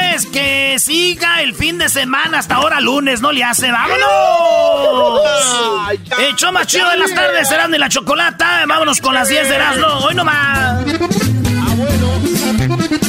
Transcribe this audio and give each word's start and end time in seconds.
siga 0.81 1.41
el 1.41 1.53
fin 1.53 1.77
de 1.77 1.87
semana 1.89 2.39
hasta 2.39 2.55
ahora 2.55 2.81
lunes, 2.81 3.21
no 3.21 3.31
le 3.31 3.43
hace, 3.43 3.71
vámonos. 3.71 4.09
Hecho 6.19 6.51
más 6.51 6.65
chido 6.65 6.89
de 6.89 6.97
las 6.97 7.13
tardes, 7.13 7.47
serán 7.47 7.69
de 7.71 7.77
la 7.77 7.87
chocolata. 7.87 8.65
Vámonos 8.67 8.99
con 8.99 9.13
las 9.13 9.27
10 9.27 9.47
de 9.47 9.55
Erasmo, 9.55 9.87
hoy 9.87 10.15
nomás. 10.15 10.85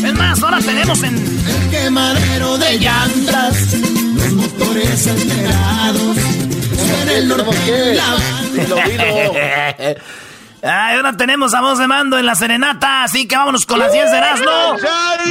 Es 0.04 0.14
más, 0.14 0.42
ahora 0.42 0.58
tenemos 0.58 1.02
en. 1.02 1.16
El 1.16 1.70
quemadero 1.70 2.58
de 2.58 2.78
llantas, 2.78 3.72
los 3.72 4.32
motores 4.32 5.06
alterados. 5.06 6.16
En 7.02 7.08
el 7.08 7.28
norte, 7.28 7.94
la 7.94 8.16
Ay, 10.64 10.96
ahora 10.96 11.16
tenemos 11.16 11.54
a 11.54 11.60
voz 11.60 11.78
de 11.78 11.88
mando 11.88 12.16
en 12.18 12.24
la 12.24 12.36
serenata, 12.36 13.02
así 13.02 13.26
que 13.26 13.36
vámonos 13.36 13.66
con 13.66 13.80
las 13.80 13.92
10 13.92 14.12
de 14.12 14.16
Erasmo. 14.16 14.76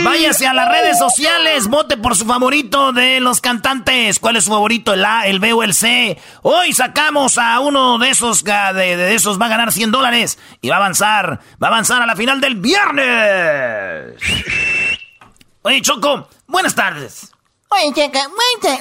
Váyase 0.04 0.46
a 0.46 0.54
las 0.54 0.68
redes 0.68 1.00
sociales, 1.00 1.68
vote 1.68 1.96
por 1.96 2.18
su 2.18 2.26
favorito 2.26 2.92
de 2.92 3.22
los 3.22 3.40
cantantes. 3.40 4.20
¿Cuál 4.20 4.36
es 4.36 4.44
su 4.44 4.52
favorito? 4.52 4.94
¿El 4.94 5.06
A, 5.06 5.28
el 5.28 5.40
B 5.40 5.54
o 5.54 5.64
el 5.64 5.74
C? 5.74 6.20
Hoy 6.42 6.74
sacamos 6.74 7.38
a 7.38 7.62
uno 7.62 7.98
de 7.98 8.10
esos, 8.10 8.44
de, 8.44 8.98
de 8.98 9.16
esos 9.16 9.40
va 9.40 9.46
a 9.46 9.50
ganar 9.50 9.72
100 9.72 9.92
dólares 9.92 10.38
y 10.60 10.68
va 10.68 10.76
a 10.76 10.80
avanzar, 10.80 11.40
va 11.64 11.68
a 11.68 11.72
avanzar 11.72 12.02
a 12.02 12.06
la 12.06 12.18
final 12.18 12.42
del 12.42 12.56
viernes. 12.56 14.16
Oye, 15.62 15.82
Choco, 15.82 16.28
buenas 16.48 16.76
tardes. 16.76 17.32
Oye, 17.70 17.94
checa, 17.94 18.28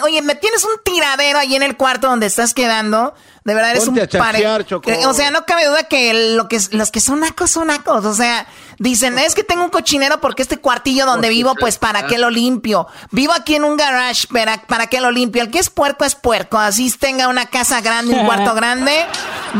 oye, 0.03 0.21
me 0.21 0.34
tienes 0.34 0.65
un 0.65 0.82
tiradero 0.82 1.38
ahí 1.38 1.55
en 1.55 1.62
el 1.62 1.77
cuarto 1.77 2.09
donde 2.09 2.27
estás 2.27 2.55
quedando. 2.55 3.15
De 3.45 3.55
verdad 3.55 3.71
eres 3.71 3.84
Ponte 3.87 4.01
un 4.01 4.05
a 4.05 4.09
chachear, 4.09 4.67
Choco. 4.67 4.83
que- 4.91 5.06
O 5.06 5.15
sea, 5.15 5.31
no 5.31 5.47
cabe 5.47 5.67
duda 5.67 5.84
que, 5.84 6.34
lo 6.37 6.47
que 6.49 6.59
los 6.73 6.91
que 6.91 7.01
son 7.01 7.21
nacos 7.21 7.51
son 7.51 7.69
nacos. 7.69 8.05
O 8.05 8.12
sea, 8.15 8.47
dicen, 8.78 9.19
es 9.19 9.34
que 9.34 9.43
tengo 9.45 9.65
un 9.65 9.71
cochinero 9.71 10.21
porque 10.21 10.43
este 10.43 10.59
cuartillo 10.59 11.06
donde 11.06 11.31
vivo, 11.31 11.55
pues 11.59 11.79
para 11.79 12.06
qué 12.06 12.19
lo 12.19 12.29
limpio. 12.29 12.87
Vivo 13.11 13.33
aquí 13.33 13.55
en 13.55 13.65
un 13.65 13.77
garage, 13.79 14.27
¿para, 14.31 14.61
para 14.62 14.89
qué 14.89 15.00
lo 15.00 15.11
limpio? 15.11 15.43
El 15.43 15.50
que 15.50 15.59
es 15.59 15.71
puerco 15.71 16.05
es 16.05 16.15
puerco. 16.15 16.59
Así 16.59 16.91
tenga 16.93 17.29
una 17.29 17.47
casa 17.47 17.81
grande, 17.81 18.15
un 18.15 18.27
cuarto 18.27 18.55
grande, 18.55 19.06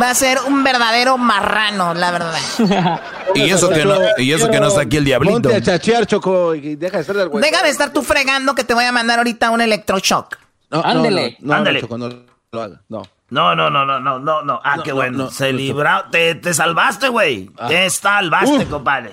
va 0.01 0.11
a 0.11 0.15
ser 0.15 0.39
un 0.47 0.63
verdadero 0.63 1.17
marrano, 1.17 1.95
la 1.95 2.11
verdad. 2.11 2.39
Y 3.35 3.49
eso 3.49 3.69
que 3.71 3.85
no, 3.85 3.97
y 4.19 4.33
eso 4.33 4.51
que 4.51 4.59
no 4.59 4.67
está 4.69 4.81
aquí 4.83 4.97
el 4.97 5.05
diablito. 5.05 5.35
Ponte 5.41 5.55
a 5.55 5.63
chachear, 5.63 6.05
Choco, 6.05 6.53
y 6.55 6.75
deja 6.75 6.97
de 6.97 7.01
estar 7.03 7.17
del. 7.17 7.31
Deja 7.31 7.63
de 7.63 7.69
estar 7.71 7.93
tú 7.93 8.03
fregando 8.03 8.57
que 8.57 8.65
te 8.65 8.75
voy 8.75 8.85
a 8.85 8.91
mandar 8.93 9.19
ahorita 9.21 9.51
un 9.51 9.61
electroshock. 9.61 10.37
No, 10.69 10.83
Ándele. 10.85 11.37
No, 11.39 11.47
no, 11.47 11.53
no, 11.55 11.59
Ándele. 11.59 11.81
Choco, 11.81 11.97
no 11.97 12.09
lo 12.53 12.61
haga. 12.63 12.81
No. 12.89 13.03
No, 13.31 13.55
no, 13.55 13.71
no, 13.71 13.85
no, 13.85 14.01
no, 14.01 14.19
no, 14.19 14.43
no. 14.43 14.61
Ah, 14.65 14.77
No, 14.77 14.83
qué 14.83 14.91
no, 14.91 14.97
bueno. 14.97 15.19
no, 15.19 15.31
Se 15.31 15.53
no, 15.53 15.59
libró. 15.59 16.05
Te, 16.11 16.35
te 16.35 16.53
salvaste, 16.53 17.09
güey. 17.09 17.51
Te 17.69 17.89
salvaste, 17.91 18.65
Uf. 18.65 18.69
compadre. 18.69 19.13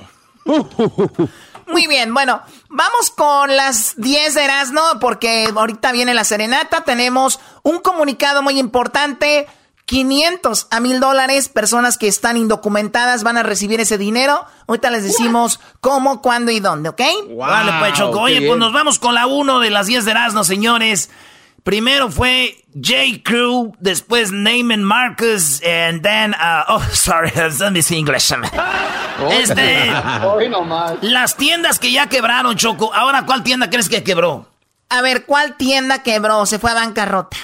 Muy 1.67 1.85
bien, 1.87 2.13
bueno, 2.13 2.41
vamos 2.69 3.11
con 3.15 3.53
las 3.55 3.95
10 3.97 4.33
de 4.35 4.43
Erasmo, 4.45 4.81
porque 5.01 5.51
ahorita 5.53 5.91
viene 5.91 6.13
la 6.13 6.23
serenata. 6.23 6.81
Tenemos 6.85 7.39
un 7.63 7.79
comunicado 7.79 8.41
muy 8.41 8.57
importante. 8.59 9.47
500 9.85 10.67
a 10.69 10.81
1000 10.81 10.99
dólares, 10.99 11.47
personas 11.47 11.97
que 11.97 12.09
están 12.09 12.35
indocumentadas 12.35 13.23
van 13.23 13.37
a 13.37 13.43
recibir 13.43 13.79
ese 13.79 13.97
dinero. 13.97 14.45
Ahorita 14.67 14.89
les 14.89 15.03
decimos 15.03 15.61
cómo, 15.79 16.21
cuándo 16.21 16.51
y 16.51 16.59
dónde, 16.59 16.89
¿ok? 16.89 17.01
Vale, 17.37 17.71
pues, 17.79 17.93
Choco. 17.93 18.19
Oye, 18.21 18.45
pues 18.45 18.59
nos 18.59 18.73
vamos 18.73 18.99
con 18.99 19.15
la 19.15 19.27
1 19.27 19.59
de 19.61 19.69
las 19.69 19.87
10 19.87 20.03
de 20.03 20.11
Erasmo, 20.11 20.43
señores. 20.43 21.09
Primero 21.67 22.09
fue 22.09 22.63
J. 22.75 23.21
Crew, 23.25 23.73
después 23.81 24.31
Neyman 24.31 24.85
Marcus, 24.85 25.61
and 25.65 26.01
then, 26.01 26.33
uh, 26.35 26.63
oh, 26.69 26.79
sorry, 26.93 27.29
me 27.73 27.81
see 27.81 27.97
English. 27.97 28.31
Este, 29.31 29.91
Hoy 30.23 30.47
nomás. 30.47 30.93
las 31.01 31.35
tiendas 31.35 31.77
que 31.77 31.91
ya 31.91 32.07
quebraron, 32.07 32.55
Choco. 32.55 32.93
Ahora, 32.93 33.25
¿cuál 33.25 33.43
tienda 33.43 33.69
crees 33.69 33.89
que 33.89 34.01
quebró? 34.01 34.47
A 34.87 35.01
ver, 35.01 35.25
¿cuál 35.25 35.57
tienda 35.57 36.03
quebró? 36.03 36.45
Se 36.45 36.57
fue 36.57 36.71
a 36.71 36.75
bancarrota. 36.75 37.35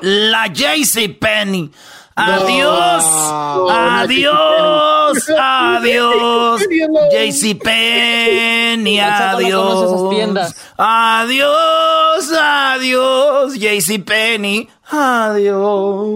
La 0.00 0.46
JC 0.46 1.18
Penny. 1.18 1.72
Adiós. 2.18 3.04
Adiós. 3.70 5.30
Adiós. 5.38 6.62
JC 7.12 7.54
Penny. 7.62 8.98
Adiós. 8.98 10.54
Adiós. 10.78 12.32
Adiós. 12.32 13.54
JC 13.58 13.98
Penny. 14.02 14.66
Adiós. 14.90 16.08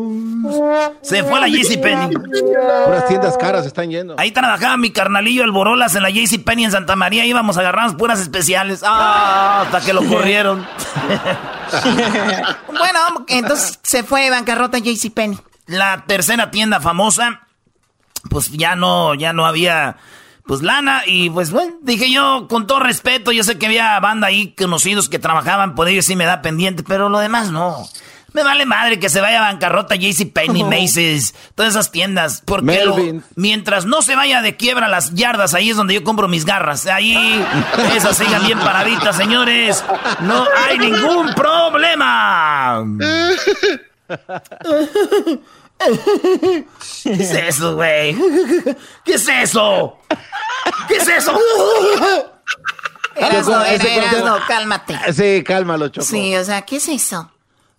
Se 1.03 1.23
fue 1.23 1.39
la 1.39 1.49
JC 1.49 1.79
Penny. 1.83 2.15
Puras 2.15 3.07
tiendas 3.07 3.37
caras 3.37 3.67
están 3.67 3.91
yendo. 3.91 4.15
Ahí 4.17 4.31
trabajaba 4.31 4.79
mi 4.79 4.93
carnalillo 4.93 5.45
el 5.45 5.51
Borolas 5.51 5.95
en 5.97 6.03
la 6.03 6.09
JC 6.09 6.43
Penny 6.43 6.65
en 6.65 6.71
Santa 6.71 6.97
María. 6.97 7.27
Íbamos 7.27 7.59
a 7.59 7.61
agarrarnos 7.61 7.97
puras 7.97 8.21
especiales. 8.21 8.83
Ah, 8.87 9.65
hasta 9.67 9.83
que 9.83 9.93
lo 9.93 10.03
corrieron. 10.07 10.67
Bueno, 12.67 13.27
entonces 13.29 13.79
se 13.83 14.03
fue 14.03 14.31
bancarrota 14.31 14.79
JCPenney. 14.79 15.39
La 15.71 16.05
tercera 16.07 16.51
tienda 16.51 16.81
famosa, 16.81 17.41
pues 18.29 18.51
ya 18.53 18.77
no, 18.77 19.15
ya 19.15 19.33
no 19.33 19.47
había, 19.47 19.97
pues 20.47 20.63
lana 20.63 21.03
y 21.07 21.31
pues 21.31 21.51
bueno, 21.51 21.75
dije 21.83 22.13
yo, 22.13 22.47
con 22.49 22.67
todo 22.67 22.81
respeto, 22.81 23.33
yo 23.33 23.45
sé 23.45 23.59
que 23.59 23.67
había 23.67 23.99
banda 24.01 24.27
ahí 24.27 24.55
conocidos 24.55 25.09
que 25.09 25.19
trabajaban, 25.19 25.75
por 25.75 25.89
ellos 25.89 26.05
sí 26.05 26.17
me 26.17 26.27
da 26.27 26.43
pendiente, 26.43 26.83
pero 26.83 27.09
lo 27.09 27.19
demás 27.19 27.51
no. 27.51 27.89
Me 28.33 28.45
vale 28.45 28.65
madre 28.65 29.01
que 29.01 29.09
se 29.09 29.21
vaya 29.21 29.41
a 29.41 29.51
bancarrota 29.51 29.97
JCPenney, 29.97 30.63
Macy's, 30.83 31.35
todas 31.57 31.73
esas 31.73 31.91
tiendas, 31.91 32.43
porque 32.45 32.85
lo- 32.85 32.97
mientras 33.35 33.87
no 33.87 34.03
se 34.03 34.15
vaya 34.15 34.41
de 34.41 34.57
quiebra 34.57 34.87
las 34.87 35.15
yardas, 35.15 35.53
ahí 35.55 35.71
es 35.71 35.77
donde 35.77 35.95
yo 35.95 36.05
compro 36.05 36.29
mis 36.29 36.45
garras. 36.45 36.87
Ahí, 36.87 37.45
esas 37.97 38.17
sigan 38.17 38.45
bien 38.47 38.61
paraditas, 38.61 39.17
señores. 39.17 39.83
No 40.21 40.45
hay 40.69 40.79
ningún 40.79 41.35
problema. 41.35 42.85
¿Qué 47.03 47.13
es 47.13 47.31
eso, 47.33 47.75
güey? 47.77 48.15
¿Qué 49.05 49.15
es 49.15 49.29
eso? 49.29 49.97
¿Qué 50.89 50.97
es 50.97 51.09
eso? 51.09 51.39
Erasno, 53.17 53.65
ese 53.65 53.97
Erasno, 53.97 54.33
corte- 54.33 54.45
cálmate. 54.49 54.99
Sí, 55.13 55.43
cálmalo, 55.45 55.89
Choco. 55.89 56.07
Sí, 56.07 56.35
o 56.37 56.45
sea, 56.45 56.63
¿qué 56.63 56.77
es 56.77 56.89
eso? 56.89 57.31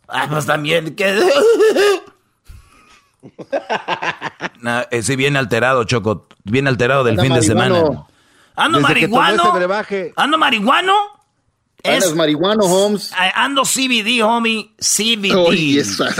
Ah, 0.07 0.27
pues 0.29 0.45
también, 0.45 0.95
¿qué? 0.95 1.17
Nah, 4.61 4.83
ese 4.91 5.15
viene 5.15 5.39
alterado, 5.39 5.83
Choco. 5.83 6.27
Viene 6.43 6.69
alterado 6.69 7.03
del 7.03 7.13
Anda 7.19 7.23
fin 7.23 7.33
de 7.33 7.41
semana. 7.43 7.69
marihuano. 7.75 8.07
¿Ando 8.55 8.77
Desde 8.79 8.89
marihuano? 8.93 9.53
brebaje. 9.53 10.13
¿Ando 10.15 10.37
marihuano? 10.37 10.93
Es, 11.83 12.13
marihuano, 12.15 12.65
Holmes. 12.65 13.11
Ah, 13.17 13.43
ando 13.43 13.63
CBD, 13.63 14.21
homie. 14.23 14.71
CBD. 14.79 15.33
Oye, 15.35 15.79
esa- 15.79 16.13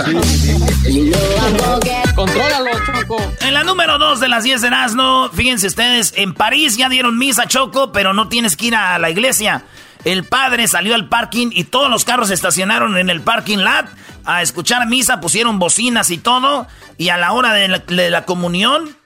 Choco. 2.86 3.20
En 3.40 3.54
la 3.54 3.64
número 3.64 3.98
2 3.98 4.20
de 4.20 4.28
las 4.28 4.44
10 4.44 4.60
de 4.62 4.66
Erasmo, 4.66 5.30
fíjense 5.32 5.68
ustedes, 5.68 6.12
en 6.16 6.34
París 6.34 6.76
ya 6.76 6.88
dieron 6.88 7.18
misa, 7.18 7.46
Choco, 7.46 7.92
pero 7.92 8.12
no 8.12 8.28
tienes 8.28 8.56
que 8.56 8.66
ir 8.66 8.74
a 8.74 8.98
la 8.98 9.10
iglesia. 9.10 9.64
El 10.04 10.24
padre 10.24 10.66
salió 10.66 10.94
al 10.94 11.08
parking 11.08 11.48
y 11.52 11.64
todos 11.64 11.88
los 11.88 12.04
carros 12.04 12.28
se 12.28 12.34
estacionaron 12.34 12.96
en 12.96 13.10
el 13.10 13.20
parking 13.20 13.58
lot 13.58 13.86
a 14.24 14.42
escuchar 14.42 14.86
misa, 14.88 15.20
pusieron 15.20 15.58
bocinas 15.58 16.10
y 16.10 16.18
todo. 16.18 16.66
Y 16.98 17.08
a 17.10 17.16
la 17.16 17.32
hora 17.32 17.52
de 17.52 17.68
la, 18.10 18.24
comunión, 18.24 18.96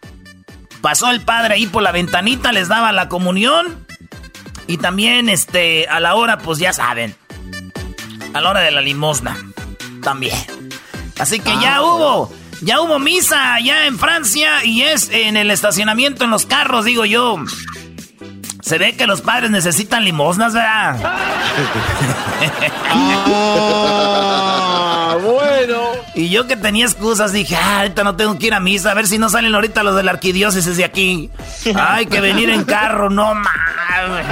pasó 0.81 1.11
el 1.11 1.21
padre 1.21 1.55
ahí 1.55 1.67
por 1.67 1.83
la 1.83 1.93
ventanita, 1.93 2.53
les 2.53 2.69
daba 2.69 2.93
la 2.93 3.09
comunión. 3.09 3.87
Y 4.67 4.79
también, 4.79 5.29
este, 5.29 5.87
a 5.89 6.01
la 6.01 6.15
hora, 6.15 6.39
pues 6.39 6.59
ya 6.59 6.73
saben, 6.73 7.15
a 8.35 8.41
la 8.41 8.51
hora 8.51 8.61
de 8.61 8.71
la 8.71 8.81
limosna, 8.81 9.37
también. 10.03 10.66
Así 11.19 11.41
que 11.41 11.51
ya 11.61 11.77
ah. 11.77 11.83
hubo, 11.83 12.33
ya 12.61 12.81
hubo 12.81 12.99
misa 12.99 13.55
allá 13.55 13.87
en 13.87 13.99
Francia 13.99 14.65
y 14.65 14.83
es 14.83 15.11
en 15.11 15.37
el 15.37 15.51
estacionamiento 15.51 16.25
en 16.25 16.31
los 16.31 16.47
carros, 16.47 16.85
digo 16.85 17.05
yo. 17.05 17.37
Se 18.67 18.79
ve 18.79 18.97
que 18.97 19.07
los 19.07 19.21
padres 19.21 19.53
necesitan 19.53 20.05
limosnas, 20.05 20.53
¿verdad? 20.53 20.97
ah, 22.91 25.17
bueno. 25.23 25.83
Y 26.17 26.31
yo 26.31 26.49
que 26.49 26.57
tenía 26.57 26.85
excusas 26.85 27.33
dije, 27.33 27.55
ah, 27.55 27.83
ahorita 27.83 28.03
no 28.03 28.17
tengo 28.17 28.37
que 28.37 28.49
ir 28.49 28.55
a 28.55 28.59
misa, 28.59 28.91
a 28.91 28.95
ver 28.95 29.07
si 29.07 29.19
no 29.19 29.29
salen 29.29 29.55
ahorita 29.55 29.85
los 29.85 29.95
de 29.95 30.03
la 30.03 30.11
arquidiócesis 30.11 30.77
de 30.77 30.85
aquí. 30.85 31.31
Ay, 31.77 32.07
que 32.07 32.21
venir 32.21 32.51
en 32.51 32.65
carro, 32.65 33.09
no 33.09 33.37
mames. 33.37 34.27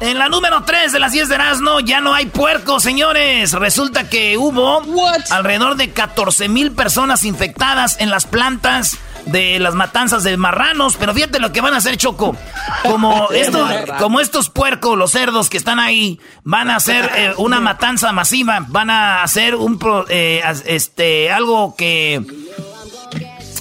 En 0.00 0.18
la 0.18 0.28
número 0.28 0.62
3 0.64 0.92
de 0.92 1.00
las 1.00 1.12
10 1.12 1.30
de 1.30 1.34
Erasmo 1.36 1.80
ya 1.80 2.02
no 2.02 2.12
hay 2.12 2.26
puerco, 2.26 2.78
señores. 2.78 3.52
Resulta 3.52 4.06
que 4.06 4.36
hubo 4.36 4.82
alrededor 5.30 5.76
de 5.76 5.92
14 5.92 6.50
mil 6.50 6.72
personas 6.72 7.24
infectadas 7.24 7.96
en 8.00 8.10
las 8.10 8.26
plantas 8.26 8.98
de 9.26 9.58
las 9.58 9.74
matanzas 9.74 10.22
de 10.24 10.36
marranos, 10.36 10.96
pero 10.96 11.14
fíjate 11.14 11.40
lo 11.40 11.52
que 11.52 11.60
van 11.60 11.74
a 11.74 11.78
hacer, 11.78 11.96
Choco. 11.96 12.36
Como 12.82 13.30
estos, 13.32 13.70
como 13.98 14.20
estos 14.20 14.50
puercos, 14.50 14.96
los 14.98 15.10
cerdos 15.12 15.50
que 15.50 15.56
están 15.56 15.78
ahí, 15.78 16.20
van 16.42 16.70
a 16.70 16.76
hacer 16.76 17.10
eh, 17.16 17.34
una 17.38 17.60
matanza 17.60 18.12
masiva, 18.12 18.64
van 18.68 18.90
a 18.90 19.22
hacer 19.22 19.54
un 19.54 19.78
eh, 20.08 20.42
este 20.66 21.32
algo 21.32 21.74
que 21.76 22.22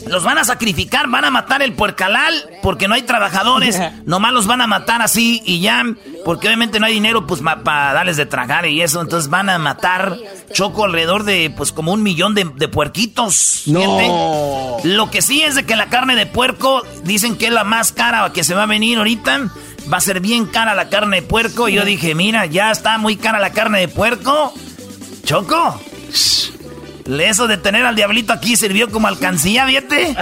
los 0.07 0.23
van 0.23 0.37
a 0.37 0.43
sacrificar, 0.43 1.07
van 1.07 1.25
a 1.25 1.31
matar 1.31 1.61
el 1.61 1.73
puercalal 1.73 2.33
porque 2.61 2.87
no 2.87 2.95
hay 2.95 3.03
trabajadores, 3.03 3.79
nomás 4.05 4.33
los 4.33 4.47
van 4.47 4.61
a 4.61 4.67
matar 4.67 5.01
así 5.01 5.41
y 5.45 5.59
ya, 5.59 5.83
porque 6.25 6.47
obviamente 6.47 6.79
no 6.79 6.85
hay 6.85 6.93
dinero 6.93 7.25
pues 7.27 7.41
para 7.41 7.93
darles 7.93 8.17
de 8.17 8.25
tragar 8.25 8.65
y 8.65 8.81
eso, 8.81 9.01
entonces 9.01 9.29
van 9.29 9.49
a 9.49 9.57
matar 9.57 10.17
Choco 10.53 10.85
alrededor 10.85 11.23
de 11.23 11.51
pues 11.55 11.71
como 11.71 11.91
un 11.93 12.03
millón 12.03 12.35
de, 12.35 12.45
puerquitos. 12.67 13.63
No. 13.65 14.77
Lo 14.83 15.11
que 15.11 15.21
sí 15.21 15.41
es 15.41 15.55
de 15.55 15.65
que 15.65 15.75
la 15.75 15.87
carne 15.87 16.15
de 16.15 16.25
puerco 16.25 16.83
dicen 17.03 17.35
que 17.37 17.47
es 17.47 17.51
la 17.51 17.63
más 17.63 17.91
cara 17.91 18.31
que 18.31 18.43
se 18.43 18.53
va 18.53 18.63
a 18.63 18.67
venir 18.67 18.97
ahorita. 18.97 19.49
Va 19.91 19.97
a 19.97 20.01
ser 20.01 20.21
bien 20.21 20.45
cara 20.45 20.75
la 20.75 20.89
carne 20.89 21.21
de 21.21 21.27
puerco. 21.27 21.67
Y 21.67 21.73
yo 21.73 21.83
dije, 21.83 22.15
mira, 22.15 22.45
ya 22.45 22.71
está 22.71 22.97
muy 22.97 23.17
cara 23.17 23.39
la 23.39 23.51
carne 23.51 23.79
de 23.79 23.87
puerco. 23.87 24.53
Choco. 25.25 25.81
Eso 27.05 27.47
de 27.47 27.57
tener 27.57 27.85
al 27.85 27.95
diablito 27.95 28.31
aquí 28.31 28.55
sirvió 28.55 28.89
como 28.89 29.07
alcancía, 29.07 29.65
¿viete? 29.65 30.15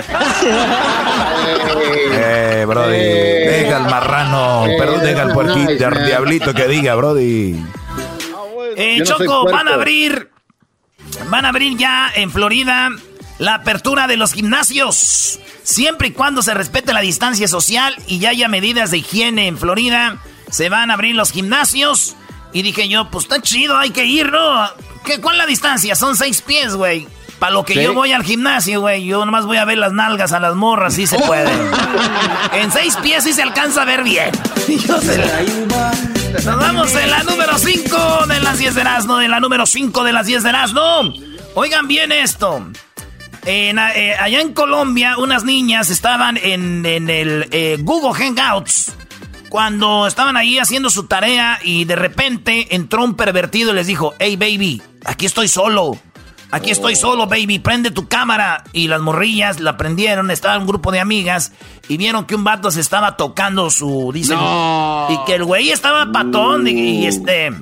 eh, 2.12 2.66
Brody. 2.68 2.98
Deja 2.98 3.78
al 3.78 3.90
marrano. 3.90 4.66
Perdón, 4.78 5.02
deja 5.02 5.22
al 5.24 5.34
puerquito, 5.34 5.88
al 5.88 6.06
diablito 6.06 6.54
que 6.54 6.68
diga, 6.68 6.96
Brody. 6.96 7.64
Eh, 8.76 9.02
Choco, 9.04 9.46
van 9.46 9.68
a 9.68 9.76
abrir. 9.76 10.30
Van 11.30 11.46
a 11.46 11.50
abrir 11.50 11.78
ya 11.78 12.12
en 12.16 12.32
Florida 12.32 12.90
la 13.38 13.56
apertura 13.56 14.08
de 14.08 14.18
los 14.18 14.34
gimnasios. 14.34 15.40
Siempre 15.64 16.10
y 16.10 16.12
cuando 16.12 16.42
se 16.42 16.54
respete 16.54 16.94
la 16.94 17.02
distancia 17.02 17.48
social 17.48 17.96
y 18.08 18.20
ya 18.20 18.30
haya 18.30 18.48
medidas 18.48 18.92
de 18.92 19.00
higiene 19.00 19.48
en 19.48 19.58
Florida, 19.58 20.18
se 20.50 20.70
van 20.70 20.90
a 20.90 20.96
abrir 20.96 21.16
los 21.16 21.32
gimnasios. 21.32 22.16
Y 22.54 22.64
dije 22.64 22.88
yo, 22.90 23.10
pues 23.10 23.26
está 23.26 23.42
chido, 23.42 23.78
hay 23.78 23.92
que 23.92 24.06
ir, 24.06 24.32
¿no? 24.32 24.68
¿Qué, 25.06 25.20
¿Cuál 25.20 25.36
es 25.36 25.40
la 25.40 25.46
distancia? 25.46 25.96
Son 25.96 26.16
seis 26.16 26.42
pies, 26.42 26.76
güey. 26.76 27.08
Para 27.40 27.54
lo 27.54 27.66
que 27.66 27.74
yo 27.74 27.96
voy 27.96 28.12
al 28.12 28.24
gimnasio, 28.24 28.82
güey, 28.82 29.04
yo 29.04 29.26
nomás 29.26 29.48
voy 29.48 29.58
a 29.58 29.66
ver 29.66 29.80
las 29.80 29.92
nalgas 29.94 30.32
a 30.32 30.40
las 30.40 30.54
morras, 30.54 30.94
sí 30.94 31.08
se 31.08 31.18
puede. 31.18 31.50
en 32.54 32.72
seis 32.72 32.96
pies 32.98 33.24
sí 33.24 33.34
se 33.34 33.42
alcanza 33.42 33.82
a 33.82 33.86
ver 33.86 34.04
bien. 34.04 34.30
Nos 36.46 36.46
vamos 36.46 36.96
en 36.96 37.10
la 37.10 37.24
número 37.24 37.58
5 37.58 38.28
de 38.28 38.40
las 38.42 38.60
10 38.60 38.76
de 38.76 38.82
Erasmo, 38.82 39.20
en 39.22 39.32
la 39.32 39.40
número 39.40 39.66
5 39.66 40.04
de 40.04 40.14
las 40.14 40.28
10 40.28 40.44
de 40.44 40.50
Erasmo. 40.50 41.14
Oigan 41.56 41.88
bien 41.88 42.12
esto. 42.12 42.64
Eh, 43.46 43.74
allá 44.20 44.40
en 44.40 44.54
Colombia, 44.54 45.18
unas 45.18 45.44
niñas 45.44 45.90
estaban 45.90 46.38
en, 46.38 46.86
el 46.86 47.48
eh, 47.52 47.78
Google 47.82 48.14
Hangouts 48.14 48.94
cuando 49.50 50.06
estaban 50.06 50.38
ahí 50.38 50.60
haciendo 50.60 50.90
su 50.90 51.08
tarea 51.08 51.60
y 51.64 51.86
de 51.86 51.96
repente 51.96 52.76
entró 52.76 53.04
un 53.04 53.16
pervertido 53.16 53.72
y 53.72 53.76
les 53.76 53.88
dijo, 53.88 54.14
hey 54.20 54.36
baby, 54.36 54.82
aquí 55.06 55.26
estoy 55.26 55.48
solo. 55.48 55.98
Aquí 56.54 56.70
estoy 56.70 56.98
solo, 56.98 57.28
baby, 57.28 57.60
prende 57.60 57.92
tu 57.92 58.10
cámara. 58.10 58.66
Y 58.74 58.88
las 58.88 59.00
morrillas 59.00 59.62
la 59.62 59.78
prendieron, 59.78 60.32
estaba 60.32 60.58
un 60.58 60.68
grupo 60.68 60.92
de 60.92 61.00
amigas 61.00 61.54
y 61.88 61.96
vieron 61.96 62.26
que 62.26 62.36
un 62.36 62.44
vato 62.44 62.72
se 62.72 62.82
estaba 62.82 63.16
tocando 63.16 63.70
su... 63.70 64.12
Dicen, 64.14 64.38
Y 65.10 65.18
que 65.26 65.36
el 65.36 65.46
güey 65.46 65.72
estaba 65.72 66.12
patón 66.12 66.68
y, 66.68 67.06
este... 67.08 67.54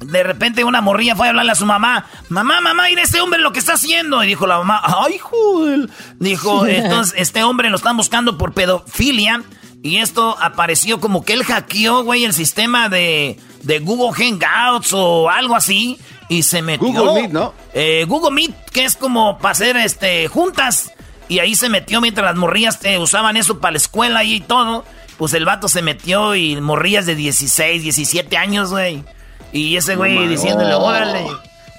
De 0.00 0.22
repente 0.22 0.64
una 0.64 0.80
morrilla 0.80 1.16
fue 1.16 1.28
a 1.28 1.30
hablarle 1.30 1.52
a 1.52 1.54
su 1.54 1.64
mamá. 1.64 2.04
Mamá, 2.28 2.60
mamá, 2.60 2.88
mira 2.88 3.02
este 3.02 3.20
hombre 3.20 3.40
lo 3.40 3.52
que 3.52 3.60
está 3.60 3.74
haciendo. 3.74 4.22
Y 4.22 4.26
dijo 4.26 4.46
la 4.46 4.58
mamá, 4.58 4.82
ay, 4.84 5.16
joder. 5.18 5.88
Dijo, 6.18 6.66
entonces 6.66 7.14
este 7.16 7.42
hombre 7.44 7.70
lo 7.70 7.76
están 7.76 7.96
buscando 7.96 8.36
por 8.36 8.52
pedofilia. 8.52 9.42
Y 9.82 9.98
esto 9.98 10.36
apareció 10.40 10.98
como 10.98 11.24
que 11.24 11.34
él 11.34 11.44
hackeó, 11.44 12.02
güey, 12.02 12.24
el 12.24 12.32
sistema 12.32 12.88
de, 12.88 13.38
de 13.62 13.78
Google 13.78 14.12
Hangouts 14.12 14.92
o 14.92 15.30
algo 15.30 15.54
así. 15.54 15.98
Y 16.28 16.42
se 16.42 16.62
metió. 16.62 16.88
Google 16.88 17.22
Meet, 17.22 17.32
¿no? 17.32 17.54
Eh, 17.72 18.04
Google 18.08 18.32
Meet, 18.32 18.70
que 18.70 18.84
es 18.84 18.96
como 18.96 19.38
para 19.38 19.52
hacer 19.52 19.76
este, 19.76 20.28
juntas. 20.28 20.92
Y 21.28 21.38
ahí 21.38 21.54
se 21.54 21.68
metió 21.68 22.00
mientras 22.00 22.24
las 22.24 22.36
morrillas 22.36 22.78
eh, 22.84 22.98
usaban 22.98 23.36
eso 23.36 23.60
para 23.60 23.72
la 23.72 23.78
escuela 23.78 24.24
y 24.24 24.40
todo. 24.40 24.84
Pues 25.16 25.32
el 25.34 25.44
vato 25.44 25.68
se 25.68 25.82
metió 25.82 26.34
y 26.34 26.60
morrillas 26.60 27.06
de 27.06 27.14
16, 27.14 27.82
17 27.82 28.36
años, 28.36 28.70
güey. 28.70 29.04
Y 29.52 29.76
ese 29.76 29.96
güey 29.96 30.26
diciéndole, 30.26 30.74
órale. 30.74 31.26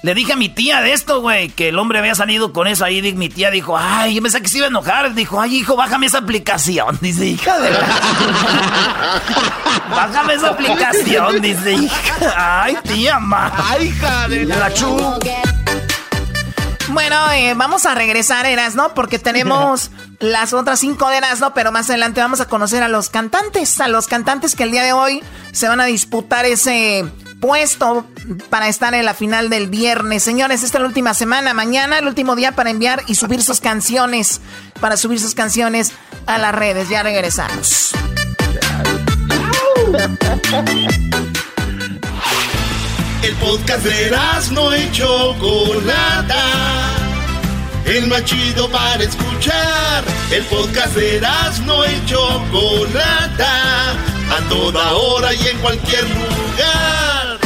Le 0.06 0.14
dije 0.14 0.34
a 0.34 0.36
mi 0.36 0.48
tía 0.48 0.82
de 0.82 0.92
esto, 0.92 1.20
güey, 1.20 1.48
que 1.48 1.70
el 1.70 1.78
hombre 1.80 1.98
había 1.98 2.14
salido 2.14 2.52
con 2.52 2.68
eso 2.68 2.84
ahí. 2.84 3.12
Mi 3.14 3.28
tía 3.28 3.50
dijo, 3.50 3.76
ay, 3.76 4.14
yo 4.14 4.22
pensé 4.22 4.40
que 4.40 4.46
se 4.46 4.58
iba 4.58 4.66
a 4.66 4.68
enojar. 4.68 5.12
Dijo, 5.14 5.40
ay, 5.40 5.56
hijo, 5.56 5.74
bájame 5.74 6.06
esa 6.06 6.18
aplicación. 6.18 6.96
Dice, 7.00 7.26
hija 7.26 7.58
de 7.58 7.70
la... 7.70 7.80
bájame 9.90 10.34
esa 10.34 10.50
aplicación. 10.50 11.42
Dice, 11.42 11.72
hija. 11.72 12.14
Ay, 12.36 12.76
tía, 12.84 13.18
ma. 13.18 13.52
Ay, 13.68 13.88
hija 13.88 14.28
de 14.28 14.44
la 14.44 14.72
chu. 14.72 14.96
Bueno, 16.90 17.16
eh, 17.32 17.54
vamos 17.54 17.84
a 17.86 17.94
regresar, 17.94 18.46
Eras, 18.46 18.74
¿no? 18.74 18.94
Porque 18.94 19.18
tenemos 19.18 19.90
las 20.20 20.52
otras 20.52 20.80
cinco 20.80 21.08
de 21.08 21.18
Eras, 21.18 21.40
¿no? 21.40 21.52
Pero 21.54 21.72
más 21.72 21.90
adelante 21.90 22.20
vamos 22.20 22.40
a 22.40 22.48
conocer 22.48 22.82
a 22.82 22.88
los 22.88 23.10
cantantes, 23.10 23.80
a 23.80 23.88
los 23.88 24.06
cantantes 24.06 24.54
que 24.54 24.62
el 24.62 24.70
día 24.70 24.84
de 24.84 24.92
hoy 24.92 25.22
se 25.52 25.68
van 25.68 25.80
a 25.80 25.84
disputar 25.86 26.44
ese 26.44 27.04
puesto 27.40 28.06
para 28.50 28.68
estar 28.68 28.94
en 28.94 29.04
la 29.04 29.14
final 29.14 29.50
del 29.50 29.68
viernes. 29.68 30.22
Señores, 30.22 30.62
esta 30.62 30.78
es 30.78 30.82
la 30.82 30.88
última 30.88 31.14
semana. 31.14 31.54
Mañana, 31.54 31.98
el 31.98 32.06
último 32.06 32.36
día 32.36 32.52
para 32.52 32.70
enviar 32.70 33.02
y 33.06 33.14
subir 33.16 33.42
sus 33.42 33.60
canciones. 33.60 34.40
Para 34.80 34.96
subir 34.96 35.20
sus 35.20 35.34
canciones 35.34 35.92
a 36.26 36.38
las 36.38 36.54
redes. 36.54 36.88
Ya 36.88 37.02
regresamos. 37.02 37.92
El 43.22 43.34
podcast 43.36 43.84
de 43.84 44.10
no 44.52 44.72
hecho 44.72 45.34
Chocolata. 45.34 46.42
El 47.84 48.06
más 48.08 48.24
chido 48.24 48.68
para 48.70 49.02
escuchar. 49.02 50.04
El 50.30 50.44
podcast 50.44 50.94
de 50.94 51.20
no 51.64 51.84
hecho 51.84 52.42
Chocolata. 52.50 53.92
A 54.28 54.48
toda 54.48 54.92
hora 54.92 55.32
y 55.34 55.46
en 55.48 55.58
cualquier 55.58 56.04
lugar 56.04 57.36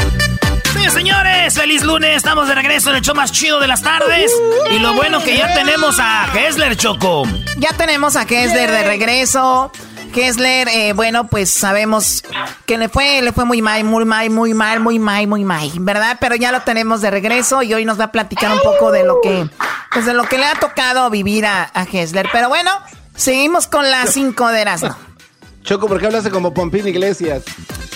señores, 0.91 1.55
feliz 1.55 1.83
lunes. 1.83 2.17
Estamos 2.17 2.49
de 2.49 2.55
regreso 2.55 2.91
en 2.91 2.97
el 2.97 3.03
show 3.03 3.15
más 3.15 3.33
chido 3.33 3.61
de 3.61 3.67
las 3.67 3.83
tardes. 3.83 4.33
Y 4.71 4.79
lo 4.81 4.95
bueno 4.95 5.23
que 5.23 5.37
ya 5.37 5.55
tenemos 5.55 5.97
a 5.99 6.29
Kessler, 6.33 6.77
Choco. 6.77 7.27
Ya 7.57 7.71
tenemos 7.77 8.17
a 8.17 8.27
Kessler 8.27 8.71
de 8.71 8.83
regreso. 8.83 9.71
Kessler, 10.11 10.69
eh, 10.69 10.93
bueno, 10.93 11.26
pues 11.29 11.50
sabemos 11.50 12.23
que 12.67 12.79
le 12.79 12.88
fue, 12.88 13.23
le 13.23 13.33
fue 13.33 13.45
muy 13.45 13.62
mal, 13.62 13.85
muy 13.85 14.05
mal, 14.05 14.31
muy 14.31 14.55
mal, 14.55 14.81
muy 14.81 14.99
mal, 14.99 15.26
muy 15.26 15.45
mal, 15.45 15.71
¿verdad? 15.81 16.19
Pero 16.21 16.35
ya 16.37 16.52
lo 16.52 16.61
tenemos 16.62 17.00
de 17.00 17.11
regreso 17.11 17.62
y 17.62 17.73
hoy 17.75 17.85
nos 17.85 17.99
va 17.99 18.05
a 18.05 18.12
platicar 18.12 18.52
un 18.52 18.61
poco 18.61 18.93
de 18.93 19.05
lo 19.05 19.21
que, 19.21 19.49
pues 19.93 20.07
de 20.07 20.14
lo 20.14 20.25
que 20.25 20.38
le 20.38 20.45
ha 20.45 20.55
tocado 20.55 21.09
vivir 21.11 21.47
a, 21.47 21.71
a 21.73 21.87
Kessler. 21.87 22.29
Pero 22.33 22.49
bueno, 22.49 22.71
seguimos 23.17 23.67
con 23.67 23.90
las 23.90 24.12
cinco 24.12 24.49
de 24.49 24.61
Erasmo. 24.61 24.97
Choco, 25.62 25.88
¿por 25.88 26.00
qué 26.00 26.07
hablaste 26.07 26.31
como 26.31 26.55
Pompín 26.55 26.88
Iglesias? 26.88 27.43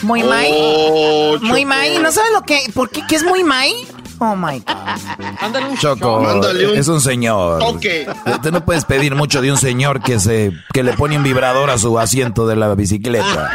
Muy 0.03 0.23
May. 0.23 0.51
Oh, 0.55 1.39
muy 1.41 1.65
May. 1.65 1.99
¿No 1.99 2.13
sabes 2.13 2.31
lo 2.33 2.43
que? 2.43 2.61
¿Por 2.75 2.91
qué? 2.91 3.03
¿Qué 3.09 3.17
es 3.17 3.25
muy 3.25 3.43
May? 3.43 3.75
Oh 4.19 4.37
my 4.37 4.61
God. 4.61 5.79
Choco, 5.79 6.43
es 6.53 6.89
un 6.89 7.01
señor. 7.01 7.63
Tú 8.43 8.51
no 8.51 8.65
puedes 8.65 8.85
pedir 8.85 9.15
mucho 9.15 9.41
de 9.43 9.51
un 9.51 9.59
señor 9.59 10.01
que 10.03 10.21
se 10.21 10.53
que 10.73 10.83
le 10.83 10.93
pone 10.95 11.17
un 11.17 11.23
vibrador 11.23 11.71
a 11.71 11.79
su 11.79 11.99
asiento 11.99 12.47
de 12.47 12.57
la 12.57 12.75
bicicleta. 12.75 13.51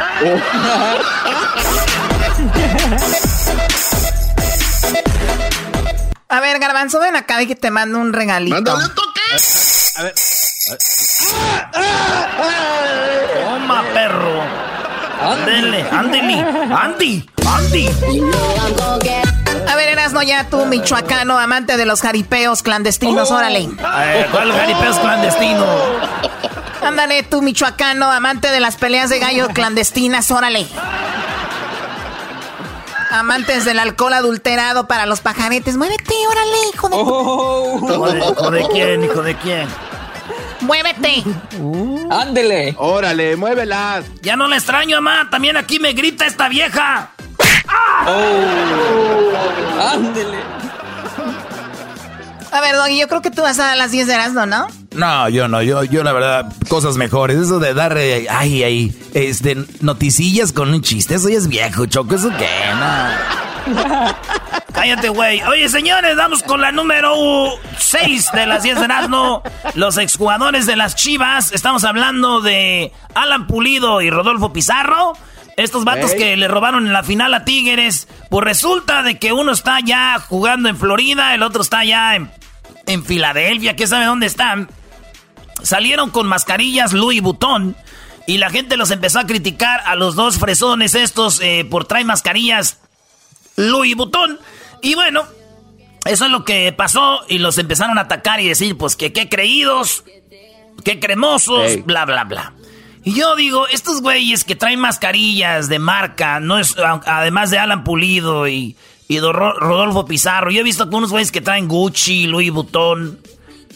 A 6.28 6.40
ver, 6.40 6.60
Garbanzo, 6.60 7.00
ven 7.00 7.16
acá 7.16 7.42
y 7.42 7.46
que 7.46 7.56
te 7.56 7.70
mando 7.70 7.98
un 7.98 8.12
regalito. 8.12 8.54
Mándale 8.54 8.84
un 8.84 8.94
toque. 8.94 9.20
A 9.96 10.02
ver. 10.04 10.14
Toma, 13.44 13.82
perro. 13.92 14.42
Ándele, 15.20 15.84
ándele. 15.90 16.34
Andy, 16.72 17.28
Andy. 17.44 17.90
Ya 20.22 20.48
tú, 20.48 20.66
michoacano, 20.66 21.38
amante 21.38 21.76
de 21.76 21.86
los 21.86 22.02
jaripeos 22.02 22.62
clandestinos, 22.62 23.30
órale. 23.30 23.68
¿Cuál 24.30 24.52
jaripeos 24.52 24.98
clandestino? 24.98 25.64
Ándale, 26.82 27.22
tú, 27.22 27.42
michoacano, 27.42 28.10
amante 28.10 28.50
de 28.50 28.60
las 28.60 28.76
peleas 28.76 29.10
de 29.10 29.18
gallo 29.18 29.48
clandestinas, 29.48 30.30
órale. 30.30 30.66
Amantes 33.10 33.64
del 33.64 33.78
alcohol 33.78 34.12
adulterado 34.12 34.86
para 34.86 35.06
los 35.06 35.20
pajaretes. 35.20 35.76
Muévete, 35.76 36.14
órale, 36.30 36.58
hijo 36.72 36.88
de... 36.88 36.96
Oh. 36.96 37.80
¿Hijo 38.32 38.50
de 38.50 38.68
quién, 38.68 39.04
hijo 39.04 39.22
de 39.22 39.34
quién? 39.36 39.68
¡Muévete! 40.60 41.24
Ándele. 42.10 42.76
Órale, 42.78 43.36
muévelas. 43.36 44.04
Ya 44.22 44.36
no 44.36 44.46
le 44.46 44.56
extraño, 44.56 45.00
mamá. 45.00 45.28
También 45.30 45.56
aquí 45.56 45.80
me 45.80 45.92
grita 45.92 46.26
esta 46.26 46.48
vieja. 46.48 47.10
¡Oh! 48.06 49.90
Ándele. 49.94 50.38
A 52.52 52.60
ver, 52.60 52.74
Doggy, 52.74 52.98
yo 52.98 53.06
creo 53.08 53.22
que 53.22 53.30
tú 53.30 53.42
vas 53.42 53.58
a 53.60 53.76
las 53.76 53.92
10 53.92 54.08
de 54.08 54.14
Erasmo, 54.14 54.44
¿no? 54.44 54.66
No, 54.92 55.28
yo 55.28 55.46
no, 55.46 55.62
yo, 55.62 55.84
yo 55.84 56.02
la 56.02 56.12
verdad, 56.12 56.52
cosas 56.68 56.96
mejores. 56.96 57.38
Eso 57.38 57.60
de 57.60 57.74
dar, 57.74 57.96
eh, 57.96 58.26
ay, 58.28 58.64
ay, 58.64 59.10
este, 59.14 59.56
noticillas 59.80 60.52
con 60.52 60.74
un 60.74 60.82
chiste, 60.82 61.14
eso 61.14 61.28
ya 61.28 61.38
es 61.38 61.46
viejo, 61.46 61.86
choco, 61.86 62.16
eso 62.16 62.30
qué, 62.36 62.48
no. 62.74 64.14
Cállate, 64.72 65.10
güey. 65.10 65.42
Oye, 65.42 65.68
señores, 65.68 66.16
vamos 66.16 66.42
con 66.42 66.60
la 66.60 66.72
número 66.72 67.14
6 67.78 68.30
de 68.32 68.46
las 68.46 68.62
10 68.62 68.78
de 68.78 68.84
Erasmo. 68.84 69.42
Los 69.74 69.98
exjugadores 69.98 70.66
de 70.66 70.76
las 70.76 70.94
Chivas. 70.94 71.52
Estamos 71.52 71.84
hablando 71.84 72.40
de 72.40 72.92
Alan 73.14 73.46
Pulido 73.46 74.00
y 74.00 74.10
Rodolfo 74.10 74.52
Pizarro. 74.52 75.12
Estos 75.60 75.84
vatos 75.84 76.14
que 76.14 76.36
le 76.36 76.48
robaron 76.48 76.86
en 76.86 76.92
la 76.92 77.02
final 77.02 77.34
a 77.34 77.44
Tigres. 77.44 78.08
Pues 78.30 78.44
resulta 78.44 79.02
de 79.02 79.18
que 79.18 79.32
uno 79.32 79.52
está 79.52 79.80
ya 79.80 80.18
jugando 80.18 80.68
en 80.68 80.76
Florida, 80.76 81.34
el 81.34 81.42
otro 81.42 81.62
está 81.62 81.84
ya 81.84 82.16
en, 82.16 82.30
en 82.86 83.04
Filadelfia, 83.04 83.76
¿Qué 83.76 83.86
sabe 83.86 84.06
dónde 84.06 84.26
están. 84.26 84.70
Salieron 85.62 86.10
con 86.10 86.26
mascarillas 86.26 86.92
Louis 86.92 87.20
Vuitton. 87.20 87.76
Y 88.26 88.38
la 88.38 88.48
gente 88.48 88.76
los 88.76 88.90
empezó 88.90 89.18
a 89.18 89.26
criticar 89.26 89.80
a 89.84 89.96
los 89.96 90.14
dos 90.14 90.38
fresones 90.38 90.94
estos 90.94 91.40
eh, 91.40 91.66
por 91.68 91.84
traer 91.84 92.06
mascarillas 92.06 92.78
Louis 93.56 93.94
Vuitton. 93.96 94.38
Y 94.82 94.94
bueno, 94.94 95.24
eso 96.06 96.24
es 96.24 96.30
lo 96.30 96.44
que 96.44 96.72
pasó 96.72 97.20
y 97.28 97.38
los 97.38 97.58
empezaron 97.58 97.98
a 97.98 98.02
atacar 98.02 98.40
y 98.40 98.48
decir, 98.48 98.78
pues 98.78 98.96
que 98.96 99.12
qué 99.12 99.28
creídos, 99.28 100.04
qué 100.84 100.98
cremosos, 101.00 101.84
bla, 101.84 102.06
bla, 102.06 102.24
bla. 102.24 102.54
Y 103.02 103.14
yo 103.14 103.34
digo, 103.34 103.66
estos 103.68 104.02
güeyes 104.02 104.44
que 104.44 104.56
traen 104.56 104.78
mascarillas 104.78 105.68
de 105.68 105.78
marca, 105.78 106.38
no 106.40 106.58
es, 106.58 106.76
además 107.06 107.50
de 107.50 107.58
Alan 107.58 107.82
Pulido 107.82 108.46
y, 108.46 108.76
y 109.08 109.20
Rodolfo 109.20 110.04
Pizarro, 110.04 110.50
yo 110.50 110.60
he 110.60 110.64
visto 110.64 110.88
que 110.88 110.96
unos 110.96 111.10
güeyes 111.10 111.32
que 111.32 111.40
traen 111.40 111.66
Gucci, 111.66 112.26
Louis 112.26 112.50
Vuitton. 112.50 113.18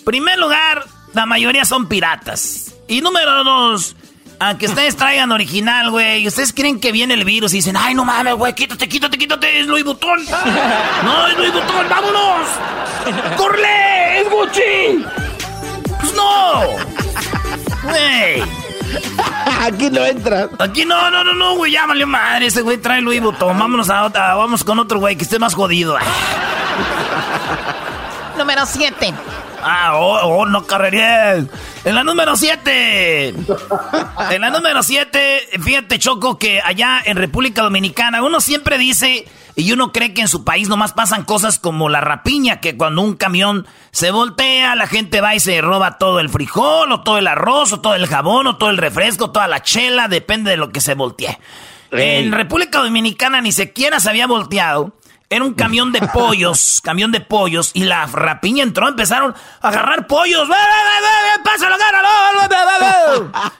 Primer 0.04 0.38
lugar, 0.38 0.84
la 1.14 1.24
mayoría 1.24 1.64
son 1.64 1.88
piratas. 1.88 2.74
Y 2.86 3.00
número 3.00 3.42
dos, 3.44 3.96
aunque 4.38 4.66
ustedes 4.66 4.96
traigan 4.96 5.32
original, 5.32 5.90
güey, 5.90 6.26
ustedes 6.26 6.52
creen 6.52 6.78
que 6.78 6.92
viene 6.92 7.14
el 7.14 7.24
virus 7.24 7.54
y 7.54 7.56
dicen, 7.56 7.76
ay, 7.78 7.94
no 7.94 8.04
mames, 8.04 8.34
güey, 8.34 8.54
quítate, 8.54 8.86
quítate, 8.88 9.16
quítate, 9.16 9.60
es 9.60 9.66
Louis 9.66 9.84
Vuitton. 9.84 10.22
No, 11.04 11.26
es 11.28 11.36
Louis 11.38 11.52
Vuitton, 11.52 11.88
vámonos. 11.88 12.48
¡Corre! 13.38 14.20
¡Es 14.20 14.30
Gucci! 14.30 15.04
Pues 16.00 16.14
no. 16.14 16.60
Güey. 17.84 18.42
Aquí 19.60 19.90
no 19.90 20.04
entras. 20.04 20.50
Aquí 20.58 20.84
no, 20.84 21.10
no, 21.10 21.24
no, 21.24 21.34
no, 21.34 21.56
güey, 21.56 21.72
ya 21.72 21.86
valió 21.86 22.06
madre. 22.06 22.46
Ese 22.46 22.62
güey 22.62 22.78
trae 22.78 23.00
Louis 23.00 23.20
Vuitton. 23.20 23.58
Vámonos 23.58 23.90
a 23.90 24.04
otra, 24.04 24.34
vamos 24.34 24.64
con 24.64 24.78
otro 24.78 24.98
güey 24.98 25.16
que 25.16 25.24
esté 25.24 25.38
más 25.38 25.54
jodido. 25.54 25.96
Número 28.38 28.66
7. 28.66 29.14
Ah, 29.62 29.92
oh, 29.94 30.18
oh 30.24 30.46
no 30.46 30.66
carrerías. 30.66 31.44
En 31.84 31.94
la 31.94 32.04
número 32.04 32.36
7. 32.36 33.34
En 34.30 34.40
la 34.40 34.50
número 34.50 34.82
7, 34.82 35.48
fíjate, 35.62 35.98
Choco, 35.98 36.38
que 36.38 36.60
allá 36.60 37.00
en 37.04 37.16
República 37.16 37.62
Dominicana 37.62 38.22
uno 38.22 38.40
siempre 38.40 38.76
dice 38.76 39.26
y 39.56 39.72
uno 39.72 39.92
cree 39.92 40.14
que 40.14 40.22
en 40.22 40.28
su 40.28 40.44
país 40.44 40.68
nomás 40.68 40.92
pasan 40.92 41.24
cosas 41.24 41.58
como 41.58 41.88
la 41.88 42.00
rapiña, 42.00 42.60
que 42.60 42.76
cuando 42.76 43.02
un 43.02 43.14
camión 43.14 43.66
se 43.92 44.10
voltea, 44.10 44.74
la 44.74 44.86
gente 44.86 45.20
va 45.20 45.34
y 45.34 45.40
se 45.40 45.60
roba 45.60 45.98
todo 45.98 46.18
el 46.20 46.28
frijol, 46.28 46.90
o 46.90 47.02
todo 47.02 47.18
el 47.18 47.28
arroz, 47.28 47.72
o 47.72 47.80
todo 47.80 47.94
el 47.94 48.06
jabón, 48.06 48.46
o 48.48 48.56
todo 48.56 48.70
el 48.70 48.78
refresco, 48.78 49.30
toda 49.30 49.46
la 49.46 49.62
chela, 49.62 50.08
depende 50.08 50.50
de 50.50 50.56
lo 50.56 50.70
que 50.70 50.80
se 50.80 50.94
voltee. 50.94 51.38
En 51.92 52.32
República 52.32 52.80
Dominicana 52.80 53.40
ni 53.40 53.52
siquiera 53.52 54.00
se 54.00 54.10
había 54.10 54.26
volteado. 54.26 54.92
Era 55.30 55.44
un 55.44 55.54
camión 55.54 55.90
de 55.92 56.00
pollos, 56.00 56.80
camión 56.84 57.12
de 57.12 57.20
pollos, 57.20 57.70
y 57.74 57.84
la 57.84 58.06
rapiña 58.06 58.62
entró, 58.62 58.88
empezaron 58.88 59.34
a 59.60 59.68
agarrar 59.68 60.06
pollos. 60.06 60.48
¡Pásalo, 61.44 61.76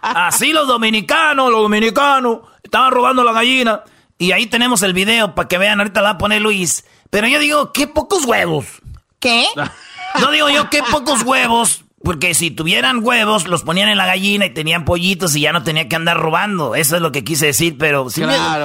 Así 0.02 0.52
los 0.52 0.66
dominicanos, 0.66 1.50
los 1.50 1.62
dominicanos, 1.62 2.40
estaban 2.62 2.90
robando 2.90 3.22
la 3.22 3.32
gallina. 3.32 3.82
Y 4.18 4.32
ahí 4.32 4.46
tenemos 4.46 4.82
el 4.82 4.92
video 4.92 5.34
para 5.34 5.48
que 5.48 5.58
vean, 5.58 5.80
ahorita 5.80 6.00
la 6.00 6.10
va 6.10 6.14
a 6.14 6.18
poner 6.18 6.40
Luis. 6.40 6.84
Pero 7.10 7.26
yo 7.26 7.38
digo, 7.38 7.72
qué 7.72 7.86
pocos 7.86 8.24
huevos. 8.24 8.66
¿Qué? 9.18 9.46
No 10.20 10.30
digo 10.30 10.48
yo, 10.48 10.70
qué 10.70 10.82
pocos 10.82 11.22
huevos. 11.22 11.84
Porque 12.04 12.34
si 12.34 12.50
tuvieran 12.50 13.00
huevos, 13.02 13.48
los 13.48 13.62
ponían 13.62 13.88
en 13.88 13.96
la 13.96 14.04
gallina 14.04 14.44
y 14.44 14.50
tenían 14.50 14.84
pollitos 14.84 15.34
y 15.36 15.40
ya 15.40 15.52
no 15.54 15.62
tenía 15.62 15.88
que 15.88 15.96
andar 15.96 16.18
robando. 16.18 16.74
Eso 16.74 16.96
es 16.96 17.02
lo 17.02 17.12
que 17.12 17.24
quise 17.24 17.46
decir, 17.46 17.78
pero 17.78 18.10
si, 18.10 18.22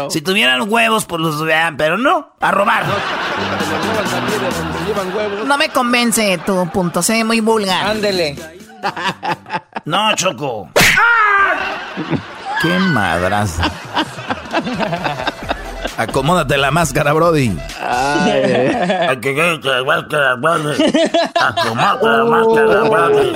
si 0.10 0.22
tuvieran 0.22 0.70
huevos, 0.70 1.06
pues 1.06 1.22
los 1.22 1.41
vean, 1.41 1.77
pero 1.77 1.98
no, 1.98 2.34
a 2.41 2.51
robar. 2.51 2.84
No 5.46 5.58
me 5.58 5.70
convence 5.70 6.38
tu 6.46 6.70
punto, 6.70 7.01
se 7.01 7.13
ve 7.13 7.24
muy 7.24 7.39
vulgar. 7.39 7.88
Ándele. 7.88 8.59
No, 9.86 10.13
Choco. 10.15 10.69
Qué 12.62 12.79
madraza. 12.79 13.63
Acomódate 15.98 16.57
la 16.57 16.69
máscara, 16.69 17.13
Brody. 17.13 17.57
Acomódate 21.39 22.07
la 22.07 22.24
máscara, 22.25 22.81
Brody. 22.83 23.31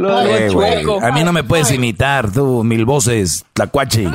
Eh, 0.00 0.48
a 1.02 1.10
mí 1.10 1.24
no 1.24 1.32
me 1.32 1.42
puedes 1.42 1.70
imitar, 1.72 2.30
tú, 2.30 2.62
mil 2.62 2.84
voces, 2.84 3.44
tlacuache. 3.52 4.08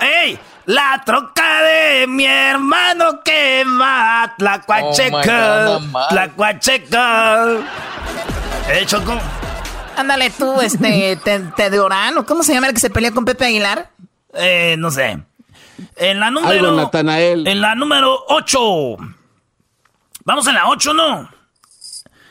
¡Ey! 0.00 0.38
La 0.66 1.02
troca 1.04 1.62
de 1.62 2.06
mi 2.06 2.24
hermano 2.24 3.20
quema, 3.22 4.32
tlacuacheca, 4.38 5.76
oh 5.76 5.80
tlacuacheca. 6.08 7.44
¿Eh, 8.70 8.84
Choco? 8.86 9.12
Ándale 9.96 10.30
tú, 10.30 10.60
este, 10.60 11.16
te, 11.22 11.40
te 11.56 11.70
de 11.70 11.80
Orano, 11.80 12.26
¿cómo 12.26 12.42
se 12.42 12.52
llama 12.54 12.68
el 12.68 12.74
que 12.74 12.80
se 12.80 12.90
pelea 12.90 13.12
con 13.12 13.24
Pepe 13.24 13.46
Aguilar? 13.46 13.90
Eh, 14.34 14.76
no 14.78 14.90
sé. 14.90 15.18
En 15.96 16.20
la 16.20 16.30
número. 16.30 16.90
En 16.92 17.60
la 17.60 17.74
número 17.74 18.24
8. 18.28 18.58
Vamos 20.24 20.46
en 20.46 20.54
la 20.54 20.68
8, 20.68 20.94
¿no? 20.94 21.30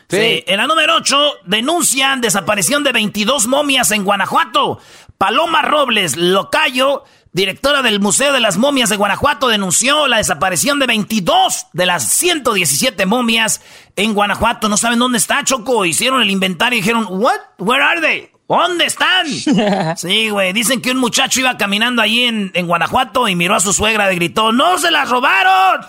Sí. 0.08 0.44
En 0.46 0.58
la 0.58 0.66
número 0.66 0.96
8 0.96 1.16
denuncian 1.46 2.20
desaparición 2.20 2.84
de 2.84 2.92
22 2.92 3.46
momias 3.46 3.90
en 3.90 4.04
Guanajuato. 4.04 4.78
Paloma 5.18 5.62
Robles 5.62 6.16
Locayo, 6.16 7.04
directora 7.34 7.82
del 7.82 8.00
Museo 8.00 8.32
de 8.32 8.40
las 8.40 8.56
Momias 8.56 8.88
de 8.88 8.96
Guanajuato, 8.96 9.48
denunció 9.48 10.06
la 10.06 10.18
desaparición 10.18 10.78
de 10.78 10.86
22 10.86 11.66
de 11.72 11.84
las 11.84 12.08
117 12.08 13.04
momias 13.06 13.60
en 13.96 14.14
Guanajuato. 14.14 14.68
No 14.68 14.76
saben 14.76 15.00
dónde 15.00 15.18
está, 15.18 15.42
Choco. 15.42 15.84
Hicieron 15.84 16.22
el 16.22 16.30
inventario 16.30 16.78
y 16.78 16.80
dijeron, 16.80 17.06
¿What? 17.10 17.40
¿Where 17.58 17.82
are 17.82 18.00
they? 18.00 18.30
¿Dónde 18.48 18.86
están? 18.86 19.26
Sí, 19.96 20.30
güey. 20.30 20.52
Dicen 20.52 20.80
que 20.80 20.92
un 20.92 20.98
muchacho 20.98 21.40
iba 21.40 21.56
caminando 21.56 22.02
ahí 22.02 22.22
en, 22.22 22.66
Guanajuato 22.66 23.26
y 23.28 23.34
miró 23.34 23.56
a 23.56 23.60
su 23.60 23.72
suegra 23.72 24.12
y 24.12 24.16
gritó, 24.16 24.52
¡No 24.52 24.78
se 24.78 24.92
las 24.92 25.10
robaron! 25.10 25.84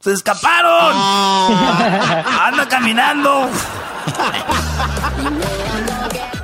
¡Se 0.00 0.12
escaparon! 0.12 0.92
Ah. 0.94 2.48
¡Anda 2.48 2.68
caminando! 2.68 3.48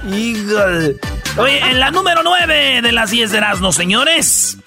Híjole. 0.15 0.97
Oye, 1.37 1.59
en 1.59 1.81
la 1.81 1.91
número 1.91 2.23
9 2.23 2.81
de 2.81 2.93
las 2.93 3.11
10 3.11 3.33
de 3.33 3.39
Erasmo, 3.39 3.73
señores. 3.73 4.59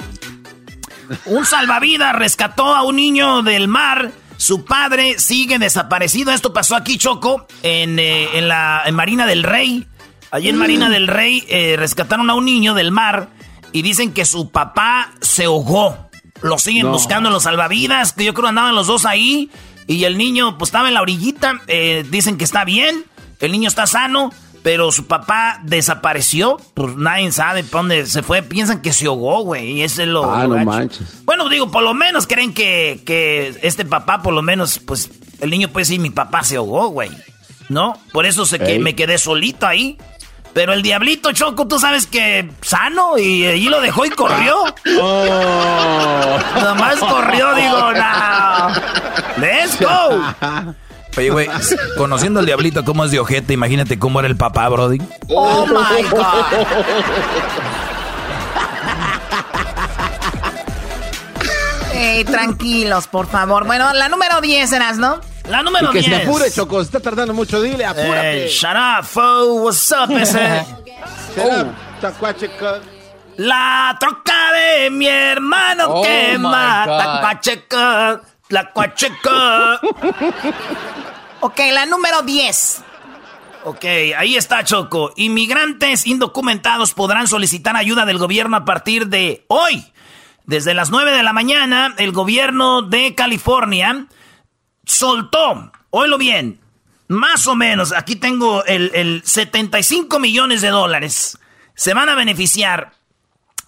Un 1.26 1.46
salvavidas 1.46 2.14
rescató 2.14 2.76
a 2.76 2.84
un 2.84 2.98
niño 2.98 3.42
del 3.42 3.70
mar 3.70 4.12
Su 4.36 4.66
padre 4.66 5.18
sigue 5.18 5.60
desaparecido. 5.60 6.32
Esto 6.34 6.52
pasó 6.52 6.76
aquí, 6.76 6.98
Choco, 6.98 7.48
en, 7.64 7.98
eh, 8.00 8.38
en 8.38 8.50
la 8.50 8.84
Marina 8.92 9.26
del 9.26 9.44
Rey. 9.44 9.88
Allí 10.30 10.50
en 10.50 10.58
Marina 10.58 10.90
del 10.90 11.08
Rey 11.08 11.44
eh, 11.48 11.76
rescataron 11.78 12.30
a 12.30 12.36
un 12.36 12.44
niño 12.46 12.74
del 12.74 12.92
mar 12.92 13.30
y 13.72 13.82
dicen 13.82 14.14
que 14.14 14.26
su 14.26 14.52
papá 14.52 15.12
se 15.22 15.46
ahogó. 15.46 16.10
Lo 16.42 16.60
siguen 16.60 16.92
buscando 16.92 17.30
en 17.30 17.34
los 17.34 17.44
salvavidas, 17.44 18.14
que 18.14 18.26
yo 18.26 18.34
creo 18.34 18.50
andaban 18.50 18.76
los 18.76 18.88
dos 18.88 19.06
ahí. 19.06 19.50
Y 19.88 20.04
el 20.04 20.18
niño, 20.18 20.58
pues 20.58 20.68
estaba 20.68 20.90
en 20.90 20.96
la 20.96 21.02
orillita. 21.02 21.62
Eh, 21.68 22.06
dicen 22.10 22.38
que 22.38 22.44
está 22.44 22.66
bien, 22.66 23.06
el 23.40 23.52
niño 23.52 23.70
está 23.70 23.88
sano, 23.88 24.32
pero 24.68 24.92
su 24.92 25.08
papá 25.08 25.62
desapareció. 25.64 26.58
Pues 26.74 26.98
nadie 26.98 27.32
sabe 27.32 27.64
para 27.64 27.84
dónde 27.84 28.06
se 28.06 28.22
fue. 28.22 28.42
Piensan 28.44 28.82
que 28.82 28.92
se 28.92 29.06
ahogó, 29.06 29.44
güey. 29.44 29.78
Y 29.78 29.82
ese 29.82 30.04
es 30.04 30.10
lo. 30.10 30.30
Ah, 30.30 30.46
no 30.46 30.58
manches. 30.58 31.24
Bueno, 31.24 31.48
digo, 31.48 31.72
por 31.72 31.84
lo 31.84 31.94
menos 31.94 32.28
creen 32.28 32.54
que, 32.54 33.02
que 33.06 33.58
este 33.62 33.86
papá, 33.86 34.22
por 34.22 34.34
lo 34.34 34.42
menos, 34.42 34.80
pues 34.80 35.10
el 35.40 35.52
niño 35.52 35.70
puede 35.70 35.84
decir: 35.84 36.02
Mi 36.02 36.10
papá 36.10 36.44
se 36.44 36.58
ahogó, 36.58 36.90
güey. 36.90 37.10
¿No? 37.70 37.98
Por 38.12 38.26
eso 38.26 38.46
se 38.46 38.60
que 38.60 38.78
me 38.78 38.94
quedé 38.94 39.18
solito 39.18 39.66
ahí. 39.66 39.98
Pero 40.52 40.74
el 40.74 40.82
diablito 40.82 41.32
Choco, 41.32 41.66
tú 41.66 41.80
sabes 41.80 42.06
que 42.06 42.52
sano 42.62 43.18
y 43.18 43.46
allí 43.46 43.70
lo 43.70 43.80
dejó 43.80 44.06
y 44.06 44.10
corrió. 44.10 44.66
Oh. 45.00 46.40
Nomás 46.62 46.98
corrió, 46.98 47.56
digo, 47.56 47.94
no. 47.94 48.68
Let's 49.38 49.80
go. 49.80 50.76
Oye, 51.18 51.30
güey, 51.30 51.50
conociendo 51.98 52.40
al 52.40 52.46
diablito 52.46 52.86
cómo 52.86 53.04
es 53.04 53.12
de 53.12 53.20
ojete, 53.20 53.54
imagínate 53.54 53.98
cómo 53.98 54.20
era 54.20 54.28
el 54.28 54.38
papá, 54.38 54.70
Brody. 54.70 55.02
Oh 55.30 55.66
my 55.66 56.04
God. 56.10 56.24
tranquilos, 62.26 63.08
por 63.08 63.28
favor. 63.28 63.66
Bueno, 63.66 63.94
la 63.94 64.10
número 64.10 64.42
10 64.42 64.72
eras, 64.72 64.98
¿no? 64.98 65.20
La 65.50 65.64
número 65.64 65.92
10. 65.92 66.06
Que 66.06 66.12
se 66.12 66.24
apure, 66.24 66.52
Choco, 66.52 66.82
está 66.82 67.00
tardando 67.00 67.34
mucho, 67.34 67.62
dile, 67.62 67.86
apúrate. 67.86 68.46
Eh, 68.46 68.50
shut 68.50 68.76
up, 68.76 69.06
fo, 69.06 69.54
what's 69.64 69.92
up, 69.92 70.12
ese? 70.16 70.66
oh. 71.38 71.66
La 73.38 73.96
troca 74.00 74.52
de 74.52 74.90
mi 74.90 75.08
hermano 75.08 75.86
oh 75.90 76.02
quema, 76.02 76.86
tacuacheca, 76.86 78.22
la 78.50 78.72
cuacheca. 78.72 79.80
Ok, 81.42 81.60
la 81.72 81.86
número 81.86 82.22
10. 82.22 82.84
Ok, 83.64 83.86
ahí 84.18 84.38
está 84.38 84.64
Choco. 84.64 85.12
Inmigrantes 85.18 86.08
indocumentados 86.08 86.94
podrán 86.94 87.28
solicitar 87.28 87.76
ayuda 87.76 88.06
del 88.06 88.18
gobierno 88.18 88.58
a 88.58 88.66
partir 88.66 89.08
de 89.08 89.46
hoy. 89.48 89.86
Desde 90.46 90.74
las 90.74 90.90
9 90.90 91.12
de 91.12 91.24
la 91.24 91.34
mañana, 91.34 91.94
el 91.98 92.14
gobierno 92.14 92.82
de 92.82 93.14
California 93.16 94.08
soltó, 94.86 95.74
oílo 95.90 96.18
bien, 96.18 96.62
más 97.10 97.48
o 97.48 97.56
menos, 97.56 97.92
aquí 97.92 98.16
tengo 98.16 98.64
el, 98.64 98.92
el 98.94 99.22
75 99.26 100.20
millones 100.20 100.62
de 100.62 100.70
dólares. 100.70 101.38
Se 101.76 101.94
van 101.94 102.08
a 102.08 102.16
beneficiar 102.16 102.94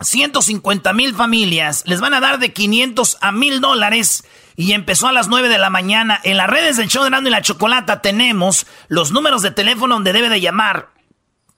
150 0.02 0.94
mil 0.94 1.14
familias, 1.14 1.84
les 1.86 2.00
van 2.00 2.14
a 2.14 2.22
dar 2.22 2.40
de 2.40 2.54
500 2.54 3.18
a 3.20 3.32
mil 3.32 3.60
dólares. 3.60 4.24
Y 4.60 4.74
empezó 4.74 5.08
a 5.08 5.14
las 5.14 5.30
9 5.30 5.48
de 5.48 5.58
la 5.58 5.70
mañana. 5.70 6.20
En 6.22 6.36
las 6.36 6.50
redes 6.50 6.76
del 6.76 6.90
show 6.90 7.06
de 7.06 7.10
Nando 7.10 7.30
y 7.30 7.32
la 7.32 7.42
Chocolata 7.42 8.02
tenemos 8.02 8.68
los 8.90 9.10
números 9.10 9.42
de 9.42 9.52
teléfono 9.52 9.96
donde 9.96 10.12
debe 10.12 10.28
de 10.28 10.42
llamar 10.42 10.90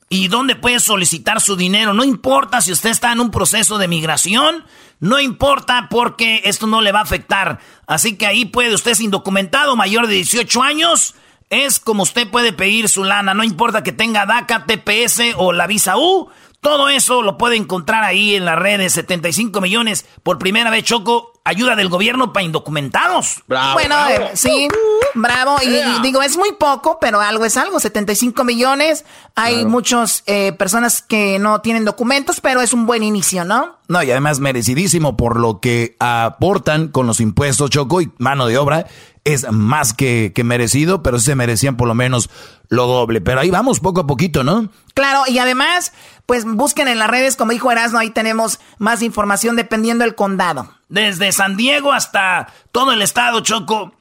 y 0.07 0.27
dónde 0.27 0.55
puede 0.55 0.79
solicitar 0.79 1.41
su 1.41 1.55
dinero. 1.55 1.95
No 1.95 2.03
importa 2.03 2.61
si 2.61 2.71
usted 2.71 2.91
está 2.91 3.11
en 3.11 3.19
un 3.19 3.31
proceso 3.31 3.79
de 3.79 3.87
migración, 3.87 4.65
no 4.99 5.19
importa 5.19 5.87
porque 5.89 6.41
esto 6.43 6.67
no 6.67 6.81
le 6.81 6.91
va 6.91 6.99
a 6.99 7.01
afectar. 7.01 7.57
Así 7.87 8.17
que 8.17 8.27
ahí 8.27 8.45
puede 8.45 8.75
usted 8.75 8.93
ser 8.93 9.05
indocumentado, 9.05 9.75
mayor 9.75 10.05
de 10.05 10.13
18 10.13 10.61
años. 10.61 11.15
Es 11.49 11.79
como 11.79 12.03
usted 12.03 12.29
puede 12.29 12.53
pedir 12.53 12.87
su 12.87 13.03
lana. 13.03 13.33
No 13.33 13.43
importa 13.43 13.81
que 13.81 13.93
tenga 13.93 14.27
DACA, 14.27 14.67
TPS 14.67 15.33
o 15.37 15.53
la 15.53 15.65
visa 15.65 15.97
U. 15.97 16.29
Todo 16.59 16.87
eso 16.87 17.23
lo 17.23 17.39
puede 17.39 17.55
encontrar 17.55 18.03
ahí 18.03 18.35
en 18.35 18.45
las 18.45 18.59
redes. 18.59 18.93
75 18.93 19.59
millones 19.59 20.05
por 20.21 20.37
primera 20.37 20.69
vez, 20.69 20.83
Choco. 20.83 21.30
Ayuda 21.43 21.75
del 21.75 21.89
gobierno 21.89 22.33
para 22.33 22.43
indocumentados. 22.43 23.41
Bravo, 23.47 23.73
bueno, 23.73 23.95
eh, 24.09 24.31
sí, 24.35 24.67
bravo. 25.15 25.57
Y, 25.63 26.01
digo, 26.03 26.21
es 26.21 26.37
muy 26.37 26.51
poco, 26.53 26.99
pero 27.01 27.19
algo 27.19 27.45
es 27.45 27.57
algo. 27.57 27.79
75 27.79 28.43
millones. 28.43 29.05
Hay 29.35 29.65
muchas 29.65 30.23
eh, 30.27 30.51
personas 30.53 31.01
que 31.01 31.39
no 31.39 31.61
tienen 31.61 31.83
documentos, 31.83 32.41
pero 32.41 32.61
es 32.61 32.73
un 32.73 32.85
buen 32.85 33.01
inicio, 33.01 33.43
¿no? 33.43 33.79
No, 33.87 34.03
y 34.03 34.11
además 34.11 34.39
merecidísimo 34.39 35.17
por 35.17 35.39
lo 35.39 35.59
que 35.59 35.95
aportan 35.99 36.89
con 36.89 37.07
los 37.07 37.19
impuestos, 37.19 37.71
Choco, 37.71 38.01
y 38.01 38.11
mano 38.19 38.45
de 38.45 38.57
obra 38.57 38.85
es 39.23 39.51
más 39.51 39.93
que, 39.93 40.31
que 40.33 40.43
merecido, 40.43 41.03
pero 41.03 41.19
se 41.19 41.35
merecían 41.35 41.77
por 41.77 41.87
lo 41.87 41.93
menos 41.93 42.29
lo 42.69 42.87
doble. 42.87 43.21
Pero 43.21 43.41
ahí 43.41 43.51
vamos 43.51 43.79
poco 43.79 44.01
a 44.01 44.07
poquito, 44.07 44.43
¿no? 44.43 44.69
Claro, 44.93 45.23
y 45.27 45.37
además, 45.39 45.93
pues 46.25 46.45
busquen 46.45 46.87
en 46.87 46.99
las 46.99 47.09
redes, 47.09 47.35
como 47.35 47.51
dijo 47.51 47.71
Erasmo, 47.71 47.99
ahí 47.99 48.09
tenemos 48.09 48.59
más 48.77 49.01
información 49.01 49.55
dependiendo 49.55 50.03
del 50.03 50.15
condado. 50.15 50.71
Desde 50.91 51.31
San 51.31 51.55
Diego 51.55 51.93
hasta 51.93 52.51
todo 52.73 52.91
el 52.91 53.01
estado, 53.01 53.39
Choco, 53.39 53.93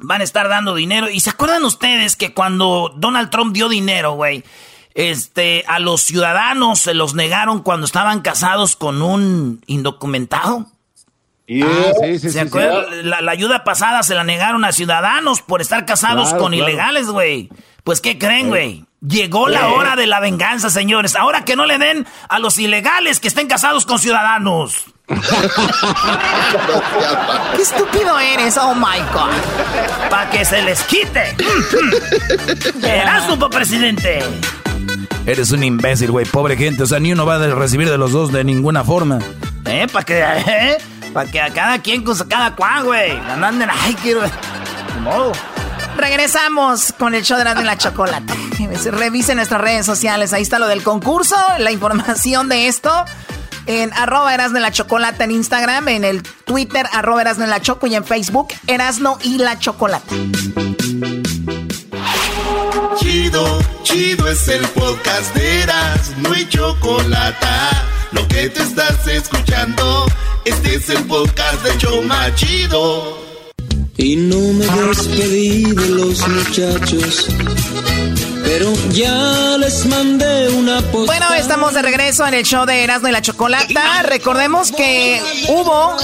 van 0.00 0.20
a 0.20 0.24
estar 0.24 0.48
dando 0.48 0.74
dinero. 0.74 1.08
¿Y 1.08 1.20
se 1.20 1.30
acuerdan 1.30 1.64
ustedes 1.64 2.16
que 2.16 2.34
cuando 2.34 2.92
Donald 2.96 3.30
Trump 3.30 3.54
dio 3.54 3.68
dinero, 3.68 4.14
güey, 4.14 4.42
este, 4.94 5.62
a 5.68 5.78
los 5.78 6.00
ciudadanos 6.02 6.80
se 6.80 6.92
los 6.92 7.14
negaron 7.14 7.62
cuando 7.62 7.86
estaban 7.86 8.20
casados 8.20 8.74
con 8.74 9.00
un 9.00 9.62
indocumentado? 9.68 10.66
Ah, 11.62 11.92
sí, 12.02 12.18
sí, 12.18 12.30
¿Se 12.30 12.40
acuerdan? 12.40 13.08
La, 13.08 13.18
ayuda 13.30 13.62
pasada 13.62 14.02
se 14.02 14.16
la 14.16 14.24
negaron 14.24 14.64
a 14.64 14.72
ciudadanos 14.72 15.40
por 15.40 15.60
estar 15.60 15.86
casados 15.86 16.34
con 16.34 16.52
ilegales, 16.52 17.06
güey. 17.06 17.48
Pues, 17.84 18.00
¿qué 18.00 18.18
creen, 18.18 18.48
güey? 18.48 18.86
Llegó 19.06 19.48
la 19.48 19.68
hora 19.68 19.94
de 19.94 20.08
la 20.08 20.18
venganza, 20.18 20.68
señores. 20.68 21.14
Ahora 21.14 21.44
que 21.44 21.54
no 21.54 21.64
le 21.64 21.78
den 21.78 22.08
a 22.28 22.40
los 22.40 22.58
ilegales 22.58 23.20
que 23.20 23.28
estén 23.28 23.46
casados 23.46 23.86
con 23.86 24.00
ciudadanos. 24.00 24.86
Qué 27.56 27.62
estúpido 27.62 28.18
eres, 28.18 28.58
oh 28.58 28.74
my 28.74 28.98
god. 29.12 29.30
Para 30.10 30.28
que 30.30 30.44
se 30.44 30.60
les 30.62 30.82
quite. 30.82 31.34
Eras 32.82 33.30
un 33.30 33.38
presidente. 33.48 34.22
Eres 35.24 35.50
un 35.52 35.64
imbécil, 35.64 36.10
güey. 36.10 36.26
Pobre 36.26 36.58
gente. 36.58 36.82
O 36.82 36.86
sea, 36.86 37.00
ni 37.00 37.10
uno 37.12 37.24
va 37.24 37.36
a 37.36 37.54
recibir 37.54 37.88
de 37.88 37.96
los 37.96 38.12
dos 38.12 38.30
de 38.32 38.44
ninguna 38.44 38.84
forma. 38.84 39.18
¿Eh? 39.64 39.86
Para 39.90 40.04
que. 40.04 40.20
¿eh? 40.20 40.76
Para 41.14 41.30
que 41.30 41.40
a 41.40 41.54
cada 41.54 41.78
quien 41.80 42.04
con 42.04 42.18
cada 42.28 42.54
cual, 42.54 42.84
güey. 42.84 43.12
Anden, 43.12 43.70
ay, 43.70 43.96
quiero. 44.02 44.20
modo. 45.00 45.32
Regresamos 45.96 46.92
con 46.98 47.14
el 47.14 47.24
show 47.24 47.38
de 47.38 47.44
la, 47.44 47.54
la 47.54 47.78
chocolate. 47.78 48.34
Revisen 48.90 49.36
nuestras 49.36 49.58
redes 49.60 49.86
sociales. 49.86 50.34
Ahí 50.34 50.42
está 50.42 50.58
lo 50.58 50.66
del 50.68 50.82
concurso, 50.82 51.36
la 51.58 51.70
información 51.70 52.50
de 52.50 52.68
esto. 52.68 52.90
En 53.68 53.92
arroba 53.92 54.34
Erasno 54.34 54.58
la 54.58 54.72
Chocolate 54.72 55.22
en 55.24 55.30
Instagram, 55.30 55.88
en 55.88 56.04
el 56.04 56.22
Twitter 56.22 56.86
arroba 56.92 57.20
Erasno 57.20 57.46
la 57.46 57.60
Choco 57.60 57.86
y 57.86 57.94
en 57.94 58.04
Facebook 58.04 58.48
Erasno 58.66 59.18
y 59.22 59.38
la 59.38 59.58
Chocolate. 59.58 60.16
Chido, 62.98 63.60
chido 63.84 64.28
es 64.28 64.48
el 64.48 64.66
podcast 64.68 65.34
de 65.34 65.62
Erasno 65.62 66.34
y 66.34 66.48
Chocolata 66.48 67.88
lo 68.12 68.26
que 68.28 68.48
te 68.48 68.62
estás 68.62 69.06
escuchando, 69.06 70.06
este 70.44 70.76
es 70.76 70.88
el 70.88 71.04
podcast 71.04 71.62
de 71.62 71.76
Choma 71.78 72.34
Chido. 72.34 73.18
Y 73.96 74.16
no 74.16 74.38
me 74.54 74.64
despedí 74.88 75.64
de 75.74 75.88
los 75.88 76.26
muchachos 76.26 77.28
pero 78.58 78.72
ya 78.90 79.56
les 79.58 79.86
mandé 79.86 80.48
una 80.48 80.80
Bueno, 80.80 81.32
estamos 81.34 81.74
de 81.74 81.82
regreso 81.82 82.26
en 82.26 82.34
el 82.34 82.42
show 82.42 82.66
de 82.66 82.82
Erasmo 82.82 83.06
y 83.06 83.12
la 83.12 83.22
Chocolata. 83.22 84.02
Recordemos 84.02 84.72
que 84.72 85.22
hubo 85.48 85.96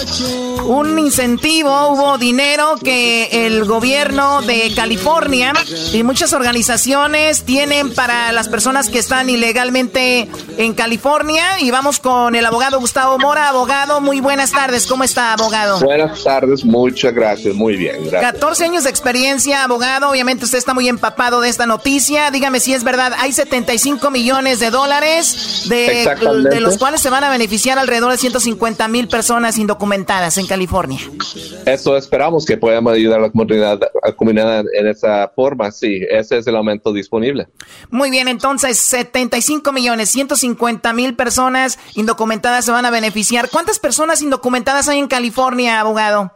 un 0.67 0.97
incentivo, 1.01 1.89
hubo 1.89 2.17
dinero 2.17 2.77
que 2.83 3.47
el 3.47 3.65
gobierno 3.65 4.43
de 4.43 4.73
California 4.75 5.53
y 5.93 6.05
muchas 6.05 6.33
organizaciones 6.33 7.43
tienen 7.43 7.93
para 7.93 8.31
las 8.31 8.49
personas 8.49 8.89
que 8.89 9.01
están 9.01 9.29
ilegalmente 9.29 10.29
en 10.57 10.75
California. 10.75 11.59
Y 11.59 11.73
vamos 11.73 11.99
con 11.99 12.37
el 12.37 12.47
abogado 12.47 12.79
Gustavo 12.79 13.19
Mora. 13.19 13.49
Abogado, 13.49 14.01
muy 14.01 14.21
buenas 14.21 14.53
tardes. 14.53 14.87
¿Cómo 14.87 15.03
está, 15.03 15.33
abogado? 15.33 15.81
Buenas 15.81 16.23
tardes, 16.23 16.65
muchas 16.65 17.13
gracias. 17.13 17.55
Muy 17.57 17.75
bien, 17.77 17.97
gracias. 18.09 18.33
14 18.35 18.65
años 18.67 18.85
de 18.85 18.91
experiencia, 18.91 19.65
abogado. 19.65 20.09
Obviamente 20.09 20.45
usted 20.45 20.59
está 20.59 20.73
muy 20.73 20.89
empapado 20.89 21.41
de 21.41 21.49
esta 21.49 21.67
noticia 21.67 22.31
dígame 22.31 22.44
si 22.61 22.75
es 22.75 22.85
verdad, 22.85 23.13
hay 23.19 23.33
75 23.33 24.11
millones 24.11 24.61
de 24.61 24.71
dólares, 24.71 25.65
de, 25.69 26.07
de 26.51 26.61
los 26.61 26.79
cuales 26.79 27.01
se 27.01 27.11
van 27.11 27.25
a 27.25 27.31
beneficiar 27.31 27.79
alrededor 27.79 28.13
de 28.13 28.19
150 28.19 28.87
mil 28.89 29.09
personas 29.09 29.59
indocumentadas 29.59 30.39
en 30.39 30.47
California. 30.47 31.01
Eso 31.67 31.97
esperamos 31.97 32.45
que 32.45 32.57
podamos 32.57 32.93
ayudar 32.93 33.19
a 33.21 33.23
la 33.23 33.31
comunidad, 33.31 33.81
a 33.83 34.09
la 34.09 34.13
comunidad 34.13 34.65
en 34.73 34.87
esa 34.87 35.31
forma, 35.35 35.71
sí, 35.71 36.03
ese 36.09 36.39
es 36.39 36.47
el 36.47 36.57
aumento 36.57 36.93
disponible. 36.93 37.49
Muy 37.91 38.11
bien, 38.11 38.29
entonces 38.29 38.79
75 38.79 39.73
millones, 39.73 40.11
150 40.11 40.93
mil 40.93 41.15
personas 41.15 41.79
indocumentadas 41.95 42.65
se 42.65 42.73
van 42.73 42.87
a 42.87 42.91
beneficiar. 42.91 43.49
¿Cuántas 43.51 43.79
personas 43.79 44.23
indocumentadas 44.23 44.89
hay 44.89 44.99
en 44.99 45.09
California, 45.09 45.81
abogado? 45.81 46.33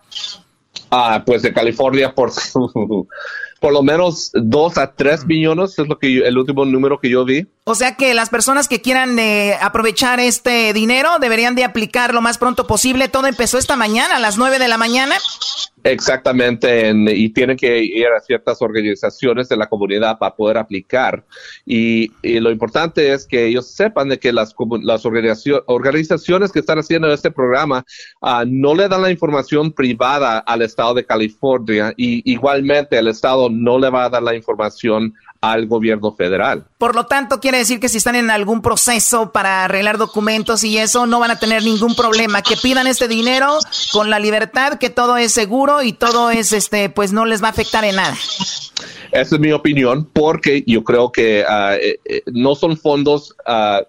Ah, 0.91 1.23
pues 1.25 1.43
de 1.43 1.53
California 1.53 2.15
por 2.15 2.33
por 3.61 3.73
lo 3.73 3.83
menos 3.83 4.31
dos 4.35 4.79
a 4.79 4.93
tres 4.93 5.27
millones 5.27 5.79
es 5.79 5.89
lo 5.89 5.99
que 5.99 6.19
el 6.19 6.39
último 6.39 6.65
número 6.65 6.99
que 7.01 7.11
yo 7.11 7.25
vi. 7.25 7.47
O 7.65 7.75
sea 7.75 7.97
que 7.97 8.15
las 8.15 8.31
personas 8.31 8.69
que 8.69 8.81
quieran 8.81 9.19
eh, 9.19 9.57
aprovechar 9.61 10.21
este 10.21 10.73
dinero 10.73 11.19
deberían 11.21 11.55
de 11.55 11.65
aplicar 11.65 12.15
lo 12.15 12.21
más 12.21 12.39
pronto 12.39 12.67
posible. 12.67 13.09
Todo 13.09 13.27
empezó 13.27 13.59
esta 13.59 13.77
mañana 13.77 14.17
a 14.17 14.19
las 14.21 14.39
nueve 14.39 14.59
de 14.59 14.69
la 14.69 14.79
mañana. 14.79 15.17
Exactamente, 15.91 16.93
y 17.15 17.31
tienen 17.31 17.57
que 17.57 17.83
ir 17.83 18.07
a 18.09 18.21
ciertas 18.21 18.61
organizaciones 18.61 19.49
de 19.49 19.57
la 19.57 19.67
comunidad 19.67 20.19
para 20.19 20.35
poder 20.35 20.59
aplicar. 20.59 21.25
Y, 21.65 22.11
lo 22.41 22.51
importante 22.51 23.13
es 23.13 23.27
que 23.27 23.47
ellos 23.47 23.67
sepan 23.69 24.11
de 24.11 24.19
que 24.19 24.33
las, 24.33 24.55
las 24.83 25.05
organizaciones 25.05 26.53
que 26.53 26.59
están 26.61 26.79
haciendo 26.79 27.13
este 27.13 27.31
programa 27.31 27.85
ah, 28.21 28.45
no 28.47 28.75
le 28.75 28.89
dan 28.89 29.03
la 29.03 29.11
información 29.11 29.73
privada 29.73 30.39
al 30.39 30.63
Estado 30.63 30.95
de 30.95 31.07
California 31.07 31.93
y 31.97 32.31
igualmente 32.31 32.99
el 32.99 33.09
Estado 33.09 33.49
no 33.49 33.79
le 33.79 33.91
va 33.91 34.05
a 34.05 34.11
dar 34.11 34.23
la 34.23 34.35
información 34.35 35.15
al 35.41 35.67
gobierno 35.67 36.15
federal. 36.15 36.67
Por 36.79 36.95
lo 36.95 37.07
tanto, 37.07 37.41
quiere 37.41 37.59
decir 37.59 37.81
que 37.81 37.89
si 37.89 37.99
están 37.99 38.17
en 38.17 38.31
algún 38.31 38.61
proceso 38.63 39.31
para 39.33 39.65
arreglar 39.65 39.99
documentos 39.99 40.65
y 40.65 40.79
eso, 40.79 41.07
no 41.07 41.21
van 41.21 41.31
a 41.31 41.39
tener 41.39 41.63
ningún 41.63 41.95
problema. 41.95 42.43
Que 42.43 42.57
pidan 42.57 42.87
este 42.87 43.09
dinero 43.09 43.59
con 43.93 44.11
la 44.11 44.19
libertad, 44.19 44.79
que 44.79 44.91
todo 44.91 45.17
es 45.17 45.33
seguro 45.33 45.83
y 45.83 45.93
todo 45.93 46.31
es, 46.31 46.53
este, 46.53 46.91
pues 46.91 47.13
no 47.13 47.25
les 47.25 47.43
va 47.43 47.49
a 47.49 47.51
afectar 47.51 47.85
en 47.85 47.97
nada. 47.97 48.17
Esa 49.13 49.37
es 49.37 49.41
mi 49.41 49.53
opinión, 49.53 50.09
porque 50.13 50.65
yo 50.67 50.85
creo 50.85 51.11
que 51.13 51.41
eh, 51.41 52.01
eh, 52.05 52.23
no 52.27 52.55
son 52.55 52.77
fondos 52.77 53.35
uh, 53.47 53.83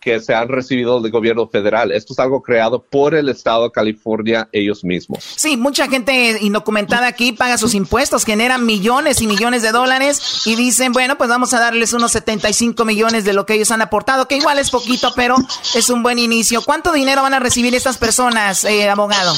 que 0.00 0.20
se 0.20 0.34
han 0.34 0.48
recibido 0.48 1.00
del 1.00 1.10
gobierno 1.10 1.48
federal. 1.48 1.92
Esto 1.92 2.12
es 2.12 2.18
algo 2.18 2.42
creado 2.42 2.82
por 2.82 3.14
el 3.14 3.28
estado 3.28 3.64
de 3.64 3.72
California 3.72 4.48
ellos 4.52 4.84
mismos. 4.84 5.24
Sí, 5.36 5.56
mucha 5.56 5.88
gente 5.88 6.38
indocumentada 6.40 7.06
aquí 7.06 7.32
paga 7.32 7.58
sus 7.58 7.74
impuestos, 7.74 8.24
generan 8.24 8.64
millones 8.64 9.20
y 9.20 9.26
millones 9.26 9.62
de 9.62 9.72
dólares 9.72 10.46
y 10.46 10.54
dicen, 10.56 10.92
bueno, 10.92 11.18
pues 11.18 11.28
vamos 11.28 11.52
a 11.54 11.60
darles 11.60 11.92
unos 11.92 12.12
75 12.12 12.84
millones 12.84 13.24
de 13.24 13.32
lo 13.32 13.46
que 13.46 13.54
ellos 13.54 13.70
han 13.70 13.82
aportado, 13.82 14.28
que 14.28 14.36
igual 14.36 14.58
es 14.58 14.70
poquito, 14.70 15.12
pero 15.16 15.36
es 15.74 15.90
un 15.90 16.02
buen 16.02 16.18
inicio. 16.18 16.62
¿Cuánto 16.62 16.92
dinero 16.92 17.22
van 17.22 17.34
a 17.34 17.40
recibir 17.40 17.74
estas 17.74 17.98
personas, 17.98 18.64
eh, 18.64 18.88
abogado? 18.88 19.34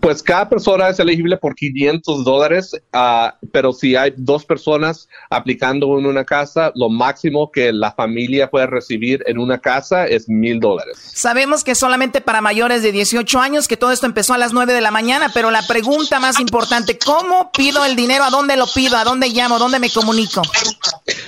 Pues 0.00 0.22
cada 0.22 0.48
persona 0.48 0.88
es 0.88 0.98
elegible 0.98 1.36
por 1.36 1.54
500 1.54 2.24
dólares, 2.24 2.76
uh, 2.94 3.30
pero 3.50 3.72
si 3.72 3.96
hay 3.96 4.12
dos 4.16 4.44
personas 4.44 5.08
aplicando 5.30 5.98
en 5.98 6.06
una 6.06 6.24
casa, 6.24 6.70
lo 6.74 6.88
máximo 6.88 7.50
que 7.50 7.72
la 7.72 7.92
familia 7.92 8.50
puede 8.50 8.66
recibir 8.66 9.24
en 9.26 9.38
una 9.38 9.58
casa 9.58 9.85
es 9.92 10.28
mil 10.28 10.60
dólares. 10.60 10.98
Sabemos 11.14 11.64
que 11.64 11.74
solamente 11.74 12.20
para 12.20 12.40
mayores 12.40 12.82
de 12.82 12.92
18 12.92 13.38
años, 13.38 13.68
que 13.68 13.76
todo 13.76 13.92
esto 13.92 14.06
empezó 14.06 14.34
a 14.34 14.38
las 14.38 14.52
9 14.52 14.72
de 14.72 14.80
la 14.80 14.90
mañana, 14.90 15.30
pero 15.32 15.50
la 15.50 15.66
pregunta 15.66 16.20
más 16.20 16.40
importante, 16.40 16.98
¿cómo 16.98 17.50
pido 17.52 17.84
el 17.84 17.96
dinero? 17.96 18.24
¿A 18.24 18.30
dónde 18.30 18.56
lo 18.56 18.66
pido? 18.66 18.96
¿A 18.96 19.04
dónde 19.04 19.28
llamo? 19.28 19.56
¿A 19.56 19.58
dónde 19.58 19.78
me 19.78 19.90
comunico? 19.90 20.42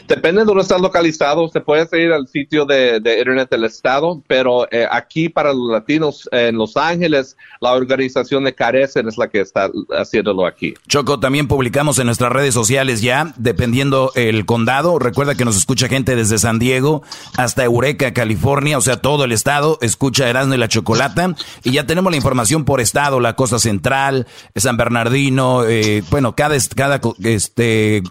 Depende 0.06 0.40
de 0.40 0.46
dónde 0.46 0.62
estás 0.62 0.80
localizado. 0.80 1.48
Se 1.48 1.60
puede 1.60 1.86
ir 2.02 2.12
al 2.12 2.26
sitio 2.28 2.64
de, 2.64 2.96
Internet 2.96 3.50
del 3.50 3.64
Estado, 3.64 4.22
pero 4.26 4.66
eh, 4.70 4.86
aquí 4.90 5.28
para 5.28 5.52
los 5.52 5.70
latinos 5.70 6.28
en 6.32 6.56
Los 6.56 6.76
Ángeles, 6.76 7.36
la 7.60 7.72
organización 7.72 8.44
de 8.44 8.54
Carecen 8.54 9.08
es 9.08 9.18
la 9.18 9.28
que 9.28 9.40
está 9.40 9.70
haciéndolo 9.90 10.46
aquí. 10.46 10.74
Choco, 10.88 11.20
también 11.20 11.48
publicamos 11.48 11.98
en 11.98 12.06
nuestras 12.06 12.32
redes 12.32 12.54
sociales 12.54 13.02
ya, 13.02 13.32
dependiendo 13.36 14.12
el 14.14 14.46
condado. 14.46 14.98
Recuerda 14.98 15.34
que 15.34 15.44
nos 15.44 15.56
escucha 15.56 15.88
gente 15.88 16.16
desde 16.16 16.38
San 16.38 16.58
Diego 16.58 17.02
hasta 17.36 17.64
Eureka, 17.64 18.12
California 18.12 18.47
o 18.50 18.80
sea, 18.80 18.96
todo 18.96 19.24
el 19.24 19.32
estado, 19.32 19.78
escucha 19.82 20.28
Erasmo 20.28 20.54
y 20.54 20.58
la 20.58 20.68
Chocolata. 20.68 21.34
Y 21.64 21.72
ya 21.72 21.86
tenemos 21.86 22.10
la 22.10 22.16
información 22.16 22.64
por 22.64 22.80
estado, 22.80 23.20
la 23.20 23.36
Costa 23.36 23.58
Central, 23.58 24.26
San 24.56 24.76
Bernardino, 24.76 25.64
eh, 25.64 26.02
bueno, 26.10 26.34
cada, 26.34 26.56
cada 26.74 27.00
este, 27.22 28.02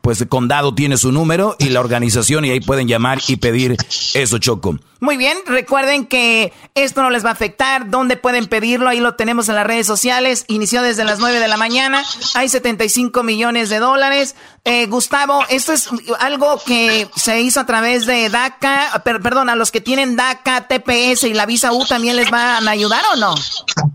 pues 0.00 0.20
el 0.20 0.28
condado 0.28 0.74
tiene 0.74 0.96
su 0.96 1.12
número 1.12 1.56
y 1.58 1.70
la 1.70 1.80
organización 1.80 2.44
y 2.44 2.50
ahí 2.50 2.60
pueden 2.60 2.88
llamar 2.88 3.18
y 3.28 3.36
pedir 3.36 3.76
eso, 4.14 4.38
Choco. 4.38 4.78
Muy 5.00 5.16
bien, 5.16 5.38
recuerden 5.46 6.04
que 6.04 6.52
esto 6.74 7.00
no 7.02 7.08
les 7.08 7.24
va 7.24 7.30
a 7.30 7.32
afectar. 7.32 7.88
¿Dónde 7.88 8.18
pueden 8.18 8.46
pedirlo? 8.46 8.86
Ahí 8.86 9.00
lo 9.00 9.14
tenemos 9.14 9.48
en 9.48 9.54
las 9.54 9.66
redes 9.66 9.86
sociales. 9.86 10.44
Inició 10.46 10.82
desde 10.82 11.04
las 11.04 11.18
9 11.18 11.38
de 11.38 11.48
la 11.48 11.56
mañana. 11.56 12.04
Hay 12.34 12.50
75 12.50 13.22
millones 13.22 13.70
de 13.70 13.78
dólares. 13.78 14.36
Eh, 14.64 14.86
Gustavo, 14.86 15.42
esto 15.48 15.72
es 15.72 15.88
algo 16.18 16.60
que 16.66 17.08
se 17.16 17.40
hizo 17.40 17.60
a 17.60 17.66
través 17.66 18.04
de 18.04 18.28
DACA. 18.28 19.02
perdón, 19.02 19.48
a 19.48 19.56
los 19.56 19.70
que 19.70 19.80
tienen 19.80 20.16
DACA, 20.16 20.68
TPS 20.68 21.24
y 21.24 21.32
la 21.32 21.46
visa 21.46 21.72
U 21.72 21.86
también 21.86 22.16
les 22.16 22.30
van 22.30 22.68
a 22.68 22.70
ayudar 22.70 23.02
o 23.14 23.16
no? 23.16 23.34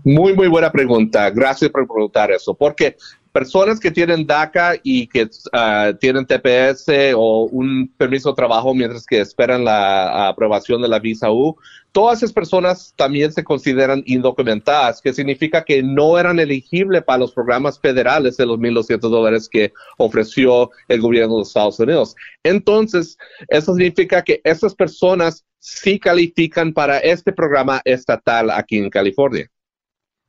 Muy, 0.02 0.34
muy 0.34 0.48
buena 0.48 0.72
pregunta. 0.72 1.30
Gracias 1.30 1.70
por 1.70 1.86
preguntar 1.86 2.32
eso. 2.32 2.54
Porque 2.54 2.96
personas 3.36 3.78
que 3.78 3.90
tienen 3.90 4.26
DACA 4.26 4.76
y 4.82 5.08
que 5.08 5.28
ah, 5.52 5.92
tienen 6.00 6.24
TPS 6.24 7.12
o 7.14 7.44
un 7.44 7.86
permiso 7.98 8.30
de 8.30 8.34
trabajo 8.34 8.74
mientras 8.74 9.04
que 9.04 9.20
esperan 9.20 9.62
la 9.62 10.28
aprobación 10.28 10.80
de 10.80 10.88
la 10.88 11.00
visa 11.00 11.30
U, 11.30 11.54
todas 11.92 12.22
esas 12.22 12.32
personas 12.32 12.94
también 12.96 13.30
se 13.34 13.44
consideran 13.44 14.02
indocumentadas, 14.06 15.02
que 15.02 15.12
significa 15.12 15.66
que 15.66 15.82
no 15.82 16.18
eran 16.18 16.40
elegibles 16.40 17.04
para 17.04 17.18
los 17.18 17.32
programas 17.32 17.78
federales 17.78 18.38
de 18.38 18.46
los 18.46 18.58
1.200 18.58 19.00
dólares 19.00 19.50
que 19.50 19.70
ofreció 19.98 20.70
el 20.88 21.02
gobierno 21.02 21.34
de 21.34 21.40
los 21.40 21.48
Estados 21.48 21.78
Unidos. 21.78 22.16
Entonces, 22.42 23.18
eso 23.48 23.74
significa 23.74 24.24
que 24.24 24.40
esas 24.44 24.74
personas 24.74 25.44
sí 25.58 25.98
califican 25.98 26.72
para 26.72 27.00
este 27.00 27.34
programa 27.34 27.82
estatal 27.84 28.50
aquí 28.50 28.78
en 28.78 28.88
California. 28.88 29.50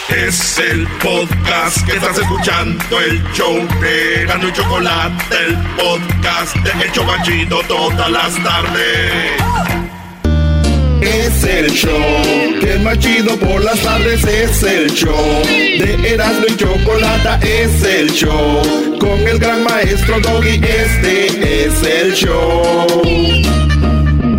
Es 0.08 0.58
el 0.58 0.86
podcast 1.02 1.86
que 1.86 1.92
estás 1.96 2.18
escuchando, 2.18 3.00
el 3.00 3.22
show 3.32 3.56
de 3.80 4.24
Gano 4.26 4.48
y 4.48 4.52
Chocolate, 4.52 5.36
el 5.46 5.56
podcast 5.76 6.56
de 6.56 6.84
El 6.84 6.92
Chobachito 6.92 7.60
todas 7.68 8.10
las 8.10 8.34
tardes. 8.42 9.40
Es 11.00 11.44
el 11.44 11.70
show 11.70 12.60
que 12.60 12.74
es 12.74 12.80
más 12.80 12.98
por 13.38 13.64
las 13.64 13.80
tardes, 13.80 14.24
es 14.24 14.62
el 14.62 14.90
show 14.92 15.42
de 15.44 16.12
Erasmo 16.12 16.44
y 16.48 16.56
Chocolate, 16.56 17.62
es 17.62 17.82
el 17.84 18.10
show 18.12 18.98
con 18.98 19.18
el 19.26 19.38
gran 19.38 19.64
maestro 19.64 20.20
Doggy, 20.20 20.60
este 20.62 21.66
es 21.66 21.82
el 21.82 22.12
show. 22.14 23.49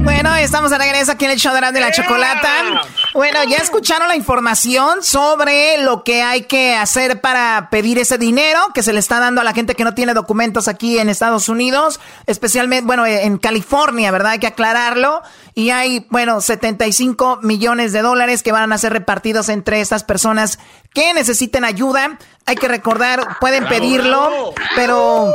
Bueno, 0.04 0.36
estamos 0.36 0.72
de 0.72 0.80
regreso 0.80 1.12
aquí 1.12 1.26
en 1.26 1.32
el 1.32 1.38
show 1.38 1.54
de 1.54 1.80
la 1.80 1.92
chocolata. 1.92 2.82
Bueno, 3.14 3.44
ya 3.44 3.58
escucharon 3.58 4.08
la 4.08 4.16
información 4.16 5.04
sobre 5.04 5.84
lo 5.84 6.04
que 6.04 6.24
hay 6.24 6.44
que 6.44 6.76
hacer 6.76 7.22
para 7.22 7.70
pedir 7.70 8.00
ese 8.00 8.18
dinero 8.18 8.60
que 8.74 8.82
se 8.82 8.94
le 8.94 9.00
está 9.00 9.20
dando 9.20 9.42
a 9.42 9.44
la 9.44 9.54
gente 9.54 9.76
que 9.76 9.84
no 9.84 9.94
tiene 9.94 10.14
documentos 10.14 10.68
aquí 10.68 10.98
en 10.98 11.10
Estados 11.10 11.50
Unidos, 11.50 12.00
especialmente, 12.26 12.86
bueno, 12.86 13.06
en 13.06 13.38
California, 13.38 14.12
¿verdad? 14.12 14.32
Hay 14.34 14.40
que 14.40 14.48
aclararlo. 14.48 15.22
Y 15.54 15.70
hay, 15.70 16.08
bueno, 16.10 16.42
75 16.42 17.40
millones 17.44 17.92
de 17.94 18.02
dólares 18.02 18.42
que 18.42 18.52
van 18.52 18.74
a 18.74 18.78
ser 18.78 18.94
repartidos 18.94 19.50
entre 19.50 19.82
estas 19.82 20.04
personas 20.04 20.58
que 20.94 21.14
necesiten 21.14 21.64
ayuda. 21.64 22.18
Hay 22.46 22.56
que 22.56 22.68
recordar, 22.68 23.38
pueden 23.40 23.68
pedirlo, 23.68 24.54
pero 24.76 25.32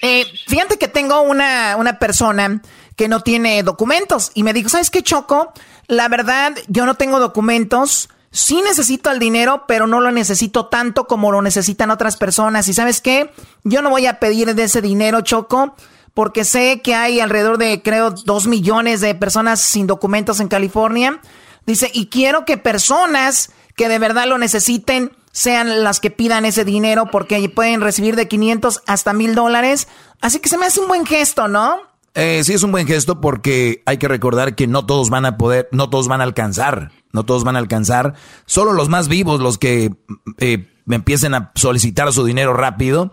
eh, 0.00 0.26
fíjate 0.46 0.78
que 0.78 0.88
tengo 0.88 1.22
una, 1.22 1.76
una 1.76 1.98
persona 1.98 2.60
que 2.96 3.08
no 3.08 3.20
tiene 3.20 3.62
documentos. 3.62 4.30
Y 4.34 4.42
me 4.42 4.52
dijo, 4.52 4.68
¿sabes 4.68 4.90
qué, 4.90 5.02
Choco? 5.02 5.52
La 5.86 6.08
verdad, 6.08 6.54
yo 6.68 6.86
no 6.86 6.94
tengo 6.94 7.20
documentos. 7.20 8.08
Sí 8.30 8.60
necesito 8.62 9.10
el 9.10 9.18
dinero, 9.18 9.64
pero 9.68 9.86
no 9.86 10.00
lo 10.00 10.10
necesito 10.10 10.66
tanto 10.66 11.06
como 11.06 11.30
lo 11.30 11.42
necesitan 11.42 11.90
otras 11.90 12.16
personas. 12.16 12.66
¿Y 12.68 12.74
sabes 12.74 13.00
qué? 13.00 13.30
Yo 13.62 13.82
no 13.82 13.90
voy 13.90 14.06
a 14.06 14.18
pedir 14.18 14.54
de 14.54 14.64
ese 14.64 14.80
dinero, 14.80 15.20
Choco, 15.20 15.74
porque 16.14 16.44
sé 16.44 16.80
que 16.82 16.94
hay 16.94 17.20
alrededor 17.20 17.58
de, 17.58 17.82
creo, 17.82 18.10
dos 18.10 18.46
millones 18.46 19.00
de 19.00 19.14
personas 19.14 19.60
sin 19.60 19.86
documentos 19.86 20.40
en 20.40 20.48
California. 20.48 21.20
Dice, 21.66 21.90
y 21.92 22.06
quiero 22.06 22.44
que 22.44 22.58
personas 22.58 23.50
que 23.76 23.88
de 23.88 23.98
verdad 23.98 24.26
lo 24.26 24.38
necesiten 24.38 25.16
sean 25.32 25.82
las 25.82 25.98
que 25.98 26.10
pidan 26.10 26.44
ese 26.44 26.64
dinero 26.64 27.10
porque 27.10 27.48
pueden 27.48 27.80
recibir 27.80 28.14
de 28.14 28.28
500 28.28 28.82
hasta 28.86 29.12
mil 29.12 29.34
dólares. 29.34 29.88
Así 30.20 30.38
que 30.38 30.48
se 30.48 30.58
me 30.58 30.66
hace 30.66 30.80
un 30.80 30.88
buen 30.88 31.06
gesto, 31.06 31.48
¿no? 31.48 31.80
Eh, 32.14 32.44
sí, 32.44 32.52
es 32.52 32.62
un 32.62 32.70
buen 32.70 32.86
gesto 32.86 33.20
porque 33.20 33.82
hay 33.86 33.98
que 33.98 34.06
recordar 34.06 34.54
que 34.54 34.66
no 34.66 34.86
todos 34.86 35.10
van 35.10 35.26
a 35.26 35.36
poder, 35.36 35.68
no 35.72 35.90
todos 35.90 36.06
van 36.06 36.20
a 36.20 36.24
alcanzar, 36.24 36.92
no 37.12 37.24
todos 37.24 37.42
van 37.42 37.56
a 37.56 37.58
alcanzar. 37.58 38.14
Solo 38.46 38.72
los 38.72 38.88
más 38.88 39.08
vivos, 39.08 39.40
los 39.40 39.58
que 39.58 39.92
eh, 40.38 40.68
empiecen 40.88 41.34
a 41.34 41.50
solicitar 41.56 42.12
su 42.12 42.24
dinero 42.24 42.54
rápido. 42.54 43.12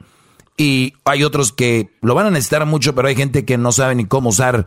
Y 0.56 0.94
hay 1.06 1.24
otros 1.24 1.52
que 1.52 1.98
lo 2.02 2.14
van 2.14 2.28
a 2.28 2.32
necesitar 2.32 2.66
mucho, 2.68 2.94
pero 2.94 3.08
hay 3.08 3.16
gente 3.16 3.46
que 3.46 3.58
no 3.58 3.72
sabe 3.72 3.96
ni 3.96 4.06
cómo 4.06 4.30
usar 4.30 4.66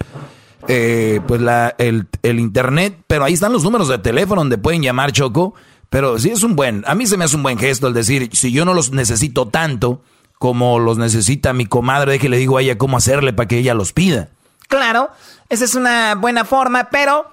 eh, 0.66 1.20
pues 1.28 1.40
la, 1.40 1.74
el, 1.78 2.08
el 2.22 2.40
internet. 2.40 2.98
Pero 3.06 3.24
ahí 3.24 3.34
están 3.34 3.52
los 3.52 3.62
números 3.62 3.86
de 3.88 3.98
teléfono 3.98 4.40
donde 4.40 4.58
pueden 4.58 4.82
llamar 4.82 5.12
Choco 5.12 5.54
pero 5.94 6.18
sí 6.18 6.30
es 6.30 6.42
un 6.42 6.56
buen, 6.56 6.82
a 6.88 6.96
mí 6.96 7.06
se 7.06 7.16
me 7.16 7.24
hace 7.24 7.36
un 7.36 7.44
buen 7.44 7.56
gesto 7.56 7.86
el 7.86 7.94
decir, 7.94 8.28
si 8.32 8.50
yo 8.50 8.64
no 8.64 8.74
los 8.74 8.90
necesito 8.90 9.46
tanto 9.46 10.02
como 10.38 10.78
los 10.78 10.98
necesita 10.98 11.52
mi 11.52 11.66
comadre, 11.66 12.18
que 12.18 12.28
le 12.28 12.36
digo 12.36 12.58
a 12.58 12.62
ella 12.62 12.78
cómo 12.78 12.96
hacerle 12.96 13.32
para 13.32 13.48
que 13.48 13.58
ella 13.58 13.74
los 13.74 13.92
pida. 13.92 14.28
Claro, 14.68 15.10
esa 15.48 15.64
es 15.64 15.74
una 15.74 16.14
buena 16.14 16.44
forma, 16.44 16.88
pero 16.90 17.30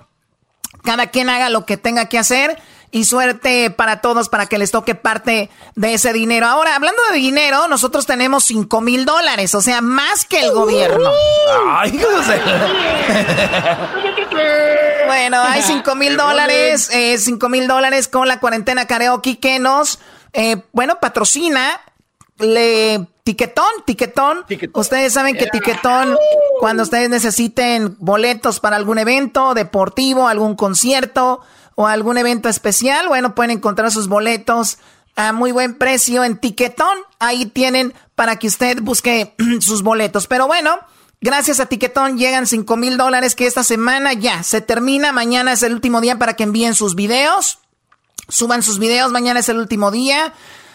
cada 0.84 1.08
quien 1.08 1.30
haga 1.30 1.50
lo 1.50 1.66
que 1.66 1.78
tenga 1.78 2.08
que 2.10 2.18
hacer 2.18 2.62
y 2.92 3.06
suerte 3.06 3.72
para 3.72 4.02
todos 4.02 4.28
para 4.30 4.46
que 4.48 4.58
les 4.58 4.72
toque 4.72 4.96
parte 4.96 5.50
de 5.76 5.94
ese 5.94 6.12
dinero. 6.14 6.46
Ahora, 6.46 6.76
hablando 6.76 7.02
de 7.12 7.18
dinero, 7.18 7.68
nosotros 7.68 8.06
tenemos 8.06 8.44
5 8.44 8.82
mil 8.82 9.06
dólares, 9.06 9.56
o 9.56 9.62
sea, 9.62 9.82
más 9.82 10.26
que 10.26 10.42
el 10.42 10.52
gobierno. 10.52 11.10
Ay, 11.70 11.92
bueno, 15.08 15.42
hay 15.42 15.62
5 15.62 15.96
mil 15.96 16.18
dólares, 16.18 16.90
5 17.18 17.46
eh, 17.46 17.50
mil 17.50 17.68
dólares 17.68 18.10
con 18.10 18.28
la 18.28 18.40
cuarentena 18.40 18.86
karaoke 18.86 19.40
que 19.40 19.60
nos, 19.60 20.00
eh, 20.34 20.58
bueno, 20.74 21.00
patrocina. 21.00 21.80
Le 22.40 23.08
Tiquetón, 23.24 23.66
tiquetón, 23.86 24.46
Ustedes 24.74 25.14
saben 25.14 25.38
que 25.38 25.46
Tiquetón, 25.46 26.18
cuando 26.60 26.84
ustedes 26.84 27.10
necesiten 27.10 27.96
boletos 28.00 28.60
para 28.60 28.76
algún 28.76 28.98
evento 28.98 29.54
deportivo, 29.54 30.28
algún 30.28 30.56
concierto, 30.56 31.42
o 31.76 31.88
algún 31.88 32.18
evento 32.18 32.50
especial, 32.50 33.08
bueno, 33.08 33.36
pueden 33.36 33.52
encontrar 33.52 33.92
sus 33.92 34.08
boletos 34.08 34.78
a 35.16 35.34
muy 35.34 35.52
buen 35.52 35.76
precio 35.76 36.24
en 36.24 36.38
Tiquetón. 36.38 36.98
Ahí 37.20 37.46
tienen 37.46 37.94
para 38.16 38.38
que 38.38 38.48
usted 38.48 38.82
busque 38.82 39.36
sus 39.60 39.84
boletos. 39.84 40.28
Pero 40.28 40.48
bueno, 40.48 40.80
gracias 41.22 41.60
a 41.60 41.68
Tiquetón 41.68 42.18
llegan 42.18 42.48
5 42.48 42.78
mil 42.78 42.98
dólares 42.98 43.36
que 43.36 43.48
esta 43.48 43.64
semana 43.64 44.14
ya 44.14 44.44
se 44.44 44.62
termina. 44.62 45.12
Mañana 45.12 45.54
es 45.54 45.64
el 45.64 45.74
último 45.74 46.02
día 46.02 46.18
para 46.18 46.36
que 46.36 46.44
envíen 46.44 46.76
sus 46.76 46.96
videos. 46.96 47.60
Suban 48.28 48.64
sus 48.64 48.80
videos, 48.80 49.12
mañana 49.12 49.40
es 49.40 49.50
el 49.50 49.58
último 49.58 49.92
día. 49.92 50.34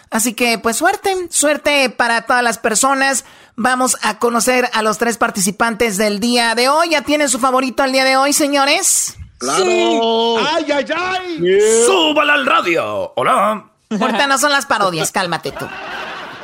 Así 0.09 0.33
que 0.33 0.57
pues 0.57 0.77
suerte, 0.77 1.15
suerte 1.29 1.89
para 1.89 2.21
todas 2.23 2.43
las 2.43 2.57
personas. 2.57 3.25
Vamos 3.55 3.97
a 4.01 4.19
conocer 4.19 4.69
a 4.73 4.81
los 4.81 4.97
tres 4.97 5.17
participantes 5.17 5.97
del 5.97 6.19
día 6.19 6.55
de 6.55 6.69
hoy. 6.69 6.89
¿Ya 6.91 7.01
tienen 7.01 7.29
su 7.29 7.39
favorito 7.39 7.83
el 7.83 7.91
día 7.91 8.05
de 8.05 8.15
hoy, 8.17 8.33
señores? 8.33 9.15
¡Claro! 9.37 10.37
¡Ay, 10.47 10.71
ay, 10.71 10.85
ay! 10.95 11.59
¡Súbala 11.85 12.33
al 12.33 12.45
radio! 12.45 13.13
¡Hola! 13.15 13.65
Ahorita 13.89 14.27
no 14.27 14.37
son 14.37 14.51
las 14.51 14.65
parodias, 14.65 15.11
cálmate 15.11 15.51
tú. 15.51 15.65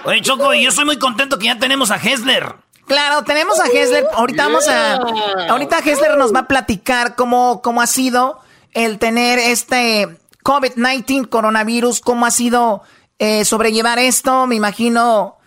Oye, 0.06 0.22
Choco, 0.22 0.54
yo 0.54 0.70
estoy 0.70 0.86
muy 0.86 0.98
contento 0.98 1.38
que 1.40 1.46
ya 1.46 1.58
tenemos 1.58 1.92
a 1.92 1.96
Hessler. 1.96 2.56
Claro, 2.88 3.24
tenemos 3.24 3.60
a 3.60 3.68
Hessler. 3.68 4.06
Ahorita 4.14 4.44
vamos 4.44 4.68
a. 4.68 4.96
Ahorita 5.50 5.80
Hessler 5.80 6.18
nos 6.18 6.34
va 6.34 6.42
a 6.42 6.48
platicar 6.48 7.16
cómo, 7.16 7.62
cómo 7.62 7.82
ha 7.82 7.88
sido 7.88 8.40
el 8.74 9.00
tener 9.00 9.40
este 9.40 10.18
COVID-19, 10.44 11.30
coronavirus, 11.30 12.02
cómo 12.02 12.26
ha 12.26 12.32
sido 12.32 12.84
eh, 13.24 13.46
sobrellevar 13.46 14.00
esto. 14.00 14.46
Me 14.48 14.56
imagino, 14.56 15.38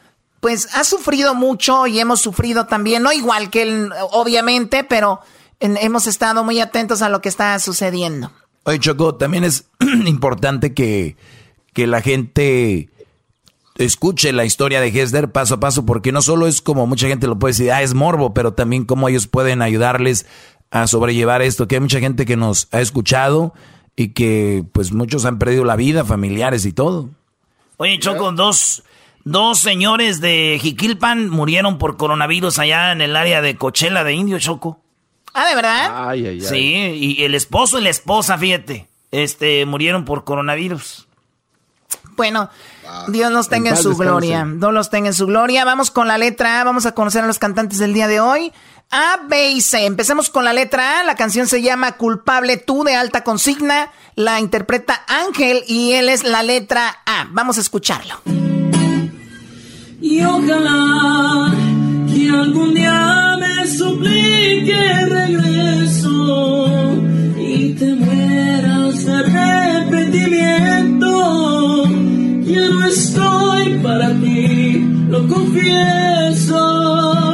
pues 0.41 0.75
ha 0.75 0.83
sufrido 0.83 1.35
mucho 1.35 1.87
y 1.87 2.01
hemos 2.01 2.23
sufrido 2.23 2.65
también, 2.65 3.03
no 3.03 3.13
igual 3.13 3.51
que 3.51 3.63
él, 3.63 3.91
obviamente, 4.13 4.83
pero 4.83 5.21
hemos 5.61 6.07
estado 6.07 6.43
muy 6.43 6.59
atentos 6.61 7.03
a 7.03 7.11
lo 7.11 7.21
que 7.21 7.29
está 7.29 7.59
sucediendo. 7.59 8.33
Oye, 8.65 8.79
Choco, 8.79 9.17
también 9.17 9.45
es 9.45 9.67
importante 10.07 10.73
que, 10.73 11.17
que 11.75 11.87
la 11.87 12.01
gente 12.01 12.89
escuche 13.77 14.33
la 14.33 14.47
historia 14.47 14.81
de 14.81 14.89
Hesder 14.89 15.31
paso 15.31 15.57
a 15.57 15.61
paso, 15.61 15.85
porque 15.85 16.13
no 16.13 16.23
solo 16.23 16.47
es 16.47 16.63
como 16.63 16.87
mucha 16.87 17.09
gente 17.09 17.27
lo 17.27 17.39
puede 17.39 17.53
decir, 17.53 17.73
ah, 17.73 17.83
es 17.83 17.93
morbo, 17.93 18.33
pero 18.33 18.55
también 18.55 18.87
cómo 18.87 19.11
ellos 19.11 19.27
pueden 19.27 19.61
ayudarles 19.61 20.25
a 20.71 20.87
sobrellevar 20.87 21.43
esto, 21.43 21.69
que 21.69 21.75
hay 21.75 21.81
mucha 21.83 22.01
gente 22.01 22.25
que 22.25 22.39
nos 22.39 22.69
ha 22.73 22.81
escuchado 22.81 23.53
y 23.97 24.15
que 24.15 24.65
pues 24.73 24.93
muchos 24.93 25.27
han 25.27 25.39
perdido 25.39 25.65
la 25.65 25.77
vida, 25.77 26.07
familiares 26.07 26.65
y 26.65 26.73
todo. 26.73 27.11
Oye, 27.79 27.99
Choco, 27.99 28.33
dos, 28.33 28.83
dos 29.25 29.59
señores 29.59 30.21
de 30.21 30.59
Jiquilpan 30.61 31.29
murieron 31.29 31.79
por 31.79 31.97
coronavirus 31.97 32.59
allá 32.59 32.93
en 32.93 33.01
el 33.01 33.17
área 33.17 33.43
de 33.43 33.57
Cochela 33.57 34.05
de 34.05 34.15
Indio, 34.15 34.39
Choco. 34.39 34.81
Ah, 35.35 35.47
¿de 35.49 35.55
verdad? 35.55 36.09
Ay, 36.09 36.27
ay, 36.27 36.39
ay. 36.41 36.41
Sí, 36.41 37.17
y 37.19 37.25
el 37.25 37.35
esposo 37.35 37.79
y 37.79 37.83
la 37.83 37.91
esposa, 37.91 38.39
fíjate, 38.39 38.89
este, 39.11 39.67
murieron 39.67 40.05
por 40.05 40.25
coronavirus. 40.25 41.07
Bueno, 42.17 42.49
Dios 43.09 43.31
los 43.31 43.49
tenga 43.49 43.71
en, 43.71 43.77
su 43.77 43.95
gloria. 43.95 44.47
Dios 44.49 44.73
los 44.73 44.89
tenga 44.91 45.09
en 45.09 45.15
su 45.15 45.27
gloria. 45.27 45.65
Vamos 45.65 45.91
con 45.91 46.09
la 46.09 46.17
letra 46.17 46.61
A. 46.61 46.65
Vamos 46.65 46.87
a 46.87 46.93
conocer 46.93 47.23
a 47.23 47.27
los 47.27 47.39
cantantes 47.39 47.79
del 47.79 47.93
día 47.93 48.09
de 48.09 48.21
hoy. 48.21 48.53
A, 48.91 49.21
B 49.29 49.51
y 49.51 49.61
C. 49.61 49.85
Empecemos 49.85 50.31
con 50.31 50.45
la 50.45 50.53
letra 50.53 51.01
A. 51.01 51.05
La 51.05 51.17
canción 51.17 51.49
se 51.49 51.63
llama 51.63 51.97
Culpable 51.97 52.57
tú 52.57 52.85
de 52.85 52.95
alta 52.95 53.25
consigna. 53.25 53.91
La 54.15 54.39
interpreta 54.41 55.03
Ángel 55.09 55.65
y 55.67 55.93
él 55.93 56.09
es 56.09 56.23
la 56.25 56.43
letra 56.43 57.01
A. 57.05 57.27
Vamos 57.31 57.59
a 57.59 57.61
escucharlo. 57.61 58.23
Y 60.01 60.23
ojalá 60.23 61.53
que 62.09 62.31
algún 62.31 62.75
día 62.75 63.37
me 63.41 63.67
suplique 63.67 65.07
regreso 65.07 66.47
y 67.37 67.75
te 67.75 67.95
mueras 67.95 69.05
de 69.05 69.13
arrepentimiento. 69.13 71.85
Ya 72.45 72.69
no 72.69 72.87
estoy 72.87 73.75
para 73.83 74.11
ti, 74.21 74.79
lo 75.09 75.27
confieso. 75.27 77.26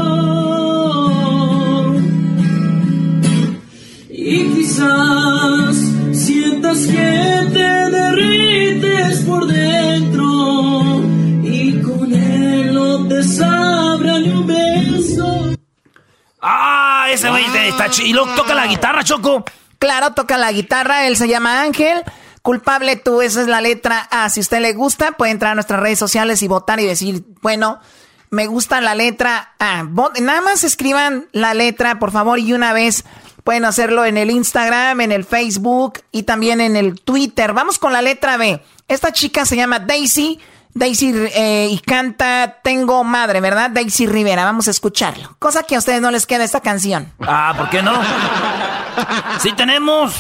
Quizás 4.83 5.77
sientas 6.13 6.79
que 6.87 7.49
te 7.53 7.91
derrites 7.91 9.21
por 9.21 9.47
dentro 9.47 11.03
y 11.43 11.81
con 11.83 12.13
él 12.13 12.75
no 12.75 13.07
te 13.09 13.23
sabrá 13.23 14.19
ni 14.19 14.31
un 14.31 14.47
beso. 14.47 15.55
Ah, 16.41 17.07
ese 17.11 17.31
güey 17.31 17.45
está 17.69 17.89
chido. 17.91 18.09
Y 18.09 18.13
luego 18.13 18.35
toca 18.35 18.55
la 18.55 18.67
guitarra, 18.67 19.05
Choco. 19.05 19.45
Claro, 19.79 20.13
toca 20.13 20.39
la 20.39 20.53
guitarra. 20.53 21.07
Él 21.07 21.17
se 21.17 21.29
llama 21.29 21.63
Ángel. 21.63 22.03
Culpable 22.43 22.97
tú, 22.97 23.23
esa 23.23 23.41
es 23.41 23.47
la 23.47 23.61
letra 23.61 24.09
A. 24.11 24.29
Si 24.29 24.41
a 24.41 24.43
usted 24.43 24.61
le 24.61 24.73
gusta, 24.73 25.13
puede 25.13 25.31
entrar 25.31 25.53
a 25.53 25.55
nuestras 25.55 25.79
redes 25.79 25.99
sociales 25.99 26.43
y 26.43 26.49
votar 26.49 26.81
y 26.81 26.87
decir, 26.87 27.25
bueno, 27.41 27.79
me 28.31 28.47
gusta 28.47 28.81
la 28.81 28.97
letra 28.97 29.55
A. 29.61 29.85
Nada 30.21 30.41
más 30.41 30.65
escriban 30.65 31.29
la 31.31 31.55
letra, 31.55 32.01
por 32.01 32.11
favor, 32.11 32.41
y 32.41 32.53
una 32.53 32.73
vez 32.73 33.05
pueden 33.45 33.65
hacerlo 33.65 34.05
en 34.05 34.17
el 34.17 34.31
Instagram, 34.31 35.01
en 35.01 35.13
el 35.13 35.25
Facebook 35.25 36.01
y 36.11 36.25
también 36.25 36.61
en 36.61 36.77
el 36.77 37.01
Twitter. 37.01 37.53
Vamos 37.53 37.79
con 37.79 37.93
la 37.93 38.03
letra 38.03 38.37
B. 38.37 38.63
Esta 38.89 39.13
chica 39.13 39.45
se 39.45 39.57
llama 39.57 39.79
Daisy. 39.79 40.39
Daisy 40.75 41.13
eh, 41.35 41.69
y 41.71 41.79
canta 41.81 42.61
Tengo 42.63 43.05
Madre, 43.05 43.41
¿verdad? 43.41 43.71
Daisy 43.71 44.07
Rivera, 44.07 44.45
vamos 44.45 44.69
a 44.69 44.71
escucharlo. 44.71 45.37
Cosa 45.39 45.65
que 45.65 45.77
a 45.77 45.79
ustedes 45.79 46.01
no 46.01 46.11
les 46.11 46.27
queda 46.27 46.45
esta 46.45 46.61
canción. 46.61 47.13
Ah, 47.21 47.55
¿por 47.57 47.69
qué 47.69 47.83
no? 47.83 47.93
sí 49.41 49.53
tenemos. 49.53 50.15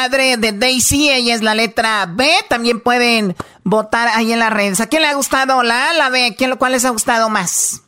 Madre 0.00 0.38
de 0.38 0.52
Daisy, 0.52 1.10
ella 1.10 1.34
es 1.34 1.42
la 1.42 1.54
letra 1.54 2.06
B. 2.06 2.26
También 2.48 2.80
pueden 2.80 3.36
votar 3.64 4.08
ahí 4.08 4.32
en 4.32 4.38
las 4.38 4.50
redes. 4.50 4.80
¿A 4.80 4.86
quién 4.86 5.02
le 5.02 5.08
ha 5.08 5.14
gustado 5.14 5.62
la 5.62 5.90
A, 5.90 5.92
la 5.92 6.08
B? 6.08 6.34
¿Quién, 6.38 6.56
¿Cuál 6.56 6.72
les 6.72 6.86
ha 6.86 6.90
gustado 6.90 7.28
más? 7.28 7.82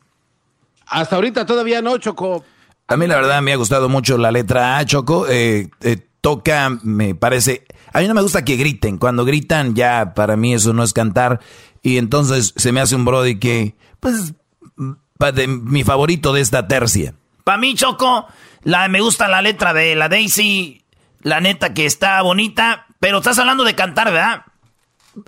Hasta 0.86 1.16
ahorita 1.16 1.46
todavía 1.46 1.80
no, 1.80 1.96
Choco. 1.96 2.44
A 2.86 2.96
mí 2.98 3.06
la 3.06 3.16
verdad 3.16 3.40
me 3.40 3.54
ha 3.54 3.56
gustado 3.56 3.88
mucho 3.88 4.18
la 4.18 4.30
letra 4.30 4.76
A, 4.76 4.84
Choco. 4.84 5.26
Eh, 5.26 5.70
eh, 5.80 5.96
toca, 6.20 6.68
me 6.82 7.14
parece... 7.14 7.64
A 7.94 8.00
mí 8.00 8.08
no 8.08 8.14
me 8.14 8.22
gusta 8.22 8.44
que 8.44 8.56
griten. 8.56 8.98
Cuando 8.98 9.24
gritan 9.24 9.74
ya 9.74 10.12
para 10.14 10.36
mí 10.36 10.52
eso 10.52 10.74
no 10.74 10.82
es 10.82 10.92
cantar. 10.92 11.40
Y 11.82 11.96
entonces 11.96 12.52
se 12.56 12.72
me 12.72 12.80
hace 12.80 12.94
un 12.94 13.06
Brody 13.06 13.38
que, 13.38 13.74
pues, 14.00 14.34
de, 14.76 15.46
mi 15.46 15.82
favorito 15.82 16.34
de 16.34 16.42
esta 16.42 16.68
tercia. 16.68 17.14
Para 17.44 17.58
mí, 17.58 17.74
Choco, 17.74 18.26
la, 18.64 18.86
me 18.88 19.00
gusta 19.00 19.28
la 19.28 19.40
letra 19.40 19.72
de 19.72 19.94
la 19.94 20.08
Daisy, 20.10 20.81
la 21.22 21.40
neta 21.40 21.74
que 21.74 21.86
está 21.86 22.20
bonita, 22.22 22.86
pero 23.00 23.18
estás 23.18 23.38
hablando 23.38 23.64
de 23.64 23.74
cantar, 23.74 24.12
¿verdad? 24.12 24.42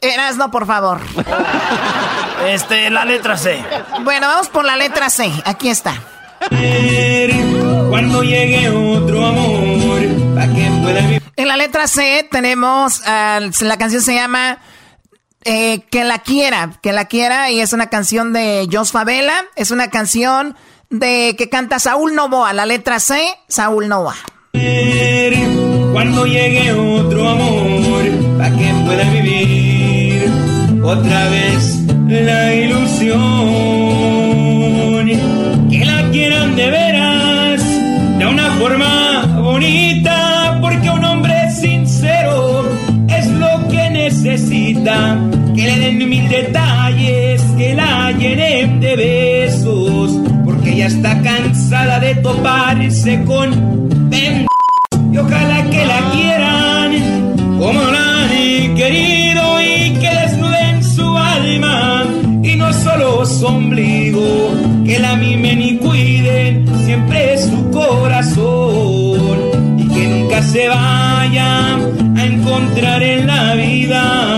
Eras 0.00 0.36
no, 0.36 0.50
por 0.50 0.66
favor. 0.66 1.00
Este, 2.46 2.90
la 2.90 3.04
letra 3.04 3.38
C. 3.38 3.64
Bueno, 4.02 4.26
vamos 4.26 4.48
por 4.48 4.64
la 4.64 4.76
letra 4.76 5.08
C. 5.08 5.30
Aquí 5.44 5.68
está. 5.68 5.94
Cuando 7.88 8.22
llegue 8.22 8.68
otro 8.68 9.24
amor, 9.24 10.00
que 10.00 10.70
pueda 10.82 11.20
En 11.36 11.48
la 11.48 11.56
letra 11.56 11.86
C 11.86 12.28
tenemos, 12.30 13.00
uh, 13.00 13.64
la 13.64 13.78
canción 13.78 14.02
se 14.02 14.14
llama 14.14 14.58
eh, 15.44 15.84
Que 15.90 16.04
la 16.04 16.18
quiera, 16.18 16.72
que 16.82 16.92
la 16.92 17.06
quiera, 17.06 17.50
y 17.50 17.60
es 17.60 17.72
una 17.72 17.88
canción 17.88 18.32
de 18.32 18.68
Jos 18.70 18.92
Favela, 18.92 19.34
es 19.56 19.70
una 19.70 19.88
canción 19.88 20.56
de 20.90 21.34
que 21.38 21.48
canta 21.48 21.78
Saúl 21.78 22.14
Novoa, 22.14 22.52
la 22.52 22.66
letra 22.66 23.00
C, 23.00 23.22
Saúl 23.48 23.88
Novoa. 23.88 24.16
Cuando 25.94 26.26
llegue 26.26 26.70
otro 26.72 27.26
amor, 27.28 28.02
para 28.36 28.54
que 28.54 28.66
pueda 28.84 29.10
vivir 29.10 30.28
otra 30.82 31.28
vez 31.30 31.82
la 32.08 32.54
ilusión, 32.54 33.20
que 35.70 35.84
la 35.86 36.10
quieran 36.10 36.54
de 36.56 36.70
veras, 36.70 37.62
de 38.18 38.26
una 38.26 38.50
forma 38.58 39.40
bonita, 39.40 40.58
porque 40.60 40.90
un 40.90 41.02
hombre 41.04 41.50
sincero 41.50 42.68
es 43.08 43.26
lo 43.30 43.66
que 43.68 43.88
necesita, 43.88 45.16
que 45.56 45.62
le 45.62 45.78
den 45.78 46.08
mil 46.10 46.28
detalles, 46.28 47.40
que 47.56 47.74
la 47.74 48.12
llenen 48.12 48.80
de 48.80 48.96
besos 48.96 50.24
ella 50.74 50.86
está 50.86 51.22
cansada 51.22 52.00
de 52.00 52.16
toparse 52.16 53.22
con 53.24 53.88
y 55.14 55.16
ojalá 55.16 55.62
que 55.70 55.86
la 55.86 56.10
quieran 56.10 56.92
como 57.56 57.80
la 57.80 58.24
han 58.24 58.74
querido 58.74 59.60
y 59.60 59.92
que 60.00 60.10
desnuden 60.10 60.82
su 60.82 61.16
alma. 61.16 62.04
Y 62.42 62.56
no 62.56 62.72
solo 62.72 63.24
su 63.24 63.46
ombligo, 63.46 64.52
que 64.84 64.98
la 64.98 65.14
mimen 65.14 65.62
y 65.62 65.76
cuiden 65.76 66.66
siempre 66.84 67.38
su 67.38 67.70
corazón. 67.70 69.38
Y 69.78 69.88
que 69.94 70.08
nunca 70.08 70.42
se 70.42 70.68
vaya 70.68 71.76
a 72.16 72.24
encontrar 72.24 73.00
en 73.00 73.28
la 73.28 73.54
vida 73.54 74.33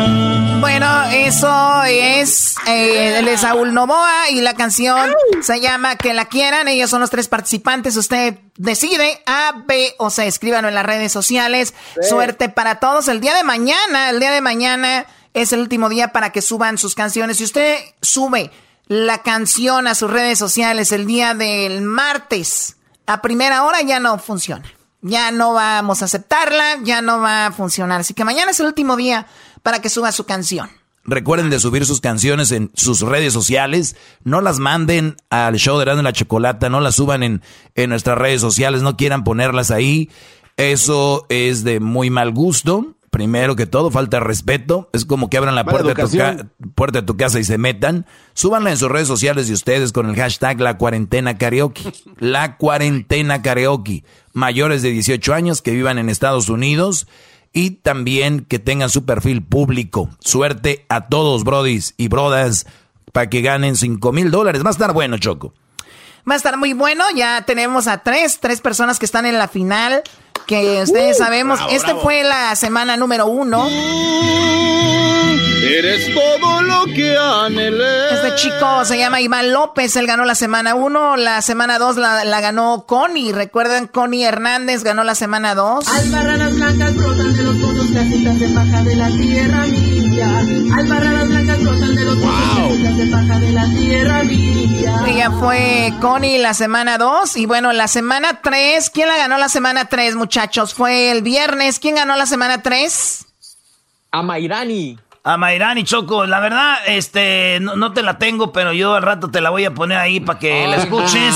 eso 1.27 1.83
es 1.83 2.55
eh, 2.69 3.21
de 3.25 3.37
Saúl 3.37 3.75
Novoa 3.75 4.31
y 4.31 4.41
la 4.43 4.55
canción 4.55 5.13
se 5.43 5.61
llama 5.61 5.97
Que 5.97 6.15
la 6.15 6.27
quieran. 6.27 6.69
Ellos 6.69 6.89
son 6.89 7.01
los 7.01 7.11
tres 7.11 7.27
participantes. 7.27 7.97
Usted 7.97 8.39
decide 8.57 9.23
A, 9.27 9.65
B 9.67 9.95
o 9.99 10.11
C. 10.11 10.29
Escríbanlo 10.29 10.69
en 10.69 10.77
las 10.77 10.87
redes 10.87 11.11
sociales. 11.11 11.75
Suerte 12.09 12.49
para 12.49 12.77
todos. 12.77 13.09
El 13.09 13.21
día 13.21 13.35
de 13.35 13.43
mañana, 13.43 14.11
el 14.11 14.21
día 14.21 14.31
de 14.31 14.41
mañana 14.41 15.07
es 15.35 15.53
el 15.53 15.61
último 15.61 15.89
día 15.89 16.13
para 16.13 16.31
que 16.31 16.43
suban 16.43 16.79
sus 16.79 16.95
canciones. 16.95 17.39
Si 17.39 17.45
usted 17.45 17.77
sube 18.01 18.53
la 18.87 19.23
canción 19.23 19.89
a 19.89 19.97
sus 19.97 20.11
redes 20.11 20.39
sociales 20.39 20.93
el 20.93 21.07
día 21.07 21.35
del 21.35 21.83
martes 21.83 22.77
a 23.07 23.21
primera 23.21 23.65
hora, 23.65 23.83
ya 23.83 23.99
no 23.99 24.17
funciona. 24.19 24.65
Ya 25.03 25.33
no 25.33 25.55
vamos 25.55 26.03
a 26.03 26.05
aceptarla, 26.05 26.79
ya 26.83 27.03
no 27.03 27.21
va 27.21 27.47
a 27.47 27.53
funcionar. 27.53 28.03
Así 28.03 28.15
que 28.15 28.25
mañana 28.25 28.53
es 28.53 28.61
el 28.61 28.67
último 28.67 28.95
día 28.95 29.27
para 29.65 29.81
que 29.81 29.89
suba 29.89 30.13
su 30.13 30.25
canción. 30.25 30.71
Recuerden 31.07 31.51
de 31.51 31.61
subir 31.61 31.87
sus 31.87 32.01
canciones 32.01 32.51
en 32.51 32.71
sus 32.75 33.03
redes 33.03 33.33
sociales. 33.33 33.97
No 34.25 34.41
las 34.41 34.59
manden 34.59 35.17
al 35.31 35.57
show 35.57 35.77
de 35.79 35.83
Erasmo 35.83 36.03
la 36.03 36.13
Chocolata, 36.13 36.69
no 36.69 36.81
las 36.81 36.97
suban 36.97 37.23
en, 37.23 37.43
en 37.75 37.91
nuestras 37.91 38.19
redes 38.19 38.41
sociales, 38.41 38.83
no 38.83 38.97
quieran 38.97 39.23
ponerlas 39.23 39.71
ahí. 39.71 40.11
Eso 40.57 41.27
es 41.29 41.65
de 41.65 41.81
muy 41.81 42.11
mal 42.11 42.33
gusto. 42.33 42.97
Primero 43.11 43.57
que 43.57 43.67
todo, 43.67 43.91
falta 43.91 44.19
de 44.19 44.25
respeto. 44.25 44.91
Es 44.93 45.05
como 45.05 45.31
que 45.31 45.39
abran 45.39 45.55
la 45.55 45.65
puerta 45.65 45.95
de, 45.95 45.95
tu 45.95 46.71
puerta 46.75 47.01
de, 47.01 47.07
tu 47.07 47.17
casa 47.17 47.39
y 47.39 47.45
se 47.45 47.57
metan. 47.57 48.05
Súbanla 48.35 48.71
en 48.71 48.77
sus 48.77 48.91
redes 48.91 49.09
sociales 49.09 49.49
de 49.49 49.55
ustedes 49.55 49.93
con 49.93 50.11
el 50.11 50.17
hashtag 50.17 50.61
La 50.61 50.77
Cuarentena 50.77 51.39
Karaoke. 51.39 51.83
La 52.19 52.57
Cuarentena 52.59 53.41
Karaoke. 53.41 54.05
Mayores 54.35 54.83
de 54.83 54.91
18 54.91 55.33
años 55.33 55.63
que 55.63 55.71
vivan 55.71 55.99
en 55.99 56.11
Estados 56.11 56.51
Unidos 56.51 57.07
y 57.57 57.71
también 57.71 58.45
que 58.45 58.59
tengan 58.59 58.91
su 58.91 59.07
perfil 59.07 59.43
público. 59.43 60.11
Suerte 60.21 60.85
a 60.91 61.09
todos, 61.09 61.43
brodis 61.43 61.95
y 61.97 62.09
brodas, 62.09 62.67
para 63.13 63.31
que 63.31 63.41
ganen 63.41 63.77
5 63.77 64.13
mil 64.13 64.31
dólares. 64.31 64.63
Va 64.63 64.69
a 64.69 64.73
estar 64.73 64.93
bueno, 64.93 65.17
Choco. 65.17 65.55
Va 66.29 66.35
a 66.35 66.37
estar 66.37 66.59
muy 66.59 66.75
bueno. 66.75 67.05
Ya 67.17 67.47
tenemos 67.47 67.87
a 67.87 68.03
tres, 68.03 68.41
tres 68.41 68.61
personas 68.61 68.99
que 68.99 69.07
están 69.07 69.25
en 69.25 69.39
la 69.39 69.49
final 69.49 70.03
que 70.47 70.83
ustedes 70.83 71.17
uh, 71.17 71.25
sabemos, 71.25 71.61
este 71.71 71.95
fue 71.97 72.23
la 72.25 72.55
semana 72.57 72.97
número 72.97 73.27
uno. 73.27 73.69
Eres 75.69 76.15
todo 76.15 76.63
lo 76.63 76.85
que 76.95 77.17
anhelé. 77.19 78.15
Este 78.15 78.37
chico 78.37 78.85
se 78.85 78.99
llama 78.99 79.21
Iván 79.21 79.53
López, 79.53 79.97
él 79.97 80.07
ganó 80.07 80.25
la 80.25 80.37
semana 80.37 80.77
uno, 80.77 81.17
la 81.17 81.43
semana 81.43 81.79
dos 81.79 81.97
la, 81.97 82.41
ganó 82.41 82.85
Connie, 82.87 83.33
recuerdan 83.33 83.89
Connie 83.89 84.25
Hernández 84.25 84.85
ganó 84.85 85.03
la 85.03 85.17
semana 85.17 85.55
dos. 85.57 85.89
Albarradas 85.89 86.55
blancas 86.55 86.95
brotan 86.95 87.37
de 87.37 87.43
los 87.43 87.57
fondos, 87.61 87.87
casitas 87.93 88.39
de 88.39 88.49
paja 88.51 88.83
de 88.85 88.97
la 88.97 89.09
tierra 89.09 89.67
mía. 90.17 90.77
Albarradas 90.77 91.29
blancas 91.29 91.63
brotan 91.63 91.95
de 91.95 92.05
los 92.05 92.19
casitas 92.19 92.97
de 92.97 93.07
paja 93.07 93.41
de 93.41 93.53
la 93.53 93.65
tierra 93.69 94.25
mía. 94.25 95.05
Ella 95.07 95.31
fue 95.31 95.93
Connie 96.01 96.39
la 96.39 96.55
semana 96.55 96.99
dos 96.99 97.37
y 97.37 97.47
bueno, 97.47 97.73
la 97.73 97.89
semana 97.89 98.41
tres, 98.43 98.91
¿quién 98.91 99.09
la 99.09 99.17
ganó 99.17 99.39
la 99.39 99.49
semana 99.49 99.87
tres, 99.87 100.15
muchachos? 100.15 100.27
muchachos. 100.37 100.75
Fue 100.75 101.13
el 101.13 101.23
viernes. 101.23 101.79
¿Quién 101.79 101.95
ganó 101.95 102.17
la 102.17 102.27
semana 102.27 102.63
3? 102.63 103.27
A 104.11 104.23
Mairani. 104.23 104.99
A 105.27 105.37
Mairani, 105.37 105.83
Choco, 105.83 106.25
la 106.25 106.39
verdad, 106.39 106.77
este, 106.87 107.59
no, 107.61 107.93
te 107.93 108.05
la 108.05 108.17
tengo, 108.17 108.53
pero 108.53 108.73
yo 108.73 108.95
al 108.95 109.03
rato 109.03 109.29
te 109.29 109.41
la 109.41 109.51
voy 109.51 109.65
a 109.65 109.75
poner 109.75 109.99
ahí 109.99 110.21
para 110.21 110.39
que 110.39 110.69
la 110.69 110.77
escuches. 110.77 111.35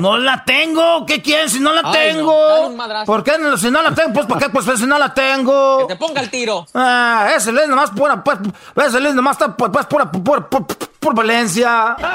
No 0.00 0.18
la 0.18 0.42
tengo, 0.44 1.06
¿qué 1.06 1.22
quieres 1.22 1.52
si 1.52 1.60
no 1.60 1.72
la 1.72 1.92
tengo? 1.92 2.74
¿Por 3.06 3.22
qué 3.22 3.34
si 3.56 3.70
no 3.70 3.82
la 3.82 3.94
tengo? 3.94 4.12
Pues 4.12 4.26
¿por 4.26 4.40
qué? 4.40 4.48
Pues, 4.48 4.64
pues 4.64 4.80
si 4.80 4.86
no 4.86 4.98
la 4.98 5.14
tengo. 5.14 5.86
Que 5.86 5.94
te 5.94 5.96
ponga 5.96 6.20
el 6.20 6.28
tiro. 6.28 6.66
Ah, 6.74 7.28
ese 7.36 7.50
es 7.50 7.68
nomás 7.68 7.90
pura, 7.92 8.24
pues, 8.24 8.38
ese 8.74 8.98
es 8.98 9.14
nomás 9.14 9.36
pues, 9.36 9.70
pues 9.72 9.86
pura, 9.86 10.10
pura, 10.10 10.50
pura, 10.50 10.66
pura 10.98 11.14
violencia. 11.14 11.96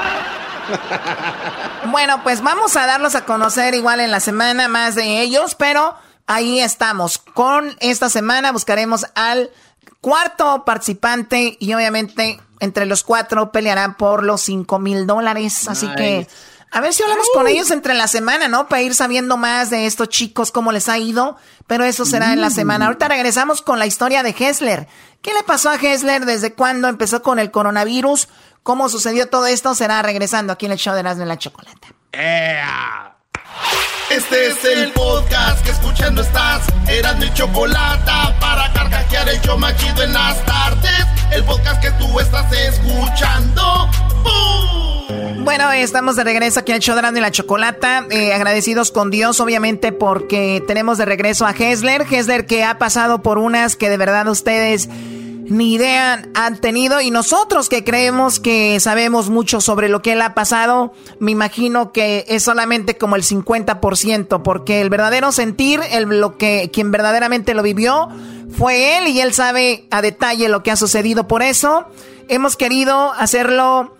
Bueno, 1.86 2.22
pues 2.22 2.40
vamos 2.40 2.76
a 2.76 2.86
darlos 2.86 3.14
a 3.14 3.26
conocer 3.26 3.74
igual 3.74 4.00
en 4.00 4.10
la 4.10 4.20
semana 4.20 4.68
más 4.68 4.94
de 4.94 5.20
ellos, 5.20 5.54
pero 5.54 5.94
ahí 6.26 6.58
estamos. 6.60 7.18
Con 7.18 7.76
esta 7.80 8.08
semana 8.08 8.52
buscaremos 8.52 9.06
al 9.14 9.50
cuarto 10.04 10.66
participante 10.66 11.56
y 11.58 11.72
obviamente 11.72 12.38
entre 12.60 12.84
los 12.84 13.02
cuatro 13.02 13.50
pelearán 13.50 13.96
por 13.96 14.22
los 14.22 14.42
cinco 14.42 14.78
mil 14.78 15.06
dólares. 15.06 15.66
Así 15.66 15.88
que 15.96 16.28
a 16.70 16.80
ver 16.80 16.92
si 16.92 17.02
hablamos 17.02 17.26
con 17.32 17.48
ellos 17.48 17.70
entre 17.70 17.94
la 17.94 18.06
semana, 18.06 18.46
¿no? 18.46 18.68
Para 18.68 18.82
ir 18.82 18.94
sabiendo 18.94 19.38
más 19.38 19.70
de 19.70 19.86
estos 19.86 20.10
chicos, 20.10 20.52
cómo 20.52 20.72
les 20.72 20.90
ha 20.90 20.98
ido. 20.98 21.38
Pero 21.66 21.84
eso 21.84 22.04
será 22.04 22.34
en 22.34 22.42
la 22.42 22.50
mm. 22.50 22.54
semana. 22.54 22.86
Ahorita 22.86 23.08
regresamos 23.08 23.62
con 23.62 23.78
la 23.78 23.86
historia 23.86 24.22
de 24.22 24.34
Hessler. 24.38 24.88
¿Qué 25.22 25.32
le 25.32 25.42
pasó 25.42 25.70
a 25.70 25.76
Hessler? 25.76 26.26
¿Desde 26.26 26.52
cuándo 26.52 26.88
empezó 26.88 27.22
con 27.22 27.38
el 27.38 27.50
coronavirus? 27.50 28.28
¿Cómo 28.62 28.90
sucedió 28.90 29.30
todo 29.30 29.46
esto? 29.46 29.74
Será 29.74 30.02
regresando 30.02 30.52
aquí 30.52 30.66
en 30.66 30.72
el 30.72 30.78
show 30.78 30.92
de 30.92 31.00
Erasmo 31.00 31.24
la 31.24 31.38
Chocolata. 31.38 31.88
Este 34.10 34.46
es 34.48 34.64
el 34.64 34.92
podcast 34.92 35.64
que 35.64 35.70
escuchando 35.70 36.22
estás. 36.22 36.62
Eran 36.88 37.18
mi 37.18 37.32
chocolata 37.32 38.36
para 38.38 38.72
carcajear 38.72 39.28
el 39.28 39.40
show 39.40 39.58
machido 39.58 40.02
en 40.02 40.12
las 40.12 40.44
tardes. 40.44 41.06
El 41.32 41.44
podcast 41.44 41.82
que 41.82 41.90
tú 41.92 42.20
estás 42.20 42.52
escuchando. 42.52 43.88
Bueno, 45.38 45.70
estamos 45.72 46.16
de 46.16 46.24
regreso 46.24 46.60
aquí 46.60 46.72
el 46.72 46.80
show 46.80 46.96
de 46.96 47.18
y 47.18 47.20
la 47.20 47.30
Chocolata. 47.30 48.06
Eh, 48.10 48.32
agradecidos 48.32 48.90
con 48.90 49.10
Dios, 49.10 49.40
obviamente, 49.40 49.92
porque 49.92 50.62
tenemos 50.66 50.96
de 50.96 51.04
regreso 51.04 51.46
a 51.46 51.50
Hesler. 51.50 52.06
Hesler 52.10 52.46
que 52.46 52.64
ha 52.64 52.78
pasado 52.78 53.20
por 53.20 53.38
unas 53.38 53.76
que 53.76 53.90
de 53.90 53.96
verdad 53.96 54.26
ustedes 54.28 54.88
ni 55.46 55.74
idea 55.74 56.22
han 56.34 56.58
tenido 56.58 57.00
y 57.00 57.10
nosotros 57.10 57.68
que 57.68 57.84
creemos 57.84 58.40
que 58.40 58.80
sabemos 58.80 59.30
mucho 59.30 59.60
sobre 59.60 59.88
lo 59.88 60.02
que 60.02 60.12
él 60.12 60.22
ha 60.22 60.34
pasado, 60.34 60.92
me 61.18 61.32
imagino 61.32 61.92
que 61.92 62.24
es 62.28 62.42
solamente 62.42 62.96
como 62.96 63.16
el 63.16 63.22
50%, 63.22 64.42
porque 64.42 64.80
el 64.80 64.90
verdadero 64.90 65.32
sentir, 65.32 65.80
el, 65.90 66.04
lo 66.20 66.38
que 66.38 66.70
quien 66.72 66.90
verdaderamente 66.90 67.54
lo 67.54 67.62
vivió 67.62 68.08
fue 68.56 68.98
él 68.98 69.08
y 69.08 69.20
él 69.20 69.32
sabe 69.32 69.86
a 69.90 70.00
detalle 70.00 70.48
lo 70.48 70.62
que 70.62 70.70
ha 70.70 70.76
sucedido. 70.76 71.28
Por 71.28 71.42
eso 71.42 71.86
hemos 72.28 72.56
querido 72.56 73.12
hacerlo 73.12 73.96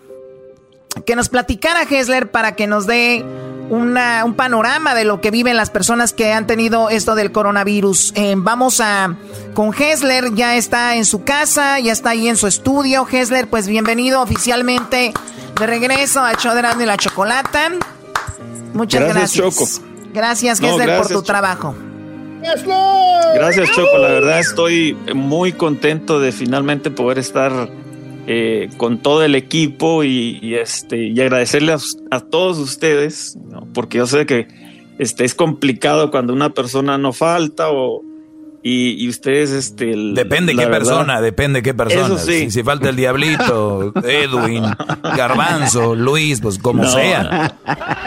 que 1.05 1.15
nos 1.15 1.29
platicara 1.29 1.83
Hessler 1.83 2.31
para 2.31 2.55
que 2.55 2.67
nos 2.67 2.87
dé 2.87 3.25
una, 3.69 4.23
un 4.25 4.33
panorama 4.35 4.95
de 4.95 5.05
lo 5.05 5.21
que 5.21 5.31
viven 5.31 5.57
las 5.57 5.69
personas 5.69 6.13
que 6.13 6.31
han 6.31 6.47
tenido 6.47 6.89
esto 6.89 7.15
del 7.15 7.31
coronavirus. 7.31 8.13
Eh, 8.15 8.35
vamos 8.37 8.79
a 8.81 9.15
con 9.53 9.73
Hessler, 9.73 10.33
ya 10.33 10.55
está 10.55 10.95
en 10.95 11.05
su 11.05 11.23
casa, 11.23 11.79
ya 11.79 11.91
está 11.91 12.11
ahí 12.11 12.27
en 12.27 12.37
su 12.37 12.47
estudio. 12.47 13.07
Hessler, 13.09 13.47
pues 13.47 13.67
bienvenido 13.67 14.21
oficialmente 14.21 15.13
de 15.59 15.67
regreso 15.67 16.21
a 16.21 16.35
Choderando 16.35 16.83
y 16.83 16.87
la 16.87 16.97
Chocolata. 16.97 17.71
Muchas 18.73 19.01
gracias. 19.01 19.35
Gracias, 19.35 19.79
Choco. 19.79 19.87
gracias 20.13 20.61
Hessler, 20.61 20.97
por 20.97 21.07
tu 21.07 21.21
trabajo. 21.23 21.75
Gracias, 23.35 23.71
Choco. 23.71 23.97
La 23.97 24.09
verdad 24.09 24.39
estoy 24.39 24.97
muy 25.13 25.53
contento 25.53 26.19
de 26.19 26.31
finalmente 26.31 26.91
poder 26.91 27.17
estar 27.17 27.69
eh, 28.27 28.69
con 28.77 28.99
todo 28.99 29.23
el 29.23 29.35
equipo 29.35 30.03
y, 30.03 30.55
este, 30.55 31.09
y 31.09 31.19
agradecerle 31.21 31.75
a, 32.11 32.19
todos 32.19 32.57
ustedes, 32.57 33.37
porque 33.73 33.99
yo 33.99 34.07
sé 34.07 34.25
que 34.25 34.47
este, 34.97 35.25
es 35.25 35.35
complicado 35.35 36.09
cuando 36.11 36.33
una 36.33 36.53
persona 36.53 36.97
no 36.97 37.13
falta 37.13 37.69
o, 37.71 38.01
y, 38.67 39.07
ustedes, 39.07 39.51
este. 39.51 39.93
Depende 39.95 40.55
qué 40.55 40.65
persona, 40.65 41.21
depende 41.21 41.61
qué 41.61 41.75
persona. 41.75 42.17
Si, 42.17 42.63
falta 42.63 42.89
el 42.89 42.95
Diablito, 42.95 43.93
Edwin, 44.03 44.63
Garbanzo, 45.03 45.93
Luis, 45.93 46.41
pues 46.41 46.57
como 46.57 46.83
sea. 46.87 47.59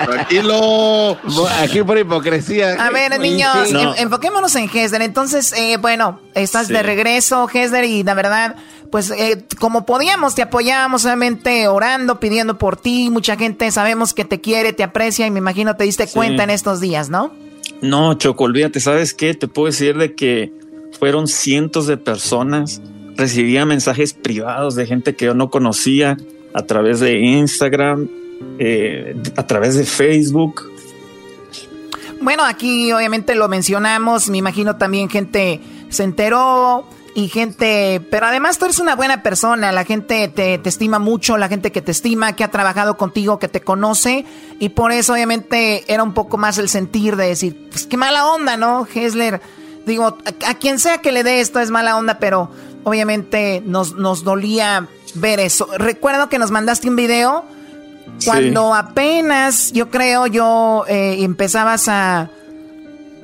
Tranquilo. 0.04 1.16
Aquí 1.60 1.84
por 1.84 1.96
hipocresía. 1.96 2.72
A 2.84 2.90
ver, 2.90 3.20
niños, 3.20 3.56
enfoquémonos 3.98 4.56
en 4.56 4.68
Hesder. 4.68 5.02
Entonces, 5.02 5.52
eh, 5.52 5.76
bueno, 5.76 6.20
estás 6.34 6.66
de 6.66 6.82
regreso, 6.82 7.48
Hesder, 7.48 7.84
y 7.84 8.02
la 8.02 8.14
verdad, 8.14 8.56
pues 8.90 9.12
eh, 9.12 9.44
como 9.60 9.86
podíamos, 9.86 10.34
te 10.34 10.42
apoyábamos 10.42 11.02
solamente 11.02 11.68
orando, 11.68 12.18
pidiendo 12.18 12.58
por 12.58 12.76
ti. 12.76 13.10
Mucha 13.10 13.36
gente 13.36 13.70
sabemos 13.70 14.12
que 14.12 14.24
te 14.24 14.40
quiere, 14.40 14.72
te 14.72 14.82
aprecia, 14.82 15.24
y 15.24 15.30
me 15.30 15.38
imagino 15.38 15.76
te 15.76 15.84
diste 15.84 16.08
cuenta 16.08 16.42
en 16.42 16.50
estos 16.50 16.80
días, 16.80 17.10
¿no? 17.10 17.30
No, 17.82 18.14
Choco, 18.14 18.44
olvídate, 18.44 18.80
¿sabes 18.80 19.14
qué? 19.14 19.34
Te 19.34 19.48
puedo 19.48 19.66
decir 19.66 19.96
de 19.96 20.14
que 20.14 20.52
fueron 20.98 21.28
cientos 21.28 21.86
de 21.86 21.96
personas, 21.96 22.82
recibía 23.16 23.64
mensajes 23.64 24.14
privados 24.14 24.74
de 24.74 24.86
gente 24.86 25.14
que 25.14 25.26
yo 25.26 25.34
no 25.34 25.50
conocía 25.50 26.16
a 26.54 26.62
través 26.62 27.00
de 27.00 27.20
Instagram, 27.20 28.08
eh, 28.58 29.14
a 29.36 29.46
través 29.46 29.76
de 29.76 29.84
Facebook. 29.84 30.62
Bueno, 32.20 32.44
aquí 32.44 32.90
obviamente 32.92 33.34
lo 33.36 33.48
mencionamos, 33.48 34.28
me 34.28 34.38
imagino 34.38 34.76
también 34.76 35.08
gente 35.08 35.60
se 35.88 36.02
enteró, 36.02 36.84
y 37.18 37.26
gente, 37.26 38.00
pero 38.12 38.26
además 38.26 38.58
tú 38.58 38.66
eres 38.66 38.78
una 38.78 38.94
buena 38.94 39.24
persona, 39.24 39.72
la 39.72 39.84
gente 39.84 40.28
te, 40.28 40.60
estima 40.64 41.00
mucho, 41.00 41.36
la 41.36 41.48
gente 41.48 41.72
que 41.72 41.82
te 41.82 41.90
estima, 41.90 42.36
que 42.36 42.44
ha 42.44 42.50
trabajado 42.52 42.96
contigo, 42.96 43.40
que 43.40 43.48
te 43.48 43.60
conoce, 43.60 44.24
y 44.60 44.68
por 44.68 44.92
eso 44.92 45.14
obviamente 45.14 45.82
era 45.92 46.04
un 46.04 46.14
poco 46.14 46.38
más 46.38 46.58
el 46.58 46.68
sentir 46.68 47.16
de 47.16 47.26
decir, 47.26 47.70
pues 47.72 47.86
qué 47.86 47.96
mala 47.96 48.24
onda, 48.28 48.56
¿no? 48.56 48.86
Hessler, 48.86 49.40
digo, 49.84 50.16
a, 50.46 50.54
quien 50.54 50.78
sea 50.78 50.98
que 50.98 51.10
le 51.10 51.24
dé 51.24 51.40
esto 51.40 51.58
es 51.58 51.70
mala 51.70 51.96
onda, 51.96 52.20
pero 52.20 52.52
obviamente 52.84 53.64
nos, 53.66 53.94
nos 53.94 54.22
dolía 54.22 54.86
ver 55.14 55.40
eso. 55.40 55.66
Recuerdo 55.76 56.28
que 56.28 56.38
nos 56.38 56.52
mandaste 56.52 56.88
un 56.88 56.94
video 56.94 57.44
cuando 58.24 58.76
apenas, 58.76 59.72
yo 59.72 59.90
creo, 59.90 60.28
yo 60.28 60.84
eh, 60.86 61.16
empezabas 61.24 61.88
a 61.88 62.30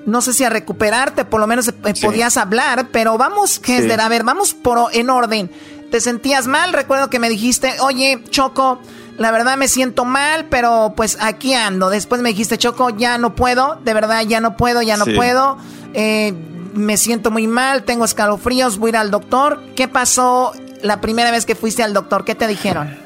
no 0.07 0.21
sé 0.21 0.33
si 0.33 0.45
a 0.45 0.51
recuperarte, 0.51 1.25
por 1.25 1.41
lo 1.41 1.47
menos 1.47 1.69
eh, 1.69 1.95
podías 2.03 2.37
hablar, 2.37 2.89
pero 2.93 3.17
vamos, 3.19 3.61
Hesler, 3.65 4.01
a 4.01 4.09
ver, 4.09 4.25
vamos 4.25 4.55
por 4.55 4.95
en 4.95 5.11
orden. 5.11 5.51
¿Te 5.91 6.01
sentías 6.01 6.47
mal? 6.47 6.73
Recuerdo 6.73 7.09
que 7.09 7.19
me 7.19 7.29
dijiste, 7.29 7.75
oye, 7.81 8.23
Choco, 8.29 8.81
la 9.17 9.31
verdad 9.31 9.57
me 9.57 9.69
siento 9.69 10.05
mal, 10.05 10.47
pero 10.47 10.95
pues 10.97 11.19
aquí 11.21 11.55
ando. 11.55 11.89
Después 11.89 12.21
me 12.21 12.31
dijiste, 12.31 12.59
Choco, 12.59 12.91
ya 12.91 13.17
no 13.19 13.35
puedo, 13.35 13.77
de 13.85 13.95
verdad 13.95 14.23
ya 14.23 14.41
no 14.41 14.57
puedo, 14.57 14.83
ya 14.83 14.97
no 14.97 15.05
puedo. 15.05 15.57
Eh, 15.93 16.35
me 16.75 16.97
siento 16.97 17.31
muy 17.31 17.47
mal, 17.47 17.85
tengo 17.85 18.05
escalofríos, 18.05 18.79
voy 18.79 18.89
a 18.89 18.91
ir 18.91 18.97
al 18.97 19.11
doctor. 19.11 19.61
¿Qué 19.77 19.87
pasó 19.87 20.53
la 20.83 21.01
primera 21.01 21.31
vez 21.31 21.47
que 21.47 21.55
fuiste 21.55 21.83
al 21.83 21.93
doctor? 21.93 22.25
¿Qué 22.25 22.35
te 22.35 22.49
dijeron? 22.49 23.04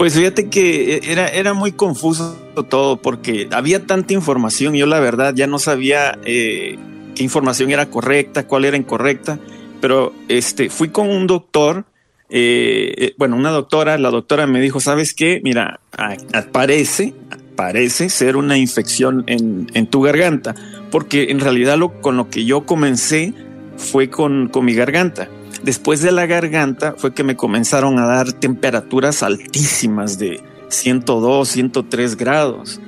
Pues 0.00 0.14
fíjate 0.14 0.48
que 0.48 0.94
eh, 0.94 1.00
era, 1.08 1.28
era 1.28 1.52
muy 1.52 1.72
confuso 1.72 2.34
todo 2.70 2.96
porque 2.96 3.50
había 3.52 3.84
tanta 3.84 4.14
información. 4.14 4.72
Yo 4.72 4.86
la 4.86 4.98
verdad 4.98 5.34
ya 5.36 5.46
no 5.46 5.58
sabía 5.58 6.18
eh, 6.24 6.78
qué 7.14 7.22
información 7.22 7.70
era 7.70 7.90
correcta, 7.90 8.46
cuál 8.46 8.64
era 8.64 8.78
incorrecta. 8.78 9.38
Pero 9.82 10.14
este, 10.28 10.70
fui 10.70 10.88
con 10.88 11.10
un 11.10 11.26
doctor, 11.26 11.84
eh, 12.30 13.12
bueno, 13.18 13.36
una 13.36 13.50
doctora. 13.50 13.98
La 13.98 14.08
doctora 14.08 14.46
me 14.46 14.62
dijo, 14.62 14.80
¿sabes 14.80 15.12
qué? 15.12 15.42
Mira, 15.44 15.80
parece, 16.50 17.12
parece 17.54 18.08
ser 18.08 18.38
una 18.38 18.56
infección 18.56 19.24
en, 19.26 19.70
en 19.74 19.86
tu 19.86 20.00
garganta. 20.00 20.54
Porque 20.90 21.24
en 21.24 21.40
realidad 21.40 21.76
lo, 21.76 22.00
con 22.00 22.16
lo 22.16 22.30
que 22.30 22.46
yo 22.46 22.64
comencé 22.64 23.34
fue 23.76 24.08
con, 24.08 24.48
con 24.48 24.64
mi 24.64 24.72
garganta. 24.72 25.28
Después 25.62 26.00
de 26.00 26.12
la 26.12 26.26
garganta 26.26 26.94
fue 26.96 27.12
que 27.12 27.22
me 27.22 27.36
comenzaron 27.36 27.98
a 27.98 28.06
dar 28.06 28.32
temperaturas 28.32 29.22
altísimas 29.22 30.18
de 30.18 30.40
102, 30.68 31.48
103 31.48 32.16
grados. 32.16 32.80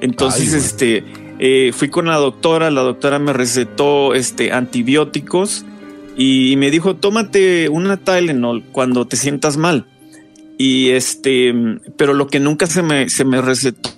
Entonces, 0.00 0.52
este, 0.54 1.04
eh, 1.38 1.72
fui 1.74 1.88
con 1.88 2.06
la 2.06 2.16
doctora, 2.16 2.70
la 2.70 2.82
doctora 2.82 3.18
me 3.18 3.32
recetó 3.32 4.14
este, 4.14 4.52
antibióticos 4.52 5.64
y 6.16 6.56
me 6.56 6.70
dijo, 6.70 6.96
tómate 6.96 7.68
una 7.68 7.96
Tylenol 7.96 8.64
cuando 8.72 9.06
te 9.06 9.16
sientas 9.16 9.56
mal. 9.56 9.86
Y 10.56 10.90
este, 10.90 11.52
pero 11.96 12.14
lo 12.14 12.28
que 12.28 12.40
nunca 12.40 12.66
se 12.66 12.82
me, 12.82 13.08
se 13.08 13.24
me 13.24 13.42
recetó 13.42 13.90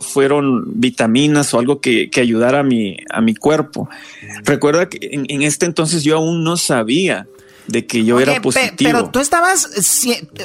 fueron 0.00 0.80
vitaminas 0.80 1.54
o 1.54 1.58
algo 1.58 1.80
que, 1.80 2.10
que 2.10 2.20
ayudara 2.20 2.60
a 2.60 2.62
mi, 2.62 2.96
a 3.08 3.20
mi 3.20 3.34
cuerpo. 3.34 3.88
Recuerda 4.44 4.88
que 4.88 4.98
en, 5.12 5.26
en, 5.28 5.42
este 5.42 5.66
entonces 5.66 6.02
yo 6.02 6.16
aún 6.16 6.44
no 6.44 6.56
sabía 6.56 7.26
de 7.66 7.86
que 7.86 8.04
yo 8.04 8.20
era 8.20 8.40
positivo. 8.40 8.90
pero 8.90 9.10
tú 9.10 9.20
estabas, 9.20 9.68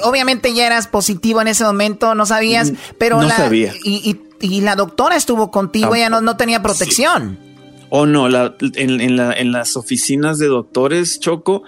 obviamente 0.04 0.54
ya 0.54 0.66
eras 0.66 0.88
positivo 0.88 1.42
en 1.42 1.48
ese 1.48 1.64
momento, 1.64 2.16
no 2.16 2.26
sabías, 2.26 2.72
mm, 2.72 2.76
pero 2.98 3.22
no 3.22 3.28
la, 3.28 3.38
sabía. 3.38 3.74
Y, 3.84 4.20
y, 4.40 4.62
la 4.62 4.76
doctora 4.76 5.16
estuvo 5.16 5.52
contigo, 5.52 5.96
ella 5.96 6.10
no, 6.10 6.22
no 6.22 6.38
tenía 6.38 6.62
protección. 6.62 7.40
O 7.90 8.02
oh, 8.02 8.06
no, 8.06 8.28
la, 8.28 8.56
en, 8.60 9.16
la, 9.16 9.34
en 9.34 9.52
las 9.52 9.78
oficinas 9.78 10.38
de 10.40 10.48
doctores, 10.48 11.20
Choco, 11.20 11.64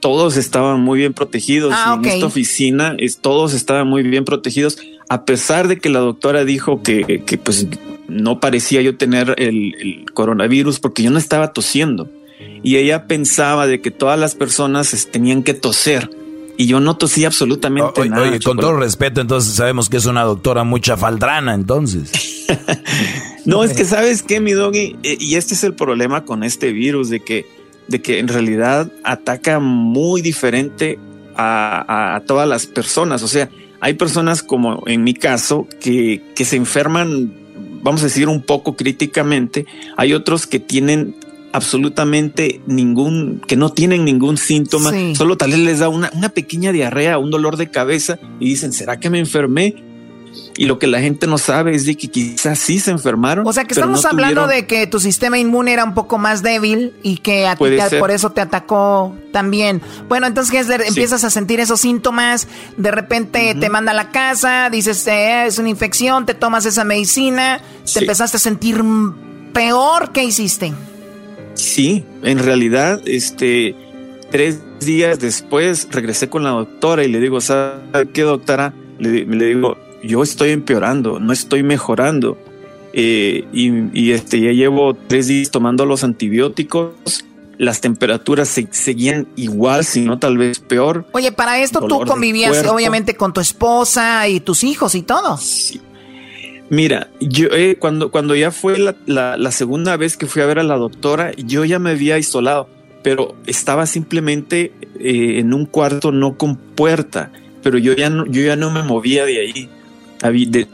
todos 0.00 0.36
estaban 0.36 0.80
muy 0.80 1.00
bien 1.00 1.14
protegidos. 1.14 1.72
Ah, 1.74 1.98
en 1.98 2.04
esta 2.04 2.26
oficina 2.26 2.94
es, 2.98 3.18
todos 3.18 3.54
estaban 3.54 3.88
muy 3.88 4.02
bien 4.02 4.24
protegidos, 4.24 4.78
a 5.08 5.24
pesar 5.24 5.66
de 5.68 5.78
que 5.78 5.88
la 5.88 5.98
doctora 5.98 6.44
dijo 6.44 6.82
que, 6.82 7.24
que 7.26 7.38
pues 7.38 7.66
no 8.08 8.38
parecía 8.38 8.82
yo 8.82 8.96
tener 8.96 9.34
el, 9.38 9.74
el 9.80 10.12
coronavirus 10.12 10.78
porque 10.78 11.02
yo 11.02 11.10
no 11.10 11.18
estaba 11.18 11.52
tosiendo 11.52 12.08
y 12.64 12.78
ella 12.78 13.06
pensaba 13.06 13.66
de 13.66 13.80
que 13.82 13.90
todas 13.90 14.18
las 14.18 14.34
personas 14.34 15.08
tenían 15.12 15.42
que 15.42 15.52
toser. 15.52 16.10
Y 16.56 16.66
yo 16.66 16.80
no 16.80 16.96
tosía 16.96 17.26
absolutamente 17.26 18.08
nada. 18.08 18.22
Oye, 18.22 18.40
con 18.40 18.56
todo 18.56 18.76
respeto, 18.76 19.20
entonces 19.20 19.54
sabemos 19.54 19.90
que 19.90 19.98
es 19.98 20.06
una 20.06 20.22
doctora 20.22 20.64
mucha 20.64 20.96
faldrana, 20.96 21.52
entonces. 21.52 22.46
no, 23.44 23.64
es 23.64 23.74
que 23.74 23.84
sabes 23.84 24.22
qué, 24.22 24.40
mi 24.40 24.52
doggy, 24.52 24.96
e, 25.02 25.16
y 25.20 25.34
este 25.34 25.54
es 25.54 25.64
el 25.64 25.74
problema 25.74 26.24
con 26.24 26.42
este 26.42 26.72
virus, 26.72 27.10
de 27.10 27.20
que, 27.20 27.44
de 27.88 28.00
que 28.00 28.18
en 28.18 28.28
realidad 28.28 28.90
ataca 29.02 29.58
muy 29.58 30.22
diferente 30.22 30.98
a, 31.36 32.14
a, 32.14 32.20
todas 32.20 32.48
las 32.48 32.66
personas. 32.66 33.22
O 33.22 33.28
sea, 33.28 33.50
hay 33.80 33.94
personas 33.94 34.42
como 34.42 34.84
en 34.86 35.04
mi 35.04 35.12
caso 35.12 35.68
que, 35.80 36.22
que 36.34 36.44
se 36.46 36.56
enferman, 36.56 37.34
vamos 37.82 38.00
a 38.02 38.04
decir, 38.04 38.28
un 38.28 38.40
poco 38.40 38.74
críticamente. 38.76 39.66
Hay 39.96 40.14
otros 40.14 40.46
que 40.46 40.60
tienen 40.60 41.16
absolutamente 41.54 42.60
ningún, 42.66 43.40
que 43.46 43.54
no 43.54 43.70
tienen 43.70 44.04
ningún 44.04 44.36
síntoma, 44.36 44.90
solo 45.14 45.36
tal 45.36 45.52
vez 45.52 45.60
les 45.60 45.78
da 45.78 45.88
una, 45.88 46.10
una 46.12 46.30
pequeña 46.30 46.72
diarrea, 46.72 47.16
un 47.16 47.30
dolor 47.30 47.56
de 47.56 47.70
cabeza 47.70 48.18
y 48.40 48.46
dicen, 48.46 48.72
¿será 48.72 48.98
que 48.98 49.08
me 49.08 49.20
enfermé? 49.20 49.76
Y 50.56 50.64
lo 50.64 50.80
que 50.80 50.88
la 50.88 51.00
gente 51.00 51.28
no 51.28 51.38
sabe 51.38 51.76
es 51.76 51.86
de 51.86 51.96
que 51.96 52.08
quizás 52.08 52.58
sí 52.58 52.80
se 52.80 52.90
enfermaron. 52.90 53.46
O 53.46 53.52
sea, 53.52 53.66
que 53.66 53.74
estamos 53.74 54.04
hablando 54.04 54.48
de 54.48 54.66
que 54.66 54.88
tu 54.88 54.98
sistema 54.98 55.38
inmune 55.38 55.72
era 55.72 55.84
un 55.84 55.94
poco 55.94 56.18
más 56.18 56.42
débil 56.42 56.92
y 57.04 57.18
que 57.18 57.46
a 57.46 57.54
ti 57.54 57.64
por 58.00 58.10
eso 58.10 58.30
te 58.30 58.40
atacó 58.40 59.14
también. 59.30 59.80
Bueno, 60.08 60.26
entonces 60.26 60.68
empiezas 60.68 61.22
a 61.22 61.30
sentir 61.30 61.60
esos 61.60 61.80
síntomas, 61.80 62.48
de 62.76 62.90
repente 62.90 63.54
te 63.54 63.70
manda 63.70 63.92
a 63.92 63.94
la 63.94 64.10
casa, 64.10 64.70
dices, 64.70 65.06
eh, 65.06 65.46
es 65.46 65.58
una 65.58 65.68
infección, 65.68 66.26
te 66.26 66.34
tomas 66.34 66.66
esa 66.66 66.82
medicina, 66.82 67.60
te 67.92 68.00
empezaste 68.00 68.38
a 68.38 68.40
sentir 68.40 68.82
peor, 69.52 70.10
¿qué 70.10 70.24
hiciste? 70.24 70.74
Sí, 71.54 72.04
en 72.22 72.38
realidad, 72.38 73.00
este, 73.06 73.74
tres 74.30 74.60
días 74.80 75.18
después 75.18 75.88
regresé 75.90 76.28
con 76.28 76.44
la 76.44 76.50
doctora 76.50 77.04
y 77.04 77.08
le 77.08 77.20
digo, 77.20 77.40
¿sabe 77.40 78.08
qué 78.12 78.22
doctora? 78.22 78.74
Le, 78.98 79.24
le 79.24 79.46
digo, 79.46 79.76
yo 80.02 80.22
estoy 80.22 80.50
empeorando, 80.50 81.18
no 81.18 81.32
estoy 81.32 81.62
mejorando. 81.62 82.38
Eh, 82.96 83.44
y, 83.52 84.12
este, 84.12 84.40
ya 84.40 84.52
llevo 84.52 84.94
tres 84.94 85.26
días 85.26 85.50
tomando 85.50 85.84
los 85.84 86.04
antibióticos. 86.04 87.24
Las 87.58 87.80
temperaturas 87.80 88.48
se, 88.48 88.68
seguían 88.70 89.26
igual, 89.36 89.84
si 89.84 90.02
no 90.02 90.18
tal 90.18 90.38
vez 90.38 90.60
peor. 90.60 91.06
Oye, 91.12 91.32
para 91.32 91.60
esto 91.60 91.86
tú 91.86 92.04
convivías 92.04 92.64
obviamente 92.66 93.16
con 93.16 93.32
tu 93.32 93.40
esposa 93.40 94.28
y 94.28 94.40
tus 94.40 94.62
hijos 94.62 94.94
y 94.94 95.02
todo. 95.02 95.36
Sí. 95.38 95.80
Mira, 96.74 97.08
yo 97.20 97.46
eh, 97.52 97.76
cuando, 97.78 98.10
cuando 98.10 98.34
ya 98.34 98.50
fue 98.50 98.78
la, 98.78 98.96
la, 99.36 99.50
segunda 99.52 99.96
vez 99.96 100.16
que 100.16 100.26
fui 100.26 100.42
a 100.42 100.46
ver 100.46 100.58
a 100.58 100.64
la 100.64 100.76
doctora, 100.76 101.30
yo 101.36 101.64
ya 101.64 101.78
me 101.78 101.90
había 101.90 102.18
isolado, 102.18 102.68
pero 103.04 103.36
estaba 103.46 103.86
simplemente 103.86 104.72
eh, 104.98 105.38
en 105.38 105.54
un 105.54 105.66
cuarto 105.66 106.10
no 106.10 106.36
con 106.36 106.56
puerta, 106.56 107.30
pero 107.62 107.78
yo 107.78 107.94
ya 107.94 108.10
no, 108.10 108.26
yo 108.26 108.42
ya 108.42 108.56
no 108.56 108.72
me 108.72 108.82
movía 108.82 109.24
de 109.24 109.38
ahí. 109.38 109.70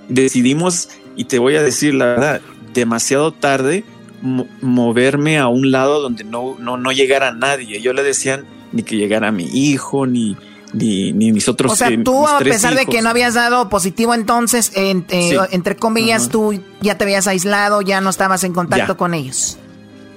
decidimos, 0.08 0.88
y 1.16 1.24
te 1.24 1.38
voy 1.38 1.56
a 1.56 1.62
decir 1.62 1.92
la 1.92 2.06
verdad, 2.06 2.40
demasiado 2.72 3.32
tarde 3.32 3.84
moverme 4.22 5.36
a 5.36 5.48
un 5.48 5.70
lado 5.70 6.00
donde 6.00 6.24
no, 6.24 6.56
no, 6.58 6.78
no 6.78 6.92
llegara 6.92 7.32
nadie. 7.32 7.82
Yo 7.82 7.92
le 7.92 8.02
decían 8.02 8.46
ni 8.72 8.84
que 8.84 8.96
llegara 8.96 9.32
mi 9.32 9.44
hijo, 9.52 10.06
ni, 10.06 10.34
ni, 10.72 11.12
mis 11.12 11.48
otros. 11.48 11.72
O 11.72 11.76
sea, 11.76 11.90
tú, 12.02 12.26
a 12.26 12.38
pesar 12.38 12.74
de 12.74 12.86
que 12.86 13.02
no 13.02 13.08
habías 13.08 13.34
dado 13.34 13.68
positivo, 13.68 14.14
entonces, 14.14 14.72
eh, 14.74 15.02
entre 15.50 15.76
comillas, 15.76 16.28
tú 16.28 16.60
ya 16.80 16.96
te 16.96 17.04
habías 17.04 17.26
aislado, 17.26 17.82
ya 17.82 18.00
no 18.00 18.10
estabas 18.10 18.44
en 18.44 18.52
contacto 18.52 18.96
con 18.96 19.14
ellos. 19.14 19.58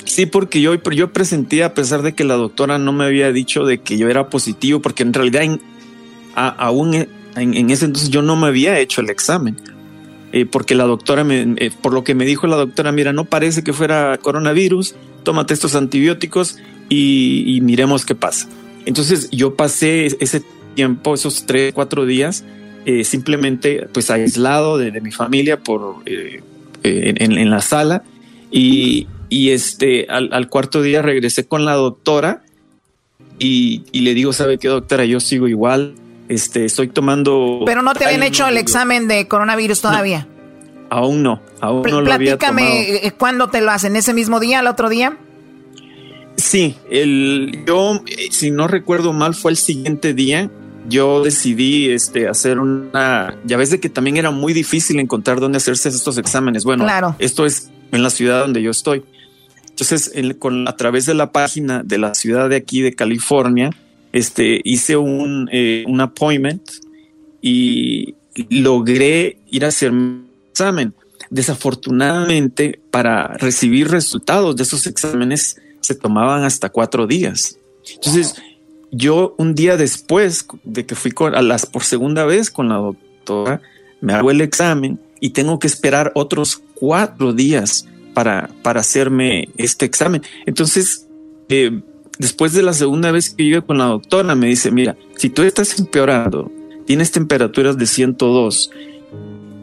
Sí, 0.06 0.26
porque 0.26 0.62
yo, 0.62 0.76
yo 0.76 1.14
presentía, 1.14 1.68
a 1.68 1.74
pesar 1.74 2.02
de 2.02 2.14
que 2.14 2.24
la 2.24 2.36
doctora 2.36 2.78
no 2.78 2.92
me 2.92 3.06
había 3.06 3.32
dicho 3.32 3.66
de 3.66 3.80
que 3.80 3.98
yo 3.98 4.10
era 4.10 4.30
positivo, 4.30 4.82
porque 4.82 5.04
en 5.04 5.14
realidad 5.14 5.44
aún 6.36 7.08
en, 7.36 7.70
ese 7.70 7.86
entonces 7.86 8.10
yo 8.10 8.22
no 8.22 8.36
me 8.36 8.48
había 8.48 8.78
hecho 8.80 9.02
el 9.02 9.10
examen. 9.10 9.58
Eh, 10.34 10.48
porque 10.48 10.74
la 10.74 10.86
doctora, 10.86 11.24
me, 11.24 11.54
eh, 11.58 11.72
por 11.82 11.94
lo 11.94 12.04
que 12.04 12.16
me 12.16 12.26
dijo 12.26 12.48
la 12.48 12.56
doctora, 12.56 12.92
mira, 12.92 13.14
no 13.14 13.26
parece 13.26 13.64
que 13.64 13.72
fuera 13.72 14.18
coronavirus, 14.18 14.96
tómate 15.22 15.54
estos 15.54 15.76
antibióticos 15.76 16.58
y 16.90 17.60
miremos 17.64 18.06
qué 18.06 18.14
pasa. 18.14 18.48
Entonces 18.86 19.30
yo 19.32 19.56
pasé 19.56 20.08
ese 20.20 20.44
tiempo, 20.76 21.14
esos 21.14 21.46
tres, 21.46 21.74
cuatro 21.74 22.06
días, 22.06 22.44
eh, 22.86 23.04
simplemente 23.04 23.88
pues 23.94 24.10
aislado 24.10 24.78
de, 24.78 25.00
mi 25.00 25.12
familia 25.12 25.60
por 25.60 25.98
eh, 26.06 26.42
eh, 26.84 27.14
en, 27.18 27.50
la 27.50 27.62
sala 27.62 28.04
y, 28.52 29.08
este 29.30 30.06
al, 30.10 30.48
cuarto 30.50 30.82
día 30.82 31.02
regresé 31.02 31.48
con 31.48 31.66
la 31.66 31.74
doctora 31.74 32.44
y, 33.40 33.84
le 33.94 34.14
digo, 34.14 34.32
¿sabe 34.32 34.58
qué 34.58 34.68
doctora? 34.68 35.06
Yo 35.06 35.20
sigo 35.20 35.48
igual, 35.48 35.96
este, 36.30 36.66
estoy 36.66 36.88
tomando... 36.88 37.64
Pero 37.66 37.82
no 37.82 37.94
te 37.94 38.06
habían 38.06 38.24
hecho 38.24 38.48
el 38.48 38.58
examen 38.58 39.08
de 39.08 39.28
coronavirus 39.28 39.82
todavía. 39.82 40.28
aún 40.90 41.24
no, 41.24 41.42
aún 41.60 41.84
no 41.84 42.02
lo 42.02 42.14
había 42.14 42.38
tomado. 42.38 42.68
Platícame, 42.68 43.14
¿cuándo 43.18 43.50
te 43.50 43.62
lo 43.62 43.72
hacen? 43.72 43.96
¿Ese 43.96 44.14
mismo 44.14 44.40
día, 44.40 44.60
el 44.60 44.68
otro 44.68 44.88
día? 44.88 45.18
Sí, 46.44 46.76
el, 46.92 47.64
yo, 47.66 48.04
eh, 48.06 48.28
si 48.32 48.52
no 48.52 48.68
recuerdo 48.68 49.14
mal, 49.14 49.34
fue 49.34 49.52
el 49.52 49.58
siguiente 49.58 50.14
día. 50.14 50.52
Yo 50.90 51.24
decidí 51.24 51.90
este, 51.90 52.28
hacer 52.28 52.60
una. 52.60 53.38
Ya 53.46 53.56
ves 53.56 53.70
de 53.70 53.80
que 53.80 53.88
también 53.88 54.18
era 54.18 54.30
muy 54.30 54.52
difícil 54.52 55.00
encontrar 55.00 55.40
dónde 55.40 55.58
hacerse 55.58 55.88
estos 55.88 56.18
exámenes. 56.18 56.66
Bueno, 56.66 56.86
esto 57.18 57.46
es 57.46 57.72
en 57.94 58.04
la 58.04 58.10
ciudad 58.10 58.42
donde 58.42 58.62
yo 58.62 58.72
estoy. 58.72 59.06
Entonces, 59.70 60.12
con, 60.38 60.68
a 60.68 60.76
través 60.76 61.06
de 61.06 61.14
la 61.14 61.32
página 61.32 61.82
de 61.82 61.98
la 61.98 62.14
ciudad 62.14 62.50
de 62.50 62.58
aquí 62.58 62.82
de 62.82 62.94
California, 62.94 63.70
este, 64.12 64.60
hice 64.66 64.98
un, 64.98 65.50
eh, 65.50 65.86
un 65.88 66.02
appointment 66.02 66.70
y 67.42 68.16
logré 68.50 69.38
ir 69.50 69.64
a 69.64 69.70
hacer 69.70 69.92
un 69.92 70.28
examen. 70.50 70.94
Desafortunadamente, 71.30 72.82
para 72.92 73.30
recibir 73.38 73.88
resultados 73.88 74.58
de 74.58 74.64
esos 74.64 74.86
exámenes, 74.88 75.56
se 75.84 75.96
tomaban 75.96 76.44
hasta 76.44 76.70
cuatro 76.70 77.06
días. 77.08 77.58
Entonces, 77.96 78.36
yo 78.92 79.36
un 79.38 79.56
día 79.56 79.76
después 79.76 80.46
de 80.64 80.86
que 80.86 80.96
fui 80.96 81.12
a 81.34 81.42
las 81.42 81.66
por 81.66 81.84
segunda 81.84 82.26
vez 82.26 82.50
con 82.50 82.70
la 82.70 82.76
doctora, 82.76 83.62
me 84.02 84.14
hago 84.14 84.32
el 84.32 84.42
examen 84.42 85.00
y 85.20 85.32
tengo 85.32 85.60
que 85.60 85.68
esperar 85.68 86.12
otros 86.16 86.62
cuatro 86.76 87.34
días 87.34 87.88
para, 88.14 88.50
para 88.62 88.82
hacerme 88.82 89.50
este 89.58 89.86
examen. 89.86 90.22
Entonces, 90.46 91.08
eh, 91.50 91.82
después 92.20 92.54
de 92.54 92.62
la 92.62 92.74
segunda 92.74 93.12
vez 93.12 93.30
que 93.30 93.48
yo 93.48 93.66
con 93.66 93.78
la 93.78 93.86
doctora, 93.86 94.36
me 94.36 94.48
dice, 94.48 94.72
mira, 94.72 94.96
si 95.16 95.30
tú 95.30 95.44
estás 95.44 95.80
empeorando, 95.80 96.52
tienes 96.86 97.12
temperaturas 97.12 97.78
de 97.78 97.88
102 97.88 98.72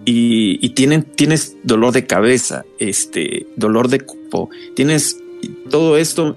y, 0.05 0.59
y 0.61 0.71
tienes 0.71 1.57
dolor 1.63 1.93
de 1.93 2.07
cabeza, 2.07 2.65
este, 2.79 3.47
dolor 3.57 3.89
de 3.89 4.01
cuerpo, 4.01 4.51
tienes 4.75 5.19
todo 5.71 5.97
esto 5.97 6.37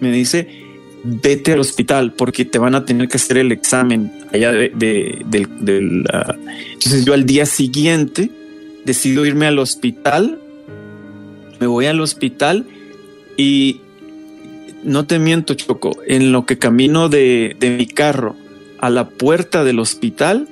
me 0.00 0.12
dice, 0.12 0.48
vete 1.04 1.52
al 1.52 1.60
hospital 1.60 2.12
porque 2.12 2.44
te 2.44 2.58
van 2.58 2.74
a 2.74 2.84
tener 2.84 3.08
que 3.08 3.16
hacer 3.16 3.38
el 3.38 3.52
examen 3.52 4.12
allá 4.32 4.52
de, 4.52 5.22
del... 5.26 6.04
Entonces 6.72 7.04
yo 7.04 7.14
al 7.14 7.26
día 7.26 7.46
siguiente 7.46 8.30
decido 8.84 9.26
irme 9.26 9.46
al 9.46 9.58
hospital, 9.58 10.38
me 11.60 11.66
voy 11.66 11.86
al 11.86 12.00
hospital 12.00 12.66
y 13.36 13.80
no 14.84 15.06
te 15.06 15.18
miento, 15.18 15.54
Choco, 15.54 15.98
en 16.06 16.32
lo 16.32 16.46
que 16.46 16.58
camino 16.58 17.08
de, 17.08 17.56
de 17.58 17.70
mi 17.70 17.86
carro 17.86 18.36
a 18.78 18.90
la 18.90 19.08
puerta 19.08 19.64
del 19.64 19.80
hospital, 19.80 20.48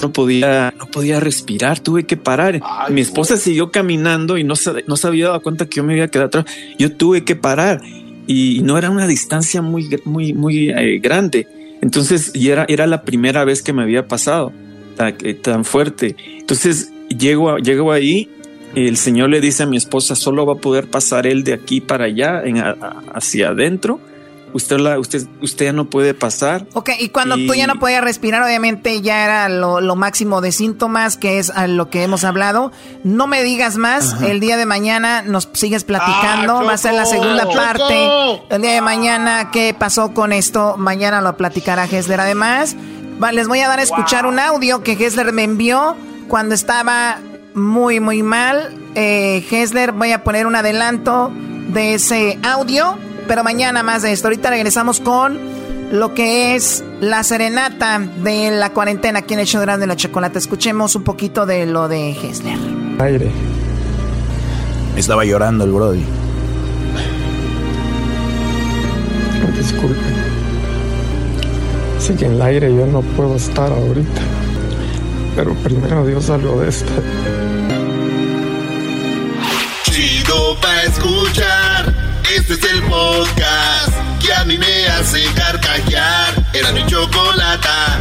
no 0.00 0.12
podía, 0.12 0.74
no 0.78 0.86
podía 0.86 1.20
respirar, 1.20 1.80
tuve 1.80 2.04
que 2.04 2.16
parar. 2.16 2.60
Mi 2.90 3.00
esposa 3.00 3.36
siguió 3.36 3.70
caminando 3.70 4.38
y 4.38 4.44
no 4.44 4.56
se, 4.56 4.84
no 4.86 4.96
se 4.96 5.06
había 5.06 5.28
dado 5.28 5.40
cuenta 5.42 5.66
que 5.66 5.76
yo 5.76 5.84
me 5.84 5.94
había 5.94 6.08
quedado 6.08 6.28
atrás. 6.28 6.44
Yo 6.78 6.92
tuve 6.92 7.24
que 7.24 7.36
parar 7.36 7.80
y 8.26 8.60
no 8.62 8.78
era 8.78 8.90
una 8.90 9.06
distancia 9.06 9.62
muy, 9.62 9.88
muy, 10.04 10.32
muy 10.32 10.70
eh, 10.70 10.98
grande. 11.00 11.48
Entonces, 11.80 12.30
y 12.34 12.48
era, 12.50 12.64
era 12.68 12.86
la 12.86 13.02
primera 13.02 13.44
vez 13.44 13.62
que 13.62 13.72
me 13.72 13.82
había 13.82 14.06
pasado 14.06 14.52
tan, 14.96 15.16
eh, 15.22 15.34
tan 15.34 15.64
fuerte. 15.64 16.16
Entonces, 16.38 16.92
llego, 17.08 17.58
llego 17.58 17.92
ahí, 17.92 18.30
el 18.74 18.96
señor 18.96 19.30
le 19.30 19.40
dice 19.40 19.64
a 19.64 19.66
mi 19.66 19.76
esposa, 19.76 20.14
solo 20.14 20.46
va 20.46 20.54
a 20.54 20.56
poder 20.56 20.86
pasar 20.86 21.26
él 21.26 21.44
de 21.44 21.52
aquí 21.52 21.80
para 21.80 22.04
allá, 22.04 22.42
en, 22.44 22.62
hacia 23.12 23.48
adentro 23.48 24.00
usted, 24.52 24.78
la, 24.78 24.98
usted, 24.98 25.26
usted 25.40 25.66
ya 25.66 25.72
no 25.72 25.88
puede 25.88 26.14
pasar. 26.14 26.66
Ok, 26.74 26.90
y 26.98 27.08
cuando 27.08 27.36
tú 27.36 27.54
ya 27.54 27.66
no 27.66 27.76
podías 27.76 28.02
respirar, 28.02 28.42
obviamente 28.42 29.00
ya 29.00 29.24
era 29.24 29.48
lo, 29.48 29.96
máximo 29.96 30.40
de 30.40 30.52
síntomas, 30.52 31.16
que 31.16 31.38
es 31.38 31.50
a 31.50 31.66
lo 31.66 31.90
que 31.90 32.02
hemos 32.02 32.24
hablado. 32.24 32.72
No 33.04 33.26
me 33.26 33.42
digas 33.42 33.76
más, 33.76 34.22
el 34.22 34.40
día 34.40 34.56
de 34.56 34.66
mañana 34.66 35.22
nos 35.22 35.48
sigues 35.52 35.84
platicando, 35.84 36.58
ah, 36.58 36.62
va 36.64 36.72
a 36.72 36.78
ser 36.78 36.94
la 36.94 37.06
segunda 37.06 37.48
parte. 37.48 38.42
El 38.50 38.62
día 38.62 38.72
de 38.72 38.80
mañana, 38.80 39.50
¿qué 39.50 39.74
pasó 39.78 40.14
con 40.14 40.32
esto? 40.32 40.76
Mañana 40.76 41.20
lo 41.20 41.36
platicará 41.36 41.86
Gessler. 41.86 42.20
Además, 42.20 42.76
les 43.32 43.48
voy 43.48 43.60
a 43.60 43.68
dar 43.68 43.78
a 43.78 43.82
escuchar 43.82 44.26
un 44.26 44.38
audio 44.38 44.82
que 44.82 44.96
Gessler 44.96 45.32
me 45.32 45.44
envió 45.44 45.96
cuando 46.28 46.54
estaba 46.54 47.18
muy, 47.54 48.00
muy 48.00 48.22
mal. 48.22 48.74
Eh, 48.94 49.44
Gessler, 49.48 49.92
voy 49.92 50.12
a 50.12 50.24
poner 50.24 50.46
un 50.46 50.56
adelanto 50.56 51.30
de 51.72 51.94
ese 51.94 52.38
audio 52.42 52.98
pero 53.32 53.44
mañana 53.44 53.82
más 53.82 54.02
de 54.02 54.12
esto. 54.12 54.28
Ahorita 54.28 54.50
regresamos 54.50 55.00
con 55.00 55.38
lo 55.90 56.12
que 56.12 56.54
es 56.54 56.84
la 57.00 57.24
serenata 57.24 57.98
de 57.98 58.50
la 58.50 58.74
cuarentena 58.74 59.20
aquí 59.20 59.32
en 59.32 59.40
el 59.40 59.46
show 59.46 59.64
de 59.64 59.86
la 59.86 59.96
chocolate. 59.96 60.38
Escuchemos 60.38 60.94
un 60.96 61.02
poquito 61.02 61.46
de 61.46 61.64
lo 61.64 61.88
de 61.88 62.10
Hessler. 62.10 62.58
Aire. 62.98 63.30
Estaba 64.96 65.24
llorando 65.24 65.64
el 65.64 65.72
Brody. 65.72 66.04
Disculpe. 69.56 69.96
Sí 72.00 72.12
que 72.12 72.26
en 72.26 72.32
el 72.32 72.42
aire 72.42 72.68
yo 72.68 72.84
no 72.84 73.00
puedo 73.00 73.36
estar 73.36 73.72
ahorita. 73.72 74.20
Pero 75.36 75.54
primero 75.54 76.04
Dios 76.04 76.28
algo 76.28 76.60
de 76.60 76.68
esto. 76.68 76.92
Chido 79.84 80.60
pa' 80.60 80.82
escuchar. 80.82 82.01
Este 82.34 82.54
es 82.54 82.64
el 82.72 82.82
podcast 82.84 83.92
que 84.24 84.32
a 84.32 84.44
mí 84.44 84.56
me 84.56 84.86
hace 84.86 85.22
carcajear. 85.34 86.46
Era 86.54 86.72
mi 86.72 86.86
chocolata. 86.86 88.00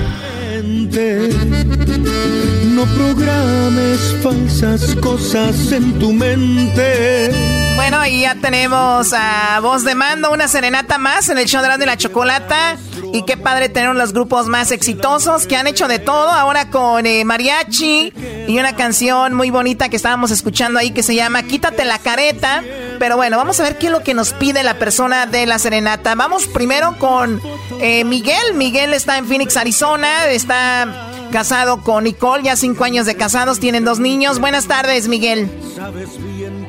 No 2.64 2.86
programes 2.96 4.16
falsas 4.24 4.96
cosas 4.96 5.74
en 5.74 6.00
tu 6.00 6.14
mente. 6.14 7.30
Bueno, 7.76 8.06
y 8.06 8.22
ya 8.22 8.36
tenemos 8.36 9.12
a 9.12 9.60
Voz 9.62 9.84
de 9.84 9.96
Mando, 9.96 10.32
una 10.32 10.48
serenata 10.48 10.98
más 10.98 11.28
en 11.28 11.38
el 11.38 11.46
show 11.46 11.62
de 11.62 11.86
la 11.86 11.98
chocolata. 11.98 12.78
Y 13.14 13.24
qué 13.26 13.36
padre 13.36 13.68
tener 13.68 13.94
los 13.96 14.14
grupos 14.14 14.48
más 14.48 14.72
exitosos 14.72 15.46
que 15.46 15.58
han 15.58 15.68
hecho 15.68 15.90
de 15.90 16.00
todo. 16.00 16.30
Ahora 16.30 16.70
con 16.70 17.06
eh, 17.06 17.26
mariachi 17.26 18.14
y 18.48 18.60
una 18.60 18.78
canción 18.78 19.34
muy 19.34 19.50
bonita 19.50 19.90
que 19.90 19.98
estábamos 19.98 20.32
escuchando 20.32 20.80
ahí 20.80 20.92
que 20.92 21.04
se 21.04 21.16
llama 21.16 21.44
Quítate 21.44 21.84
la 21.84 22.00
careta. 22.00 22.64
Pero 23.02 23.18
bueno, 23.18 23.36
vamos 23.36 23.60
a 23.60 23.64
ver 23.64 23.80
qué 23.80 23.88
es 23.88 23.92
lo 23.92 24.04
que 24.04 24.14
nos 24.14 24.32
pide 24.32 24.62
la 24.62 24.78
persona 24.78 25.26
de 25.26 25.48
la 25.48 25.58
serenata. 25.58 26.14
Vamos 26.14 26.46
primero 26.46 27.00
con 27.00 27.42
eh, 27.80 28.04
Miguel. 28.04 28.54
Miguel 28.54 28.94
está 28.94 29.18
en 29.18 29.26
Phoenix, 29.26 29.58
Arizona. 29.58 30.30
Está 30.30 31.10
casado 31.32 31.82
con 31.82 32.04
Nicole, 32.04 32.44
ya 32.44 32.56
cinco 32.56 32.84
años 32.84 33.08
de 33.08 33.16
casados, 33.16 33.60
tienen 33.60 33.86
dos 33.86 33.98
niños. 34.00 34.38
Buenas 34.38 34.68
tardes, 34.68 35.08
Miguel. 35.08 35.50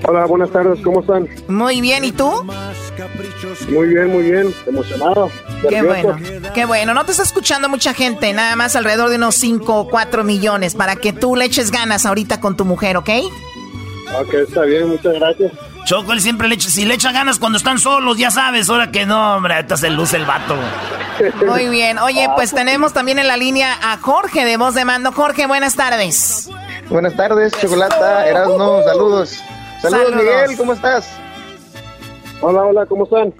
Hola, 0.08 0.24
buenas 0.24 0.50
tardes, 0.50 0.80
¿cómo 0.82 1.00
están? 1.02 1.28
Muy 1.48 1.82
bien, 1.82 2.02
¿y 2.02 2.12
tú? 2.12 2.30
Muy 3.68 3.88
bien, 3.88 4.10
muy 4.10 4.22
bien, 4.22 4.54
emocionado. 4.66 5.30
Qué 5.68 5.82
bueno, 5.82 6.16
qué 6.54 6.64
bueno. 6.64 6.94
No 6.94 7.04
te 7.04 7.10
está 7.10 7.24
escuchando 7.24 7.68
mucha 7.68 7.92
gente, 7.92 8.32
nada 8.32 8.56
más 8.56 8.74
alrededor 8.74 9.10
de 9.10 9.16
unos 9.16 9.34
5 9.34 9.80
o 9.80 9.88
4 9.90 10.24
millones, 10.24 10.76
para 10.76 10.96
que 10.96 11.12
tú 11.12 11.36
le 11.36 11.44
eches 11.44 11.70
ganas 11.70 12.06
ahorita 12.06 12.40
con 12.40 12.56
tu 12.56 12.64
mujer, 12.64 12.96
¿ok? 12.96 13.10
Ok, 14.18 14.32
está 14.32 14.62
bien, 14.62 14.88
muchas 14.88 15.12
gracias. 15.12 15.52
Choco, 15.84 16.12
él 16.12 16.20
siempre 16.20 16.48
le 16.48 16.54
echa, 16.54 16.68
si 16.68 16.84
le 16.84 16.94
echa 16.94 17.10
ganas 17.12 17.38
cuando 17.38 17.58
están 17.58 17.78
solos, 17.78 18.16
ya 18.16 18.30
sabes, 18.30 18.68
ahora 18.70 18.90
que 18.90 19.04
no, 19.04 19.36
hombre, 19.36 19.54
ahorita 19.54 19.76
se 19.76 19.90
luce 19.90 20.16
el 20.16 20.24
vato. 20.24 20.56
Muy 21.46 21.68
bien, 21.68 21.98
oye, 21.98 22.28
pues 22.36 22.52
tenemos 22.52 22.92
también 22.92 23.18
en 23.18 23.26
la 23.28 23.36
línea 23.36 23.76
a 23.82 23.98
Jorge 23.98 24.44
de 24.44 24.56
Voz 24.56 24.74
de 24.74 24.84
Mando. 24.84 25.12
Jorge, 25.12 25.46
buenas 25.46 25.74
tardes. 25.74 26.48
Buenas 26.88 27.14
tardes, 27.16 27.52
Chocolata, 27.60 28.26
Erasmo, 28.28 28.82
saludos. 28.84 29.40
saludos. 29.80 30.14
Miguel, 30.14 30.56
¿cómo 30.56 30.72
estás? 30.72 31.08
Hola, 32.40 32.62
hola, 32.62 32.86
¿cómo 32.86 33.04
están? 33.04 33.34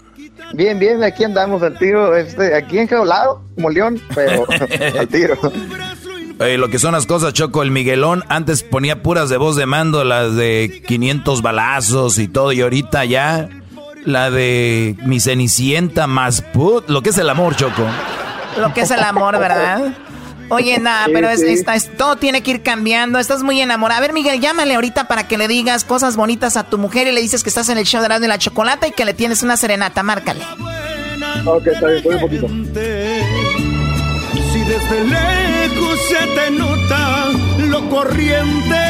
Bien, 0.55 0.78
bien, 0.78 1.03
aquí 1.03 1.24
andamos 1.24 1.62
al 1.62 1.78
tiro, 1.78 2.16
este, 2.16 2.55
aquí 2.55 2.78
enjaulado, 2.78 3.43
como 3.55 3.70
león, 3.70 4.01
pero 4.14 4.47
al 4.99 5.09
tiro. 5.09 5.36
Lo 6.59 6.68
que 6.68 6.78
son 6.78 6.93
las 6.93 7.07
cosas, 7.07 7.32
Choco, 7.32 7.62
el 7.62 7.70
Miguelón 7.70 8.24
antes 8.28 8.62
ponía 8.62 9.03
puras 9.03 9.28
de 9.28 9.36
voz 9.36 9.57
de 9.57 9.66
mando, 9.66 10.05
las 10.05 10.34
de 10.34 10.82
500 10.86 11.43
balazos 11.43 12.18
y 12.18 12.28
todo, 12.28 12.53
y 12.53 12.61
ahorita 12.61 13.05
ya 13.05 13.49
la 14.05 14.30
de 14.30 14.97
mi 15.05 15.20
cenicienta 15.20 16.07
más 16.07 16.43
put, 16.43 16.88
lo 16.88 17.03
que 17.03 17.11
es 17.11 17.18
el 17.18 17.30
amor, 17.30 17.55
Choco. 17.57 17.86
Lo 18.59 18.74
que 18.74 18.82
es 18.82 18.90
el 18.90 19.01
amor, 19.01 19.38
¿verdad? 19.38 19.95
Oye, 20.49 20.78
nada, 20.78 21.07
pero 21.12 21.30
es, 21.30 21.64
todo 21.97 22.16
tiene 22.16 22.43
que 22.43 22.51
ir 22.51 22.62
cambiando. 22.62 23.18
Estás 23.18 23.43
muy 23.43 23.59
enamorada. 23.61 23.99
A 23.99 24.03
ver, 24.03 24.12
Miguel, 24.12 24.38
llámale 24.38 24.74
ahorita 24.74 25.09
para 25.09 25.26
que 25.26 25.38
le 25.38 25.49
digas 25.49 25.84
cosas 25.84 26.14
bonitas 26.14 26.59
a 26.59 26.64
tu 26.64 26.76
mujer 26.76 27.07
y 27.07 27.12
le 27.12 27.22
dices 27.22 27.43
que 27.43 27.49
estás 27.49 27.70
en 27.70 27.78
el 27.78 27.86
show 27.86 28.03
de 28.03 28.11
la, 28.11 28.20
de 28.20 28.28
la 28.28 28.36
chocolate 28.36 28.88
y 28.88 28.90
que 28.90 29.07
le 29.07 29.14
tienes 29.14 29.43
una 29.43 29.57
serenata. 29.57 30.03
Márcale. 30.03 30.43
Ok, 31.47 31.66
está 31.68 31.86
bien, 31.86 32.03
un 32.05 32.20
poquito 32.20 32.49
desde 34.65 35.05
lejos 35.05 35.99
se 36.09 36.27
te 36.27 36.51
nota 36.51 37.31
lo 37.59 37.89
corriente. 37.89 38.81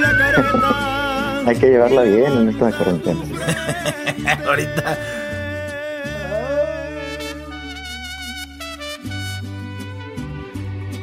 la 0.00 0.18
careta. 0.18 1.42
Hay 1.46 1.56
que 1.56 1.66
llevarla 1.66 2.02
bien 2.02 2.32
en 2.32 2.48
esta 2.50 2.70
cuarentena. 2.72 3.20
Ahorita. 4.46 4.98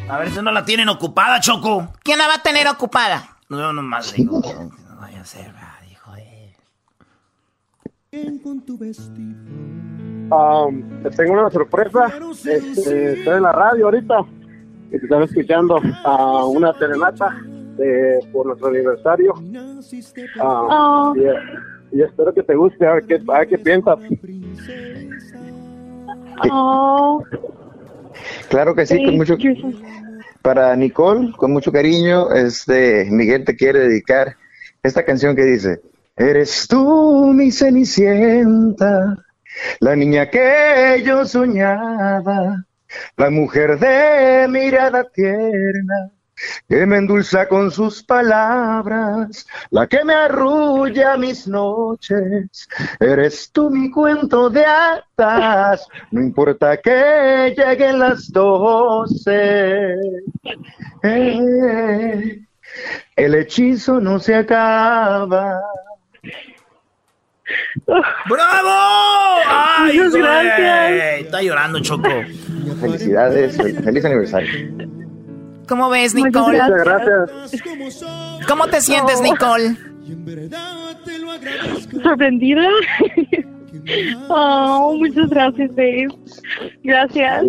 A 0.08 0.18
ver 0.20 0.32
si 0.32 0.42
no 0.42 0.52
la 0.52 0.64
tienen 0.64 0.88
ocupada, 0.90 1.40
Choco. 1.40 1.92
¿Quién 2.04 2.20
la 2.20 2.28
va 2.28 2.36
a 2.36 2.44
tener 2.44 2.68
ocupada? 2.68 3.38
No, 3.50 3.74
nomás 3.74 4.14
digo. 4.14 4.40
no 4.40 4.96
vaya 4.98 5.22
a 5.22 5.26
ser, 5.26 5.54
hijo 5.90 6.12
de. 6.14 6.56
Con 8.44 8.62
tu 8.66 8.78
vestido 8.78 9.85
te 11.04 11.10
tengo 11.12 11.34
una 11.34 11.50
sorpresa. 11.50 12.08
Este, 12.46 13.14
estoy 13.14 13.38
en 13.38 13.44
la 13.44 13.52
radio 13.52 13.86
ahorita 13.86 14.20
y 14.88 14.92
te 14.92 14.98
estaba 14.98 15.26
escuchando 15.26 15.82
a 16.04 16.46
una 16.46 16.74
serenata 16.74 17.36
de, 17.78 18.20
por 18.32 18.48
nuestro 18.48 18.68
aniversario. 18.70 19.34
Oh. 20.42 21.14
y, 21.92 22.02
espero 22.02 22.34
que 22.34 22.44
te 22.44 22.56
guste, 22.56 22.86
a 22.86 22.94
ver 22.94 23.06
qué, 23.06 23.22
a 23.28 23.40
ver 23.40 23.48
qué 23.48 23.58
piensas. 23.58 24.00
Oh. 26.52 27.24
Claro 28.50 28.76
que 28.76 28.86
sí, 28.86 29.04
con 29.04 29.18
mucho 29.18 29.38
para 30.42 30.76
Nicole, 30.76 31.32
con 31.38 31.52
mucho 31.52 31.72
cariño, 31.72 32.32
este 32.32 33.08
Miguel 33.10 33.46
te 33.46 33.56
quiere 33.56 33.80
dedicar 33.80 34.36
esta 34.84 35.04
canción 35.04 35.36
que 35.36 35.44
dice, 35.44 35.82
Eres 36.18 36.68
tú 36.70 37.34
mi 37.34 37.52
cenicienta, 37.52 39.18
la 39.80 39.96
niña 39.96 40.30
que 40.30 41.02
yo 41.06 41.26
soñaba, 41.26 42.66
la 43.18 43.30
mujer 43.30 43.80
de 43.80 44.48
mirada 44.48 45.04
tierna, 45.04 46.12
que 46.68 46.86
me 46.86 46.98
endulza 46.98 47.48
con 47.48 47.72
sus 47.72 48.04
palabras, 48.04 49.48
la 49.70 49.88
que 49.88 50.04
me 50.04 50.14
arrulla 50.14 51.18
mis 51.18 51.48
noches. 51.48 52.68
Eres 53.00 53.52
tú 53.52 53.70
mi 53.70 53.90
cuento 53.90 54.50
de 54.50 54.66
hadas, 54.66 55.88
no 56.12 56.22
importa 56.22 56.78
que 56.78 57.54
lleguen 57.58 58.00
las 58.00 58.32
doce. 58.32 59.96
Eh, 61.04 62.42
el 63.16 63.36
hechizo 63.36 64.02
no 64.02 64.20
se 64.20 64.36
acaba. 64.36 65.62
¡Bravo! 67.86 69.42
¡Ay, 69.48 69.98
Muchas 69.98 70.16
gracias! 70.16 71.20
Está 71.22 71.42
llorando, 71.42 71.80
Choco. 71.80 72.10
Felicidades, 72.82 73.58
feliz 73.58 74.06
aniversario. 74.06 74.50
¿Cómo 75.68 75.90
ves, 75.90 76.14
Nicole? 76.14 76.62
Muchas 76.62 76.84
gracias. 76.84 77.64
¿Cómo 78.48 78.68
te 78.68 78.82
sientes, 78.82 79.22
Nicole? 79.22 79.76
Sorprendida. 82.04 82.68
Oh, 84.30 84.96
muchas 84.98 85.30
gracias, 85.30 85.76
Dave. 85.76 86.08
Gracias. 86.84 87.44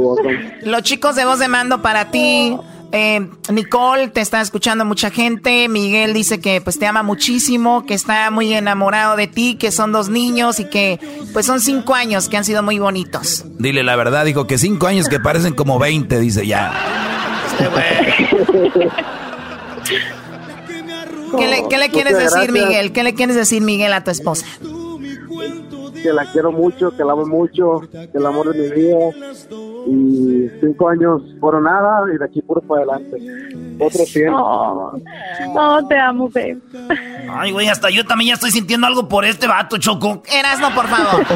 Los 0.63 0.83
chicos 0.83 1.17
de 1.17 1.25
voz 1.25 1.39
de 1.39 1.49
mando 1.49 1.81
para 1.81 2.11
ti 2.11 2.59
eh, 2.93 3.29
Nicole, 3.51 4.09
te 4.09 4.21
está 4.21 4.41
escuchando 4.41 4.85
mucha 4.85 5.11
gente. 5.11 5.69
Miguel 5.69 6.15
dice 6.15 6.41
que 6.41 6.61
pues 6.61 6.79
te 6.79 6.87
ama 6.87 7.03
muchísimo, 7.03 7.85
que 7.85 7.95
está 7.95 8.31
muy 8.31 8.53
enamorado 8.55 9.17
de 9.17 9.27
ti, 9.27 9.57
que 9.57 9.71
son 9.71 9.93
dos 9.93 10.09
niños 10.09 10.61
y 10.61 10.65
que 10.65 10.99
pues 11.33 11.47
son 11.47 11.61
cinco 11.61 11.95
años 11.95 12.29
que 12.29 12.37
han 12.37 12.45
sido 12.45 12.63
muy 12.63 12.79
bonitos. 12.79 13.45
Dile 13.59 13.83
la 13.83 13.97
verdad, 13.97 14.25
dijo 14.25 14.47
que 14.47 14.59
cinco 14.59 14.87
años 14.87 15.09
que 15.09 15.21
parecen 15.21 15.55
como 15.55 15.79
veinte, 15.79 16.21
dice 16.21 16.47
ya. 16.47 16.73
¿Qué 21.37 21.47
le, 21.49 21.69
qué 21.69 21.79
le 21.79 21.91
quieres 21.91 22.17
decir, 22.19 22.53
Miguel? 22.53 22.93
¿Qué 22.93 23.03
le 23.03 23.15
quieres 23.15 23.37
decir, 23.37 23.63
Miguel, 23.63 23.93
a 23.93 24.05
tu 24.05 24.11
esposa? 24.11 24.47
Que 26.07 26.13
la 26.13 26.25
quiero 26.25 26.53
mucho, 26.53 26.93
que 26.97 27.03
la 27.03 27.15
amo 27.15 27.27
mucho, 27.27 27.81
que 27.91 28.11
el 28.15 28.25
amor 28.25 28.53
de 28.53 28.61
mi 28.61 28.77
vida 28.77 29.11
y 29.89 30.49
cinco 30.61 30.89
años 30.89 31.21
fueron 31.41 31.65
nada 31.65 32.03
y 32.15 32.17
de 32.17 32.25
aquí 32.25 32.41
puro 32.43 32.61
para 32.61 32.83
adelante. 32.83 33.17
Otro 33.81 34.05
100. 34.07 34.31
No, 34.31 35.89
te 35.89 35.99
amo, 35.99 36.29
babe. 36.29 36.59
Ay, 37.29 37.51
güey, 37.51 37.67
hasta 37.69 37.91
yo 37.91 38.07
también 38.07 38.29
ya 38.29 38.35
estoy 38.35 38.53
sintiendo 38.53 38.87
algo 38.87 39.09
por 39.09 39.25
este 39.25 39.49
vato, 39.49 39.79
Choco. 39.79 40.23
Erasno, 40.33 40.73
por 40.77 40.87
favor. 40.87 41.27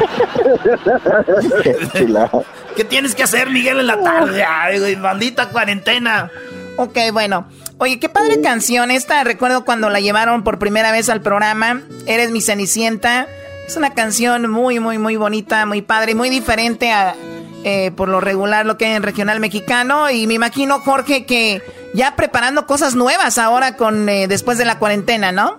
¿Qué 2.77 2.85
tienes 2.85 3.13
que 3.13 3.23
hacer, 3.23 3.49
Miguel, 3.49 3.81
en 3.81 3.87
la 3.87 4.01
tarde? 4.01 4.41
Ay, 4.47 4.79
güey, 4.79 4.95
maldita 4.95 5.49
cuarentena. 5.49 6.31
Ok, 6.77 6.97
bueno. 7.11 7.45
Oye, 7.77 7.99
qué 7.99 8.07
padre 8.07 8.39
canción 8.39 8.89
esta. 8.89 9.21
Recuerdo 9.25 9.65
cuando 9.65 9.89
la 9.89 9.99
llevaron 9.99 10.45
por 10.45 10.59
primera 10.59 10.93
vez 10.93 11.09
al 11.09 11.19
programa. 11.19 11.81
Eres 12.05 12.31
mi 12.31 12.39
Cenicienta. 12.39 13.27
Es 13.67 13.77
una 13.77 13.93
canción 13.93 14.49
muy, 14.49 14.79
muy, 14.79 14.97
muy 14.97 15.15
bonita, 15.15 15.65
muy 15.65 15.81
padre, 15.81 16.15
muy 16.15 16.29
diferente 16.29 16.91
a, 16.91 17.15
eh, 17.63 17.91
por 17.91 18.09
lo 18.09 18.19
regular 18.19 18.65
lo 18.65 18.75
que 18.77 18.85
hay 18.85 18.93
en 18.93 19.03
regional 19.03 19.39
mexicano 19.39 20.09
y 20.09 20.25
me 20.25 20.33
imagino 20.33 20.79
Jorge 20.79 21.25
que 21.27 21.61
ya 21.93 22.15
preparando 22.15 22.65
cosas 22.65 22.95
nuevas 22.95 23.37
ahora 23.37 23.77
con 23.77 24.09
eh, 24.09 24.27
después 24.27 24.57
de 24.57 24.65
la 24.65 24.79
cuarentena, 24.79 25.31
¿no? 25.31 25.57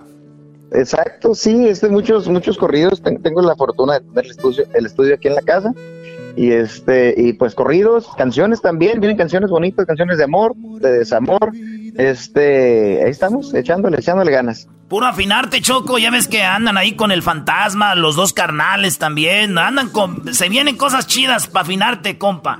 Exacto, 0.73 1.33
sí, 1.33 1.67
este 1.67 1.87
muchos 1.87 2.27
muchos 2.27 2.57
corridos. 2.57 3.01
Tengo 3.01 3.41
la 3.41 3.55
fortuna 3.55 3.93
de 3.93 3.99
tener 4.01 4.25
el 4.25 4.31
estudio, 4.31 4.65
el 4.73 4.85
estudio 4.85 5.15
aquí 5.15 5.29
en 5.29 5.35
la 5.35 5.41
casa 5.43 5.73
y 6.35 6.51
este 6.51 7.13
y 7.15 7.33
pues 7.33 7.55
corridos, 7.55 8.09
canciones 8.17 8.61
también, 8.61 8.99
vienen 8.99 9.17
canciones 9.17 9.49
bonitas, 9.49 9.85
canciones 9.85 10.17
de 10.17 10.25
amor, 10.25 10.55
de 10.55 10.91
desamor. 10.91 11.53
Este, 11.95 13.03
ahí 13.03 13.11
estamos, 13.11 13.53
echándole, 13.53 13.97
echándole 13.99 14.31
ganas. 14.31 14.67
Puro 14.87 15.07
afinarte, 15.07 15.61
Choco, 15.61 15.97
ya 15.97 16.11
ves 16.11 16.27
que 16.27 16.43
andan 16.43 16.77
ahí 16.77 16.95
con 16.95 17.11
el 17.11 17.23
fantasma, 17.23 17.95
los 17.95 18.15
dos 18.15 18.33
carnales 18.33 18.99
también, 18.99 19.57
andan 19.57 19.89
con, 19.89 20.33
se 20.33 20.49
vienen 20.49 20.77
cosas 20.77 21.07
chidas 21.07 21.47
para 21.47 21.63
afinarte, 21.63 22.17
compa. 22.17 22.59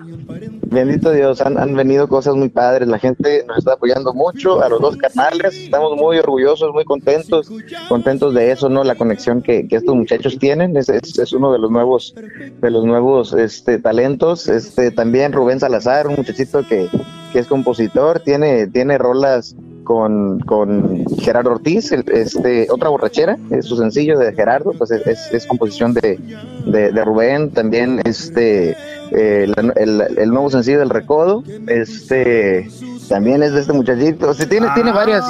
Bendito 0.73 1.11
Dios, 1.11 1.39
han, 1.41 1.75
venido 1.75 2.07
cosas 2.07 2.35
muy 2.35 2.49
padres, 2.49 2.87
la 2.87 2.97
gente 2.97 3.43
nos 3.47 3.59
está 3.59 3.73
apoyando 3.73 4.13
mucho, 4.13 4.61
a 4.61 4.69
los 4.69 4.81
dos 4.81 4.97
canales, 4.97 5.55
estamos 5.55 5.95
muy 5.95 6.17
orgullosos, 6.17 6.73
muy 6.73 6.83
contentos, 6.83 7.49
contentos 7.87 8.33
de 8.33 8.51
eso, 8.51 8.69
¿no? 8.69 8.83
La 8.83 8.95
conexión 8.95 9.41
que, 9.41 9.67
estos 9.69 9.95
muchachos 9.95 10.37
tienen, 10.39 10.75
es, 10.75 10.89
es, 10.89 11.33
uno 11.33 11.51
de 11.51 11.59
los 11.59 11.69
nuevos, 11.69 12.15
de 12.15 12.69
los 12.71 12.85
nuevos 12.85 13.33
este, 13.33 13.79
talentos, 13.79 14.47
este, 14.47 14.91
también 14.91 15.31
Rubén 15.31 15.59
Salazar, 15.59 16.07
un 16.07 16.15
muchachito 16.15 16.67
que, 16.67 16.89
que 17.31 17.39
es 17.39 17.47
compositor, 17.47 18.19
tiene, 18.19 18.67
tiene 18.67 18.97
rolas 18.97 19.55
con, 19.83 20.39
con 20.41 21.05
Gerardo 21.19 21.51
Ortiz, 21.51 21.91
este, 21.91 22.67
otra 22.71 22.89
borrachera, 22.89 23.37
es 23.49 23.65
su 23.65 23.75
sencillo 23.75 24.17
de 24.17 24.33
Gerardo, 24.33 24.71
pues 24.77 24.91
es, 24.91 25.31
es, 25.31 25.45
composición 25.45 25.93
de, 25.93 26.19
de, 26.65 27.05
Rubén, 27.05 27.51
también 27.51 28.01
este, 28.05 28.75
eh, 29.15 29.47
el, 29.75 30.01
el, 30.17 30.29
nuevo 30.29 30.49
sencillo 30.49 30.79
del 30.79 30.89
Recodo, 30.89 31.43
este, 31.67 32.69
también 33.07 33.43
es 33.43 33.53
de 33.53 33.61
este 33.61 33.73
muchachito, 33.73 34.29
o 34.29 34.33
tiene, 34.33 34.67
tiene 34.73 34.89
ah. 34.89 34.93
varias, 34.93 35.23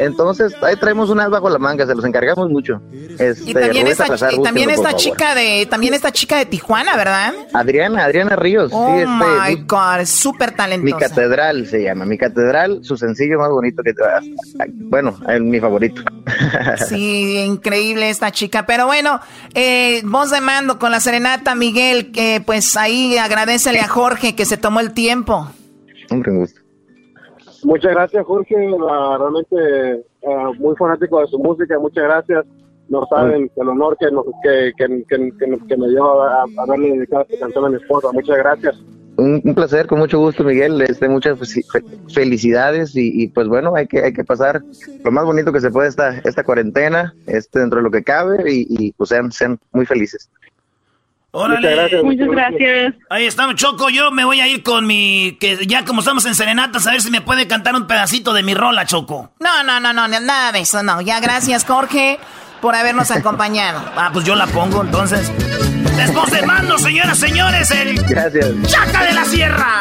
entonces 0.00 0.54
ahí 0.62 0.76
traemos 0.76 1.10
unas 1.10 1.28
bajo 1.28 1.50
la 1.50 1.58
manga, 1.58 1.86
se 1.86 1.94
los 1.94 2.04
encargamos 2.04 2.48
mucho. 2.48 2.80
Este, 3.18 3.50
y 3.50 3.54
también 3.54 3.86
esta, 3.86 4.06
también 4.42 4.70
esta 4.70 4.94
chica 4.96 5.34
de, 5.34 5.66
también 5.66 5.94
esta 5.94 6.10
chica 6.10 6.38
de 6.38 6.46
Tijuana, 6.46 6.96
¿verdad? 6.96 7.34
Adriana, 7.52 8.04
Adriana 8.04 8.34
Ríos. 8.34 8.70
Oh 8.72 8.94
sí, 8.94 9.00
este, 9.00 9.06
my 9.08 9.64
God, 9.66 10.06
súper 10.06 10.52
talentosa. 10.52 10.96
Mi 10.96 11.00
catedral 11.00 11.66
se 11.66 11.82
llama, 11.82 12.06
mi 12.06 12.16
catedral, 12.16 12.80
su 12.82 12.96
sencillo 12.96 13.38
más 13.38 13.50
bonito 13.50 13.82
que 13.82 13.92
bueno, 14.74 15.16
es 15.28 15.40
mi 15.40 15.60
favorito. 15.60 16.02
sí, 16.88 17.38
increíble 17.38 18.08
esta 18.10 18.30
chica. 18.32 18.64
Pero 18.66 18.86
bueno, 18.86 19.20
eh, 19.54 20.00
voz 20.04 20.30
de 20.30 20.40
mando 20.40 20.78
con 20.78 20.90
la 20.90 21.00
serenata, 21.00 21.54
Miguel, 21.54 22.10
que 22.10 22.42
pues 22.44 22.76
ahí 22.76 23.18
agradecele 23.20 23.80
a 23.80 23.88
Jorge 23.88 24.34
que 24.34 24.44
se 24.44 24.56
tomó 24.56 24.80
el 24.80 24.92
tiempo. 24.92 25.46
Un 26.10 26.22
gusto. 26.22 26.60
Muchas 27.64 27.92
gracias, 27.92 28.24
Jorge. 28.24 28.54
realmente 28.56 30.04
uh, 30.22 30.54
muy 30.54 30.74
fanático 30.76 31.20
de 31.20 31.26
su 31.26 31.38
música. 31.38 31.78
Muchas 31.78 32.04
gracias. 32.04 32.44
No 32.88 33.06
saben 33.06 33.50
el 33.54 33.68
honor 33.68 33.96
que, 34.00 34.08
que, 34.76 35.04
que, 35.08 35.32
que, 35.68 35.76
me 35.76 35.88
dio 35.88 36.22
a, 36.22 36.44
haberle 36.58 36.90
dedicado 36.96 37.24
esta 37.28 37.38
canción 37.38 37.64
a 37.66 37.68
mi 37.68 37.76
esposa. 37.76 38.08
Muchas 38.12 38.36
gracias. 38.38 38.76
Un, 39.16 39.54
placer, 39.54 39.86
con 39.86 39.98
mucho 39.98 40.18
gusto, 40.18 40.42
Miguel. 40.42 40.80
Este, 40.80 41.08
muchas 41.08 41.38
felicidades 42.12 42.92
y, 42.94 43.28
pues 43.28 43.46
bueno, 43.48 43.74
hay 43.76 43.86
que, 43.86 44.00
hay 44.00 44.12
que 44.12 44.24
pasar 44.24 44.62
lo 45.04 45.12
más 45.12 45.24
bonito 45.24 45.52
que 45.52 45.60
se 45.60 45.70
puede 45.70 45.88
esta, 45.88 46.18
esta 46.24 46.42
cuarentena, 46.42 47.14
este, 47.26 47.60
dentro 47.60 47.78
de 47.78 47.84
lo 47.84 47.90
que 47.90 48.02
cabe 48.02 48.42
y, 48.46 48.92
pues 48.92 49.10
sean, 49.10 49.30
sean 49.30 49.58
muy 49.72 49.84
felices. 49.84 50.30
Órale. 51.32 51.60
Muchas 51.60 51.76
gracias. 51.76 52.02
Muchas 52.02 52.28
gracias. 52.28 52.94
Ahí 53.08 53.26
estamos, 53.26 53.54
Choco. 53.54 53.88
Yo 53.88 54.10
me 54.10 54.24
voy 54.24 54.40
a 54.40 54.48
ir 54.48 54.62
con 54.62 54.86
mi. 54.86 55.36
que 55.40 55.64
Ya 55.66 55.84
como 55.84 56.00
estamos 56.00 56.24
en 56.26 56.34
serenatas, 56.34 56.86
a 56.86 56.92
ver 56.92 57.00
si 57.02 57.10
me 57.10 57.20
puede 57.20 57.46
cantar 57.46 57.74
un 57.74 57.86
pedacito 57.86 58.32
de 58.32 58.42
mi 58.42 58.54
rola, 58.54 58.84
Choco. 58.86 59.32
No, 59.38 59.62
no, 59.62 59.78
no, 59.78 59.92
no, 59.92 60.08
nada 60.08 60.52
de 60.52 60.60
eso, 60.60 60.82
no. 60.82 61.00
Ya 61.00 61.20
gracias, 61.20 61.64
Jorge, 61.64 62.18
por 62.60 62.74
habernos 62.74 63.10
acompañado. 63.12 63.80
Ah, 63.96 64.10
pues 64.12 64.24
yo 64.24 64.34
la 64.34 64.46
pongo 64.48 64.82
entonces. 64.82 65.30
Después 65.96 66.30
de 66.32 66.42
mando, 66.42 66.78
señoras, 66.78 67.18
señores, 67.18 67.70
el 67.70 68.02
Gracias. 68.02 68.50
Chaca 68.66 69.04
de 69.04 69.12
la 69.12 69.24
Sierra. 69.24 69.80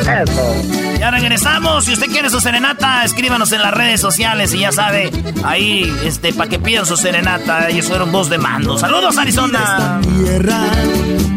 Eso. 0.00 0.54
Ya 0.98 1.10
regresamos. 1.10 1.84
Si 1.84 1.92
usted 1.92 2.06
quiere 2.06 2.30
su 2.30 2.40
serenata, 2.40 3.04
escríbanos 3.04 3.52
en 3.52 3.62
las 3.62 3.72
redes 3.72 4.00
sociales 4.00 4.52
y 4.54 4.60
ya 4.60 4.72
sabe, 4.72 5.10
ahí, 5.44 5.90
este, 6.04 6.32
para 6.32 6.48
que 6.48 6.58
pidan 6.58 6.86
su 6.86 6.96
serenata. 6.96 7.68
Ellos 7.68 7.86
fueron 7.86 8.12
dos 8.12 8.28
de 8.30 8.38
mando. 8.38 8.78
Saludos, 8.78 9.16
Arizona. 9.18 10.00
tierra 10.02 10.60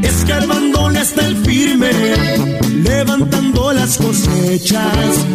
es 0.02 0.26
que 0.26 0.32
el 0.34 0.48
mandón 0.48 0.98
está 0.98 1.26
el 1.26 1.38
firme, 1.38 1.92
levantando 2.84 3.72
las 3.74 3.98
cosechas. 3.98 5.26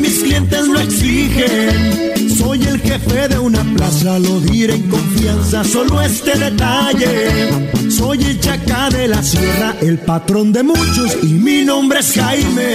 Mis 0.00 0.18
clientes 0.22 0.66
lo 0.66 0.80
exigen 0.80 2.10
soy 2.40 2.62
el 2.66 2.80
jefe 2.80 3.28
de 3.28 3.38
una 3.38 3.62
plaza, 3.76 4.18
lo 4.18 4.40
diré 4.40 4.74
en 4.74 4.88
confianza, 4.88 5.62
solo 5.62 6.00
este 6.00 6.38
detalle. 6.38 7.50
Soy 7.90 8.24
el 8.24 8.40
chaca 8.40 8.88
de 8.88 9.08
la 9.08 9.22
sierra, 9.22 9.74
el 9.82 9.98
patrón 9.98 10.50
de 10.50 10.62
muchos 10.62 11.18
y 11.22 11.26
mi 11.26 11.64
nombre 11.64 12.00
es 12.00 12.14
Jaime. 12.14 12.74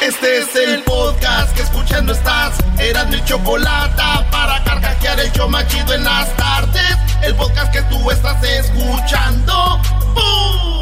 Este 0.00 0.38
es 0.38 0.56
el 0.56 0.82
podcast 0.82 1.54
que 1.54 1.62
escuchando 1.62 2.12
estás. 2.12 2.54
Eran 2.78 3.10
mi 3.10 3.24
chocolate 3.24 4.02
para 4.32 4.62
carcajear 4.64 5.20
el 5.20 5.32
yo 5.32 5.48
machido 5.48 5.94
en 5.94 6.02
las 6.02 6.36
tardes. 6.36 6.96
El 7.22 7.36
podcast 7.36 7.72
que 7.72 7.82
tú 7.82 8.10
estás 8.10 8.42
escuchando. 8.42 9.80
¡Bum! 10.14 10.81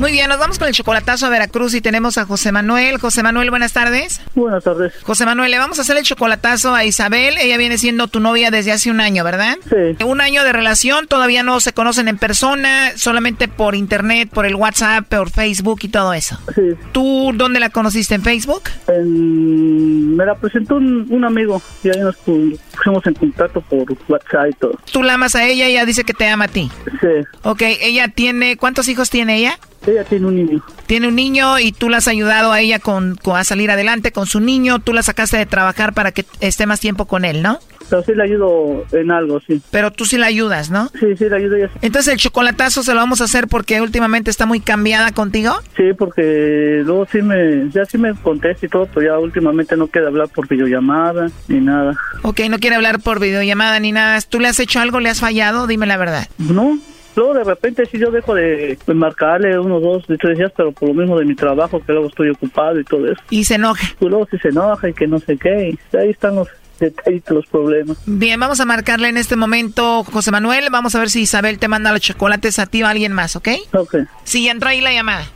Muy 0.00 0.10
bien, 0.10 0.28
nos 0.28 0.38
vamos 0.38 0.58
con 0.58 0.66
el 0.66 0.74
chocolatazo 0.74 1.26
a 1.26 1.28
Veracruz 1.28 1.72
y 1.74 1.80
tenemos 1.80 2.18
a 2.18 2.26
José 2.26 2.50
Manuel. 2.50 2.98
José 2.98 3.22
Manuel, 3.22 3.50
buenas 3.50 3.72
tardes. 3.72 4.20
Buenas 4.34 4.64
tardes. 4.64 4.92
José 5.02 5.24
Manuel, 5.24 5.52
le 5.52 5.58
vamos 5.58 5.78
a 5.78 5.82
hacer 5.82 5.96
el 5.96 6.02
chocolatazo 6.02 6.74
a 6.74 6.84
Isabel. 6.84 7.36
Ella 7.40 7.56
viene 7.58 7.78
siendo 7.78 8.08
tu 8.08 8.18
novia 8.18 8.50
desde 8.50 8.72
hace 8.72 8.90
un 8.90 9.00
año, 9.00 9.22
¿verdad? 9.22 9.56
Sí. 9.68 10.04
Un 10.04 10.20
año 10.20 10.42
de 10.42 10.52
relación, 10.52 11.06
todavía 11.06 11.44
no 11.44 11.60
se 11.60 11.72
conocen 11.72 12.08
en 12.08 12.18
persona, 12.18 12.90
solamente 12.96 13.46
por 13.46 13.76
internet, 13.76 14.30
por 14.32 14.46
el 14.46 14.56
WhatsApp, 14.56 15.06
por 15.06 15.30
Facebook 15.30 15.78
y 15.82 15.88
todo 15.88 16.12
eso. 16.12 16.40
Sí. 16.56 16.74
¿Tú 16.90 17.30
dónde 17.32 17.60
la 17.60 17.70
conociste? 17.70 18.16
¿En 18.16 18.22
Facebook? 18.22 18.64
Me 18.88 20.26
la 20.26 20.34
presentó 20.34 20.74
un, 20.74 21.24
amigo 21.24 21.62
y 21.84 21.90
ahí 21.90 22.00
nos 22.00 22.16
pusimos 22.16 22.58
en 23.04 23.14
contacto 23.14 23.60
por 23.60 23.86
WhatsApp 24.08 24.48
y 24.50 24.52
todo. 24.54 24.78
¿Tú 24.92 25.02
la 25.02 25.14
amas 25.14 25.34
a 25.34 25.46
ella 25.46 25.68
y 25.68 25.72
ella 25.72 25.84
dice 25.84 26.04
que 26.04 26.14
te 26.14 26.28
ama 26.28 26.46
a 26.46 26.48
ti? 26.48 26.70
Sí. 27.00 27.08
Ok, 27.42 27.62
ella 27.80 28.08
tiene, 28.08 28.56
¿cuántos 28.56 28.88
hijos 28.88 29.10
tiene 29.10 29.36
ella? 29.36 29.58
Ella 29.86 30.04
tiene 30.04 30.26
un 30.26 30.36
niño. 30.36 30.64
Tiene 30.86 31.08
un 31.08 31.14
niño 31.14 31.58
y 31.58 31.72
tú 31.72 31.88
la 31.88 31.98
has 31.98 32.08
ayudado 32.08 32.52
a 32.52 32.60
ella 32.60 32.78
con, 32.78 33.18
a 33.34 33.44
salir 33.44 33.70
adelante 33.70 34.12
con 34.12 34.26
su 34.26 34.40
niño. 34.40 34.78
Tú 34.78 34.92
la 34.92 35.02
sacaste 35.02 35.36
de 35.36 35.46
trabajar 35.46 35.92
para 35.92 36.12
que 36.12 36.24
esté 36.40 36.66
más 36.66 36.80
tiempo 36.80 37.06
con 37.06 37.24
él, 37.24 37.42
¿no? 37.42 37.58
Pero 37.88 38.02
sí 38.02 38.14
le 38.14 38.22
ayudo 38.22 38.84
en 38.92 39.10
algo, 39.10 39.40
sí. 39.40 39.60
Pero 39.70 39.90
tú 39.90 40.04
sí 40.04 40.18
la 40.18 40.26
ayudas, 40.26 40.70
¿no? 40.70 40.88
Sí, 40.98 41.16
sí, 41.16 41.28
le 41.28 41.36
ayudo. 41.36 41.56
Entonces 41.82 42.12
el 42.12 42.18
chocolatazo 42.18 42.82
se 42.82 42.92
lo 42.92 43.00
vamos 43.00 43.20
a 43.20 43.24
hacer 43.24 43.48
porque 43.48 43.80
últimamente 43.80 44.30
está 44.30 44.46
muy 44.46 44.60
cambiada 44.60 45.12
contigo. 45.12 45.54
Sí, 45.76 45.92
porque 45.96 46.82
luego 46.84 47.06
sí 47.10 47.22
me, 47.22 47.70
ya 47.70 47.84
sí 47.84 47.98
me 47.98 48.14
contesta 48.14 48.66
y 48.66 48.68
todo, 48.68 48.86
pero 48.92 49.06
ya 49.06 49.18
últimamente 49.18 49.76
no 49.76 49.86
quiere 49.88 50.06
hablar 50.06 50.28
por 50.28 50.48
videollamada 50.48 51.30
ni 51.48 51.60
nada. 51.60 51.94
Ok, 52.22 52.40
no 52.48 52.58
quiere 52.58 52.76
hablar 52.76 53.00
por 53.00 53.20
videollamada 53.20 53.78
ni 53.80 53.92
nada. 53.92 54.20
¿Tú 54.22 54.40
le 54.40 54.48
has 54.48 54.60
hecho 54.60 54.80
algo? 54.80 55.00
¿Le 55.00 55.10
has 55.10 55.20
fallado? 55.20 55.66
Dime 55.66 55.86
la 55.86 55.96
verdad. 55.96 56.28
No, 56.38 56.78
Luego 57.16 57.34
de 57.34 57.44
repente 57.44 57.86
sí 57.86 57.98
yo 57.98 58.10
dejo 58.10 58.34
de, 58.34 58.76
marcarle 58.92 59.58
unos 59.58 59.82
dos, 59.82 60.04
tres 60.18 60.36
días, 60.36 60.52
pero 60.56 60.72
por 60.72 60.88
lo 60.88 60.94
mismo 60.94 61.18
de 61.18 61.24
mi 61.24 61.34
trabajo, 61.34 61.80
que 61.80 61.92
luego 61.92 62.08
estoy 62.08 62.30
ocupado 62.30 62.80
y 62.80 62.84
todo 62.84 63.06
eso. 63.06 63.20
Y 63.30 63.44
se 63.44 63.54
enoja. 63.54 63.86
Y 64.00 64.06
luego 64.06 64.26
sí 64.30 64.38
se 64.38 64.48
enoja 64.48 64.88
y 64.88 64.92
que 64.92 65.06
no 65.06 65.20
sé 65.20 65.36
qué. 65.36 65.70
Y 65.70 65.96
ahí 65.96 66.10
están 66.10 66.36
los 66.36 66.48
detallitos, 66.78 67.34
los 67.34 67.46
problemas. 67.46 67.96
Bien, 68.06 68.38
vamos 68.38 68.60
a 68.60 68.64
marcarle 68.64 69.08
en 69.08 69.16
este 69.16 69.36
momento, 69.36 70.04
José 70.04 70.30
Manuel. 70.30 70.68
Vamos 70.70 70.94
a 70.94 70.98
ver 70.98 71.10
si 71.10 71.22
Isabel 71.22 71.58
te 71.58 71.68
manda 71.68 71.92
los 71.92 72.00
chocolates 72.00 72.58
a 72.58 72.66
ti 72.66 72.82
o 72.82 72.86
a 72.86 72.90
alguien 72.90 73.12
más, 73.12 73.36
¿ok? 73.36 73.48
Ok. 73.72 73.96
Sí, 74.24 74.48
entra 74.48 74.70
ahí 74.70 74.80
la 74.80 74.92
llamada. 74.92 75.26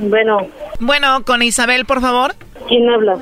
Bueno. 0.00 0.48
Bueno, 0.80 1.24
con 1.24 1.42
Isabel, 1.42 1.84
por 1.84 2.00
favor. 2.00 2.34
¿Quién 2.68 2.88
habla? 2.88 3.16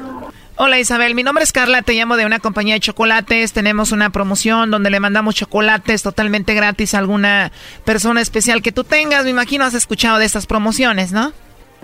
Hola 0.56 0.78
Isabel, 0.78 1.16
mi 1.16 1.24
nombre 1.24 1.42
es 1.42 1.50
Carla, 1.50 1.82
te 1.82 1.94
llamo 1.94 2.16
de 2.16 2.26
una 2.26 2.38
compañía 2.38 2.74
de 2.74 2.80
chocolates, 2.80 3.52
tenemos 3.52 3.90
una 3.90 4.10
promoción 4.10 4.70
donde 4.70 4.88
le 4.88 5.00
mandamos 5.00 5.34
chocolates 5.34 6.04
totalmente 6.04 6.54
gratis 6.54 6.94
a 6.94 6.98
alguna 6.98 7.50
persona 7.84 8.20
especial 8.20 8.62
que 8.62 8.70
tú 8.70 8.84
tengas, 8.84 9.24
me 9.24 9.30
imagino 9.30 9.64
has 9.64 9.74
escuchado 9.74 10.18
de 10.18 10.26
estas 10.26 10.46
promociones, 10.46 11.10
¿no? 11.10 11.32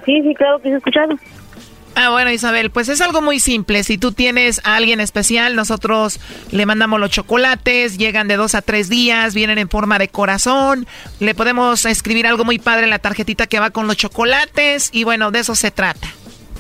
Sí, 0.05 0.23
sí, 0.23 0.35
claro 0.37 0.61
que 0.61 0.69
he 0.69 0.77
escuchado. 0.77 1.19
Ah, 1.97 2.11
bueno 2.11 2.31
Isabel, 2.31 2.71
pues 2.71 2.89
es 2.89 3.01
algo 3.01 3.21
muy 3.21 3.41
simple, 3.41 3.85
si 3.85 3.99
tú 3.99 4.13
tienes 4.13 4.61
a 4.65 4.77
alguien 4.77 5.01
especial, 5.01 5.57
nosotros 5.57 6.21
le 6.51 6.65
mandamos 6.65 7.01
los 7.01 7.11
chocolates, 7.11 7.99
llegan 7.99 8.29
de 8.29 8.37
dos 8.37 8.55
a 8.55 8.63
tres 8.63 8.89
días, 8.89 9.35
vienen 9.35 9.59
en 9.59 9.69
forma 9.69 9.99
de 9.99 10.09
corazón, 10.09 10.87
le 11.19 11.35
podemos 11.35 11.85
escribir 11.85 12.27
algo 12.27 12.45
muy 12.45 12.59
padre 12.59 12.85
en 12.85 12.91
la 12.91 13.01
tarjetita 13.01 13.47
que 13.47 13.61
va 13.61 13.71
con 13.71 13.87
los 13.87 13.97
chocolates 13.97 14.91
y 14.93 15.05
bueno, 15.05 15.31
de 15.31 15.41
eso 15.41 15.55
se 15.55 15.71
trata. 15.71 16.09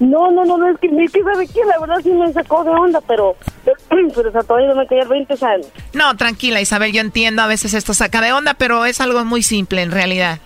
No, 0.00 0.30
no, 0.30 0.44
no, 0.46 0.56
no, 0.56 0.70
es 0.70 0.78
que, 0.78 0.86
es 0.86 1.12
que 1.12 1.22
¿sabe 1.22 1.46
qué? 1.46 1.60
La 1.66 1.78
verdad 1.78 1.96
sí 2.02 2.10
me 2.10 2.32
sacó 2.32 2.64
de 2.64 2.70
onda, 2.70 3.00
pero 3.06 3.36
pero 4.14 4.30
o 4.30 4.44
todavía 4.44 4.68
no 4.68 4.74
me 4.74 4.86
caía 4.86 5.02
el 5.02 5.08
20 5.08 5.34
años. 5.44 5.68
No, 5.92 6.16
tranquila, 6.16 6.60
Isabel, 6.60 6.92
yo 6.92 7.02
entiendo, 7.02 7.42
a 7.42 7.46
veces 7.46 7.74
esto 7.74 7.92
saca 7.92 8.20
de 8.22 8.32
onda, 8.32 8.54
pero 8.54 8.86
es 8.86 9.00
algo 9.00 9.24
muy 9.24 9.42
simple 9.42 9.82
en 9.82 9.90
realidad. 9.90 10.38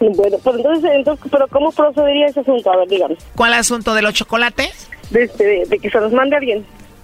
Bueno, 0.00 0.36
pues 0.42 0.56
entonces, 0.56 0.90
entonces, 0.94 1.26
pero 1.30 1.48
¿cómo 1.48 1.72
procedería 1.72 2.26
ese 2.26 2.40
asunto? 2.40 2.72
A 2.72 2.76
ver, 2.76 2.88
dígame. 2.88 3.16
¿Cuál 3.36 3.54
asunto 3.54 3.94
de 3.94 4.02
los 4.02 4.14
chocolates? 4.14 4.88
De, 5.10 5.24
este, 5.24 5.44
de, 5.44 5.64
de 5.66 5.78
que 5.78 5.90
se 5.90 6.00
los 6.00 6.12
mande 6.12 6.36
alguien. 6.36 6.66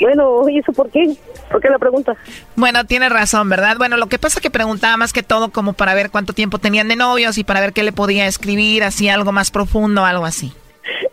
Bueno, 0.00 0.48
¿y 0.48 0.58
eso 0.58 0.72
por 0.72 0.90
qué? 0.90 1.14
¿Por 1.50 1.60
qué 1.60 1.68
la 1.70 1.78
pregunta? 1.78 2.14
Bueno, 2.56 2.84
tienes 2.84 3.10
razón, 3.10 3.48
¿verdad? 3.48 3.76
Bueno, 3.78 3.96
lo 3.96 4.06
que 4.06 4.18
pasa 4.18 4.38
es 4.38 4.42
que 4.42 4.50
preguntaba 4.50 4.96
más 4.96 5.12
que 5.12 5.22
todo 5.22 5.50
como 5.50 5.72
para 5.72 5.94
ver 5.94 6.10
cuánto 6.10 6.32
tiempo 6.32 6.58
tenían 6.58 6.88
de 6.88 6.96
novios 6.96 7.38
y 7.38 7.44
para 7.44 7.60
ver 7.60 7.72
qué 7.72 7.82
le 7.82 7.92
podía 7.92 8.26
escribir, 8.26 8.84
así 8.84 9.08
algo 9.08 9.32
más 9.32 9.50
profundo, 9.50 10.04
algo 10.04 10.24
así. 10.24 10.52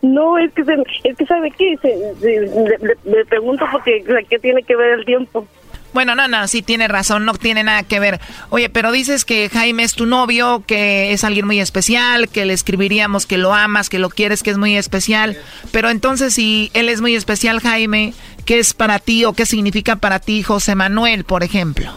No, 0.01 0.37
es 0.37 0.51
que, 0.53 0.63
se, 0.63 0.73
es 1.03 1.17
que 1.17 1.25
¿sabe 1.25 1.51
qué? 1.51 1.75
Se, 1.81 1.89
se, 2.19 2.27
le, 2.27 2.77
le- 2.79 2.97
le 3.17 3.25
pregunto 3.25 3.65
porque, 3.71 4.03
¿qué 4.29 4.39
tiene 4.39 4.63
que 4.63 4.75
ver 4.75 4.99
el 4.99 5.05
tiempo? 5.05 5.47
Bueno, 5.93 6.13
no, 6.13 6.27
no, 6.27 6.45
sí 6.49 6.61
tiene 6.61 6.89
razón, 6.89 7.23
no 7.23 7.33
tiene 7.35 7.63
nada 7.63 7.83
que 7.83 8.01
ver. 8.01 8.19
Oye, 8.49 8.69
pero 8.69 8.91
dices 8.91 9.23
que 9.23 9.47
Jaime 9.49 9.83
es 9.83 9.93
tu 9.93 10.05
novio, 10.05 10.61
que 10.67 11.13
es 11.13 11.23
alguien 11.23 11.45
muy 11.45 11.61
especial, 11.61 12.27
que 12.27 12.45
le 12.45 12.51
escribiríamos 12.53 13.25
que 13.25 13.37
lo 13.37 13.53
amas, 13.53 13.89
que 13.89 13.97
lo 13.97 14.09
quieres, 14.09 14.43
que 14.43 14.49
es 14.49 14.57
muy 14.57 14.75
especial. 14.75 15.37
Pero 15.71 15.89
entonces, 15.89 16.33
si 16.33 16.69
él 16.73 16.89
es 16.89 16.99
muy 16.99 17.15
especial, 17.15 17.61
Jaime, 17.61 18.13
¿qué 18.45 18.59
es 18.59 18.73
para 18.73 18.99
ti 18.99 19.25
o 19.25 19.33
qué 19.33 19.45
significa 19.45 19.97
para 19.97 20.19
ti 20.19 20.43
José 20.43 20.75
Manuel, 20.75 21.23
por 21.25 21.43
ejemplo? 21.43 21.91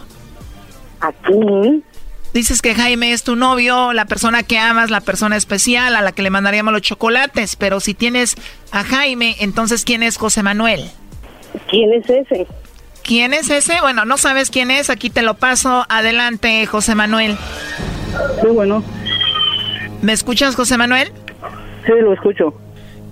Aquí. 0.99 1.83
Dices 2.33 2.61
que 2.61 2.75
Jaime 2.75 3.11
es 3.13 3.23
tu 3.23 3.35
novio, 3.35 3.93
la 3.93 4.05
persona 4.05 4.43
que 4.43 4.59
amas, 4.59 4.91
la 4.91 5.01
persona 5.01 5.35
especial 5.35 5.95
a 5.95 6.01
la 6.01 6.11
que 6.11 6.21
le 6.21 6.29
mandaríamos 6.29 6.73
los 6.73 6.83
chocolates. 6.83 7.55
Pero 7.55 7.79
si 7.79 7.93
tienes 7.93 8.35
a 8.71 8.83
Jaime, 8.83 9.35
entonces, 9.39 9.83
¿quién 9.83 10.03
es 10.03 10.17
José 10.17 10.43
Manuel? 10.43 10.91
¿Quién 11.69 11.91
es 11.93 12.07
ese? 12.07 12.45
¿Quién 13.03 13.33
es 13.33 13.49
ese? 13.49 13.81
Bueno, 13.81 14.05
no 14.05 14.17
sabes 14.17 14.51
quién 14.51 14.69
es, 14.69 14.91
aquí 14.91 15.09
te 15.09 15.23
lo 15.23 15.35
paso. 15.35 15.85
Adelante, 15.89 16.63
José 16.67 16.93
Manuel. 16.93 17.35
Sí, 18.41 18.47
bueno. 18.47 18.83
¿Me 20.03 20.13
escuchas, 20.13 20.55
José 20.55 20.77
Manuel? 20.77 21.11
Sí, 21.85 21.93
lo 21.99 22.13
escucho. 22.13 22.53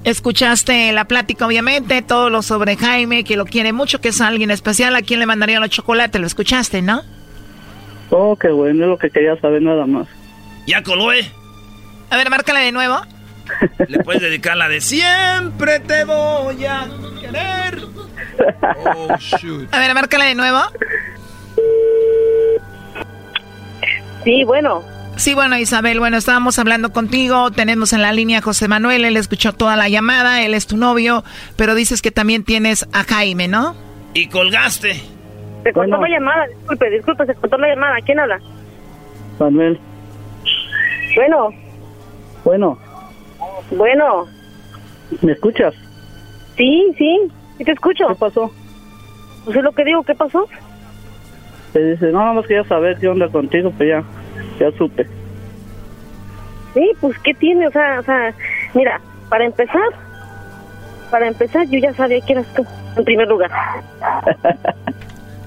Escuchaste 0.03 0.91
la 0.93 1.05
plática, 1.05 1.45
obviamente, 1.45 2.01
todo 2.01 2.29
lo 2.29 2.41
sobre 2.41 2.77
Jaime, 2.77 3.23
que 3.23 3.35
lo 3.35 3.45
quiere 3.45 3.73
mucho, 3.73 3.99
que 3.99 4.09
es 4.09 4.21
alguien 4.21 4.51
especial, 4.51 4.95
a 4.95 5.01
quien 5.01 5.19
le 5.19 5.25
mandaría 5.25 5.59
los 5.59 5.69
chocolates. 5.69 6.19
Lo 6.21 6.27
escuchaste, 6.27 6.81
¿no? 6.81 7.01
Oh, 8.09 8.37
qué 8.37 8.49
bueno, 8.49 8.85
es 8.85 8.89
lo 8.89 8.97
que 8.97 9.09
quería 9.09 9.35
saber 9.41 9.61
nada 9.61 9.85
más. 9.85 10.07
Ya 10.65 10.81
coló, 10.81 11.11
¿eh? 11.11 11.29
A 12.09 12.17
ver, 12.17 12.29
márcala 12.29 12.59
de 12.59 12.71
nuevo. 12.71 13.01
Le 13.87 13.99
puedes 13.99 14.21
dedicar 14.21 14.57
la 14.57 14.67
de 14.69 14.81
siempre 14.81 15.79
te 15.79 16.03
voy 16.03 16.65
a 16.65 16.87
querer. 17.19 17.81
Oh, 18.95 19.17
shoot. 19.17 19.73
A 19.73 19.79
ver, 19.79 19.93
márcala 19.93 20.25
de 20.25 20.35
nuevo. 20.35 20.59
Sí, 24.23 24.43
bueno. 24.43 24.83
Sí, 25.17 25.33
bueno, 25.33 25.57
Isabel, 25.57 25.99
bueno, 25.99 26.17
estábamos 26.17 26.59
hablando 26.59 26.91
contigo, 26.91 27.49
tenemos 27.51 27.91
en 27.91 28.01
la 28.03 28.11
línea 28.13 28.39
a 28.39 28.41
José 28.41 28.67
Manuel, 28.67 29.03
él 29.03 29.17
escuchó 29.17 29.51
toda 29.51 29.75
la 29.75 29.89
llamada, 29.89 30.43
él 30.43 30.53
es 30.53 30.67
tu 30.67 30.77
novio, 30.77 31.23
pero 31.55 31.73
dices 31.75 32.01
que 32.03 32.11
también 32.11 32.43
tienes 32.43 32.87
a 32.93 33.03
Jaime, 33.03 33.47
¿no? 33.47 33.75
Y 34.13 34.27
colgaste. 34.27 34.93
Se 35.63 35.73
cortó 35.73 35.97
la 35.97 36.07
llamada, 36.07 36.45
disculpe, 36.47 36.89
disculpe, 36.91 37.25
se 37.25 37.35
cortó 37.35 37.57
la 37.57 37.67
llamada. 37.69 37.95
¿Quién 38.05 38.19
habla? 38.19 38.39
Manuel, 39.39 39.79
Bueno, 41.15 41.49
bueno, 42.43 42.77
bueno. 43.71 44.25
¿me 45.21 45.31
escuchas? 45.31 45.73
Sí, 46.57 46.83
sí, 46.97 47.17
sí 47.57 47.63
te 47.63 47.71
escucho. 47.71 48.07
¿Qué 48.07 48.15
pasó? 48.15 48.51
Pues 49.45 49.57
es 49.57 49.63
lo 49.63 49.71
que 49.71 49.83
digo, 49.83 50.03
¿qué 50.03 50.13
pasó? 50.15 50.47
Te 51.73 51.91
dice, 51.91 52.11
no, 52.11 52.19
nada 52.19 52.33
más 52.33 52.45
quería 52.47 52.63
saber 52.65 52.97
qué 52.99 53.07
onda 53.07 53.27
contigo, 53.29 53.71
pues 53.75 53.89
ya, 53.89 54.03
ya 54.59 54.71
supe. 54.77 55.07
Sí, 56.73 56.91
pues 57.01 57.17
¿qué 57.19 57.33
tiene? 57.33 57.67
O 57.67 57.71
sea, 57.71 57.99
o 57.99 58.03
sea, 58.03 58.33
mira, 58.73 59.01
para 59.29 59.45
empezar, 59.45 59.89
para 61.09 61.27
empezar 61.27 61.67
yo 61.69 61.79
ya 61.79 61.93
sabía 61.93 62.21
que 62.21 62.33
eras 62.33 62.53
tú, 62.53 62.65
en 62.95 63.03
primer 63.03 63.27
lugar. 63.27 63.49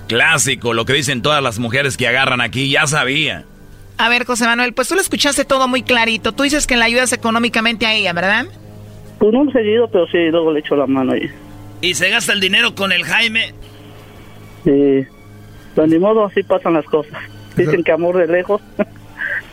Clásico, 0.08 0.74
lo 0.74 0.84
que 0.84 0.94
dicen 0.94 1.22
todas 1.22 1.42
las 1.42 1.58
mujeres 1.60 1.96
que 1.96 2.08
agarran 2.08 2.40
aquí, 2.40 2.68
ya 2.68 2.86
sabía. 2.86 3.44
A 3.96 4.08
ver, 4.08 4.24
José 4.24 4.44
Manuel, 4.46 4.72
pues 4.72 4.88
tú 4.88 4.94
lo 4.96 5.00
escuchaste 5.00 5.44
todo 5.44 5.68
muy 5.68 5.82
clarito. 5.82 6.32
Tú 6.32 6.42
dices 6.42 6.66
que 6.66 6.76
le 6.76 6.84
ayudas 6.84 7.12
económicamente 7.12 7.86
a 7.86 7.94
ella, 7.94 8.12
¿verdad? 8.12 8.46
Pues 9.18 9.32
no 9.32 9.48
seguido, 9.52 9.88
pero 9.88 10.06
sí, 10.06 10.18
luego 10.30 10.52
le 10.52 10.60
echo 10.60 10.74
la 10.74 10.86
mano 10.86 11.12
ahí. 11.12 11.30
Y 11.82 11.94
se 11.94 12.10
gasta 12.10 12.32
el 12.32 12.40
dinero 12.40 12.74
con 12.74 12.90
el 12.90 13.04
Jaime. 13.04 13.52
Sí, 14.64 15.06
pues 15.74 15.88
ni 15.88 15.98
modo, 15.98 16.24
así 16.24 16.42
pasan 16.42 16.74
las 16.74 16.86
cosas. 16.86 17.18
Dicen 17.56 17.84
que 17.84 17.92
amor 17.92 18.16
de 18.16 18.26
lejos. 18.26 18.60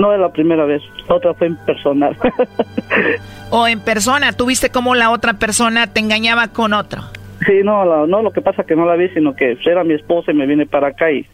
No 0.00 0.12
es 0.14 0.18
la 0.20 0.32
primera 0.32 0.64
vez, 0.64 0.82
otra 1.08 1.34
fue 1.34 1.48
en 1.48 1.56
personal. 1.56 2.16
¿O 3.50 3.68
en 3.68 3.80
persona? 3.80 4.32
¿Tú 4.32 4.46
viste 4.46 4.70
cómo 4.70 4.94
la 4.94 5.10
otra 5.10 5.34
persona 5.34 5.86
te 5.88 6.00
engañaba 6.00 6.48
con 6.48 6.72
otro? 6.72 7.02
sí, 7.46 7.60
no, 7.64 7.84
la- 7.86 8.06
no, 8.06 8.20
lo 8.22 8.32
que 8.32 8.42
pasa 8.42 8.64
que 8.64 8.76
no 8.76 8.84
la 8.86 8.96
vi, 8.96 9.08
sino 9.10 9.34
que 9.34 9.56
era 9.64 9.82
mi 9.84 9.94
esposa 9.94 10.30
y 10.30 10.34
me 10.34 10.46
viene 10.46 10.66
para 10.66 10.88
acá 10.88 11.10
y 11.10 11.26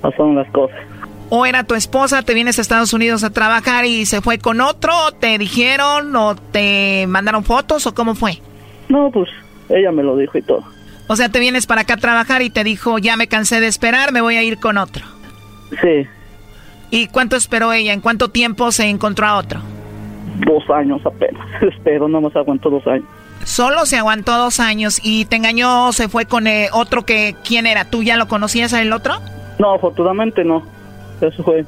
pasaron 0.00 0.34
las 0.36 0.48
cosas. 0.50 0.76
¿O 1.28 1.46
era 1.46 1.62
tu 1.64 1.74
esposa, 1.76 2.22
te 2.22 2.34
vienes 2.34 2.58
a 2.58 2.62
Estados 2.62 2.92
Unidos 2.92 3.22
a 3.22 3.30
trabajar 3.30 3.84
y 3.84 4.06
se 4.06 4.20
fue 4.20 4.38
con 4.38 4.60
otro? 4.60 4.92
¿O 5.06 5.12
¿Te 5.12 5.38
dijeron 5.38 6.14
o 6.16 6.34
te 6.34 7.06
mandaron 7.08 7.44
fotos 7.44 7.86
o 7.86 7.94
cómo 7.94 8.14
fue? 8.16 8.38
No, 8.88 9.10
pues 9.12 9.28
ella 9.68 9.92
me 9.92 10.02
lo 10.02 10.16
dijo 10.16 10.36
y 10.38 10.42
todo. 10.42 10.64
O 11.06 11.14
sea, 11.14 11.28
te 11.28 11.38
vienes 11.38 11.66
para 11.66 11.82
acá 11.82 11.94
a 11.94 11.98
trabajar 11.98 12.42
y 12.42 12.50
te 12.50 12.64
dijo, 12.64 12.98
ya 12.98 13.16
me 13.16 13.28
cansé 13.28 13.60
de 13.60 13.68
esperar, 13.68 14.12
me 14.12 14.20
voy 14.20 14.34
a 14.36 14.42
ir 14.42 14.58
con 14.58 14.78
otro. 14.78 15.04
Sí, 15.80 16.06
¿Y 16.90 17.06
cuánto 17.08 17.36
esperó 17.36 17.72
ella? 17.72 17.92
¿En 17.92 18.00
cuánto 18.00 18.28
tiempo 18.28 18.72
se 18.72 18.88
encontró 18.88 19.26
a 19.26 19.36
otro? 19.38 19.60
dos 20.46 20.68
años 20.70 21.00
apenas, 21.04 21.46
pero 21.84 22.08
no 22.08 22.20
más 22.20 22.34
aguantó 22.36 22.70
dos 22.70 22.86
años. 22.86 23.06
Solo 23.44 23.86
se 23.86 23.96
aguantó 23.96 24.36
dos 24.36 24.60
años 24.60 25.00
y 25.02 25.24
te 25.24 25.36
engañó, 25.36 25.92
se 25.92 26.08
fue 26.08 26.26
con 26.26 26.46
eh, 26.46 26.68
otro 26.72 27.04
que, 27.04 27.34
¿quién 27.46 27.66
era? 27.66 27.86
¿Tú 27.86 28.02
ya 28.02 28.16
lo 28.16 28.28
conocías 28.28 28.74
a 28.74 28.82
el 28.82 28.92
otro? 28.92 29.14
No, 29.58 29.74
afortunadamente 29.74 30.44
no. 30.44 30.62
eso 31.20 31.42
fue 31.42 31.64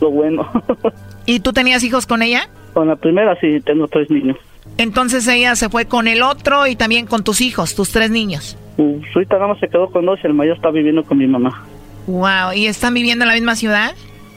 lo 0.00 0.10
bueno. 0.10 0.48
¿Y 1.26 1.40
tú 1.40 1.52
tenías 1.52 1.82
hijos 1.82 2.06
con 2.06 2.22
ella? 2.22 2.48
Con 2.74 2.88
la 2.88 2.96
primera 2.96 3.38
sí, 3.40 3.60
tengo 3.60 3.88
tres 3.88 4.10
niños. 4.10 4.36
Entonces 4.76 5.26
ella 5.26 5.56
se 5.56 5.70
fue 5.70 5.86
con 5.86 6.06
el 6.06 6.22
otro 6.22 6.66
y 6.66 6.76
también 6.76 7.06
con 7.06 7.24
tus 7.24 7.40
hijos, 7.40 7.74
tus 7.74 7.92
tres 7.92 8.10
niños. 8.10 8.58
Uh, 8.76 9.00
su 9.12 9.22
hija 9.22 9.34
nada 9.34 9.48
más 9.48 9.58
se 9.58 9.68
quedó 9.68 9.88
con 9.90 10.04
dos 10.04 10.18
y 10.22 10.26
el 10.26 10.34
mayor 10.34 10.56
está 10.56 10.70
viviendo 10.70 11.02
con 11.02 11.16
mi 11.16 11.26
mamá. 11.26 11.64
Wow, 12.06 12.52
¿y 12.54 12.66
están 12.66 12.92
viviendo 12.92 13.24
en 13.24 13.28
la 13.28 13.34
misma 13.34 13.56
ciudad? 13.56 13.94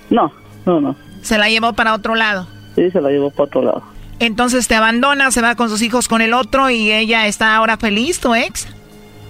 No, 0.10 0.32
no, 0.66 0.82
no. 0.82 0.96
¿Se 1.22 1.38
la 1.38 1.50
llevó 1.50 1.74
para 1.74 1.94
otro 1.94 2.16
lado? 2.16 2.48
Sí, 2.76 2.90
se 2.92 3.02
la 3.02 3.10
llevó 3.10 3.30
para 3.30 3.44
otro 3.46 3.62
lado. 3.62 3.84
Entonces 4.20 4.68
te 4.68 4.76
abandona, 4.76 5.32
se 5.32 5.42
va 5.42 5.56
con 5.56 5.70
sus 5.70 5.82
hijos 5.82 6.08
con 6.08 6.22
el 6.22 6.34
otro 6.34 6.70
y 6.70 6.92
ella 6.92 7.28
está 7.28 7.56
ahora 7.56 7.78
feliz, 7.78 8.20
tu 8.20 8.36
ex? 8.36 8.68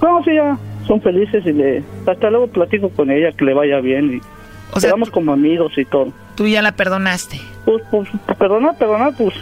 No, 0.01 0.23
sí, 0.23 0.34
ya 0.34 0.57
son 0.89 1.01
felices 1.01 1.45
y 1.45 1.53
le... 1.53 1.84
Hasta 2.07 2.32
luego 2.32 2.47
platico 2.47 2.89
con 2.89 3.11
ella, 3.11 3.32
que 3.32 3.45
le 3.45 3.53
vaya 3.53 3.80
bien 3.80 4.15
y... 4.15 4.21
O 4.71 4.80
sea, 4.80 4.89
quedamos 4.89 5.11
como 5.11 5.32
amigos 5.32 5.77
y 5.77 5.86
todo. 5.86 6.11
¿Tú 6.36 6.47
ya 6.47 6.61
la 6.63 6.71
perdonaste? 6.71 7.39
Pues, 7.63 7.84
pues, 7.91 8.09
perdonar, 8.38 8.75
perdonar, 8.77 9.13
pues... 9.15 9.36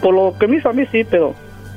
Por 0.00 0.14
lo 0.14 0.34
que 0.38 0.46
me 0.46 0.56
hizo 0.56 0.70
a 0.70 0.72
mí 0.72 0.84
sí, 0.90 1.04
pero... 1.08 1.34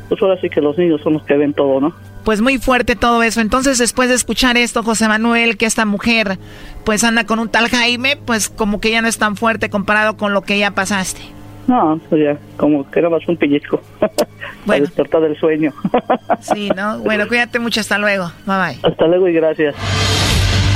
Pues 0.10 0.22
ahora 0.22 0.40
sí 0.40 0.50
que 0.50 0.62
los 0.62 0.78
niños 0.78 1.02
son 1.02 1.14
los 1.14 1.24
que 1.24 1.36
ven 1.36 1.54
todo, 1.54 1.80
¿no? 1.80 1.94
Pues 2.24 2.42
muy 2.42 2.58
fuerte 2.58 2.96
todo 2.96 3.24
eso. 3.24 3.42
Entonces, 3.42 3.78
después 3.78 4.10
de 4.10 4.16
escuchar 4.16 4.58
esto, 4.58 4.84
José 4.84 5.08
Manuel, 5.08 5.58
que 5.58 5.66
esta 5.66 5.86
mujer 5.86 6.38
pues 6.86 7.04
anda 7.04 7.26
con 7.26 7.40
un 7.40 7.50
tal 7.50 7.70
Jaime, 7.70 8.18
pues 8.18 8.50
como 8.50 8.80
que 8.80 8.92
ya 8.92 9.02
no 9.02 9.08
es 9.08 9.18
tan 9.18 9.36
fuerte 9.36 9.70
comparado 9.70 10.16
con 10.18 10.34
lo 10.34 10.42
que 10.42 10.58
ya 10.58 10.72
pasaste. 10.72 11.22
No, 11.68 12.00
pues 12.10 12.22
ya, 12.24 12.38
como 12.58 12.90
que 12.90 13.00
era 13.00 13.10
más 13.10 13.28
un 13.28 13.38
pellizco. 13.38 13.82
Bueno. 14.66 14.86
despertar 14.86 15.22
del 15.22 15.38
sueño. 15.38 15.74
sí, 16.40 16.70
¿no? 16.74 17.00
Bueno, 17.00 17.28
cuídate 17.28 17.60
mucho, 17.60 17.82
hasta 17.82 17.98
luego. 17.98 18.32
Bye 18.46 18.56
bye. 18.56 18.80
Hasta 18.82 19.08
luego 19.08 19.28
y 19.28 19.34
gracias. 19.34 19.76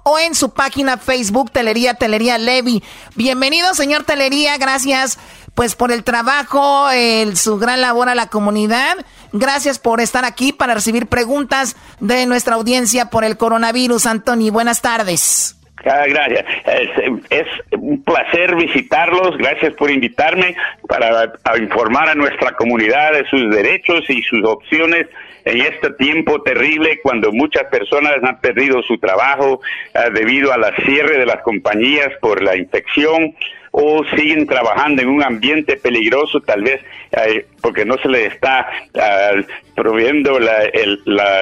o 0.03 0.19
en 0.19 0.35
su 0.35 0.51
página 0.51 0.99
Facebook 0.99 1.51
Telería 1.51 1.95
Telería 1.95 2.37
Levi. 2.37 2.83
Bienvenido, 3.15 3.75
señor 3.75 4.05
Telería, 4.05 4.59
gracias 4.59 5.19
pues 5.55 5.77
por 5.77 5.93
el 5.93 6.05
trabajo, 6.05 6.91
el, 6.91 7.39
su 7.39 7.59
gran 7.59 7.81
labor 7.81 8.11
a 8.11 8.15
la 8.15 8.29
comunidad. 8.29 8.97
Gracias 9.33 9.79
por 9.79 10.01
estar 10.01 10.25
aquí 10.25 10.53
para 10.53 10.75
recibir 10.75 11.07
preguntas 11.07 11.77
de 12.01 12.27
nuestra 12.27 12.57
audiencia 12.57 13.09
por 13.09 13.25
el 13.25 13.39
coronavirus. 13.39 14.07
Anthony, 14.07 14.51
buenas 14.51 14.83
tardes. 14.83 15.57
Ah, 15.85 16.05
gracias. 16.07 16.45
Es, 17.30 17.47
un 17.78 18.03
placer 18.03 18.57
visitarlos. 18.57 19.37
Gracias 19.37 19.74
por 19.74 19.91
invitarme 19.91 20.57
para 20.89 21.32
informar 21.59 22.09
a 22.09 22.14
nuestra 22.14 22.53
comunidad 22.53 23.12
de 23.12 23.26
sus 23.26 23.51
derechos 23.55 24.09
y 24.09 24.22
sus 24.22 24.45
opciones 24.45 25.07
en 25.45 25.61
este 25.61 25.91
tiempo 25.95 26.41
terrible 26.43 27.01
cuando 27.03 27.30
muchas 27.32 27.64
personas 27.64 28.14
han 28.22 28.41
perdido 28.41 28.82
su 28.82 28.97
trabajo 28.99 29.61
ah, 29.95 30.09
debido 30.11 30.53
a 30.53 30.59
la 30.59 30.74
cierre 30.85 31.18
de 31.18 31.26
las 31.26 31.43
compañías 31.43 32.09
por 32.20 32.43
la 32.43 32.57
infección 32.57 33.35
o 33.70 34.05
siguen 34.16 34.47
trabajando 34.47 35.03
en 35.03 35.09
un 35.09 35.22
ambiente 35.22 35.76
peligroso 35.76 36.41
tal 36.41 36.62
vez 36.62 36.80
eh, 37.12 37.45
porque 37.61 37.85
no 37.85 37.99
se 37.99 38.09
les 38.09 38.32
está 38.32 38.68
ah, 38.95 39.32
proveyendo 39.74 40.39
la 40.39 41.35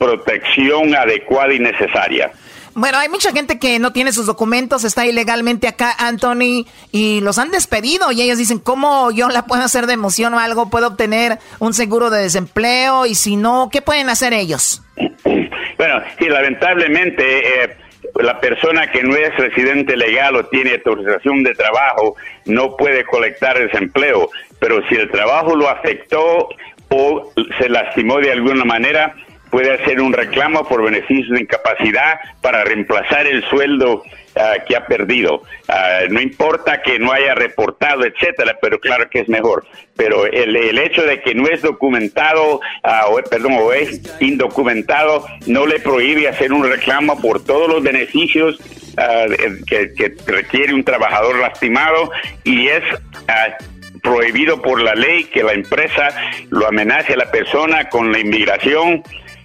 protección 0.00 0.94
adecuada 0.94 1.52
y 1.52 1.58
necesaria. 1.58 2.30
Bueno, 2.74 2.98
hay 2.98 3.08
mucha 3.08 3.32
gente 3.32 3.58
que 3.58 3.78
no 3.78 3.92
tiene 3.92 4.12
sus 4.12 4.26
documentos, 4.26 4.84
está 4.84 5.06
ilegalmente 5.06 5.68
acá, 5.68 5.94
Anthony, 5.98 6.66
y 6.92 7.20
los 7.20 7.38
han 7.38 7.50
despedido 7.50 8.12
y 8.12 8.22
ellos 8.22 8.38
dicen, 8.38 8.58
¿cómo 8.58 9.10
yo 9.10 9.28
la 9.28 9.46
puedo 9.46 9.62
hacer 9.62 9.86
de 9.86 9.94
emoción 9.94 10.34
o 10.34 10.38
algo? 10.38 10.70
¿Puedo 10.70 10.88
obtener 10.88 11.38
un 11.58 11.74
seguro 11.74 12.10
de 12.10 12.22
desempleo? 12.22 13.06
Y 13.06 13.14
si 13.14 13.36
no, 13.36 13.68
¿qué 13.72 13.82
pueden 13.82 14.08
hacer 14.08 14.32
ellos? 14.32 14.82
Bueno, 15.78 16.02
sí, 16.18 16.26
lamentablemente... 16.28 17.64
Eh, 17.64 17.76
la 18.18 18.38
persona 18.40 18.90
que 18.90 19.02
no 19.02 19.14
es 19.14 19.34
residente 19.36 19.96
legal 19.96 20.36
o 20.36 20.44
tiene 20.46 20.72
autorización 20.72 21.42
de 21.42 21.54
trabajo 21.54 22.16
no 22.46 22.76
puede 22.76 23.04
colectar 23.04 23.58
desempleo, 23.58 24.28
pero 24.58 24.86
si 24.88 24.96
el 24.96 25.10
trabajo 25.10 25.54
lo 25.54 25.68
afectó 25.68 26.48
o 26.88 27.32
se 27.58 27.68
lastimó 27.68 28.18
de 28.18 28.32
alguna 28.32 28.64
manera, 28.64 29.14
puede 29.50 29.72
hacer 29.72 30.00
un 30.00 30.12
reclamo 30.12 30.66
por 30.66 30.82
beneficio 30.82 31.34
de 31.34 31.42
incapacidad 31.42 32.20
para 32.40 32.64
reemplazar 32.64 33.26
el 33.26 33.44
sueldo 33.48 34.04
ah, 34.36 34.54
que 34.66 34.76
ha 34.76 34.86
perdido. 34.86 35.42
Ah, 35.68 36.02
no 36.08 36.20
importa 36.20 36.82
que 36.82 36.98
no 36.98 37.12
haya 37.12 37.34
reportado, 37.34 38.04
etcétera, 38.04 38.56
pero 38.60 38.78
claro 38.78 39.10
que 39.10 39.20
es 39.20 39.28
mejor. 39.28 39.66
Pero 39.96 40.26
el, 40.26 40.56
el 40.56 40.78
hecho 40.78 41.02
de 41.02 41.20
que 41.20 41.34
no 41.34 41.46
es 41.48 41.62
documentado, 41.62 42.56
uh, 42.56 43.10
o, 43.10 43.22
perdón, 43.28 43.54
o 43.60 43.72
es 43.72 44.00
indocumentado, 44.20 45.26
no 45.46 45.66
le 45.66 45.80
prohíbe 45.80 46.28
hacer 46.28 46.52
un 46.52 46.64
reclamo 46.64 47.20
por 47.20 47.44
todos 47.44 47.68
los 47.68 47.82
beneficios 47.82 48.58
que, 49.66 49.92
que, 49.94 50.14
requiere 50.26 50.74
un 50.74 50.84
trabajador 50.84 51.38
lastimado 51.38 52.10
y 52.44 52.68
es 52.68 52.82
prohibido 54.02 54.60
por 54.60 54.80
la 54.80 54.94
ley 54.94 55.24
que 55.24 55.42
la 55.42 55.52
empresa 55.52 56.08
lo 56.50 56.66
amenace 56.66 57.14
a 57.14 57.16
la 57.16 57.30
persona 57.30 57.88
con 57.88 58.12
la 58.12 58.18
inmigración 58.18 59.02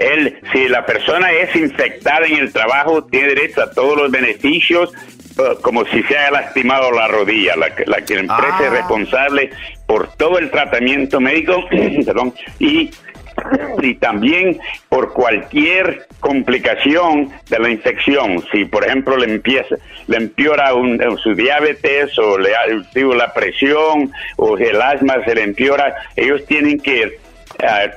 Él, 0.00 0.38
si 0.52 0.68
la 0.68 0.84
persona 0.84 1.32
es 1.32 1.54
infectada 1.56 2.26
en 2.26 2.36
el 2.36 2.52
trabajo, 2.52 3.04
tiene 3.04 3.28
derecho 3.28 3.62
a 3.62 3.70
todos 3.70 3.96
los 3.96 4.10
beneficios 4.10 4.92
eh, 5.38 5.56
como 5.62 5.84
si 5.86 6.02
se 6.04 6.16
haya 6.16 6.30
lastimado 6.30 6.90
la 6.92 7.08
rodilla. 7.08 7.56
La, 7.56 7.68
la, 7.68 7.84
la 7.86 7.96
empresa 7.98 8.58
es 8.60 8.68
ah. 8.68 8.70
responsable 8.70 9.50
por 9.86 10.12
todo 10.14 10.38
el 10.38 10.50
tratamiento 10.50 11.20
médico 11.20 11.64
perdón, 12.04 12.34
y 12.58 12.90
y 13.82 13.94
también 13.94 14.58
por 14.88 15.12
cualquier 15.12 16.06
complicación 16.20 17.30
de 17.48 17.58
la 17.58 17.70
infección. 17.70 18.44
Si, 18.52 18.64
por 18.64 18.84
ejemplo, 18.84 19.16
le 19.16 19.32
empieza, 19.32 19.76
le 20.06 20.16
empeora 20.16 20.74
un, 20.74 21.00
su 21.22 21.34
diabetes 21.34 22.18
o 22.18 22.38
le 22.38 22.50
digo, 22.94 23.14
la 23.14 23.32
presión 23.32 24.12
o 24.36 24.58
el 24.58 24.80
asma 24.80 25.24
se 25.24 25.34
le 25.34 25.42
empeora, 25.42 25.94
ellos 26.16 26.44
tienen 26.46 26.78
que 26.80 27.02
eh, 27.02 27.90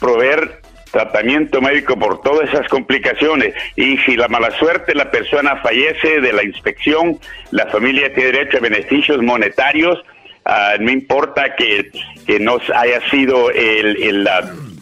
proveer 0.00 0.57
tratamiento 0.90 1.60
médico 1.60 1.98
por 1.98 2.20
todas 2.22 2.48
esas 2.48 2.68
complicaciones. 2.68 3.54
Y 3.76 3.98
si 3.98 4.16
la 4.16 4.28
mala 4.28 4.50
suerte 4.58 4.94
la 4.94 5.10
persona 5.10 5.56
fallece 5.56 6.20
de 6.20 6.32
la 6.32 6.44
inspección, 6.44 7.18
la 7.50 7.66
familia 7.66 8.12
tiene 8.14 8.32
derecho 8.32 8.58
a 8.58 8.60
beneficios 8.60 9.22
monetarios, 9.22 10.02
ah, 10.44 10.74
no 10.78 10.90
importa 10.90 11.54
que, 11.56 11.90
que 12.26 12.40
no 12.40 12.58
haya 12.74 13.00
sido 13.10 13.50
el, 13.50 14.02
el, 14.02 14.28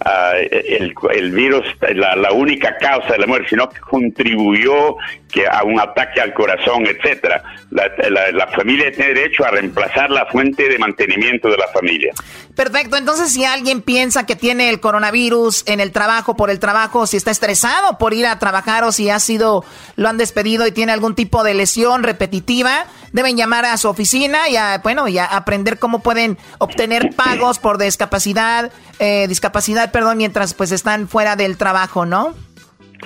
Ah, 0.05 0.35
el, 0.39 0.95
el, 1.15 1.31
virus, 1.33 1.65
la, 1.95 2.15
la, 2.17 2.31
única 2.31 2.77
causa 2.77 3.15
de 3.15 3.19
la 3.19 3.27
muerte, 3.27 3.49
sino 3.49 3.69
que 3.69 3.81
contribuyó 3.81 4.97
que 5.31 5.47
a 5.47 5.63
un 5.65 5.79
ataque 5.81 6.21
al 6.21 6.33
corazón, 6.33 6.87
etcétera. 6.87 7.43
La, 7.71 7.89
la, 8.33 8.47
familia 8.49 8.91
tiene 8.93 9.13
derecho 9.15 9.45
a 9.45 9.51
reemplazar 9.51 10.09
la 10.11 10.27
fuente 10.27 10.69
de 10.69 10.79
mantenimiento 10.79 11.49
de 11.49 11.57
la 11.57 11.67
familia. 11.69 12.13
Perfecto, 12.55 12.97
entonces 12.97 13.33
si 13.33 13.45
alguien 13.45 13.83
piensa 13.83 14.25
que 14.25 14.37
tiene 14.37 14.71
el 14.71 14.81
coronavirus 14.81 15.65
en 15.67 15.81
el 15.81 15.93
trabajo, 15.93 16.37
por 16.37 16.49
el 16.49 16.59
trabajo, 16.59 17.07
si 17.07 17.17
está 17.17 17.31
estresado 17.31 17.99
por 17.99 18.15
ir 18.15 18.27
a 18.27 18.39
trabajar 18.39 18.85
o 18.85 18.93
si 18.93 19.11
ha 19.11 19.19
sido, 19.19 19.65
lo 19.97 20.09
han 20.09 20.17
despedido 20.17 20.67
y 20.67 20.73
tiene 20.73 20.93
algún 20.93 21.15
tipo 21.15 21.43
de 21.43 21.55
lesión 21.55 22.03
repetitiva, 22.03 22.87
deben 23.13 23.37
llamar 23.37 23.65
a 23.65 23.77
su 23.77 23.89
oficina 23.89 24.49
y 24.49 24.57
a, 24.57 24.79
bueno, 24.79 25.09
y 25.09 25.19
a 25.19 25.25
aprender 25.25 25.79
cómo 25.79 26.01
pueden 26.01 26.39
obtener 26.59 27.11
pagos 27.17 27.59
por 27.59 27.79
discapacidad, 27.79 28.71
eh, 29.01 29.27
discapacidad, 29.29 29.91
perdón, 29.91 30.19
mientras 30.19 30.55
pues 30.55 30.73
están 30.73 31.09
fuera 31.09 31.37
del 31.37 31.57
trabajo, 31.57 32.07
¿no? 32.07 32.35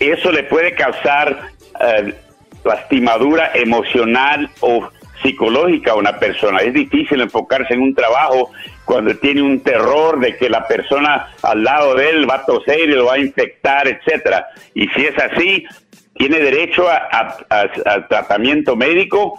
eso 0.00 0.32
le 0.32 0.42
puede 0.42 0.74
causar 0.74 1.52
lastimadura 2.64 3.52
emocional 3.54 4.50
o 4.60 4.88
psicológica 5.22 5.92
a 5.92 5.96
una 5.96 6.18
persona. 6.18 6.58
Es 6.58 6.74
difícil 6.74 7.20
enfocarse 7.20 7.74
en 7.74 7.80
un 7.80 7.94
trabajo 7.94 8.50
cuando 8.84 9.16
tiene 9.16 9.42
un 9.42 9.60
terror 9.60 10.20
de 10.20 10.36
que 10.36 10.50
la 10.50 10.66
persona 10.66 11.28
al 11.42 11.62
lado 11.62 11.94
de 11.94 12.10
él 12.10 12.28
va 12.28 12.36
a 12.36 12.44
toser 12.44 12.80
y 12.80 12.92
lo 12.92 13.06
va 13.06 13.14
a 13.14 13.18
infectar, 13.18 13.88
etcétera. 13.88 14.48
Y 14.74 14.88
si 14.88 15.06
es 15.06 15.18
así, 15.18 15.64
tiene 16.14 16.38
derecho 16.38 16.86
a, 16.88 18.06
tratamiento 18.08 18.76
médico, 18.76 19.38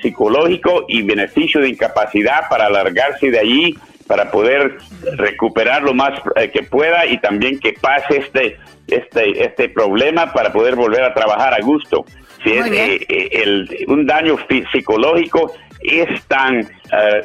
psicológico 0.00 0.86
y 0.88 1.02
beneficio 1.02 1.60
de 1.60 1.70
incapacidad 1.70 2.48
para 2.48 2.66
alargarse 2.66 3.30
de 3.30 3.38
allí, 3.38 3.76
para 4.06 4.30
poder 4.30 4.78
recuperar 5.16 5.82
lo 5.82 5.94
más 5.94 6.20
eh, 6.36 6.50
que 6.50 6.62
pueda 6.62 7.06
y 7.06 7.18
también 7.18 7.60
que 7.60 7.74
pase 7.74 8.18
este, 8.18 8.56
este, 8.88 9.44
este 9.44 9.68
problema 9.68 10.32
para 10.32 10.52
poder 10.52 10.74
volver 10.74 11.02
a 11.04 11.14
trabajar 11.14 11.54
a 11.54 11.64
gusto. 11.64 12.04
Si 12.42 12.52
es, 12.52 12.66
eh, 12.66 13.06
eh, 13.08 13.28
el, 13.32 13.84
un 13.88 14.06
daño 14.06 14.36
psicológico 14.72 15.54
es 15.82 16.22
tan 16.24 16.60
eh, 16.60 16.66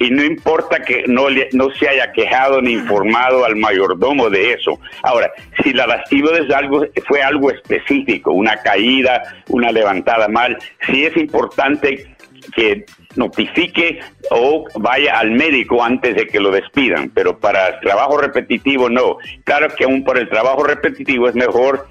y 0.00 0.10
no 0.10 0.24
importa 0.24 0.80
que 0.80 1.04
no, 1.06 1.26
no 1.52 1.70
se 1.70 1.88
haya 1.88 2.10
quejado 2.12 2.60
ni 2.60 2.72
informado 2.72 3.44
al 3.44 3.56
mayordomo 3.56 4.28
de 4.30 4.54
eso. 4.54 4.80
Ahora, 5.02 5.30
si 5.62 5.72
la 5.72 5.86
lastima 5.86 6.30
es 6.32 6.52
algo, 6.52 6.84
fue 7.06 7.22
algo 7.22 7.50
específico, 7.52 8.32
una 8.32 8.56
caída, 8.56 9.22
una 9.48 9.70
levantada 9.70 10.26
mal, 10.26 10.58
sí 10.86 11.04
es 11.04 11.16
importante 11.16 12.16
que 12.54 12.84
notifique 13.16 14.00
o 14.30 14.66
vaya 14.76 15.18
al 15.18 15.32
médico 15.32 15.82
antes 15.82 16.14
de 16.14 16.26
que 16.26 16.40
lo 16.40 16.50
despidan, 16.50 17.10
pero 17.10 17.38
para 17.38 17.80
trabajo 17.80 18.18
repetitivo 18.18 18.88
no. 18.88 19.16
Claro 19.44 19.68
que 19.74 19.84
aún 19.84 20.04
por 20.04 20.18
el 20.18 20.28
trabajo 20.28 20.64
repetitivo 20.64 21.28
es 21.28 21.34
mejor 21.34 21.88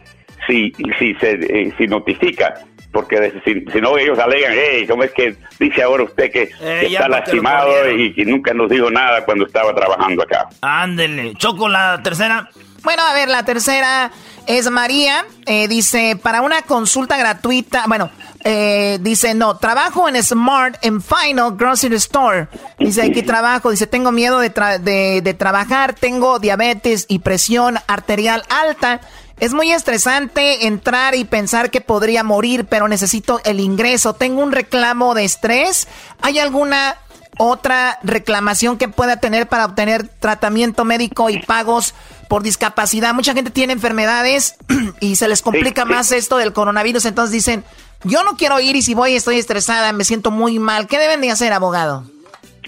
si, 0.47 0.71
si 0.97 1.13
se 1.15 1.31
eh, 1.33 1.73
si 1.77 1.87
notifica, 1.87 2.53
porque 2.91 3.41
si, 3.45 3.81
no 3.81 3.97
ellos 3.97 4.17
alegan, 4.17 4.53
hey, 4.55 4.85
¿cómo 4.87 5.03
es 5.03 5.11
que 5.11 5.35
dice 5.59 5.83
ahora 5.83 6.03
usted 6.03 6.31
que, 6.31 6.43
eh, 6.61 6.87
está 6.87 7.07
lastimado 7.07 7.89
y 7.91 8.13
que 8.13 8.25
nunca 8.25 8.53
nos 8.53 8.69
dijo 8.69 8.89
nada 8.89 9.23
cuando 9.25 9.45
estaba 9.45 9.73
trabajando 9.75 10.23
acá? 10.23 10.49
Ándele, 10.61 11.33
Choco, 11.35 11.69
la 11.69 12.01
tercera. 12.03 12.49
Bueno, 12.83 13.03
a 13.03 13.13
ver, 13.13 13.27
la 13.27 13.43
tercera 13.43 14.09
Es 14.47 14.71
María, 14.71 15.25
eh, 15.45 15.67
dice, 15.67 16.17
para 16.21 16.41
una 16.41 16.61
consulta 16.63 17.17
gratuita, 17.17 17.83
bueno, 17.87 18.09
eh, 18.43 18.99
dice, 19.01 19.33
no, 19.33 19.57
trabajo 19.57 20.07
en 20.07 20.21
Smart 20.23 20.77
en 20.81 21.01
Final 21.01 21.55
Grocery 21.57 21.95
Store. 21.95 22.47
Dice, 22.77 23.01
aquí 23.01 23.21
trabajo, 23.21 23.71
dice, 23.71 23.87
tengo 23.87 24.11
miedo 24.11 24.39
de, 24.39 24.49
de, 24.81 25.21
de 25.21 25.33
trabajar, 25.33 25.93
tengo 25.93 26.39
diabetes 26.39 27.05
y 27.09 27.19
presión 27.19 27.77
arterial 27.87 28.43
alta. 28.49 29.01
Es 29.39 29.53
muy 29.53 29.71
estresante 29.71 30.67
entrar 30.67 31.15
y 31.15 31.23
pensar 31.23 31.71
que 31.71 31.81
podría 31.81 32.23
morir, 32.23 32.65
pero 32.65 32.87
necesito 32.87 33.41
el 33.45 33.59
ingreso. 33.59 34.13
Tengo 34.13 34.41
un 34.41 34.51
reclamo 34.51 35.13
de 35.15 35.23
estrés. 35.25 35.87
¿Hay 36.21 36.39
alguna 36.39 36.97
otra 37.37 37.99
reclamación 38.03 38.77
que 38.77 38.89
pueda 38.89 39.17
tener 39.17 39.47
para 39.47 39.65
obtener 39.65 40.07
tratamiento 40.07 40.83
médico 40.83 41.29
y 41.29 41.41
pagos 41.41 41.93
por 42.27 42.43
discapacidad? 42.43 43.13
Mucha 43.13 43.33
gente 43.33 43.49
tiene 43.49 43.71
enfermedades 43.71 44.55
y 44.99 45.15
se 45.15 45.29
les 45.29 45.41
complica 45.41 45.85
más 45.85 46.11
esto 46.11 46.35
del 46.35 46.51
coronavirus. 46.51 47.05
Entonces 47.05 47.31
dicen, 47.31 47.63
yo 48.03 48.23
no 48.23 48.37
quiero 48.37 48.59
ir 48.59 48.75
y 48.75 48.81
si 48.81 48.93
voy 48.93 49.15
estoy 49.15 49.37
estresada, 49.37 49.91
me 49.93 50.03
siento 50.03 50.31
muy 50.31 50.59
mal. 50.59 50.87
¿Qué 50.87 50.97
deben 50.97 51.21
de 51.21 51.31
hacer, 51.31 51.53
abogado? 51.53 52.03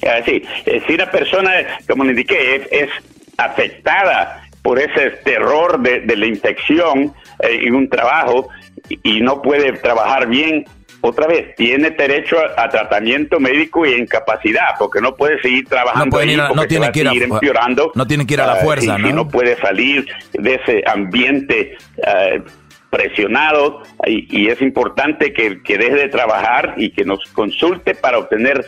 Ah, 0.03 0.19
sí, 0.25 0.41
eh, 0.65 0.81
si 0.87 0.93
una 0.95 1.09
persona, 1.09 1.51
como 1.87 2.03
le 2.03 2.11
indiqué, 2.11 2.67
es 2.71 2.89
afectada 3.37 4.43
por 4.61 4.79
ese 4.79 5.11
terror 5.23 5.79
de, 5.79 6.15
la 6.15 6.25
infección 6.25 7.13
eh, 7.39 7.59
en 7.63 7.75
un 7.75 7.89
trabajo 7.89 8.49
y, 8.89 9.21
no 9.21 9.41
puede 9.41 9.73
trabajar 9.73 10.27
bien, 10.27 10.65
otra 11.01 11.27
vez, 11.27 11.55
tiene 11.55 11.91
derecho 11.91 12.37
a, 12.57 12.69
tratamiento 12.69 13.39
médico 13.39 13.85
y 13.85 13.93
incapacidad, 13.93 14.75
porque 14.77 15.01
no 15.01 15.15
puede 15.15 15.41
seguir 15.41 15.67
trabajando 15.67 16.23
no, 16.25 16.53
no 16.53 16.67
tiene 16.67 16.91
que 16.91 16.99
ir 16.99 17.07
a, 17.07 17.13
empeorando. 17.13 17.91
No 17.95 18.05
tiene 18.05 18.27
que 18.27 18.35
ir 18.35 18.41
a 18.41 18.45
la 18.45 18.53
ah, 18.53 18.57
fuerza, 18.57 18.97
¿no? 18.99 19.11
no 19.11 19.27
puede 19.27 19.59
salir 19.59 20.05
de 20.33 20.55
ese 20.55 20.83
ambiente 20.85 21.77
uh, 21.97 22.43
presionado 22.91 23.81
y, 24.05 24.49
es 24.49 24.61
importante 24.61 25.33
que, 25.33 25.63
que, 25.63 25.77
deje 25.77 25.95
de 25.95 26.09
trabajar 26.09 26.75
y 26.77 26.91
que 26.91 27.05
nos 27.05 27.23
consulte 27.31 27.95
para 27.95 28.19
obtener 28.19 28.65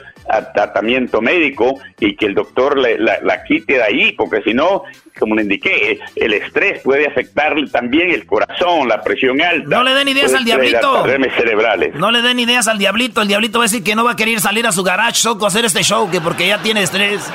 tratamiento 0.53 1.21
médico 1.21 1.79
y 1.99 2.15
que 2.15 2.27
el 2.27 2.33
doctor 2.33 2.77
le, 2.77 2.97
la, 2.97 3.43
quite 3.43 3.73
de 3.73 3.83
ahí, 3.83 4.11
porque 4.13 4.41
si 4.41 4.53
no, 4.53 4.83
como 5.19 5.35
le 5.35 5.43
indiqué, 5.43 5.99
el 6.15 6.33
estrés 6.33 6.81
puede 6.81 7.05
afectarle 7.05 7.69
también 7.69 8.11
el 8.11 8.25
corazón, 8.25 8.87
la 8.87 9.01
presión 9.01 9.41
alta. 9.41 9.67
No 9.67 9.83
le 9.83 9.93
den 9.93 10.07
ideas 10.07 10.33
al 10.33 10.45
diablito. 10.45 11.03
cerebrales. 11.03 11.93
No 11.95 12.09
le 12.11 12.21
den 12.21 12.39
ideas 12.39 12.67
al 12.67 12.77
diablito. 12.77 13.21
El 13.21 13.27
diablito 13.27 13.59
va 13.59 13.65
a 13.65 13.67
decir 13.67 13.83
que 13.83 13.95
no 13.95 14.05
va 14.05 14.11
a 14.11 14.15
querer 14.15 14.39
salir 14.39 14.65
a 14.65 14.71
su 14.71 14.83
garage 14.83 15.15
Soco 15.15 15.45
a 15.45 15.49
hacer 15.49 15.65
este 15.65 15.83
show, 15.83 16.09
que 16.09 16.21
porque 16.21 16.47
ya 16.47 16.61
tiene 16.61 16.83
estrés. 16.83 17.29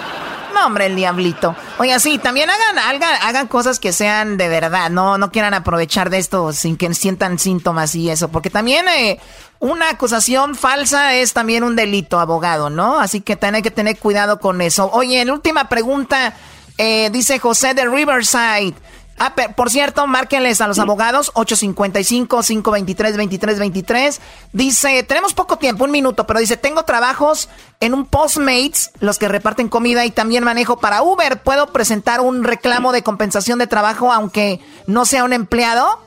Hombre, 0.65 0.87
el 0.87 0.97
diablito. 0.97 1.55
Oiga, 1.79 1.99
sí, 1.99 2.19
también 2.19 2.51
hagan, 2.51 2.79
hagan, 2.79 3.15
hagan 3.23 3.47
cosas 3.49 3.81
que 3.81 3.93
sean 3.93 4.37
de 4.37 4.49
verdad, 4.49 4.91
no, 4.91 5.19
no 5.19 5.31
quieran 5.31 5.55
aprovechar 5.55 6.11
de 6.11 6.19
esto 6.19 6.53
sin 6.53 6.77
que 6.77 6.93
sientan 6.95 7.39
síntomas 7.39 7.95
y 7.95 8.11
eso, 8.11 8.29
porque 8.29 8.51
también 8.51 8.87
eh, 8.89 9.19
una 9.61 9.91
acusación 9.91 10.55
falsa 10.55 11.15
es 11.15 11.33
también 11.33 11.65
un 11.65 11.77
delito, 11.77 12.21
abogado, 12.21 12.71
¿no? 12.71 12.99
Así 13.01 13.21
que 13.21 13.37
tiene 13.37 13.63
que 13.63 13.71
tener 13.71 13.99
cuidado 13.99 14.41
con 14.41 14.61
eso. 14.61 14.91
Oye, 14.93 15.21
en 15.21 15.31
última 15.31 15.69
pregunta, 15.69 16.35
eh, 16.77 17.11
dice 17.11 17.39
José 17.39 17.75
de 17.75 17.87
Riverside. 17.87 18.75
Ah, 19.19 19.35
por 19.57 19.71
cierto, 19.71 20.07
márquenles 20.07 20.61
a 20.61 20.69
los 20.69 20.79
abogados 20.79 21.33
855-523-2323. 21.35 24.21
Dice, 24.53 25.03
tenemos 25.03 25.35
poco 25.35 25.59
tiempo, 25.59 25.85
un 25.85 25.91
minuto, 25.91 26.27
pero 26.27 26.41
dice, 26.41 26.57
tengo 26.57 26.85
trabajos 26.85 27.51
en 27.81 27.93
un 27.95 28.07
Postmates, 28.07 28.93
los 29.01 29.19
que 29.19 29.29
reparten 29.29 29.69
comida 29.69 30.07
y 30.07 30.11
también 30.11 30.45
manejo 30.45 30.79
para 30.79 31.03
Uber. 31.03 31.43
¿Puedo 31.43 31.73
presentar 31.73 32.21
un 32.21 32.45
reclamo 32.45 32.93
de 32.93 33.03
compensación 33.03 33.59
de 33.59 33.67
trabajo 33.67 34.13
aunque 34.13 34.61
no 34.87 35.05
sea 35.05 35.25
un 35.25 35.33
empleado? 35.33 36.07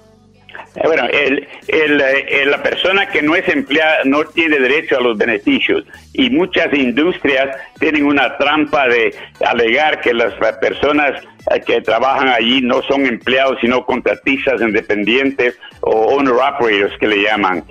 Eh, 0.76 0.82
bueno, 0.84 1.06
el, 1.12 1.48
eh, 1.68 2.46
la 2.46 2.64
persona 2.64 3.10
que 3.10 3.22
no 3.22 3.36
es 3.36 3.48
empleada 3.48 4.00
no 4.06 4.24
tiene 4.26 4.60
derecho 4.60 4.98
a 4.98 5.02
los 5.02 5.18
beneficios 5.18 5.84
y 6.14 6.30
muchas 6.30 6.74
industrias 6.74 7.56
tienen 7.80 8.06
una 8.06 8.38
trampa 8.38 8.88
de 8.88 9.14
alegar 9.46 10.02
que 10.02 10.14
las 10.14 10.34
personas 10.60 11.22
que 11.66 11.82
trabajan 11.82 12.30
allí 12.30 12.62
no 12.62 12.82
son 12.84 13.06
empleados 13.06 13.58
sino 13.62 13.86
contratistas 13.86 14.62
independientes 14.62 15.58
o 15.82 16.16
owner 16.16 16.34
operators 16.34 16.98
que 17.00 17.08
le 17.08 17.24
llaman. 17.24 17.64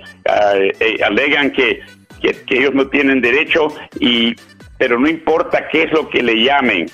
alegan 1.03 1.51
que, 1.51 1.81
que, 2.21 2.35
ellos 2.49 2.73
no 2.73 2.87
tienen 2.87 3.21
derecho 3.21 3.67
y 3.99 4.35
pero 4.77 4.99
no 4.99 5.07
importa 5.07 5.67
qué 5.71 5.83
es 5.83 5.91
lo 5.91 6.09
que 6.09 6.23
le 6.23 6.43
llamen. 6.43 6.87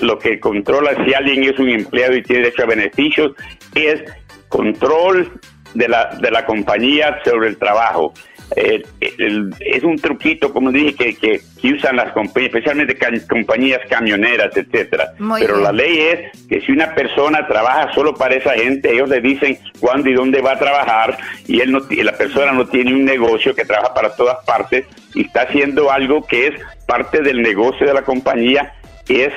lo 0.00 0.18
que 0.18 0.38
controla 0.38 0.92
si 1.04 1.14
alguien 1.14 1.44
es 1.44 1.58
un 1.58 1.70
empleado 1.70 2.14
y 2.14 2.22
tiene 2.22 2.42
derecho 2.42 2.62
a 2.62 2.66
beneficios 2.66 3.32
es 3.74 4.02
control 4.48 5.32
de 5.74 5.88
la, 5.88 6.16
de 6.20 6.30
la 6.30 6.44
compañía 6.44 7.20
sobre 7.24 7.48
el 7.48 7.56
trabajo. 7.56 8.12
Eh, 8.56 8.82
es 9.00 9.84
un 9.84 9.96
truquito, 9.96 10.52
como 10.52 10.72
dije, 10.72 10.94
que, 10.94 11.40
que, 11.60 11.72
usan 11.72 11.96
las 11.96 12.12
compañías, 12.12 12.52
especialmente 12.52 12.98
compañías 13.28 13.80
camioneras, 13.88 14.56
etcétera. 14.56 15.12
Pero 15.38 15.60
la 15.60 15.72
ley 15.72 15.98
es 15.98 16.46
que 16.48 16.60
si 16.60 16.72
una 16.72 16.94
persona 16.94 17.46
trabaja 17.46 17.92
solo 17.94 18.14
para 18.14 18.34
esa 18.34 18.54
gente, 18.54 18.92
ellos 18.92 19.08
le 19.08 19.20
dicen 19.20 19.58
cuándo 19.78 20.10
y 20.10 20.14
dónde 20.14 20.40
va 20.40 20.52
a 20.52 20.58
trabajar, 20.58 21.16
y 21.46 21.60
él 21.60 21.70
no, 21.70 21.80
la 21.90 22.12
persona 22.12 22.52
no 22.52 22.66
tiene 22.66 22.92
un 22.92 23.04
negocio 23.04 23.54
que 23.54 23.64
trabaja 23.64 23.94
para 23.94 24.14
todas 24.16 24.44
partes 24.44 24.86
y 25.14 25.22
está 25.26 25.42
haciendo 25.42 25.90
algo 25.90 26.26
que 26.26 26.48
es 26.48 26.54
parte 26.86 27.22
del 27.22 27.42
negocio 27.42 27.86
de 27.86 27.94
la 27.94 28.02
compañía, 28.02 28.74
es 29.08 29.32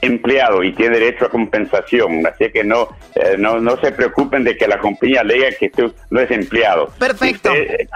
empleado 0.00 0.62
y 0.62 0.72
tiene 0.72 0.98
derecho 0.98 1.26
a 1.26 1.28
compensación, 1.28 2.26
así 2.26 2.50
que 2.50 2.62
no, 2.64 2.88
eh, 3.14 3.36
no, 3.38 3.60
no 3.60 3.76
se 3.80 3.92
preocupen 3.92 4.44
de 4.44 4.56
que 4.56 4.68
la 4.68 4.78
compañía 4.78 5.22
alega 5.22 5.50
que 5.58 5.70
tú 5.70 5.92
no 6.10 6.20
es 6.20 6.30
empleado. 6.30 6.92
Perfecto. 6.98 7.52
Eh, 7.52 7.88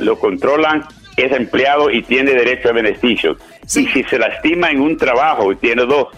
lo 0.00 0.18
controlan, 0.18 0.84
es 1.16 1.32
empleado 1.32 1.90
y 1.90 2.02
tiene 2.02 2.32
derecho 2.32 2.70
a 2.70 2.72
beneficios. 2.72 3.38
Y 3.62 3.86
si 3.86 4.02
se 4.04 4.18
lastima 4.18 4.70
en 4.70 4.80
un 4.80 4.96
trabajo 4.96 5.52
y 5.52 5.56
tiene 5.56 5.84
dos 5.84 6.08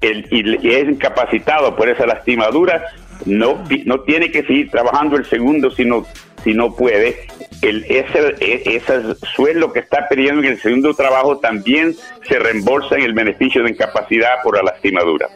el, 0.00 0.26
y, 0.30 0.74
es 0.74 0.88
incapacitado 0.88 1.74
por 1.76 1.88
esa 1.88 2.06
lastimadura, 2.06 2.84
no, 3.24 3.64
no 3.84 4.00
tiene 4.00 4.30
que 4.30 4.42
seguir 4.42 4.70
trabajando 4.70 5.16
el 5.16 5.24
segundo, 5.24 5.70
sino 5.70 6.06
si 6.46 6.54
no 6.54 6.74
puede, 6.76 7.26
el, 7.60 7.84
ese, 7.88 8.36
e, 8.40 8.76
ese 8.76 9.16
sueldo 9.34 9.72
que 9.72 9.80
está 9.80 10.06
pidiendo 10.08 10.42
en 10.42 10.48
el 10.52 10.62
segundo 10.62 10.94
trabajo 10.94 11.38
también 11.38 11.96
se 12.28 12.38
reembolsa 12.38 12.94
en 12.94 13.02
el 13.02 13.14
beneficio 13.14 13.64
de 13.64 13.70
incapacidad 13.70 14.36
por 14.44 14.56
la 14.56 14.62
lastimadura. 14.62 15.28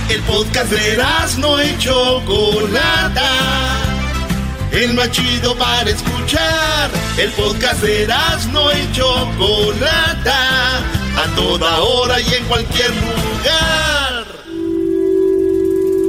El 0.08 0.20
podcast 0.22 0.70
de 0.70 1.02
no 1.38 1.58
hecho 1.58 2.22
Chocolata. 2.26 3.28
El 4.70 4.94
más 4.94 5.10
chido 5.10 5.54
para 5.56 5.90
escuchar. 5.90 6.90
El 7.18 7.30
podcast 7.32 7.82
de 7.82 8.06
no 8.50 8.70
hecho 8.70 9.28
Chocolata 9.38 11.01
a 11.16 11.34
toda 11.34 11.80
hora 11.80 12.20
y 12.20 12.34
en 12.34 12.44
cualquier 12.44 12.90
lugar. 12.90 14.26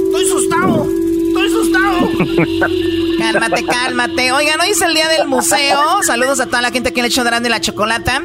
Estoy 0.05 0.25
asustado, 0.25 0.87
estoy 1.27 1.47
asustado. 1.47 2.09
cálmate, 3.19 3.65
cálmate. 3.65 4.31
Oigan, 4.31 4.61
hoy 4.61 4.69
es 4.69 4.81
el 4.81 4.93
día 4.93 5.07
del 5.07 5.27
museo. 5.27 6.03
Saludos 6.03 6.39
a 6.39 6.45
toda 6.45 6.61
la 6.61 6.71
gente 6.71 6.93
que 6.93 7.01
le 7.01 7.07
hecho 7.07 7.23
grande 7.23 7.49
la 7.49 7.61
chocolata. 7.61 8.23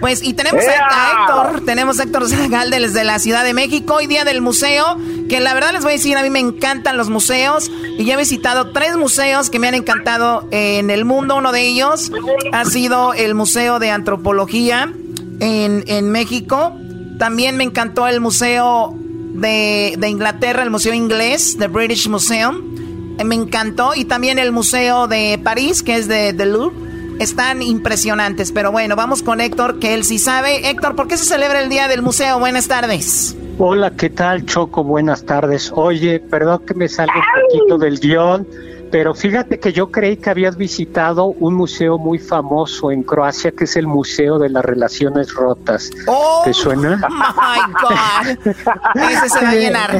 Pues, 0.00 0.22
y 0.22 0.34
tenemos 0.34 0.62
a, 0.62 1.12
Héctor, 1.12 1.64
tenemos 1.64 1.98
a 1.98 2.02
Héctor 2.02 2.28
Zagal 2.28 2.70
desde 2.70 3.02
la 3.04 3.18
Ciudad 3.18 3.44
de 3.44 3.54
México, 3.54 3.94
hoy 3.94 4.06
día 4.06 4.24
del 4.24 4.42
museo, 4.42 4.98
que 5.28 5.40
la 5.40 5.54
verdad 5.54 5.72
les 5.72 5.82
voy 5.82 5.92
a 5.92 5.96
decir, 5.96 6.16
a 6.18 6.22
mí 6.22 6.28
me 6.28 6.38
encantan 6.38 6.98
los 6.98 7.08
museos, 7.08 7.70
y 7.98 8.04
ya 8.04 8.14
he 8.14 8.16
visitado 8.18 8.72
tres 8.72 8.96
museos 8.98 9.48
que 9.48 9.58
me 9.58 9.68
han 9.68 9.74
encantado 9.74 10.46
en 10.50 10.90
el 10.90 11.06
mundo, 11.06 11.36
uno 11.36 11.50
de 11.50 11.62
ellos 11.62 12.12
ha 12.52 12.66
sido 12.66 13.14
el 13.14 13.34
Museo 13.34 13.78
de 13.78 13.90
Antropología, 13.90 14.92
en, 15.40 15.84
en 15.86 16.10
México. 16.10 16.74
También 17.18 17.56
me 17.56 17.64
encantó 17.64 18.06
el 18.06 18.20
Museo 18.20 18.94
de, 19.34 19.96
de, 19.98 20.08
Inglaterra, 20.08 20.62
el 20.62 20.70
Museo 20.70 20.92
Inglés, 20.92 21.56
The 21.58 21.68
British 21.68 22.08
Museum. 22.08 23.16
Eh, 23.18 23.24
me 23.24 23.34
encantó. 23.34 23.94
Y 23.94 24.04
también 24.04 24.38
el 24.38 24.52
Museo 24.52 25.06
de 25.06 25.40
París, 25.42 25.82
que 25.82 25.96
es 25.96 26.08
de, 26.08 26.32
de 26.32 26.46
Louvre. 26.46 26.76
Están 27.18 27.62
impresionantes. 27.62 28.52
Pero 28.52 28.72
bueno, 28.72 28.94
vamos 28.96 29.22
con 29.22 29.40
Héctor, 29.40 29.78
que 29.78 29.94
él 29.94 30.04
sí 30.04 30.18
sabe. 30.18 30.68
Héctor, 30.68 30.96
¿por 30.96 31.08
qué 31.08 31.16
se 31.16 31.24
celebra 31.24 31.62
el 31.62 31.70
Día 31.70 31.88
del 31.88 32.02
Museo? 32.02 32.38
Buenas 32.38 32.68
tardes. 32.68 33.36
Hola, 33.58 33.90
¿qué 33.96 34.10
tal, 34.10 34.44
Choco? 34.44 34.84
Buenas 34.84 35.24
tardes. 35.24 35.72
Oye, 35.74 36.20
perdón 36.20 36.60
que 36.66 36.74
me 36.74 36.88
salga 36.88 37.14
un 37.14 37.58
poquito 37.58 37.78
del 37.78 37.98
guion 37.98 38.46
Pero 38.90 39.14
fíjate 39.14 39.58
que 39.58 39.72
yo 39.72 39.90
creí 39.90 40.16
que 40.16 40.30
habías 40.30 40.56
visitado 40.56 41.26
un 41.26 41.54
museo 41.54 41.98
muy 41.98 42.18
famoso 42.18 42.90
en 42.90 43.02
Croacia, 43.02 43.50
que 43.50 43.64
es 43.64 43.76
el 43.76 43.86
Museo 43.86 44.38
de 44.38 44.48
las 44.48 44.64
Relaciones 44.64 45.34
Rotas. 45.34 45.90
Oh, 46.06 46.42
¿Te 46.44 46.52
suena? 46.54 46.96
My 47.10 47.72
God. 47.82 48.54
Ese 48.94 49.28
se 49.28 49.44
va 49.44 49.50
a 49.50 49.54
llenar. 49.54 49.96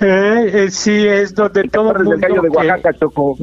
Eh, 0.00 0.50
eh, 0.64 0.70
sí, 0.70 1.06
es 1.06 1.34
donde 1.34 1.64
todo 1.68 1.92
el 1.92 2.04
mundo 2.04 2.16
de 2.42 2.50
que- 2.50 2.56
Oaxaca, 2.56 2.92
Choco. 2.94 3.36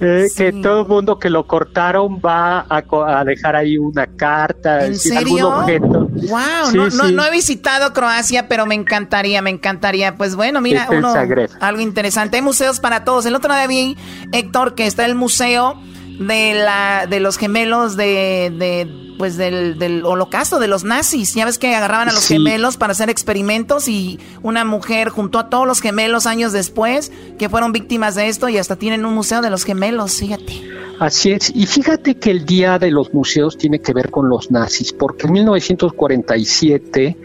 eh, 0.00 0.26
que 0.36 0.52
todo 0.52 0.82
el 0.82 0.88
mundo 0.88 1.18
que 1.18 1.30
lo 1.30 1.46
cortaron 1.46 2.20
va 2.24 2.66
a, 2.68 2.82
co- 2.82 3.04
a 3.04 3.24
dejar 3.24 3.56
ahí 3.56 3.78
una 3.78 4.06
carta, 4.06 4.84
¿En 4.84 4.92
decir, 4.92 5.14
serio? 5.14 5.50
algún 5.50 5.62
objeto. 5.62 6.03
Wow, 6.14 6.70
Sí, 6.70 6.76
no, 6.76 6.84
no, 6.90 7.06
sí. 7.08 7.12
no 7.12 7.24
he 7.24 7.30
visitado 7.30 7.92
Croacia, 7.92 8.48
pero 8.48 8.66
me 8.66 8.74
encantaría, 8.74 9.42
me 9.42 9.50
encantaría. 9.50 10.16
Pues 10.16 10.34
bueno, 10.36 10.60
mira, 10.60 10.82
Está 10.82 10.94
en 10.94 10.98
uno, 11.04 11.14
algo 11.60 11.80
interesante. 11.80 12.36
Hay 12.36 12.42
museos 12.42 12.80
para 12.80 13.04
todos. 13.04 13.26
El 13.26 13.34
otro 13.34 13.52
día 13.54 13.66
vi, 13.66 13.96
Héctor, 14.32 14.74
que 14.74 14.86
está 14.86 15.04
el 15.04 15.14
museo 15.14 15.80
de 16.20 16.54
la 16.54 17.06
de 17.08 17.18
los 17.18 17.36
gemelos 17.38 17.96
de, 17.96 18.52
de 18.56 18.88
pues 19.18 19.36
del, 19.36 19.78
del 19.80 20.04
holocausto 20.04 20.60
de 20.60 20.68
los 20.68 20.84
nazis. 20.84 21.34
Ya 21.34 21.44
ves 21.44 21.58
que 21.58 21.74
agarraban 21.74 22.08
a 22.08 22.12
los 22.12 22.22
Sí. 22.22 22.34
gemelos 22.34 22.76
para 22.76 22.92
hacer 22.92 23.10
experimentos 23.10 23.88
y 23.88 24.20
una 24.42 24.64
mujer 24.64 25.08
juntó 25.08 25.40
a 25.40 25.48
todos 25.50 25.66
los 25.66 25.80
gemelos 25.80 26.26
años 26.26 26.52
después 26.52 27.10
que 27.38 27.48
fueron 27.48 27.72
víctimas 27.72 28.14
de 28.14 28.28
esto 28.28 28.48
y 28.48 28.58
hasta 28.58 28.76
tienen 28.76 29.04
un 29.04 29.14
museo 29.14 29.40
de 29.40 29.50
los 29.50 29.64
gemelos, 29.64 30.16
fíjate. 30.18 30.62
Así 30.98 31.32
es, 31.32 31.50
y 31.54 31.66
fíjate 31.66 32.16
que 32.16 32.30
el 32.30 32.44
Día 32.44 32.78
de 32.78 32.90
los 32.90 33.12
Museos 33.12 33.58
tiene 33.58 33.80
que 33.80 33.92
ver 33.92 34.10
con 34.10 34.28
los 34.28 34.50
nazis, 34.50 34.92
porque 34.92 35.26
en 35.26 35.32
1947 35.32 37.16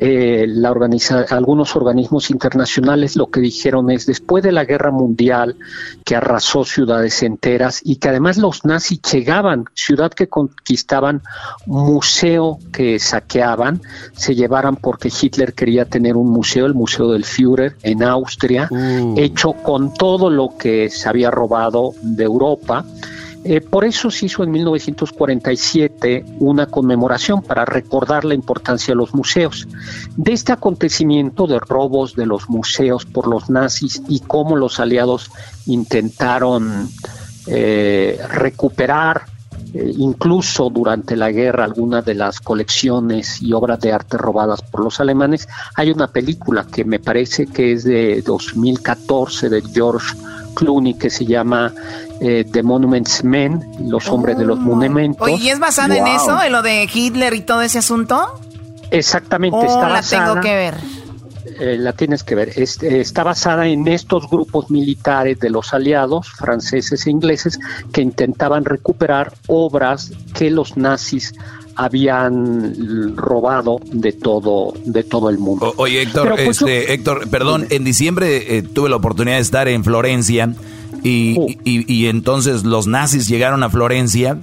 eh, 0.00 0.44
la 0.48 0.70
organiza- 0.70 1.26
algunos 1.30 1.76
organismos 1.76 2.30
internacionales 2.30 3.16
lo 3.16 3.26
que 3.30 3.40
dijeron 3.40 3.90
es, 3.90 4.06
después 4.06 4.42
de 4.42 4.52
la 4.52 4.64
Guerra 4.64 4.90
Mundial, 4.90 5.56
que 6.04 6.16
arrasó 6.16 6.64
ciudades 6.64 7.22
enteras 7.22 7.80
y 7.84 7.96
que 7.96 8.08
además 8.08 8.38
los 8.38 8.64
nazis 8.64 9.00
llegaban, 9.02 9.64
ciudad 9.74 10.10
que 10.12 10.28
conquistaban, 10.28 11.22
museo 11.66 12.58
que 12.72 12.98
saqueaban, 12.98 13.80
se 14.16 14.34
llevaran 14.34 14.76
porque 14.76 15.10
Hitler 15.10 15.52
quería 15.54 15.84
tener 15.84 16.16
un 16.16 16.30
museo, 16.30 16.66
el 16.66 16.74
Museo 16.74 17.10
del 17.12 17.24
Führer 17.24 17.76
en 17.82 18.02
Austria, 18.02 18.68
hecho 19.16 19.52
con 19.52 19.92
todo 19.94 20.30
lo 20.30 20.56
que 20.58 20.88
se 20.90 21.08
había 21.08 21.30
robado 21.30 21.92
de 22.02 22.24
Europa. 22.24 22.84
Eh, 23.44 23.60
por 23.60 23.84
eso 23.84 24.10
se 24.10 24.26
hizo 24.26 24.44
en 24.44 24.52
1947 24.52 26.24
una 26.38 26.66
conmemoración 26.66 27.42
para 27.42 27.64
recordar 27.64 28.24
la 28.24 28.34
importancia 28.34 28.92
de 28.92 28.96
los 28.96 29.14
museos. 29.14 29.66
De 30.16 30.32
este 30.32 30.52
acontecimiento 30.52 31.46
de 31.46 31.58
robos 31.58 32.14
de 32.14 32.26
los 32.26 32.48
museos 32.48 33.04
por 33.04 33.26
los 33.26 33.50
nazis 33.50 34.00
y 34.08 34.20
cómo 34.20 34.56
los 34.56 34.78
aliados 34.78 35.30
intentaron 35.66 36.88
eh, 37.48 38.18
recuperar 38.30 39.22
eh, 39.74 39.92
incluso 39.96 40.68
durante 40.70 41.16
la 41.16 41.32
guerra 41.32 41.64
algunas 41.64 42.04
de 42.04 42.14
las 42.14 42.40
colecciones 42.40 43.42
y 43.42 43.52
obras 43.54 43.80
de 43.80 43.90
arte 43.90 44.18
robadas 44.18 44.62
por 44.62 44.84
los 44.84 45.00
alemanes. 45.00 45.48
Hay 45.74 45.90
una 45.90 46.06
película 46.06 46.66
que 46.70 46.84
me 46.84 47.00
parece 47.00 47.46
que 47.46 47.72
es 47.72 47.84
de 47.84 48.22
2014 48.22 49.48
de 49.48 49.62
George 49.62 50.14
Clooney 50.54 50.94
que 50.94 51.08
se 51.08 51.24
llama 51.24 51.72
eh, 52.24 52.44
The 52.50 52.62
Monuments 52.62 53.24
Men, 53.24 53.60
Los 53.88 54.08
Hombres 54.08 54.38
de 54.38 54.44
los 54.44 54.58
Monumentos. 54.60 55.26
Oye, 55.26 55.42
¿y 55.44 55.48
es 55.50 55.58
basada 55.58 55.96
en 55.96 56.06
eso, 56.06 56.40
en 56.42 56.52
lo 56.52 56.62
de 56.62 56.88
Hitler 56.92 57.34
y 57.34 57.40
todo 57.40 57.62
ese 57.62 57.78
asunto? 57.78 58.38
Exactamente, 58.90 59.56
Oh, 59.58 59.64
está 59.64 59.88
la 59.88 59.94
basada. 59.94 60.28
tengo 60.30 60.40
que 60.42 60.54
ver. 60.54 60.74
eh, 61.60 61.76
la 61.78 61.92
tienes 61.92 62.22
que 62.24 62.34
ver. 62.34 62.50
Es- 62.56 62.82
eh, 62.82 63.00
está 63.00 63.24
basada 63.24 63.66
en 63.66 63.86
estos 63.88 64.28
grupos 64.30 64.70
militares 64.70 65.38
de 65.40 65.50
los 65.50 65.74
aliados, 65.74 66.28
franceses 66.32 67.06
e 67.06 67.10
ingleses, 67.10 67.58
que 67.92 68.00
intentaban 68.00 68.64
recuperar 68.64 69.34
obras 69.48 70.12
que 70.34 70.50
los 70.50 70.76
nazis 70.76 71.34
habían 71.74 73.16
robado 73.16 73.80
de 73.92 74.12
todo, 74.12 74.72
de 74.84 75.02
todo 75.04 75.28
el 75.30 75.38
mundo. 75.38 75.74
O- 75.76 75.82
oye, 75.82 76.02
Héctor, 76.02 76.30
pues, 76.44 76.60
este, 76.62 76.92
Héctor, 76.94 77.28
perdón, 77.28 77.66
en 77.70 77.84
diciembre 77.84 78.56
eh, 78.58 78.62
tuve 78.62 78.88
la 78.88 78.96
oportunidad 78.96 79.36
de 79.36 79.42
estar 79.42 79.68
en 79.68 79.84
Florencia 79.84 80.52
y, 81.02 81.36
Oh. 81.38 81.46
y- 81.64 81.92
y 81.92 82.06
entonces 82.08 82.64
los 82.64 82.86
nazis 82.86 83.26
llegaron 83.28 83.62
a 83.62 83.70
Florencia 83.70 84.38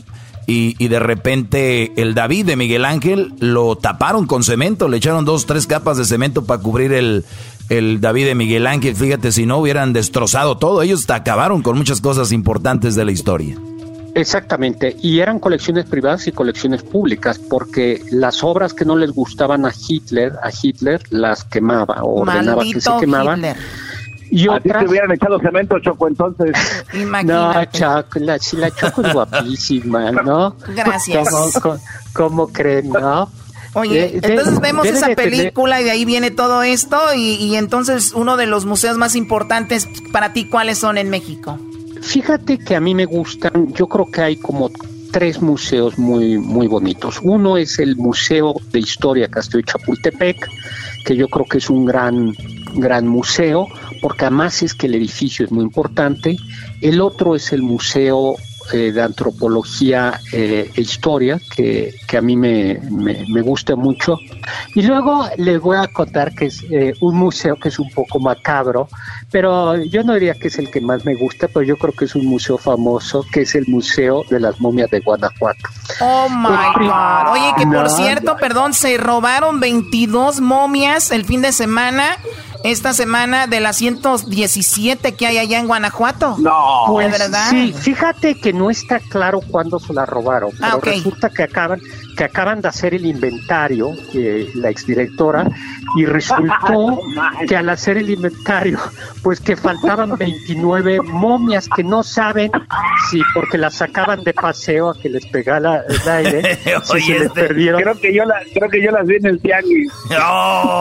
y, 0.48 0.76
y 0.84 0.88
de 0.88 1.00
repente 1.00 1.92
el 2.02 2.16
David 2.16 2.46
de 2.48 2.56
Miguel 2.56 2.86
Ángel 2.86 3.34
lo 3.40 3.76
taparon 3.76 4.26
con 4.26 4.44
cemento, 4.44 4.88
le 4.88 4.98
echaron 4.98 5.26
dos, 5.26 5.46
tres 5.46 5.68
capas 5.68 5.98
de 5.98 6.06
cemento 6.06 6.46
para 6.46 6.62
cubrir 6.62 6.92
el, 6.94 7.24
el 7.70 8.02
David 8.02 8.26
de 8.26 8.36
Miguel 8.36 8.66
Ángel. 8.66 8.96
Fíjate, 8.96 9.32
si 9.32 9.46
no 9.46 9.60
hubieran 9.60 9.94
destrozado 9.94 10.58
todo, 10.58 10.82
ellos 10.82 11.08
acabaron 11.10 11.62
con 11.62 11.78
muchas 11.78 12.02
cosas 12.02 12.32
importantes 12.32 12.96
de 12.96 13.06
la 13.06 13.12
historia. 13.12 13.56
Exactamente, 14.16 14.98
y 15.04 15.20
eran 15.20 15.40
colecciones 15.40 15.86
privadas 15.86 16.26
y 16.28 16.32
colecciones 16.32 16.82
públicas, 16.82 17.38
porque 17.40 18.02
las 18.12 18.44
obras 18.44 18.74
que 18.74 18.84
no 18.84 18.98
les 18.98 19.12
gustaban 19.12 19.66
a 19.68 19.72
Hitler, 19.88 20.34
a 20.44 20.50
Hitler 20.52 21.04
las 21.12 21.44
quemaba 21.44 22.02
o 22.04 22.22
ordenaba 22.22 22.64
que 22.64 22.82
se 22.82 22.90
Maldito 22.90 23.00
quemaban. 23.00 23.38
Hitler. 23.40 23.56
Y 24.32 24.48
A 24.48 24.60
ti 24.60 24.70
otras, 24.70 24.84
te 24.84 24.90
hubieran 24.90 25.12
echado 25.12 25.40
cemento, 25.40 25.80
Choco, 25.80 26.08
entonces. 26.08 26.52
no, 26.94 27.00
Imagínate. 27.02 27.78
Chaco, 27.78 28.20
la, 28.20 28.38
si 28.40 28.58
la 28.58 28.72
Choco 28.72 29.02
es 29.02 29.14
guapísima, 29.14 30.12
¿no? 30.12 30.56
Gracias. 30.76 31.30
¿Cómo, 31.30 31.52
cómo, 31.62 31.80
cómo 32.14 32.48
creen, 32.48 32.90
no? 32.90 33.30
Oye, 33.74 34.06
Eh, 34.18 34.20
de- 34.22 34.28
entonces 34.30 34.60
vemos 34.60 34.86
esa 34.88 35.08
de 35.10 35.16
tener- 35.16 35.32
película 35.32 35.80
y 35.80 35.84
de 35.84 35.92
ahí 35.92 36.06
viene 36.06 36.32
todo 36.32 36.64
esto 36.64 36.98
y, 37.16 37.36
y 37.36 37.56
entonces 37.56 38.14
uno 38.14 38.36
de 38.38 38.48
los 38.48 38.66
museos 38.66 38.98
más 38.98 39.16
importantes 39.16 39.88
para 40.12 40.34
ti, 40.34 40.50
¿cuáles 40.50 40.80
son 40.80 40.98
en 40.98 41.10
México? 41.10 41.58
Fíjate 42.02 42.58
que 42.58 42.76
a 42.76 42.80
mí 42.80 42.96
me 42.96 43.06
gustan, 43.06 43.72
yo 43.74 43.88
creo 43.88 44.10
que 44.10 44.22
hay 44.22 44.38
como 44.38 44.72
tres 45.12 45.42
museos 45.42 45.98
muy, 46.00 46.38
muy 46.38 46.68
bonitos. 46.68 47.20
Uno 47.22 47.58
es 47.58 47.78
el 47.80 47.96
Museo 47.96 48.56
de 48.72 48.80
Historia 48.80 49.28
Castillo 49.28 49.60
de 49.60 49.72
Chapultepec, 49.72 50.48
que 51.06 51.16
yo 51.16 51.28
creo 51.28 51.46
que 51.46 51.58
es 51.60 51.70
un 51.70 51.86
gran, 51.86 52.34
gran 52.76 53.08
museo, 53.08 53.68
porque 54.02 54.26
además 54.26 54.62
es 54.64 54.74
que 54.74 54.88
el 54.88 54.96
edificio 54.96 55.46
es 55.46 55.52
muy 55.52 55.64
importante. 55.64 56.38
El 56.82 57.02
otro 57.02 57.36
es 57.36 57.52
el 57.52 57.62
Museo 57.62 58.36
eh, 58.72 58.92
de 58.92 59.02
Antropología 59.02 60.20
eh, 60.32 60.70
e 60.76 60.82
Historia, 60.82 61.40
que, 61.56 61.96
que 62.08 62.18
a 62.18 62.22
mí 62.22 62.38
me, 62.38 62.80
me, 62.92 63.26
me 63.28 63.42
gusta 63.42 63.76
mucho. 63.76 64.20
Y 64.76 64.84
luego 64.84 65.28
les 65.38 65.60
voy 65.60 65.78
a 65.78 65.88
contar 65.88 66.36
que 66.36 66.46
es 66.46 66.64
eh, 66.70 66.94
un 67.02 67.16
museo 67.16 67.56
que 67.56 67.70
es 67.70 67.80
un 67.80 67.90
poco 67.90 68.20
macabro, 68.20 68.88
pero 69.32 69.76
yo 69.76 70.04
no 70.04 70.14
diría 70.14 70.36
que 70.36 70.50
es 70.50 70.60
el 70.60 70.70
que 70.70 70.82
más 70.82 71.04
me 71.04 71.16
gusta, 71.16 71.48
pero 71.48 71.64
yo 71.64 71.78
creo 71.78 71.94
que 71.94 72.06
es 72.06 72.14
un 72.14 72.28
museo 72.28 72.60
famoso, 72.60 73.26
que 73.32 73.42
es 73.42 73.56
el 73.56 73.66
Museo 73.68 74.24
de 74.30 74.40
las 74.40 74.60
Momias 74.60 74.92
de 74.92 75.00
Guanajuato. 75.00 75.70
Oh 76.00 76.28
my 76.30 76.88
God. 76.88 77.32
Oye, 77.32 77.54
que 77.58 77.66
por 77.66 77.84
No, 77.84 77.90
cierto, 77.90 78.38
perdón, 78.38 78.74
se 78.74 78.98
robaron 79.00 79.60
22 79.60 80.42
momias 80.42 81.10
el 81.10 81.26
fin 81.26 81.42
de 81.42 81.54
semana. 81.54 82.18
Esta 82.64 82.94
semana 82.94 83.48
de 83.48 83.60
las 83.62 83.78
117 83.78 85.14
que 85.16 85.28
hay 85.28 85.38
allá 85.38 85.60
en 85.60 85.68
Guanajuato. 85.68 86.36
No. 86.40 86.84
Pues 86.88 87.12
¿De 87.12 87.18
verdad? 87.18 87.50
sí, 87.52 87.74
fíjate 87.74 88.36
que 88.40 88.52
no 88.54 88.70
está 88.70 89.00
claro 89.00 89.40
cuándo 89.50 89.80
se 89.80 89.94
la 89.94 90.06
robaron, 90.06 90.52
Ah, 90.62 90.78
pero 90.82 90.96
resulta 90.96 91.30
que 91.30 91.44
acaban 91.44 91.80
que 92.20 92.26
acaban 92.26 92.60
de 92.60 92.68
hacer 92.68 92.94
el 92.94 93.06
inventario, 93.06 93.94
eh, 94.14 94.52
la 94.56 94.70
exdirectora, 94.70 95.50
y 95.96 96.06
resultó 96.06 97.00
que 97.48 97.56
al 97.56 97.70
hacer 97.70 97.98
el 97.98 98.10
inventario, 98.10 98.78
pues 99.24 99.40
que 99.40 99.56
faltaban 99.56 100.18
29 100.18 101.00
momias 101.02 101.70
que 101.74 101.82
no 101.82 102.04
saben 102.04 102.52
si 103.10 103.22
porque 103.34 103.58
las 103.58 103.76
sacaban 103.76 104.22
de 104.26 104.34
paseo 104.34 104.90
a 104.90 105.00
que 105.00 105.08
les 105.08 105.26
pegara 105.28 105.86
el 105.88 106.10
aire, 106.10 106.56
si 106.84 106.92
Oye, 106.92 107.06
se 107.06 107.14
les 107.14 107.22
este, 107.22 107.42
perdieron. 107.42 107.82
Creo 107.84 107.98
que 107.98 108.14
yo, 108.14 108.26
la, 108.26 108.36
creo 108.54 108.70
que 108.70 108.84
yo 108.84 108.92
las 108.92 109.08
vi 109.08 109.16
en 109.16 109.26
el 109.26 109.40
tianguis. 109.40 109.90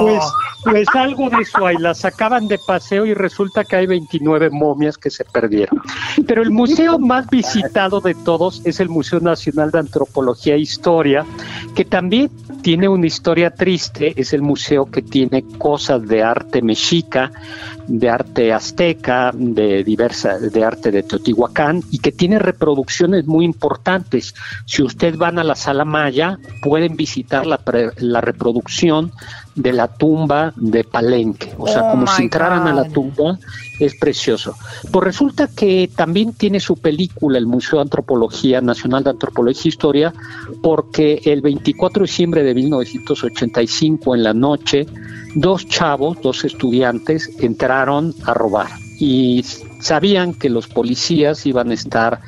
Pues, 0.00 0.24
pues 0.64 0.88
algo 0.96 1.30
de 1.30 1.42
eso 1.42 1.66
hay, 1.66 1.76
las 1.76 1.98
sacaban 1.98 2.48
de 2.48 2.58
paseo 2.58 3.06
y 3.06 3.14
resulta 3.14 3.64
que 3.64 3.76
hay 3.76 3.86
29 3.86 4.50
momias 4.50 4.98
que 4.98 5.08
se 5.08 5.24
perdieron. 5.24 5.80
Pero 6.26 6.42
el 6.42 6.50
museo 6.50 6.98
más 6.98 7.30
visitado 7.30 8.00
de 8.00 8.16
todos 8.16 8.60
es 8.64 8.80
el 8.80 8.88
Museo 8.88 9.20
Nacional 9.20 9.70
de 9.70 9.78
Antropología 9.78 10.54
e 10.54 10.58
Historia, 10.58 11.24
que 11.74 11.84
también 11.84 12.30
tiene 12.62 12.88
una 12.88 13.06
historia 13.06 13.50
triste, 13.50 14.12
es 14.16 14.32
el 14.32 14.42
museo 14.42 14.90
que 14.90 15.02
tiene 15.02 15.44
cosas 15.58 16.06
de 16.06 16.22
arte 16.22 16.60
mexica, 16.60 17.30
de 17.86 18.10
arte 18.10 18.52
azteca, 18.52 19.30
de 19.32 19.84
diversa, 19.84 20.38
de 20.38 20.64
arte 20.64 20.90
de 20.90 21.02
Teotihuacán 21.02 21.82
y 21.90 21.98
que 22.00 22.12
tiene 22.12 22.38
reproducciones 22.38 23.26
muy 23.26 23.44
importantes. 23.44 24.34
Si 24.66 24.82
ustedes 24.82 25.16
van 25.16 25.38
a 25.38 25.44
la 25.44 25.54
sala 25.54 25.84
Maya, 25.84 26.38
pueden 26.62 26.96
visitar 26.96 27.46
la, 27.46 27.58
pre- 27.58 27.92
la 27.98 28.20
reproducción 28.20 29.12
de 29.58 29.72
la 29.72 29.88
tumba 29.88 30.52
de 30.56 30.84
Palenque, 30.84 31.52
o 31.58 31.66
sea, 31.66 31.82
Oh, 31.88 31.90
como 31.90 32.06
si 32.06 32.22
entraran 32.22 32.66
a 32.66 32.72
la 32.72 32.88
tumba, 32.88 33.38
es 33.80 33.94
precioso. 33.96 34.54
Pues 34.90 35.04
resulta 35.04 35.48
que 35.48 35.90
también 35.94 36.32
tiene 36.32 36.60
su 36.60 36.76
película 36.76 37.38
el 37.38 37.46
Museo 37.46 37.78
de 37.78 37.82
Antropología 37.82 38.60
Nacional 38.60 39.04
de 39.04 39.10
Antropología 39.10 39.62
e 39.64 39.68
Historia, 39.68 40.14
porque 40.62 41.20
el 41.24 41.40
24 41.40 42.02
de 42.02 42.06
diciembre 42.06 42.42
de 42.44 42.54
1985 42.54 44.14
en 44.14 44.22
la 44.22 44.34
noche, 44.34 44.86
dos 45.34 45.66
chavos, 45.66 46.18
dos 46.22 46.44
estudiantes, 46.44 47.30
entraron 47.40 48.14
a 48.24 48.34
robar. 48.34 48.68
y 49.00 49.44
sabían 49.80 50.34
que 50.34 50.48
los 50.50 50.66
policías 50.66 51.46
iban 51.46 51.70
a 51.70 51.74
estar 51.74 52.20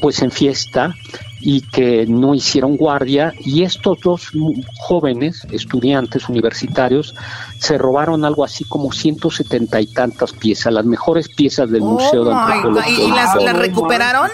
pues 0.00 0.22
en 0.22 0.30
fiesta 0.30 0.94
y 1.40 1.62
que 1.62 2.06
no 2.06 2.34
hicieron 2.34 2.76
guardia 2.76 3.32
y 3.38 3.62
estos 3.62 3.98
dos 4.00 4.30
jóvenes 4.78 5.46
estudiantes 5.50 6.28
universitarios 6.28 7.14
se 7.58 7.78
robaron 7.78 8.24
algo 8.24 8.44
así 8.44 8.64
como 8.64 8.92
170 8.92 9.80
y 9.80 9.86
tantas 9.86 10.32
piezas, 10.32 10.72
las 10.72 10.84
mejores 10.84 11.28
piezas 11.28 11.70
del 11.70 11.82
Museo 11.82 12.24
de 12.24 12.34
Antropología. 12.34 13.04
¿Y 13.04 13.10
las, 13.10 13.42
las 13.42 13.56
recuperaron? 13.56 14.28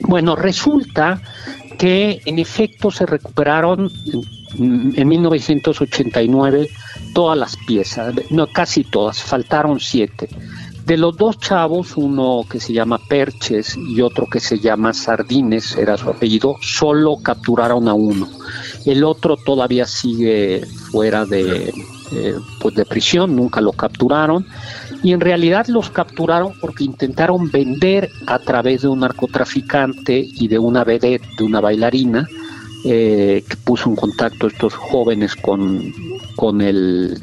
Bueno, 0.00 0.36
resulta 0.36 1.20
que 1.78 2.20
en 2.24 2.38
efecto 2.38 2.90
se 2.90 3.06
recuperaron 3.06 3.90
en 4.58 5.08
1989 5.08 6.68
todas 7.14 7.38
las 7.38 7.56
piezas, 7.66 8.14
no 8.30 8.46
casi 8.46 8.84
todas, 8.84 9.22
faltaron 9.22 9.80
siete. 9.80 10.28
De 10.84 10.98
los 10.98 11.16
dos 11.16 11.38
chavos, 11.38 11.96
uno 11.96 12.44
que 12.48 12.60
se 12.60 12.74
llama 12.74 12.98
Perches 12.98 13.74
y 13.74 14.02
otro 14.02 14.26
que 14.26 14.38
se 14.38 14.58
llama 14.58 14.92
Sardines, 14.92 15.76
era 15.76 15.96
su 15.96 16.10
apellido, 16.10 16.56
solo 16.60 17.16
capturaron 17.22 17.88
a 17.88 17.94
uno. 17.94 18.28
El 18.84 19.02
otro 19.02 19.38
todavía 19.38 19.86
sigue 19.86 20.66
fuera 20.90 21.24
de, 21.24 21.72
eh, 22.12 22.34
pues 22.60 22.74
de 22.74 22.84
prisión, 22.84 23.34
nunca 23.34 23.62
lo 23.62 23.72
capturaron. 23.72 24.46
Y 25.02 25.12
en 25.12 25.20
realidad 25.20 25.68
los 25.68 25.88
capturaron 25.88 26.52
porque 26.60 26.84
intentaron 26.84 27.50
vender 27.50 28.10
a 28.26 28.38
través 28.38 28.82
de 28.82 28.88
un 28.88 29.00
narcotraficante 29.00 30.18
y 30.18 30.48
de 30.48 30.58
una 30.58 30.84
vedette, 30.84 31.26
de 31.38 31.44
una 31.44 31.60
bailarina, 31.60 32.28
eh, 32.84 33.42
que 33.48 33.56
puso 33.56 33.88
en 33.88 33.96
contacto 33.96 34.48
estos 34.48 34.74
jóvenes 34.74 35.34
con, 35.34 35.94
con 36.36 36.60
el 36.60 37.18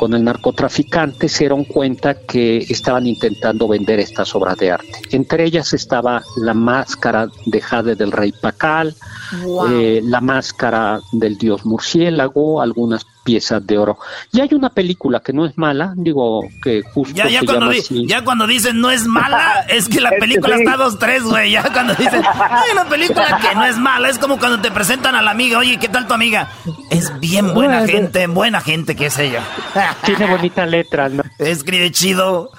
con 0.00 0.14
el 0.14 0.24
narcotraficante 0.24 1.28
se 1.28 1.40
dieron 1.40 1.64
cuenta 1.64 2.14
que 2.14 2.56
estaban 2.56 3.06
intentando 3.06 3.68
vender 3.68 4.00
estas 4.00 4.34
obras 4.34 4.56
de 4.56 4.70
arte. 4.70 4.94
Entre 5.10 5.44
ellas 5.44 5.74
estaba 5.74 6.22
la 6.38 6.54
máscara 6.54 7.28
de 7.44 7.60
Jade 7.60 7.96
del 7.96 8.10
Rey 8.10 8.32
Pacal, 8.32 8.94
eh, 9.68 10.00
la 10.02 10.22
máscara 10.22 11.00
del 11.12 11.36
dios 11.36 11.66
murciélago, 11.66 12.62
algunas 12.62 13.04
piezas 13.30 13.64
de 13.64 13.78
oro. 13.78 13.96
Y 14.32 14.40
hay 14.40 14.48
una 14.54 14.70
película 14.70 15.20
que 15.20 15.32
no 15.32 15.46
es 15.46 15.56
mala, 15.56 15.94
digo 15.96 16.40
que 16.60 16.82
justo 16.82 17.14
ya, 17.14 17.28
ya, 17.28 17.42
cuando, 17.44 17.70
ya 17.72 18.24
cuando 18.24 18.48
dicen 18.48 18.80
no 18.80 18.90
es 18.90 19.06
mala, 19.06 19.66
es 19.68 19.88
que 19.88 20.00
la 20.00 20.10
película 20.10 20.56
está 20.56 20.76
dos 20.76 20.98
tres, 20.98 21.22
güey. 21.22 21.52
Ya 21.52 21.72
cuando 21.72 21.94
dicen 21.94 22.24
hay 22.24 22.72
una 22.72 22.88
película 22.88 23.38
que 23.40 23.54
no 23.54 23.64
es 23.64 23.76
mala, 23.76 24.08
es 24.08 24.18
como 24.18 24.38
cuando 24.38 24.60
te 24.60 24.72
presentan 24.72 25.14
a 25.14 25.22
la 25.22 25.30
amiga, 25.30 25.58
oye, 25.58 25.78
¿qué 25.78 25.88
tal 25.88 26.08
tu 26.08 26.14
amiga? 26.14 26.48
Es 26.90 27.20
bien 27.20 27.54
buena 27.54 27.86
gente, 27.86 28.26
buena 28.26 28.60
gente 28.60 28.96
que 28.96 29.06
es 29.06 29.18
ella. 29.18 29.44
Tiene 30.04 30.26
bonita 30.26 30.66
letra, 30.66 31.08
¿no? 31.08 31.22
Escribe 31.38 31.92
chido. 31.92 32.50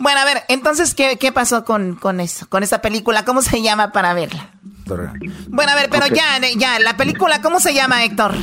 Bueno, 0.00 0.20
a 0.20 0.24
ver, 0.24 0.42
entonces, 0.48 0.92
¿qué, 0.94 1.18
qué 1.18 1.30
pasó 1.30 1.64
con, 1.64 1.94
con 1.94 2.18
eso, 2.18 2.48
con 2.48 2.64
esta 2.64 2.82
película? 2.82 3.24
¿Cómo 3.24 3.42
se 3.42 3.62
llama 3.62 3.92
para 3.92 4.12
verla? 4.12 4.50
Bueno, 5.48 5.72
a 5.72 5.74
ver, 5.74 5.88
pero 5.90 6.06
ya, 6.08 6.38
ya, 6.56 6.78
la 6.78 6.96
película, 6.96 7.40
¿cómo 7.42 7.60
se 7.60 7.74
llama, 7.74 8.04
Héctor? 8.04 8.34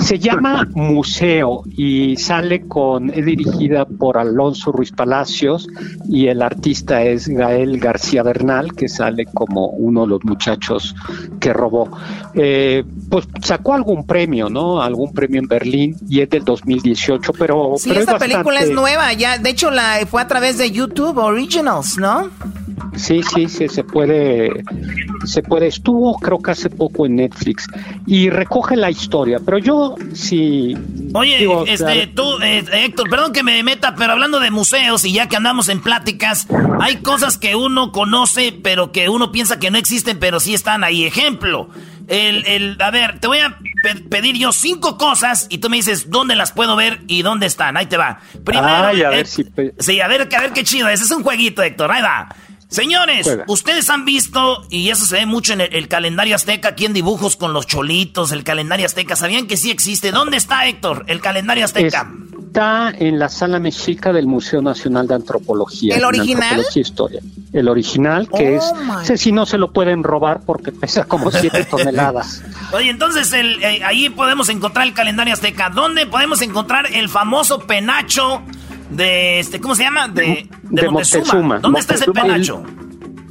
Se 0.00 0.18
llama 0.18 0.68
Museo 0.74 1.62
y 1.76 2.16
sale 2.16 2.66
con, 2.66 3.10
es 3.10 3.24
dirigida 3.24 3.84
por 3.84 4.18
Alonso 4.18 4.72
Ruiz 4.72 4.92
Palacios 4.92 5.68
y 6.08 6.26
el 6.28 6.42
artista 6.42 7.02
es 7.02 7.28
Gael 7.28 7.78
García 7.78 8.22
Bernal, 8.22 8.74
que 8.74 8.88
sale 8.88 9.26
como 9.26 9.68
uno 9.68 10.02
de 10.02 10.08
los 10.08 10.24
muchachos 10.24 10.94
que 11.40 11.52
robó. 11.52 11.90
Eh, 12.34 12.84
pues 13.08 13.26
sacó 13.42 13.74
algún 13.74 14.06
premio, 14.06 14.48
¿no? 14.48 14.82
Algún 14.82 15.12
premio 15.12 15.40
en 15.40 15.48
Berlín 15.48 15.96
y 16.08 16.20
es 16.20 16.30
del 16.30 16.44
2018, 16.44 17.32
pero... 17.38 17.74
Sí, 17.76 17.90
esta 17.90 18.18
película 18.18 18.60
es 18.60 18.70
nueva, 18.70 19.12
ya, 19.12 19.38
de 19.38 19.50
hecho 19.50 19.70
la 19.70 19.98
fue 20.10 20.20
a 20.20 20.28
través 20.28 20.58
de 20.58 20.70
YouTube 20.70 21.18
Originals, 21.18 21.98
¿no? 21.98 22.30
Sí, 22.96 23.22
sí, 23.22 23.48
sí, 23.48 23.68
se 23.68 23.84
puede, 23.84 24.50
se 25.24 25.42
puede. 25.42 25.66
Estuvo, 25.66 26.16
creo 26.18 26.40
que 26.40 26.52
hace 26.52 26.70
poco 26.70 27.06
en 27.06 27.16
Netflix 27.16 27.66
y 28.06 28.30
recoge 28.30 28.76
la 28.76 28.90
historia. 28.90 29.40
Pero 29.44 29.58
yo 29.58 29.94
sí. 30.12 30.76
Oye, 31.12 31.46
este, 31.66 32.06
tú, 32.08 32.38
eh, 32.42 32.64
Héctor, 32.72 33.10
perdón 33.10 33.32
que 33.32 33.42
me 33.42 33.62
meta, 33.62 33.94
pero 33.96 34.12
hablando 34.12 34.40
de 34.40 34.50
museos 34.50 35.04
y 35.04 35.12
ya 35.12 35.28
que 35.28 35.36
andamos 35.36 35.68
en 35.68 35.80
pláticas, 35.80 36.46
hay 36.80 36.96
cosas 36.96 37.38
que 37.38 37.56
uno 37.56 37.92
conoce, 37.92 38.52
pero 38.62 38.92
que 38.92 39.08
uno 39.08 39.32
piensa 39.32 39.58
que 39.58 39.70
no 39.70 39.78
existen, 39.78 40.18
pero 40.18 40.40
sí 40.40 40.54
están 40.54 40.84
ahí. 40.84 41.04
Ejemplo, 41.04 41.68
el, 42.08 42.46
el, 42.46 42.76
a 42.80 42.90
ver, 42.90 43.18
te 43.18 43.26
voy 43.26 43.38
a 43.38 43.58
pedir 44.10 44.36
yo 44.36 44.52
cinco 44.52 44.98
cosas 44.98 45.46
y 45.50 45.58
tú 45.58 45.70
me 45.70 45.76
dices 45.76 46.10
dónde 46.10 46.36
las 46.36 46.52
puedo 46.52 46.76
ver 46.76 47.00
y 47.06 47.22
dónde 47.22 47.46
están. 47.46 47.76
Ahí 47.76 47.86
te 47.86 47.96
va. 47.96 48.20
Primero, 48.44 48.66
a 48.66 48.92
ver 49.10 49.26
si... 49.26 49.44
sí, 49.78 50.00
a 50.00 50.08
ver, 50.08 50.28
a 50.34 50.40
ver 50.40 50.52
qué 50.52 50.64
chido. 50.64 50.88
Ese 50.88 51.04
es 51.04 51.10
un 51.10 51.22
jueguito, 51.22 51.62
Héctor. 51.62 51.90
Ahí 51.90 52.02
va. 52.02 52.28
Señores, 52.74 53.30
ustedes 53.46 53.88
han 53.88 54.04
visto, 54.04 54.66
y 54.68 54.90
eso 54.90 55.06
se 55.06 55.16
ve 55.16 55.26
mucho 55.26 55.52
en 55.52 55.60
el, 55.60 55.88
calendario 55.88 56.34
azteca, 56.34 56.70
aquí 56.70 56.86
en 56.86 56.92
dibujos 56.92 57.36
con 57.36 57.52
los 57.52 57.66
cholitos, 57.66 58.32
el 58.32 58.42
calendario 58.42 58.86
azteca. 58.86 59.14
¿Sabían 59.14 59.46
que 59.46 59.56
sí 59.56 59.70
existe? 59.70 60.10
¿Dónde 60.10 60.36
está, 60.36 60.66
Héctor, 60.66 61.04
el 61.06 61.20
calendario 61.20 61.64
azteca? 61.64 62.10
Está 62.46 62.90
en 62.90 63.18
la 63.18 63.28
sala 63.28 63.58
mexica 63.58 64.12
del 64.12 64.26
Museo 64.26 64.60
Nacional 64.60 65.06
de 65.06 65.14
Antropología. 65.14 65.96
¿El 65.96 66.04
original? 66.04 66.64
Historia. 66.74 67.20
El 67.52 67.68
original, 67.68 68.28
que 68.28 68.56
es, 68.56 68.64
oh 68.64 69.04
sé 69.04 69.16
si 69.16 69.30
no 69.30 69.46
se 69.46 69.58
lo 69.58 69.72
pueden 69.72 70.02
robar 70.02 70.40
porque 70.44 70.72
pesa 70.72 71.04
como 71.04 71.30
7 71.30 71.64
toneladas. 71.70 72.42
Oye, 72.72 72.90
entonces 72.90 73.32
eh, 73.32 73.82
ahí 73.84 74.08
podemos 74.10 74.48
encontrar 74.48 74.86
el 74.86 74.94
calendario 74.94 75.34
azteca. 75.34 75.70
¿Dónde 75.70 76.06
podemos 76.06 76.42
encontrar 76.42 76.86
el 76.92 77.08
famoso 77.08 77.60
penacho? 77.60 78.42
De 78.94 79.40
este, 79.40 79.60
¿cómo 79.60 79.74
se 79.74 79.84
llama? 79.84 80.08
De, 80.08 80.48
de, 80.62 80.88
Moctezuma. 80.88 81.58
¿Dónde 81.58 81.80
está 81.80 81.94
ese 81.94 82.10
penacho? 82.10 82.62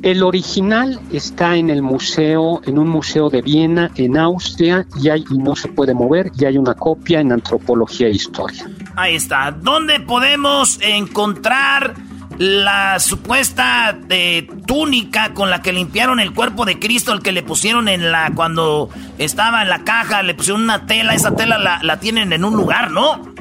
El, 0.02 0.22
original 0.22 1.00
está 1.12 1.56
en 1.56 1.70
el 1.70 1.82
museo, 1.82 2.62
en 2.66 2.78
un 2.78 2.90
museo 2.90 3.30
de 3.30 3.42
Viena, 3.42 3.90
en 3.96 4.18
Austria, 4.18 4.86
y, 5.02 5.10
hay, 5.10 5.24
y 5.30 5.38
no 5.38 5.56
se 5.56 5.70
puede 5.70 5.94
mover, 5.94 6.30
y 6.38 6.46
hay 6.46 6.58
una 6.58 6.74
copia 6.74 7.22
en 7.22 7.32
antropología 7.32 8.08
e 8.08 8.12
historia. 8.12 8.70
Ahí 8.96 9.16
está. 9.16 9.52
¿Dónde 9.52 10.02
podemos 10.02 10.78
encontrar 10.82 11.94
la 12.38 13.00
supuesta 13.00 13.94
de 13.94 14.50
túnica 14.66 15.34
con 15.34 15.50
la 15.50 15.62
que 15.62 15.72
limpiaron 15.72 16.20
el 16.20 16.34
cuerpo 16.34 16.66
de 16.66 16.80
Cristo, 16.80 17.14
el 17.14 17.22
que 17.22 17.32
le 17.32 17.44
pusieron 17.44 17.88
en 17.88 18.12
la 18.12 18.32
cuando 18.36 18.90
estaba 19.18 19.62
en 19.62 19.70
la 19.70 19.84
caja, 19.84 20.24
le 20.24 20.34
pusieron 20.34 20.64
una 20.64 20.86
tela, 20.86 21.14
esa 21.14 21.36
tela 21.36 21.58
la, 21.58 21.80
la 21.84 22.00
tienen 22.00 22.34
en 22.34 22.44
un 22.44 22.56
lugar, 22.56 22.92
¿no? 22.92 23.34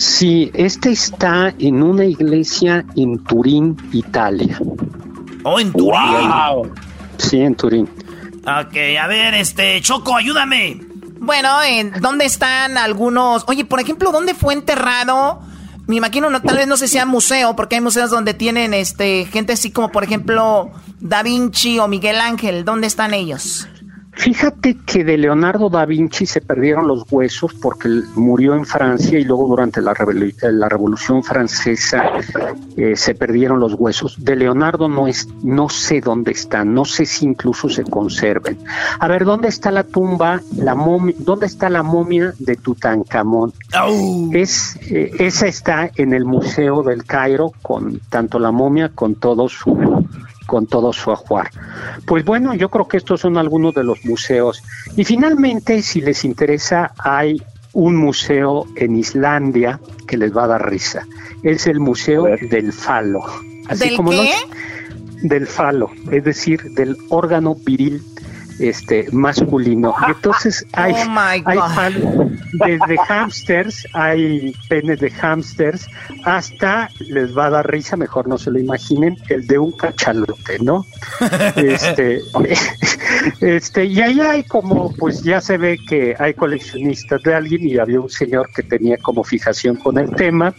Sí, 0.00 0.50
este 0.54 0.92
está 0.92 1.54
en 1.58 1.82
una 1.82 2.06
iglesia 2.06 2.86
en 2.96 3.22
Turín, 3.22 3.76
Italia. 3.92 4.58
Oh, 5.42 5.60
en 5.60 5.70
Turín. 5.72 6.72
Sí, 7.18 7.38
en 7.42 7.54
Turín. 7.54 7.86
Ok, 8.44 8.76
a 8.98 9.06
ver, 9.06 9.34
este, 9.34 9.78
Choco, 9.82 10.16
ayúdame. 10.16 10.80
Bueno, 11.18 11.50
¿dónde 12.00 12.24
están 12.24 12.78
algunos? 12.78 13.44
Oye, 13.46 13.66
por 13.66 13.78
ejemplo, 13.78 14.10
¿dónde 14.10 14.32
fue 14.32 14.54
enterrado? 14.54 15.42
Me 15.86 15.96
imagino, 15.96 16.30
no, 16.30 16.40
tal 16.40 16.56
vez 16.56 16.66
no 16.66 16.78
sé 16.78 16.88
si 16.88 16.94
sea 16.94 17.04
museo, 17.04 17.54
porque 17.54 17.74
hay 17.74 17.82
museos 17.82 18.08
donde 18.08 18.32
tienen 18.32 18.72
este 18.72 19.26
gente 19.26 19.52
así 19.52 19.70
como, 19.70 19.90
por 19.90 20.02
ejemplo, 20.02 20.70
Da 21.00 21.22
Vinci 21.22 21.78
o 21.78 21.88
Miguel 21.88 22.22
Ángel. 22.22 22.64
¿Dónde 22.64 22.86
están 22.86 23.12
ellos? 23.12 23.68
Fíjate 24.20 24.76
que 24.84 25.02
de 25.02 25.16
Leonardo 25.16 25.70
da 25.70 25.86
Vinci 25.86 26.26
se 26.26 26.42
perdieron 26.42 26.86
los 26.86 27.10
huesos 27.10 27.54
porque 27.54 27.88
murió 28.16 28.54
en 28.54 28.66
Francia 28.66 29.18
y 29.18 29.24
luego 29.24 29.48
durante 29.48 29.80
la, 29.80 29.94
Revolución 29.94 31.24
Francesa 31.24 32.04
eh, 32.76 32.96
se 32.96 33.14
perdieron 33.14 33.60
los 33.60 33.72
huesos. 33.72 34.22
De 34.22 34.36
Leonardo 34.36 34.90
no, 34.90 35.08
es, 35.08 35.26
no 35.42 35.70
sé 35.70 36.02
dónde 36.02 36.32
están, 36.32 36.74
no 36.74 36.84
sé 36.84 37.06
si 37.06 37.24
incluso 37.24 37.70
se 37.70 37.82
conserven. 37.82 38.58
A 38.98 39.08
ver, 39.08 39.24
¿dónde 39.24 39.48
está 39.48 39.70
la 39.70 39.84
tumba, 39.84 40.42
la 40.54 40.74
momia, 40.74 41.14
dónde 41.16 41.46
está 41.46 41.70
la 41.70 41.82
momia 41.82 42.34
de 42.38 42.56
Tutankamón? 42.56 43.54
Es, 44.34 44.76
eh, 44.90 45.12
esa 45.18 45.46
está 45.46 45.90
en 45.96 46.12
el 46.12 46.26
Museo 46.26 46.82
del 46.82 47.04
Cairo 47.06 47.54
con 47.62 47.98
tanto 48.10 48.38
la 48.38 48.50
momia 48.50 48.90
con 48.90 49.14
todo 49.14 49.48
su 49.48 50.04
con 50.50 50.66
todo 50.66 50.92
su 50.92 51.12
ajuar. 51.12 51.48
Pues 52.04 52.24
bueno, 52.24 52.54
yo 52.54 52.70
creo 52.70 52.88
que 52.88 52.96
estos 52.96 53.20
son 53.20 53.36
algunos 53.36 53.72
de 53.72 53.84
los 53.84 54.04
museos. 54.04 54.64
Y 54.96 55.04
finalmente, 55.04 55.80
si 55.80 56.00
les 56.00 56.24
interesa, 56.24 56.92
hay 56.98 57.40
un 57.72 57.94
museo 57.94 58.66
en 58.74 58.96
Islandia 58.96 59.78
que 60.08 60.16
les 60.16 60.36
va 60.36 60.44
a 60.44 60.48
dar 60.48 60.68
risa. 60.68 61.06
Es 61.44 61.68
el 61.68 61.78
Museo 61.78 62.24
del 62.24 62.72
Falo. 62.72 63.22
Así 63.68 63.94
como 63.94 64.10
qué? 64.10 64.32
del 65.22 65.46
falo, 65.46 65.90
es 66.10 66.24
decir, 66.24 66.62
del 66.74 66.96
órgano 67.10 67.54
viril 67.54 68.02
este 68.60 69.06
masculino. 69.12 69.94
entonces 70.08 70.66
hay, 70.72 70.92
oh 70.94 71.68
desde 72.52 72.98
hamsters, 73.08 73.86
hay 73.94 74.54
penes 74.68 75.00
de 75.00 75.10
hamsters, 75.10 75.88
hasta 76.24 76.88
les 77.00 77.36
va 77.36 77.46
a 77.46 77.50
dar 77.50 77.70
risa, 77.70 77.96
mejor 77.96 78.28
no 78.28 78.38
se 78.38 78.50
lo 78.50 78.58
imaginen, 78.58 79.16
el 79.28 79.46
de 79.46 79.58
un 79.58 79.72
cachalote, 79.72 80.58
¿no? 80.60 80.86
este 81.56 82.20
Este, 83.40 83.84
y 83.84 84.00
ahí 84.00 84.20
hay 84.20 84.44
como, 84.44 84.92
pues 84.92 85.22
ya 85.22 85.40
se 85.40 85.58
ve 85.58 85.78
que 85.88 86.14
hay 86.18 86.34
coleccionistas 86.34 87.22
de 87.22 87.34
alguien 87.34 87.66
y 87.66 87.78
había 87.78 88.00
un 88.00 88.10
señor 88.10 88.50
que 88.54 88.62
tenía 88.62 88.96
como 88.98 89.24
fijación 89.24 89.76
con 89.76 89.98
el 89.98 90.10
tema 90.14 90.54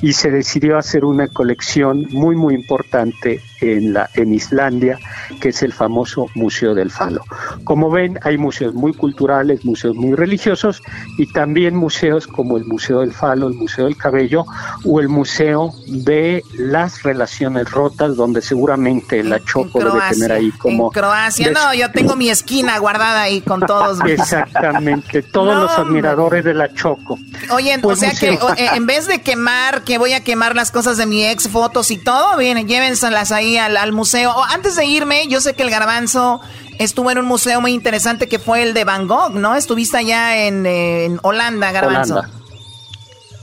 y 0.00 0.12
se 0.12 0.30
decidió 0.30 0.78
hacer 0.78 1.04
una 1.04 1.28
colección 1.28 2.06
muy 2.10 2.36
muy 2.36 2.54
importante 2.54 3.40
en 3.60 3.92
la 3.92 4.08
en 4.14 4.34
Islandia, 4.34 4.98
que 5.40 5.50
es 5.50 5.62
el 5.62 5.72
famoso 5.72 6.26
Museo 6.34 6.74
del 6.74 6.90
Falo. 6.90 7.22
Como 7.64 7.90
ven, 7.90 8.18
hay 8.22 8.38
museos 8.38 8.74
muy 8.74 8.92
culturales, 8.92 9.64
museos 9.64 9.96
muy 9.96 10.14
religiosos 10.14 10.82
y 11.18 11.26
también 11.32 11.76
museos 11.76 12.26
como 12.26 12.56
el 12.56 12.64
Museo 12.64 13.00
del 13.00 13.12
Falo, 13.12 13.48
el 13.48 13.54
Museo 13.54 13.86
del 13.86 13.96
Cabello 13.96 14.44
o 14.84 15.00
el 15.00 15.08
Museo 15.08 15.72
de 15.86 16.42
las 16.56 17.02
relaciones 17.02 17.70
rotas, 17.70 18.16
donde 18.16 18.42
seguramente 18.42 19.22
la 19.22 19.42
Choco 19.44 19.78
debe 19.78 20.00
tener 20.10 20.32
ahí 20.32 20.50
como... 20.52 20.86
En 20.86 20.90
Croacia, 20.90 21.50
no, 21.50 21.74
yo 21.74 21.90
tengo 21.90 22.16
mi 22.16 22.28
esquina 22.28 22.78
guardada 22.78 23.22
ahí 23.22 23.40
con 23.40 23.60
todos. 23.60 23.98
Exactamente, 24.06 25.22
todos 25.22 25.56
los 25.56 25.70
admiradores 25.72 26.44
de 26.44 26.54
la 26.54 26.72
Choco. 26.72 27.18
Oye, 27.50 27.76
o 27.76 27.80
pues 27.80 28.00
sea 28.00 28.12
que 28.12 28.32
eh, 28.32 28.70
en 28.74 28.86
vez 28.86 29.06
de 29.06 29.20
quemar, 29.20 29.82
que 29.82 29.98
voy 29.98 30.12
a 30.12 30.22
quemar 30.22 30.54
las 30.54 30.70
cosas 30.70 30.96
de 30.96 31.06
mi 31.06 31.24
ex, 31.24 31.48
fotos 31.48 31.90
y 31.90 31.98
todo, 31.98 32.36
bien, 32.36 32.66
llévenselas 32.66 33.32
ahí 33.32 33.56
al, 33.56 33.92
museo. 33.92 34.34
antes 34.44 34.76
de 34.76 34.84
irme, 34.84 35.26
yo 35.28 35.40
sé 35.40 35.54
que 35.54 35.62
el 35.62 35.70
garbanzo 35.70 36.40
estuvo 36.78 37.10
en 37.10 37.18
un 37.18 37.26
museo 37.26 37.60
muy 37.60 37.72
interesante 37.72 38.28
que 38.28 38.38
fue 38.38 38.62
el 38.62 38.74
de 38.74 38.84
Van 38.84 39.06
Gogh, 39.06 39.34
¿no? 39.34 39.54
Estuviste 39.54 39.98
allá 39.98 40.46
en, 40.46 41.18
Holanda, 41.22 41.72
garbanzo. 41.72 42.22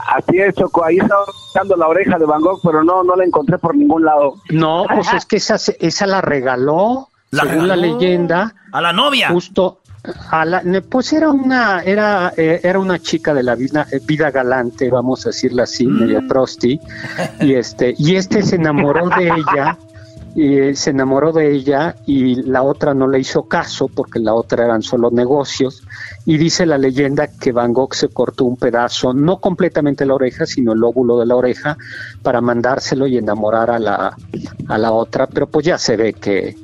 Así 0.08 0.40
es, 0.40 0.56
Choco. 0.56 0.84
Ahí 0.84 0.98
estaba 0.98 1.24
buscando 1.26 1.76
la 1.76 1.88
oreja 1.88 2.18
de 2.18 2.26
Van 2.26 2.42
Gogh, 2.42 2.60
pero 2.64 2.84
no, 2.84 3.04
no 3.04 3.16
la 3.16 3.26
encontré 3.26 3.58
por 3.58 3.76
ningún 3.76 4.06
lado. 4.06 4.36
No, 4.50 4.86
pues 4.94 5.14
es 5.14 5.26
que 5.26 5.38
esa, 5.38 5.58
esa 5.80 6.08
la 6.08 6.22
regaló, 6.22 7.10
la 7.32 7.44
según 7.44 7.68
la 7.68 7.76
leyenda. 7.76 8.56
A 8.72 8.82
la 8.82 8.94
novia. 8.94 9.30
Justo. 9.30 9.82
A 10.32 10.46
la, 10.46 10.64
pues 10.90 11.12
era 11.12 11.30
una 11.30 11.82
era 11.84 12.32
eh, 12.38 12.62
era 12.64 12.80
una 12.80 13.00
chica 13.00 13.34
de 13.34 13.44
la 13.44 13.56
vida, 13.56 13.86
eh, 13.92 14.00
vida 14.02 14.32
galante 14.32 14.90
vamos 14.90 15.26
a 15.26 15.30
decirla 15.30 15.64
así 15.64 15.86
mm. 15.86 16.00
media 16.00 16.22
prosti 16.26 16.80
y 17.42 17.54
este 17.54 17.96
y 17.98 18.16
este 18.16 18.42
se 18.42 18.56
enamoró 18.56 19.10
de 19.10 19.28
ella 19.38 19.78
se 20.76 20.92
enamoró 20.92 21.34
de 21.34 21.52
ella 21.52 21.96
y 22.06 22.44
la 22.44 22.64
otra 22.64 22.94
no 22.94 23.08
le 23.08 23.20
hizo 23.20 23.44
caso 23.44 23.88
porque 23.88 24.20
la 24.20 24.34
otra 24.34 24.66
eran 24.66 24.82
solo 24.82 25.12
negocios. 25.12 25.84
Y 26.26 26.38
dice 26.38 26.66
la 26.66 26.78
leyenda 26.78 27.28
que 27.28 27.52
Van 27.52 27.74
Gogh 27.74 27.94
se 27.94 28.10
cortó 28.10 28.46
un 28.46 28.56
pedazo, 28.56 29.14
no 29.14 29.40
completamente 29.40 30.06
la 30.06 30.16
oreja, 30.16 30.46
sino 30.46 30.74
el 30.74 30.80
lóbulo 30.80 31.20
de 31.20 31.26
la 31.26 31.36
oreja 31.36 31.78
para 32.22 32.42
mandárselo 32.42 33.08
y 33.08 33.18
enamorar 33.18 33.70
a 33.72 33.80
la, 33.80 34.16
a 34.68 34.78
la 34.78 34.92
otra, 34.92 35.28
pero 35.28 35.48
pues 35.48 35.66
ya 35.66 35.78
se 35.78 35.98
ve 35.98 36.14
que, 36.14 36.56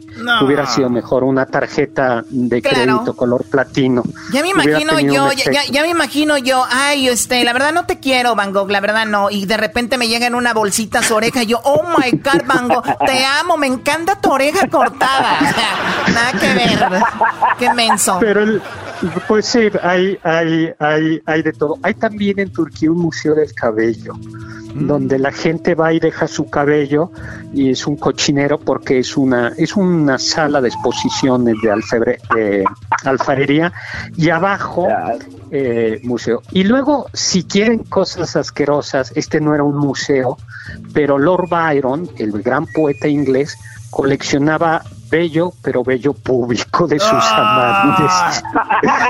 Hubiera 0.42 0.66
sido 0.66 0.90
mejor 0.90 1.24
una 1.24 1.46
tarjeta 1.46 2.24
de 2.30 2.62
crédito 2.62 3.16
color 3.16 3.44
platino. 3.44 4.04
Ya 4.32 4.42
me 4.42 4.50
imagino 4.50 5.00
yo, 5.00 5.30
ya, 5.72 5.82
me 5.82 5.90
imagino 5.90 6.38
yo, 6.38 6.64
ay, 6.70 7.10
este, 7.10 7.44
la 7.44 7.54
verdad 7.54 7.74
no 7.74 7.86
te 7.86 8.00
quiero, 8.00 8.36
Van 8.36 8.54
Gogh, 8.54 8.70
la 8.70 8.80
verdad 8.80 9.06
no. 9.06 9.30
Y 9.30 9.46
de 9.46 9.58
repente 9.58 9.98
me 9.98 10.08
llega 10.08 10.28
en 10.28 10.36
una 10.36 10.54
bolsita 10.54 11.04
su 11.04 11.16
oreja 11.16 11.44
y 11.44 11.48
yo, 11.48 11.60
oh 11.64 11.84
my 11.98 12.12
God, 12.12 12.46
Van 12.46 12.68
Gogh, 12.68 12.86
te 13.06 13.26
amo, 13.42 13.58
me 13.58 13.68
encanta 13.68 14.20
tu 14.20 14.32
oreja 14.32 14.68
cortada. 14.68 15.40
nada 16.14 16.32
que 16.40 16.54
ver. 16.54 16.90
Qué 17.60 17.74
menso. 17.74 18.18
Pero, 18.20 18.62
pues 19.28 19.46
sí, 19.46 19.70
hay, 19.84 20.18
hay, 20.24 20.72
hay, 20.80 21.22
hay 21.26 21.42
de 21.42 21.52
todo. 21.52 21.78
Hay 21.84 21.94
también 21.94 22.40
en 22.40 22.52
Turquía 22.52 22.90
un 22.90 23.00
museo 23.00 23.36
del 23.36 23.54
cabello 23.54 24.14
donde 24.76 25.18
la 25.18 25.32
gente 25.32 25.74
va 25.74 25.94
y 25.94 26.00
deja 26.00 26.28
su 26.28 26.50
cabello 26.50 27.12
y 27.54 27.70
es 27.72 27.88
un 27.88 27.96
cochinero 27.96 28.60
porque 28.60 29.00
es 29.00 29.16
una 29.16 29.54
es 29.58 29.76
una 29.76 30.20
sala 30.20 30.60
de 30.60 30.68
exposiciones 30.68 31.56
de, 31.64 31.72
alfebre, 31.72 32.20
alfarería 33.04 33.72
y 34.18 34.30
abajo 34.30 34.88
eh, 35.52 36.02
museo. 36.04 36.42
Y 36.52 36.64
luego, 36.64 37.08
si 37.14 37.44
quieren 37.44 37.80
cosas 37.80 38.36
asquerosas, 38.36 39.14
este 39.16 39.40
no 39.40 39.54
era 39.54 39.64
un 39.64 39.78
museo, 39.78 40.38
pero 40.94 41.18
Lord 41.18 41.48
Byron, 41.50 42.10
el 42.18 42.32
gran 42.42 42.66
poeta 42.68 43.08
inglés, 43.08 43.58
coleccionaba 43.90 44.84
bello, 45.10 45.54
pero 45.62 45.84
bello 45.84 46.14
público 46.14 46.88
de 46.88 47.00
sus 47.00 47.10
ah. 47.12 47.94
amantes. 47.94 48.44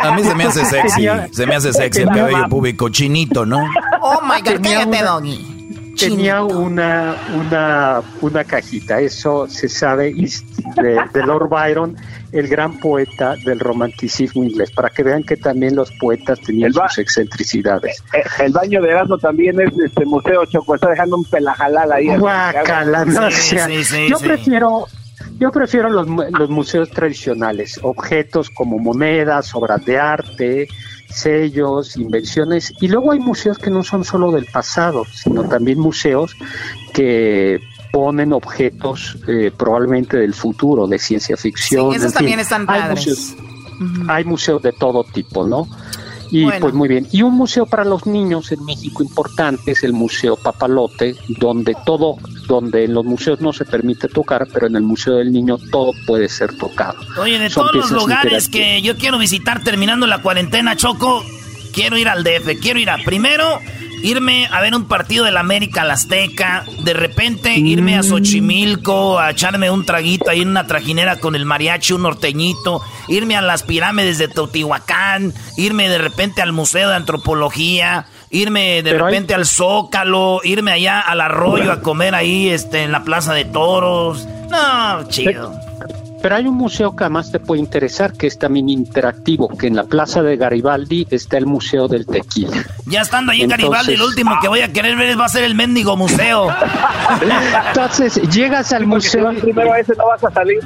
A 0.03 0.15
mí 0.15 0.23
se 0.23 0.35
me 0.35 0.43
hace 0.43 0.65
sexy, 0.65 1.07
se 1.31 1.45
me 1.47 1.55
hace 1.55 1.73
sexy 1.73 2.01
el 2.03 2.09
cabello 2.09 2.47
público 2.49 2.89
chinito, 2.89 3.45
¿no? 3.45 3.61
Oh 4.01 4.21
my 4.21 4.41
God, 4.41 4.61
cállate, 4.61 5.03
Doggy 5.03 5.54
tenía 5.97 6.43
una, 6.43 7.15
una, 7.33 8.01
una 8.21 8.43
cajita, 8.43 8.99
eso 8.99 9.47
se 9.47 9.69
sabe 9.69 10.13
de, 10.13 11.25
Lord 11.25 11.49
Byron, 11.49 11.95
el 12.31 12.47
gran 12.47 12.79
poeta 12.79 13.35
del 13.45 13.59
romanticismo 13.59 14.43
inglés, 14.43 14.71
para 14.71 14.89
que 14.89 15.03
vean 15.03 15.23
que 15.23 15.37
también 15.37 15.75
los 15.75 15.91
poetas 15.93 16.39
tenían 16.41 16.73
sus 16.73 16.97
excentricidades. 16.97 18.03
Eh, 18.13 18.23
el, 18.43 18.51
baño 18.51 18.81
de 18.81 18.89
Erasmo 18.89 19.17
también 19.17 19.59
es 19.59 19.71
este 19.77 20.05
museo 20.05 20.45
Choco, 20.45 20.75
está 20.75 20.89
dejando 20.89 21.17
un 21.17 21.25
pelajalal 21.25 21.91
ahí. 21.91 22.07
Guacala, 22.17 23.05
no 23.05 23.29
yo 23.29 24.19
prefiero 24.19 24.85
yo 25.37 25.51
prefiero 25.51 25.89
los, 25.89 26.07
los 26.07 26.49
museos 26.49 26.89
tradicionales, 26.91 27.79
objetos 27.81 28.49
como 28.49 28.79
monedas, 28.79 29.53
obras 29.53 29.83
de 29.83 29.97
arte, 29.97 30.67
sellos, 31.15 31.97
invenciones, 31.97 32.73
y 32.81 32.87
luego 32.87 33.11
hay 33.11 33.19
museos 33.19 33.57
que 33.57 33.69
no 33.69 33.83
son 33.83 34.03
solo 34.03 34.31
del 34.31 34.45
pasado, 34.45 35.05
sino 35.05 35.43
también 35.47 35.79
museos 35.79 36.35
que 36.93 37.61
ponen 37.91 38.33
objetos 38.33 39.17
eh, 39.27 39.51
probablemente 39.55 40.17
del 40.17 40.33
futuro, 40.33 40.87
de 40.87 40.99
ciencia 40.99 41.37
ficción. 41.37 41.91
Sí, 41.91 41.97
esos 41.97 42.13
también 42.13 42.39
están 42.39 42.65
padres. 42.65 43.35
Hay 44.07 44.23
museos, 44.25 44.61
de 44.61 44.73
todo 44.73 45.03
tipo, 45.03 45.45
¿no? 45.45 45.67
Y 46.31 46.45
pues 46.59 46.73
muy 46.73 46.87
bien. 46.87 47.07
Y 47.11 47.21
un 47.21 47.35
museo 47.35 47.65
para 47.65 47.85
los 47.85 48.05
niños 48.05 48.51
en 48.51 48.63
México 48.65 49.03
importante 49.03 49.71
es 49.71 49.83
el 49.83 49.93
Museo 49.93 50.35
Papalote, 50.35 51.15
donde 51.27 51.75
todo, 51.85 52.17
donde 52.47 52.85
en 52.85 52.93
los 52.93 53.05
museos 53.05 53.41
no 53.41 53.53
se 53.53 53.65
permite 53.65 54.07
tocar, 54.07 54.47
pero 54.53 54.67
en 54.67 54.75
el 54.75 54.83
Museo 54.83 55.15
del 55.15 55.31
Niño 55.31 55.57
todo 55.71 55.91
puede 56.05 56.29
ser 56.29 56.55
tocado. 56.57 56.97
Oye, 57.19 57.39
de 57.39 57.49
todos 57.49 57.73
los 57.73 57.91
lugares 57.91 58.49
que 58.49 58.81
yo 58.81 58.97
quiero 58.97 59.17
visitar 59.17 59.63
terminando 59.63 60.07
la 60.07 60.21
cuarentena, 60.21 60.75
Choco, 60.75 61.23
quiero 61.73 61.97
ir 61.97 62.07
al 62.07 62.23
DF, 62.23 62.59
quiero 62.61 62.79
ir 62.79 62.89
a 62.89 62.97
primero 63.03 63.59
irme 64.05 64.47
a 64.51 64.61
ver 64.61 64.75
un 64.75 64.85
partido 64.85 65.25
del 65.25 65.37
América 65.37 65.81
al 65.81 65.91
Azteca, 65.91 66.63
de 66.83 66.93
repente 66.93 67.57
irme 67.57 67.97
a. 67.97 68.03
Xochimilco 68.05 69.19
a 69.19 69.31
echarme 69.31 69.71
un 69.71 69.83
traguito 69.83 70.29
ahí 70.29 70.41
en 70.41 70.49
una 70.49 70.67
trajinera 70.67 71.19
con 71.19 71.35
el 71.35 71.43
mariachi, 71.43 71.93
un 71.93 72.03
norteñito, 72.03 72.81
irme 73.07 73.35
a 73.35 73.41
las 73.41 73.63
pirámides 73.63 74.19
de 74.19 74.27
Teotihuacán, 74.27 75.33
irme 75.57 75.89
de 75.89 75.97
repente 75.97 76.43
al 76.43 76.53
Museo 76.53 76.89
de 76.89 76.95
Antropología, 76.95 78.05
irme 78.29 78.83
de 78.83 78.93
repente 78.93 79.33
al 79.33 79.47
Zócalo, 79.47 80.41
irme 80.43 80.71
allá 80.71 80.99
al 80.99 81.19
arroyo 81.19 81.71
a 81.71 81.81
comer 81.81 82.13
ahí 82.13 82.49
este, 82.49 82.83
en 82.83 82.91
la 82.91 83.03
Plaza 83.03 83.33
de 83.33 83.45
Toros. 83.45 84.27
No, 84.51 85.07
chido. 85.09 85.64
Pero 86.25 86.37
hay 86.37 86.47
un 86.47 86.55
museo 86.55 86.95
que 86.95 87.03
además 87.03 87.31
te 87.31 87.39
puede 87.39 87.61
interesar, 87.61 88.13
que 88.13 88.25
es 88.25 88.39
también 88.39 88.67
interactivo, 88.67 89.47
que 89.47 89.67
en 89.67 89.75
la 89.75 89.83
Plaza 89.83 90.23
de 90.23 90.37
Garibaldi 90.37 91.05
está 91.11 91.37
el 91.37 91.45
Museo 91.45 91.87
del 91.87 92.07
Tequila. 92.07 92.65
Ya 92.87 93.01
estando 93.01 93.31
ahí 93.31 93.43
en 93.43 93.49
Garibaldi, 93.49 93.95
lo 93.95 94.07
último 94.07 94.35
que 94.41 94.47
voy 94.47 94.61
a 94.61 94.73
querer 94.73 94.97
ver 94.97 95.19
va 95.19 95.25
a 95.25 95.29
ser 95.29 95.43
el 95.43 95.53
mendigo 95.53 95.95
museo. 95.95 96.47
Entonces, 97.67 98.15
llegas 98.31 98.73
al 98.73 98.87
museo... 98.87 99.35
primero 99.39 99.75
ese 99.75 99.93
no 99.95 100.07
vas 100.07 100.23
a 100.23 100.31
salir. 100.31 100.61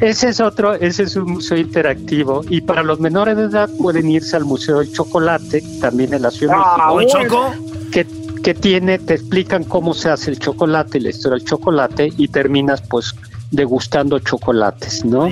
Ese 0.00 0.30
es 0.30 0.40
otro, 0.40 0.74
ese 0.74 1.04
es 1.04 1.14
un 1.14 1.34
museo 1.34 1.56
interactivo. 1.56 2.42
Y 2.48 2.62
para 2.62 2.82
los 2.82 2.98
menores 2.98 3.36
de 3.36 3.44
edad 3.44 3.70
pueden 3.78 4.10
irse 4.10 4.34
al 4.34 4.44
Museo 4.44 4.80
del 4.80 4.92
Chocolate, 4.92 5.62
también 5.80 6.14
en 6.14 6.22
la 6.22 6.32
Ciudad 6.32 6.56
de 6.56 6.62
ah, 6.64 6.92
México. 6.96 7.54
Que, 7.92 8.04
que 8.42 8.54
tiene, 8.54 8.98
te 8.98 9.14
explican 9.14 9.62
cómo 9.62 9.94
se 9.94 10.10
hace 10.10 10.32
el 10.32 10.40
chocolate 10.40 10.98
y 10.98 11.02
la 11.02 11.10
historia 11.10 11.38
del 11.38 11.46
chocolate 11.46 12.12
y 12.16 12.26
terminas 12.26 12.80
pues 12.80 13.14
degustando 13.50 14.18
chocolates, 14.18 15.04
¿no? 15.04 15.28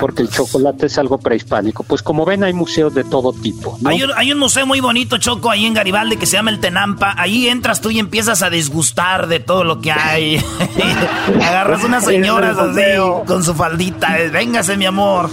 Porque 0.00 0.22
el 0.22 0.28
chocolate 0.28 0.86
es 0.86 0.98
algo 0.98 1.18
prehispánico. 1.18 1.82
Pues 1.82 2.02
como 2.02 2.24
ven, 2.24 2.44
hay 2.44 2.52
museos 2.52 2.94
de 2.94 3.04
todo 3.04 3.32
tipo. 3.32 3.78
Hay, 3.84 4.32
un, 4.32 4.38
museo 4.38 4.66
muy 4.66 4.80
bonito, 4.80 5.16
Choco, 5.16 5.50
ahí 5.50 5.64
en 5.64 5.74
Garibaldi 5.74 6.16
que 6.16 6.26
se 6.26 6.36
llama 6.36 6.50
el 6.50 6.60
Tenampa. 6.60 7.14
Ahí 7.16 7.48
entras 7.48 7.80
tú 7.80 7.90
y 7.90 7.98
empiezas 7.98 8.42
a 8.42 8.50
disgustar 8.50 9.28
de 9.28 9.40
todo 9.40 9.64
lo 9.64 9.80
que 9.80 9.92
hay. 9.92 10.44
Agarras 11.42 11.84
unas 11.84 12.04
señoras 12.04 12.58
así 12.58 12.82
con 13.26 13.42
su 13.42 13.54
faldita. 13.54 14.16
Véngase, 14.30 14.76
mi 14.76 14.86
amor. 14.86 15.30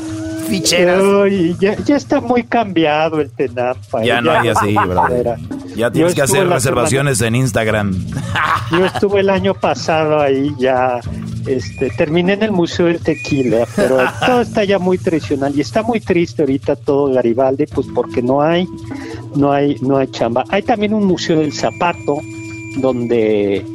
Ficheras. 0.48 1.02
ya, 1.60 1.78
ya, 1.78 1.96
está 1.96 2.20
muy 2.20 2.44
cambiado 2.44 3.22
el 3.22 3.30
Tenampa. 3.32 4.04
Ya, 4.04 4.22
no 4.22 4.32
hay 4.32 4.50
así, 4.50 4.74
brother. 4.74 5.36
Ya 5.76 5.92
tienes 5.92 6.14
que 6.14 6.22
hacer 6.22 6.48
reservaciones 6.48 7.22
en 7.22 7.36
Instagram. 7.36 7.94
Yo 8.72 8.86
estuve 8.86 9.22
el 9.22 9.30
año 9.30 9.54
pasado 9.54 10.20
ahí 10.20 10.54
ya 10.58 11.00
este, 11.46 11.90
terminé 11.92 12.34
en 12.34 12.44
el 12.44 12.52
Museo 12.52 12.88
del 12.88 13.00
Tequila, 13.00 13.68
pero 13.76 13.98
todo 14.26 14.42
está 14.42 14.64
ya 14.64 14.80
muy 14.80 14.98
tradicional 14.98 15.54
y 15.56 15.62
está 15.62 15.84
muy 15.84 16.00
triste 16.00 16.44
ahorita 16.44 16.76
todo 16.76 17.14
Garibaldi, 17.14 17.66
pues 17.68 17.88
porque 17.94 18.22
no 18.22 18.42
hay, 18.42 18.68
no 19.36 19.52
hay, 19.52 19.76
no 19.82 19.98
hay 19.98 20.08
chamba. 20.08 20.44
Hay 20.50 20.64
también 20.64 20.94
un 20.94 21.06
Museo 21.06 21.40
del 21.40 21.54
Zapato, 21.54 22.20
donde 22.78 23.66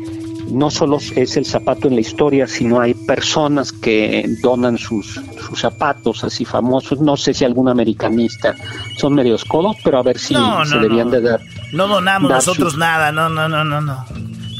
no 0.50 0.70
solo 0.70 0.98
es 0.98 1.36
el 1.36 1.44
zapato 1.44 1.88
en 1.88 1.94
la 1.94 2.00
historia, 2.00 2.46
sino 2.46 2.80
hay 2.80 2.94
personas 2.94 3.72
que 3.72 4.24
donan 4.42 4.78
sus, 4.78 5.20
sus 5.46 5.60
zapatos 5.60 6.24
así 6.24 6.44
famosos. 6.44 7.00
No 7.00 7.16
sé 7.16 7.34
si 7.34 7.44
algún 7.44 7.68
americanista 7.68 8.54
son 8.98 9.14
medios 9.14 9.44
codos, 9.44 9.76
pero 9.82 9.98
a 9.98 10.02
ver 10.02 10.18
si 10.18 10.34
se 10.34 10.78
debían 10.78 11.10
de 11.10 11.20
dar. 11.20 11.40
No 11.72 11.88
donamos 11.88 12.30
nosotros 12.30 12.76
nada, 12.76 13.12
no, 13.12 13.28
no, 13.28 13.48
no, 13.48 13.64
no, 13.64 13.80
no. 13.80 14.04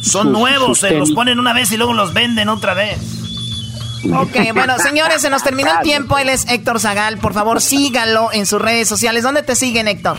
Son 0.07 0.33
nuevos, 0.33 0.79
se 0.79 0.93
los 0.93 1.11
ponen 1.13 1.39
una 1.39 1.53
vez 1.53 1.73
y 1.73 1.77
luego 1.77 1.93
los 1.93 2.15
venden 2.15 2.49
otra 2.49 2.75
vez. 2.75 2.99
Ok, 4.15 4.37
bueno, 4.55 4.79
señores, 4.79 5.21
se 5.21 5.31
nos 5.31 5.43
terminó 5.43 5.71
el 5.73 5.81
tiempo. 5.81 6.17
Él 6.19 6.29
es 6.29 6.47
Héctor 6.49 6.79
Zagal. 6.81 7.19
Por 7.19 7.35
favor, 7.35 7.61
sígalo 7.61 8.31
en 8.33 8.47
sus 8.47 8.61
redes 8.61 8.89
sociales. 8.89 9.25
¿Dónde 9.25 9.43
te 9.43 9.57
siguen, 9.57 9.89
Héctor? 9.89 10.17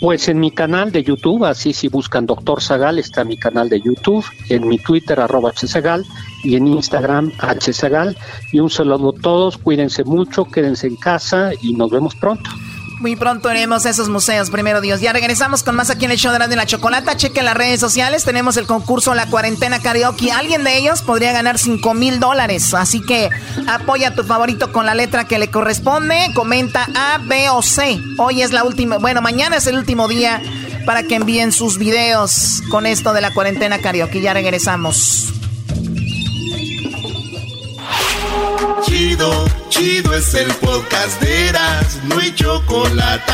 Pues 0.00 0.28
en 0.28 0.40
mi 0.40 0.50
canal 0.50 0.90
de 0.92 1.04
YouTube, 1.04 1.44
así 1.44 1.74
si 1.74 1.88
buscan 1.88 2.24
Doctor 2.24 2.62
Zagal, 2.62 2.98
está 2.98 3.22
mi 3.22 3.36
canal 3.36 3.68
de 3.68 3.82
YouTube, 3.82 4.24
en 4.48 4.66
mi 4.66 4.78
Twitter, 4.78 5.20
arroba 5.20 5.52
hzagal, 5.52 6.06
y 6.42 6.56
en 6.56 6.66
Instagram, 6.66 7.30
hzagal. 7.60 8.16
Y 8.50 8.60
un 8.60 8.70
saludo 8.70 9.14
a 9.16 9.20
todos, 9.20 9.58
cuídense 9.58 10.02
mucho, 10.04 10.46
quédense 10.46 10.86
en 10.86 10.96
casa 10.96 11.50
y 11.60 11.74
nos 11.74 11.90
vemos 11.90 12.14
pronto. 12.14 12.48
Muy 13.00 13.16
pronto 13.16 13.50
iremos 13.50 13.86
a 13.86 13.90
esos 13.90 14.10
museos, 14.10 14.50
primero 14.50 14.82
Dios. 14.82 15.00
Ya 15.00 15.14
regresamos 15.14 15.62
con 15.62 15.74
más 15.74 15.88
aquí 15.88 16.04
en 16.04 16.10
el 16.10 16.18
show 16.18 16.34
de 16.34 16.54
la, 16.54 16.66
chocolata. 16.66 17.16
Chequen 17.16 17.46
las 17.46 17.56
redes 17.56 17.80
sociales. 17.80 18.24
Tenemos 18.24 18.58
el 18.58 18.66
concurso 18.66 19.14
La 19.14 19.24
Cuarentena 19.24 19.80
Karaoke. 19.80 20.30
Alguien 20.30 20.64
de 20.64 20.76
ellos 20.76 21.00
podría 21.00 21.32
ganar 21.32 21.58
5 21.58 21.94
mil 21.94 22.20
dólares. 22.20 22.74
Así 22.74 23.00
que 23.00 23.30
apoya 23.66 24.08
a 24.08 24.14
tu 24.14 24.22
favorito 24.22 24.70
con 24.70 24.84
la 24.84 24.94
letra 24.94 25.24
que 25.26 25.38
le 25.38 25.50
corresponde. 25.50 26.30
Comenta 26.34 26.86
A, 26.94 27.16
B 27.24 27.48
o 27.48 27.62
C. 27.62 27.98
Hoy 28.18 28.42
es 28.42 28.52
la 28.52 28.64
última. 28.64 28.98
Bueno, 28.98 29.22
mañana 29.22 29.56
es 29.56 29.66
el 29.66 29.78
último 29.78 30.06
día 30.06 30.42
para 30.84 31.02
que 31.02 31.14
envíen 31.14 31.52
sus 31.52 31.78
videos 31.78 32.62
con 32.70 32.84
esto 32.84 33.14
de 33.14 33.22
la 33.22 33.32
cuarentena 33.32 33.78
karaoke. 33.78 34.20
Ya 34.20 34.34
regresamos. 34.34 35.39
Chido, 38.82 39.44
chido 39.68 40.14
es 40.14 40.34
el 40.34 40.52
podcast 40.54 41.20
de 41.20 41.48
Eras, 41.48 41.98
no 42.04 42.18
hay 42.18 42.34
chocolate. 42.34 43.32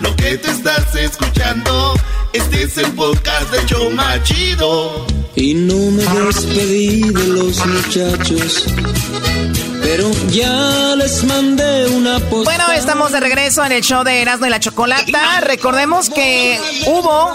Lo 0.00 0.14
que 0.16 0.36
te 0.38 0.50
estás 0.50 0.94
escuchando, 0.96 1.94
este 2.32 2.64
es 2.64 2.78
el 2.78 2.90
podcast 2.92 3.50
de 3.52 3.66
Choma 3.66 4.22
Chido. 4.22 5.06
Y 5.36 5.54
no 5.54 5.90
me 5.90 6.04
despedí 6.26 7.02
de 7.02 7.26
los 7.28 7.66
muchachos 7.66 8.66
pero 9.94 10.10
ya 10.30 10.94
les 10.96 11.22
mandé 11.24 11.86
una 11.88 12.18
postal. 12.18 12.44
Bueno, 12.44 12.72
estamos 12.72 13.12
de 13.12 13.20
regreso 13.20 13.62
en 13.62 13.72
el 13.72 13.82
show 13.82 14.04
de 14.04 14.22
Erasmo 14.22 14.46
y 14.46 14.48
la 14.48 14.58
Chocolata. 14.58 15.40
Recordemos 15.42 16.08
que 16.08 16.58
hubo 16.86 17.34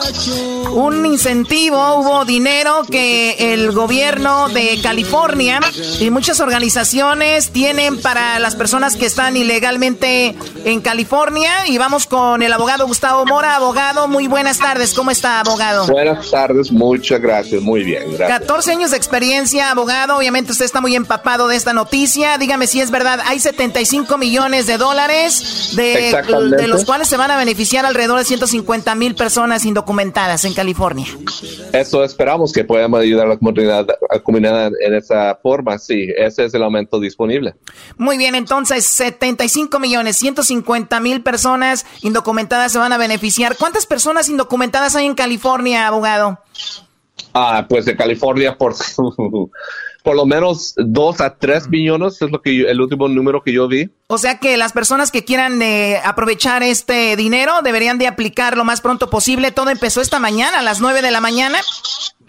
un 0.71 1.05
incentivo, 1.05 1.97
hubo 1.97 2.25
dinero 2.25 2.83
que 2.89 3.53
el 3.53 3.71
gobierno 3.73 4.49
de 4.49 4.79
California 4.81 5.59
y 5.99 6.09
muchas 6.09 6.39
organizaciones 6.39 7.51
tienen 7.51 8.01
para 8.01 8.39
las 8.39 8.55
personas 8.55 8.95
que 8.95 9.05
están 9.05 9.37
ilegalmente 9.37 10.35
en 10.65 10.81
California. 10.81 11.67
Y 11.67 11.77
vamos 11.77 12.07
con 12.07 12.41
el 12.41 12.51
abogado 12.51 12.87
Gustavo 12.87 13.23
Mora. 13.27 13.55
Abogado, 13.55 14.07
muy 14.07 14.25
buenas 14.25 14.57
tardes. 14.57 14.95
¿Cómo 14.95 15.11
está, 15.11 15.41
abogado? 15.41 15.85
Buenas 15.85 16.31
tardes, 16.31 16.71
muchas 16.71 17.21
gracias. 17.21 17.61
Muy 17.61 17.83
bien, 17.83 18.17
gracias. 18.17 18.39
14 18.39 18.71
años 18.71 18.91
de 18.91 18.97
experiencia, 18.97 19.69
abogado. 19.69 20.17
Obviamente 20.17 20.53
usted 20.53 20.65
está 20.65 20.81
muy 20.81 20.95
empapado 20.95 21.47
de 21.47 21.55
esta 21.55 21.73
noticia 21.73 22.39
dígame 22.47 22.65
si 22.65 22.79
es 22.79 22.91
verdad. 22.91 23.19
Hay 23.25 23.41
75 23.41 24.17
millones 24.17 24.67
de 24.67 24.77
dólares, 24.77 25.73
de, 25.75 26.15
de 26.57 26.67
los 26.69 26.85
cuales 26.85 27.09
se 27.09 27.17
van 27.17 27.29
a 27.29 27.35
beneficiar 27.35 27.85
alrededor 27.85 28.19
de 28.19 28.23
150 28.23 28.95
mil 28.95 29.15
personas 29.15 29.65
indocumentadas 29.65 30.45
en 30.45 30.53
California. 30.53 31.07
Eso 31.73 32.05
esperamos 32.05 32.53
que 32.53 32.63
podamos 32.63 33.01
ayudar 33.01 33.25
a 33.25 33.29
la 33.31 33.37
comunidad, 33.37 33.85
a 34.09 34.19
comunidad 34.19 34.71
en 34.79 34.93
esa 34.93 35.37
forma. 35.43 35.77
Sí, 35.77 36.07
ese 36.15 36.45
es 36.45 36.53
el 36.53 36.63
aumento 36.63 37.01
disponible. 37.01 37.55
Muy 37.97 38.17
bien, 38.17 38.33
entonces 38.33 38.85
75 38.85 39.77
millones, 39.79 40.15
150 40.15 41.01
mil 41.01 41.21
personas 41.23 41.85
indocumentadas 42.01 42.71
se 42.71 42.79
van 42.79 42.93
a 42.93 42.97
beneficiar. 42.97 43.57
¿Cuántas 43.57 43.85
personas 43.85 44.29
indocumentadas 44.29 44.95
hay 44.95 45.05
en 45.05 45.15
California, 45.15 45.85
abogado? 45.85 46.39
Ah, 47.33 47.65
pues 47.67 47.83
de 47.83 47.97
California 47.97 48.57
por 48.57 48.73
por 50.07 50.15
lo 50.15 50.25
menos 50.25 50.73
dos 50.77 51.19
a 51.19 51.35
tres 51.35 51.67
millones 51.67 52.21
es 52.21 52.31
lo 52.31 52.41
que 52.41 52.61
el 52.61 52.79
último 52.79 53.09
número 53.09 53.43
que 53.43 53.51
yo 53.51 53.67
vi. 53.67 53.89
O 54.07 54.17
sea 54.17 54.39
que 54.39 54.55
las 54.55 54.71
personas 54.71 55.11
que 55.11 55.25
quieran 55.25 55.61
eh, 55.61 55.99
aprovechar 56.01 56.63
este 56.63 57.17
dinero 57.17 57.61
deberían 57.61 57.97
de 57.97 58.07
aplicar 58.07 58.55
lo 58.55 58.63
más 58.63 58.79
pronto 58.79 59.09
posible. 59.09 59.51
Todo 59.51 59.69
empezó 59.69 59.99
esta 59.99 60.17
mañana, 60.17 60.59
a 60.59 60.61
las 60.61 60.79
nueve 60.79 61.01
de 61.01 61.11
la 61.11 61.19
mañana. 61.19 61.59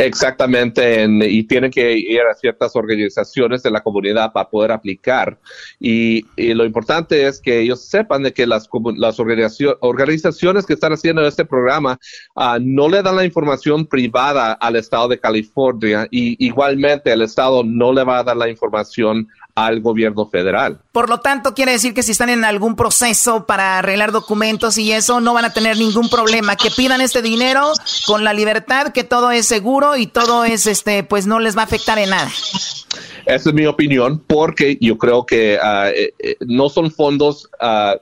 Exactamente, 0.01 1.09
y 1.29 1.43
tienen 1.43 1.73
que 1.73 1.99
ir 1.99 2.21
a 2.21 2.33
ciertas 2.33 2.77
organizaciones 2.77 3.65
de 3.65 3.73
la 3.73 3.81
comunidad 3.81 4.33
para 4.33 4.49
poder 4.49 4.71
aplicar. 4.71 5.37
Y, 5.81 6.25
lo 6.55 6.65
importante 6.65 7.27
es 7.27 7.41
que 7.41 7.59
ellos 7.59 7.85
sepan 7.85 8.23
de 8.23 8.33
que 8.33 8.47
las, 8.47 8.69
las 8.97 9.19
organizaciones 9.19 10.67
que 10.67 10.75
están 10.75 10.93
haciendo 10.93 11.27
este 11.27 11.45
programa 11.45 11.99
ah, 12.37 12.59
no 12.61 12.89
le 12.89 13.03
dan 13.03 13.17
la 13.17 13.25
información 13.25 13.87
privada 13.87 14.53
al 14.53 14.77
Estado 14.77 15.09
de 15.09 15.19
California 15.19 16.07
y 16.13 16.47
igualmente 16.47 17.13
el 17.13 17.23
Estado 17.23 17.65
no 17.65 17.93
le 17.93 18.05
va 18.05 18.21
a 18.21 18.25
dar 18.25 18.37
la 18.37 18.49
información 18.49 19.29
al 19.67 19.81
gobierno 19.81 20.29
federal. 20.29 20.79
Por 20.93 21.09
lo 21.09 21.21
tanto, 21.21 21.55
quiere 21.55 21.73
decir 21.73 21.95
que 21.95 22.03
si 22.03 22.13
están 22.13 22.29
en 22.29 22.45
algún 22.45 22.77
proceso 22.77 23.47
para 23.47 23.79
arreglar 23.79 24.13
documentos 24.13 24.79
y 24.79 24.93
eso, 24.93 25.21
no 25.21 25.35
van 25.35 25.45
a 25.45 25.53
tener 25.53 25.77
ningún 25.77 26.09
problema. 26.09 26.57
Que 26.57 26.71
pidan 26.71 27.01
este 27.01 27.23
dinero 27.23 27.73
con 28.07 28.25
la 28.25 28.33
libertad, 28.33 28.93
que 28.93 29.05
todo 29.05 29.31
es 29.31 29.47
seguro 29.47 29.97
y 29.97 30.07
todo 30.07 30.45
es, 30.45 30.67
este, 30.67 31.03
pues 31.03 31.27
no 31.27 31.41
les 31.41 31.57
va 31.57 31.63
a 31.63 31.65
afectar 31.65 31.99
en 31.99 32.11
nada. 32.11 32.31
Esa 33.27 33.51
es 33.51 33.55
mi 33.55 33.67
opinión, 33.67 34.23
porque 34.27 34.79
yo 34.81 34.97
creo 34.97 35.27
que 35.27 35.55
eh, 35.55 36.15
eh, 36.19 36.37
no 36.47 36.69
son 36.69 36.91
fondos 36.91 37.49
uh, 37.61 37.99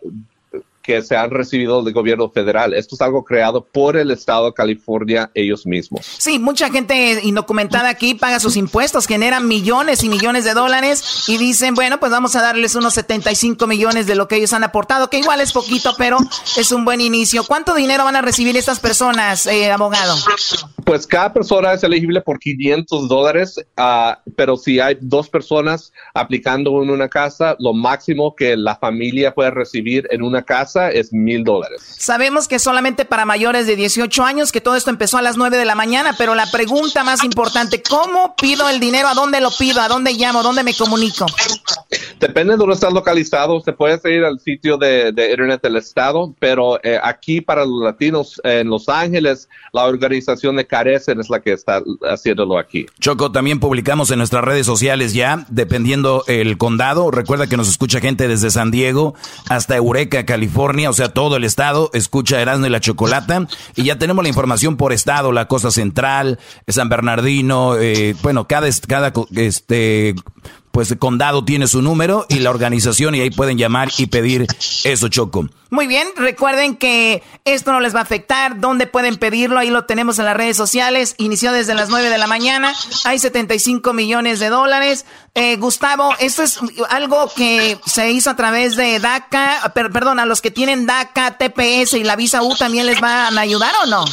que 0.86 1.02
se 1.02 1.16
han 1.16 1.30
recibido 1.30 1.82
del 1.82 1.92
gobierno 1.92 2.30
federal. 2.30 2.72
Esto 2.72 2.94
es 2.94 3.00
algo 3.00 3.24
creado 3.24 3.64
por 3.64 3.96
el 3.96 4.12
estado 4.12 4.46
de 4.46 4.54
California 4.54 5.32
ellos 5.34 5.66
mismos. 5.66 6.06
Sí, 6.18 6.38
mucha 6.38 6.70
gente 6.70 7.20
indocumentada 7.24 7.88
aquí 7.88 8.14
paga 8.14 8.38
sus 8.38 8.56
impuestos, 8.56 9.06
generan 9.06 9.48
millones 9.48 10.04
y 10.04 10.08
millones 10.08 10.44
de 10.44 10.54
dólares 10.54 11.24
y 11.28 11.38
dicen, 11.38 11.74
bueno, 11.74 11.98
pues 11.98 12.12
vamos 12.12 12.36
a 12.36 12.42
darles 12.42 12.76
unos 12.76 12.94
75 12.94 13.66
millones 13.66 14.06
de 14.06 14.14
lo 14.14 14.28
que 14.28 14.36
ellos 14.36 14.52
han 14.52 14.62
aportado, 14.62 15.10
que 15.10 15.18
igual 15.18 15.40
es 15.40 15.52
poquito, 15.52 15.92
pero 15.98 16.18
es 16.56 16.70
un 16.70 16.84
buen 16.84 17.00
inicio. 17.00 17.42
¿Cuánto 17.44 17.74
dinero 17.74 18.04
van 18.04 18.14
a 18.14 18.22
recibir 18.22 18.56
estas 18.56 18.78
personas, 18.78 19.46
eh, 19.48 19.72
abogado? 19.72 20.14
Pues 20.84 21.04
cada 21.04 21.32
persona 21.32 21.72
es 21.72 21.82
elegible 21.82 22.20
por 22.20 22.38
500 22.38 23.08
dólares, 23.08 23.56
uh, 23.76 24.14
pero 24.36 24.56
si 24.56 24.78
hay 24.78 24.96
dos 25.00 25.28
personas 25.28 25.92
aplicando 26.14 26.80
en 26.80 26.90
una 26.90 27.08
casa, 27.08 27.56
lo 27.58 27.72
máximo 27.72 28.36
que 28.36 28.56
la 28.56 28.76
familia 28.76 29.34
puede 29.34 29.50
recibir 29.50 30.06
en 30.12 30.22
una 30.22 30.42
casa 30.42 30.75
es 30.76 31.12
mil 31.12 31.44
dólares. 31.44 31.82
Sabemos 31.98 32.48
que 32.48 32.58
solamente 32.58 33.04
para 33.04 33.24
mayores 33.24 33.66
de 33.66 33.76
18 33.76 34.24
años, 34.24 34.52
que 34.52 34.60
todo 34.60 34.76
esto 34.76 34.90
empezó 34.90 35.18
a 35.18 35.22
las 35.22 35.36
9 35.36 35.56
de 35.56 35.64
la 35.64 35.74
mañana, 35.74 36.14
pero 36.18 36.34
la 36.34 36.50
pregunta 36.50 37.04
más 37.04 37.24
importante, 37.24 37.82
¿cómo 37.82 38.34
pido 38.36 38.68
el 38.68 38.80
dinero? 38.80 39.08
¿A 39.08 39.14
dónde 39.14 39.40
lo 39.40 39.50
pido? 39.50 39.80
¿A 39.80 39.88
dónde 39.88 40.12
llamo? 40.12 40.42
¿Dónde 40.42 40.62
me 40.62 40.74
comunico? 40.74 41.26
Depende 42.20 42.54
de 42.54 42.58
dónde 42.58 42.74
estás 42.74 42.92
localizado, 42.92 43.60
se 43.60 43.72
puede 43.72 44.00
ir 44.14 44.24
al 44.24 44.40
sitio 44.40 44.76
de, 44.76 45.08
Internet 45.08 45.62
del 45.62 45.76
Estado, 45.76 46.34
pero 46.38 46.82
eh, 46.82 46.98
aquí 47.02 47.40
para 47.40 47.64
los 47.64 47.82
latinos 47.82 48.40
en 48.44 48.68
Los 48.68 48.88
Ángeles, 48.88 49.48
la 49.72 49.84
organización 49.84 50.56
de 50.56 50.66
Carecen 50.66 51.20
es 51.20 51.30
la 51.30 51.40
que 51.40 51.52
está 51.52 51.82
haciéndolo 52.08 52.58
aquí. 52.58 52.86
Choco, 53.00 53.32
también 53.32 53.60
publicamos 53.60 54.10
en 54.10 54.18
nuestras 54.18 54.44
redes 54.44 54.66
sociales 54.66 55.14
ya, 55.14 55.46
dependiendo 55.48 56.24
el 56.26 56.58
condado. 56.58 57.10
Recuerda 57.10 57.46
que 57.46 57.56
nos 57.56 57.68
escucha 57.68 58.00
gente 58.00 58.28
desde 58.28 58.50
San 58.50 58.70
Diego 58.70 59.14
hasta 59.48 59.76
Eureka, 59.76 60.24
California 60.24 60.65
o 60.88 60.92
sea, 60.92 61.08
todo 61.08 61.36
el 61.36 61.44
estado, 61.44 61.90
escucha 61.92 62.40
Erasmo 62.40 62.66
y 62.66 62.70
la 62.70 62.80
Chocolata. 62.80 63.46
Y 63.74 63.84
ya 63.84 63.98
tenemos 63.98 64.22
la 64.22 64.28
información 64.28 64.76
por 64.76 64.92
estado, 64.92 65.32
la 65.32 65.46
Costa 65.48 65.70
Central, 65.70 66.38
San 66.66 66.88
Bernardino, 66.88 67.76
eh, 67.76 68.14
bueno, 68.22 68.46
cada, 68.48 68.68
cada 68.86 69.12
este, 69.34 70.14
pues 70.76 70.90
el 70.90 70.98
condado 70.98 71.42
tiene 71.42 71.68
su 71.68 71.80
número 71.80 72.26
y 72.28 72.40
la 72.40 72.50
organización 72.50 73.14
y 73.14 73.22
ahí 73.22 73.30
pueden 73.30 73.56
llamar 73.56 73.88
y 73.96 74.08
pedir 74.08 74.46
eso, 74.84 75.08
Choco. 75.08 75.48
Muy 75.70 75.86
bien, 75.86 76.06
recuerden 76.16 76.76
que 76.76 77.22
esto 77.46 77.72
no 77.72 77.80
les 77.80 77.94
va 77.94 78.00
a 78.00 78.02
afectar. 78.02 78.60
¿Dónde 78.60 78.86
pueden 78.86 79.16
pedirlo? 79.16 79.58
Ahí 79.58 79.70
lo 79.70 79.86
tenemos 79.86 80.18
en 80.18 80.26
las 80.26 80.36
redes 80.36 80.54
sociales. 80.54 81.14
Inició 81.16 81.52
desde 81.52 81.74
las 81.74 81.88
9 81.88 82.10
de 82.10 82.18
la 82.18 82.26
mañana. 82.26 82.74
Hay 83.06 83.18
75 83.18 83.94
millones 83.94 84.38
de 84.38 84.50
dólares. 84.50 85.06
Eh, 85.34 85.56
Gustavo, 85.56 86.10
esto 86.20 86.42
es 86.42 86.60
algo 86.90 87.30
que 87.34 87.78
se 87.86 88.12
hizo 88.12 88.28
a 88.28 88.36
través 88.36 88.76
de 88.76 89.00
DACA. 89.00 89.72
perdón, 89.72 90.20
a 90.20 90.26
los 90.26 90.42
que 90.42 90.50
tienen 90.50 90.84
DACA, 90.84 91.38
TPS 91.38 91.94
y 91.94 92.04
la 92.04 92.16
visa 92.16 92.42
U 92.42 92.54
también 92.54 92.84
les 92.84 93.00
van 93.00 93.38
a 93.38 93.40
ayudar 93.40 93.72
o 93.82 93.86
no? 93.86 94.04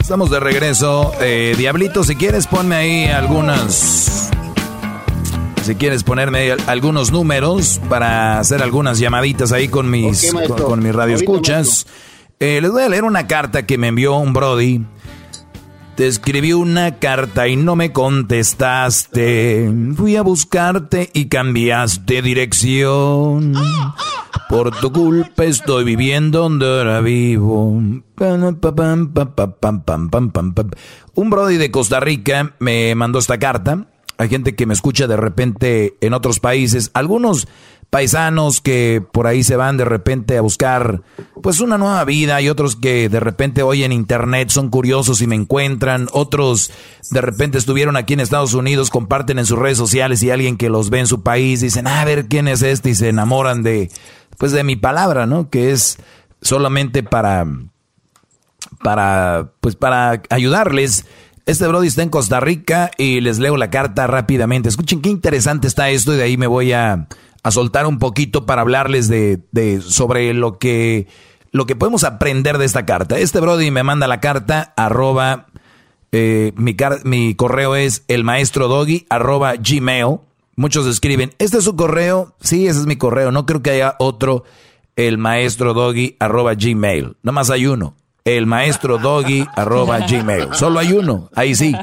Estamos 0.00 0.30
de 0.30 0.40
regreso. 0.40 1.12
Eh, 1.20 1.54
Diablito, 1.58 2.04
si 2.04 2.16
quieres 2.16 2.46
ponme 2.46 2.74
ahí 2.74 3.04
algunas... 3.04 4.30
Si 5.62 5.74
quieres 5.74 6.04
ponerme 6.04 6.52
algunos 6.66 7.12
números 7.12 7.82
para 7.90 8.38
hacer 8.38 8.62
algunas 8.62 8.98
llamaditas 8.98 9.52
ahí 9.52 9.68
con 9.68 9.90
mis, 9.90 10.32
con, 10.32 10.82
mis 10.82 10.94
radioescuchas. 10.94 11.86
Eh, 12.40 12.60
les 12.60 12.70
voy 12.70 12.82
a 12.82 12.88
leer 12.88 13.04
una 13.04 13.26
carta 13.26 13.66
que 13.66 13.78
me 13.78 13.88
envió 13.88 14.16
un 14.16 14.32
Brody 14.32 14.84
te 16.00 16.06
escribí 16.06 16.54
una 16.54 16.98
carta 16.98 17.46
y 17.46 17.56
no 17.56 17.76
me 17.76 17.92
contestaste. 17.92 19.70
Fui 19.94 20.16
a 20.16 20.22
buscarte 20.22 21.10
y 21.12 21.26
cambiaste 21.26 22.22
dirección. 22.22 23.52
Por 24.48 24.74
tu 24.80 24.90
culpa 24.94 25.44
estoy 25.44 25.84
viviendo 25.84 26.38
donde 26.40 26.66
ahora 26.66 27.02
vivo. 27.02 27.64
Un 27.66 28.02
brody 31.30 31.56
de 31.58 31.70
Costa 31.70 32.00
Rica 32.00 32.54
me 32.60 32.94
mandó 32.94 33.18
esta 33.18 33.38
carta. 33.38 33.86
Hay 34.16 34.30
gente 34.30 34.54
que 34.54 34.64
me 34.64 34.72
escucha 34.72 35.06
de 35.06 35.18
repente 35.18 35.98
en 36.00 36.14
otros 36.14 36.40
países. 36.40 36.90
Algunos 36.94 37.46
paisanos 37.90 38.60
que 38.60 39.02
por 39.12 39.26
ahí 39.26 39.42
se 39.42 39.56
van 39.56 39.76
de 39.76 39.84
repente 39.84 40.38
a 40.38 40.40
buscar 40.40 41.02
pues 41.42 41.58
una 41.60 41.76
nueva 41.76 42.04
vida 42.04 42.40
y 42.40 42.48
otros 42.48 42.76
que 42.76 43.08
de 43.08 43.18
repente 43.18 43.62
hoy 43.62 43.82
en 43.82 43.90
internet 43.92 44.50
son 44.50 44.70
curiosos 44.70 45.20
y 45.20 45.26
me 45.26 45.34
encuentran, 45.34 46.08
otros 46.12 46.70
de 47.10 47.20
repente 47.20 47.58
estuvieron 47.58 47.96
aquí 47.96 48.14
en 48.14 48.20
Estados 48.20 48.54
Unidos, 48.54 48.90
comparten 48.90 49.40
en 49.40 49.46
sus 49.46 49.58
redes 49.58 49.78
sociales 49.78 50.22
y 50.22 50.30
alguien 50.30 50.56
que 50.56 50.70
los 50.70 50.88
ve 50.90 51.00
en 51.00 51.08
su 51.08 51.22
país 51.22 51.60
dicen, 51.60 51.88
a 51.88 52.04
ver 52.04 52.26
quién 52.26 52.46
es 52.46 52.62
este 52.62 52.90
y 52.90 52.94
se 52.94 53.08
enamoran 53.08 53.62
de 53.64 53.90
pues 54.38 54.52
de 54.52 54.64
mi 54.64 54.76
palabra, 54.76 55.26
¿no? 55.26 55.50
Que 55.50 55.72
es 55.72 55.98
solamente 56.40 57.02
para 57.02 57.46
para 58.82 59.50
pues 59.60 59.74
para 59.74 60.22
ayudarles. 60.30 61.06
Este 61.46 61.66
Brody 61.66 61.88
está 61.88 62.02
en 62.02 62.10
Costa 62.10 62.38
Rica 62.38 62.92
y 62.96 63.20
les 63.20 63.40
leo 63.40 63.56
la 63.56 63.70
carta 63.70 64.06
rápidamente. 64.06 64.68
Escuchen 64.68 65.02
qué 65.02 65.08
interesante 65.08 65.66
está 65.66 65.90
esto 65.90 66.14
y 66.14 66.16
de 66.16 66.22
ahí 66.22 66.36
me 66.36 66.46
voy 66.46 66.72
a 66.72 67.08
a 67.42 67.50
soltar 67.50 67.86
un 67.86 67.98
poquito 67.98 68.46
para 68.46 68.62
hablarles 68.62 69.08
de, 69.08 69.40
de, 69.52 69.80
sobre 69.80 70.32
lo 70.34 70.58
que, 70.58 71.06
lo 71.52 71.66
que 71.66 71.76
podemos 71.76 72.04
aprender 72.04 72.58
de 72.58 72.66
esta 72.66 72.86
carta. 72.86 73.18
Este 73.18 73.40
Brody 73.40 73.70
me 73.70 73.82
manda 73.82 74.06
la 74.06 74.20
carta, 74.20 74.74
arroba, 74.76 75.46
eh, 76.12 76.52
mi, 76.56 76.76
mi, 77.04 77.34
correo 77.34 77.76
es 77.76 78.04
el 78.08 78.24
maestro 78.24 78.68
doggy, 78.68 79.06
arroba 79.08 79.54
gmail. 79.56 80.18
Muchos 80.56 80.86
escriben, 80.86 81.32
¿este 81.38 81.58
es 81.58 81.64
su 81.64 81.76
correo? 81.76 82.34
Sí, 82.40 82.66
ese 82.66 82.80
es 82.80 82.86
mi 82.86 82.96
correo. 82.96 83.32
No 83.32 83.46
creo 83.46 83.62
que 83.62 83.70
haya 83.70 83.96
otro, 83.98 84.44
el 84.96 85.16
maestro 85.16 85.72
doggy, 85.72 86.16
arroba 86.18 86.54
gmail. 86.54 87.16
más 87.22 87.50
hay 87.50 87.66
uno 87.66 87.94
el 88.24 88.46
maestro 88.46 88.98
doggy 88.98 89.46
arroba 89.54 90.00
gmail. 90.00 90.54
Solo 90.54 90.78
hay 90.78 90.92
uno, 90.92 91.30
ahí 91.34 91.54
sí. 91.54 91.74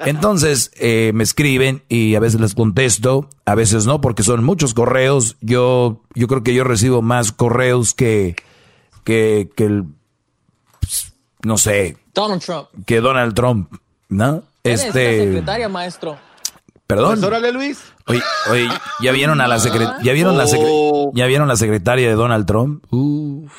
Entonces 0.00 0.70
eh, 0.76 1.12
me 1.14 1.24
escriben 1.24 1.82
y 1.88 2.14
a 2.14 2.20
veces 2.20 2.40
les 2.40 2.54
contesto, 2.54 3.28
a 3.44 3.54
veces 3.54 3.86
no, 3.86 4.00
porque 4.00 4.22
son 4.22 4.44
muchos 4.44 4.74
correos. 4.74 5.36
Yo, 5.40 6.02
yo 6.14 6.26
creo 6.26 6.42
que 6.42 6.54
yo 6.54 6.64
recibo 6.64 7.02
más 7.02 7.32
correos 7.32 7.94
que, 7.94 8.36
que, 9.04 9.48
que 9.56 9.64
el, 9.64 9.84
no 11.42 11.58
sé. 11.58 11.96
Donald 12.14 12.42
Trump. 12.42 12.68
Que 12.86 13.00
Donald 13.00 13.34
Trump, 13.34 13.72
¿no? 14.08 14.42
Este. 14.64 15.24
secretaria, 15.24 15.68
maestro. 15.68 16.18
Perdón. 16.86 17.14
Pues 17.14 17.24
órale, 17.24 17.52
Luis. 17.52 17.80
Oye, 18.06 18.22
oye, 18.50 18.68
ya 19.02 19.10
vieron 19.10 19.40
a 19.40 19.48
la 19.48 19.58
secretaria, 19.58 20.00
ya 20.02 20.12
vieron 20.12 20.38
la 20.38 20.44
oh. 20.56 21.10
ya 21.14 21.26
vieron 21.26 21.48
la 21.48 21.56
secretaria 21.56 22.08
de 22.08 22.14
Donald 22.14 22.46
Trump. 22.46 22.84
Uf 22.92 23.52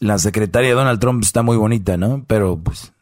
la 0.00 0.18
secretaria 0.18 0.70
de 0.70 0.74
Donald 0.74 0.98
Trump 0.98 1.22
está 1.22 1.42
muy 1.42 1.56
bonita, 1.56 1.96
¿no? 1.96 2.24
Pero 2.26 2.58
pues 2.58 2.92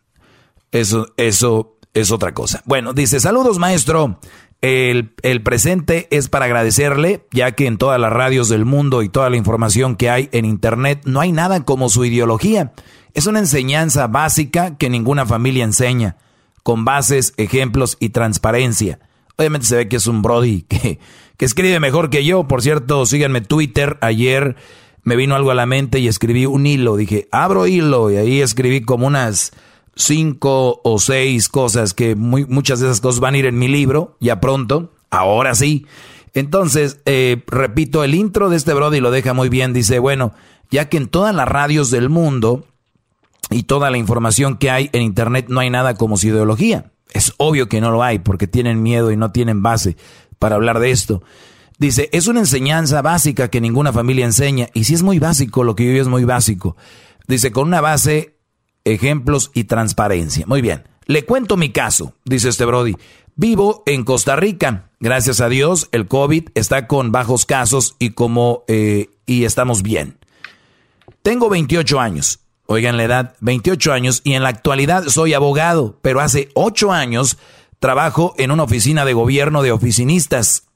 eso, 0.73 1.07
eso 1.17 1.79
es 1.95 2.11
otra 2.11 2.35
cosa. 2.35 2.63
Bueno, 2.67 2.93
dice, 2.93 3.21
saludos 3.21 3.59
maestro. 3.59 4.21
El, 4.61 5.15
el, 5.23 5.41
presente 5.45 6.09
es 6.11 6.29
para 6.29 6.47
agradecerle, 6.47 7.25
ya 7.31 7.53
que 7.53 7.67
en 7.67 7.79
todas 7.79 8.01
las 8.01 8.13
radios 8.13 8.49
del 8.49 8.65
mundo 8.65 9.03
y 9.03 9.09
toda 9.09 9.31
la 9.31 9.37
información 9.37 9.95
que 9.95 10.11
hay 10.11 10.29
en 10.33 10.45
Internet 10.45 11.03
no 11.05 11.21
hay 11.21 11.31
nada 11.31 11.65
como 11.65 11.89
su 11.89 12.05
ideología. 12.05 12.73
Es 13.15 13.27
una 13.27 13.39
enseñanza 13.39 14.09
básica 14.09 14.77
que 14.77 14.91
ninguna 14.91 15.27
familia 15.27 15.63
enseña, 15.63 16.17
con 16.65 16.85
bases, 16.85 17.35
ejemplos 17.37 17.97
y 18.01 18.09
transparencia. 18.09 18.99
Obviamente 19.37 19.69
se 19.69 19.77
ve 19.77 19.89
que 19.89 19.97
es 19.97 20.09
un 20.09 20.23
Brody 20.23 20.63
que, 20.63 20.99
que 21.37 21.45
escribe 21.45 21.79
mejor 21.79 22.11
que 22.11 22.25
yo. 22.25 22.49
Por 22.49 22.61
cierto, 22.61 23.07
síganme 23.07 23.41
Twitter. 23.41 23.97
Ayer 24.01 24.57
me 25.09 25.17
vino 25.17 25.35
algo 25.35 25.51
a 25.51 25.55
la 25.55 25.65
mente 25.65 26.01
y 26.01 26.07
escribí 26.07 26.45
un 26.45 26.67
hilo. 26.67 26.97
Dije, 26.97 27.29
abro 27.33 27.67
hilo 27.67 28.11
y 28.11 28.17
ahí 28.17 28.43
escribí 28.43 28.83
como 28.83 29.07
unas 29.07 29.53
cinco 29.95 30.83
o 30.85 30.99
seis 30.99 31.49
cosas 31.49 31.95
que 31.95 32.15
muchas 32.15 32.81
de 32.81 32.87
esas 32.87 33.01
cosas 33.01 33.19
van 33.19 33.35
a 33.35 33.39
ir 33.39 33.47
en 33.47 33.59
mi 33.59 33.69
libro 33.69 34.19
ya 34.21 34.39
pronto. 34.39 34.93
Ahora 35.09 35.55
sí. 35.55 35.87
Entonces, 36.35 37.01
eh, 37.07 37.43
repito, 37.47 38.05
el 38.05 38.15
intro 38.15 38.51
de 38.51 38.59
este 38.59 38.75
Brody 38.75 39.01
lo 39.01 39.11
deja 39.11 39.33
muy 39.33 39.49
bien. 39.49 39.73
Dice, 39.73 39.99
bueno, 39.99 40.35
ya 40.71 40.91
que 40.91 40.99
en 40.99 41.09
todas 41.09 41.35
las 41.35 41.49
radios 41.49 41.91
del 41.91 42.11
mundo 42.11 42.67
y 43.49 43.63
toda 43.63 43.91
la 43.91 43.97
información 43.97 44.59
que 44.59 44.71
hay 44.71 44.91
en 44.93 45.01
Internet 45.01 45.47
no 45.49 45.61
hay 45.61 45.71
nada 45.71 45.95
como 45.95 46.19
su 46.19 46.29
ideología. 46.29 46.93
Es 47.13 47.33
obvio 47.39 47.71
que 47.71 47.81
no 47.81 47.91
lo 47.91 48.03
hay 48.03 48.19
porque 48.19 48.47
tienen 48.47 48.83
miedo 48.83 49.11
y 49.11 49.17
no 49.17 49.33
tienen 49.33 49.63
base 49.63 49.97
para 50.39 50.57
hablar 50.57 50.81
de 50.81 50.91
esto. 50.91 51.23
Dice, 51.79 52.09
es 52.13 52.27
una 52.27 52.41
enseñanza 52.41 53.03
básica 53.03 53.49
que 53.49 53.61
ninguna 53.61 53.93
familia 53.93 54.25
enseña. 54.25 54.69
Y 54.75 54.85
si 54.85 54.95
es 54.95 55.03
muy 55.03 55.19
básico, 55.19 55.63
lo 55.63 55.77
que 55.77 55.85
yo 55.85 56.01
es 56.01 56.09
muy 56.09 56.25
básico. 56.25 56.77
Dice, 57.29 57.53
con 57.53 57.69
una 57.69 57.81
base, 57.81 58.37
ejemplos 58.85 59.51
y 59.55 59.65
transparencia. 59.65 60.45
Muy 60.47 60.61
bien. 60.61 60.85
Le 61.07 61.25
cuento 61.25 61.57
mi 61.57 61.71
caso, 61.71 62.13
dice 62.25 62.51
este 62.51 62.65
Brody. 62.65 62.97
Vivo 63.35 63.83
en 63.87 64.05
Costa 64.05 64.37
Rica. 64.37 64.91
Gracias 65.01 65.41
a 65.41 65.49
Dios, 65.49 65.89
el 65.93 66.09
COVID 66.09 66.49
está 66.55 66.87
con 66.87 67.13
bajos 67.13 67.47
casos 67.47 67.95
y 67.99 68.11
como 68.11 68.65
eh, 68.67 69.09
y 69.25 69.45
estamos 69.45 69.83
bien. 69.83 70.19
Tengo 71.23 71.49
28 71.49 72.01
años. 72.01 72.41
Oigan 72.67 72.97
la 72.99 73.05
edad, 73.05 73.37
28 73.41 73.93
años 73.93 74.21
y 74.25 74.35
en 74.35 74.43
la 74.43 74.51
actualidad 74.51 75.05
soy 75.05 75.33
abogado, 75.33 75.99
pero 76.03 76.21
hace 76.21 76.51
8 76.55 76.93
años 76.93 77.39
trabajo 77.79 78.35
en 78.37 78.51
una 78.51 78.65
oficina 78.65 79.05
de 79.05 79.15
gobierno 79.15 79.63
de 79.63 79.73
oficinistas. 79.73 80.68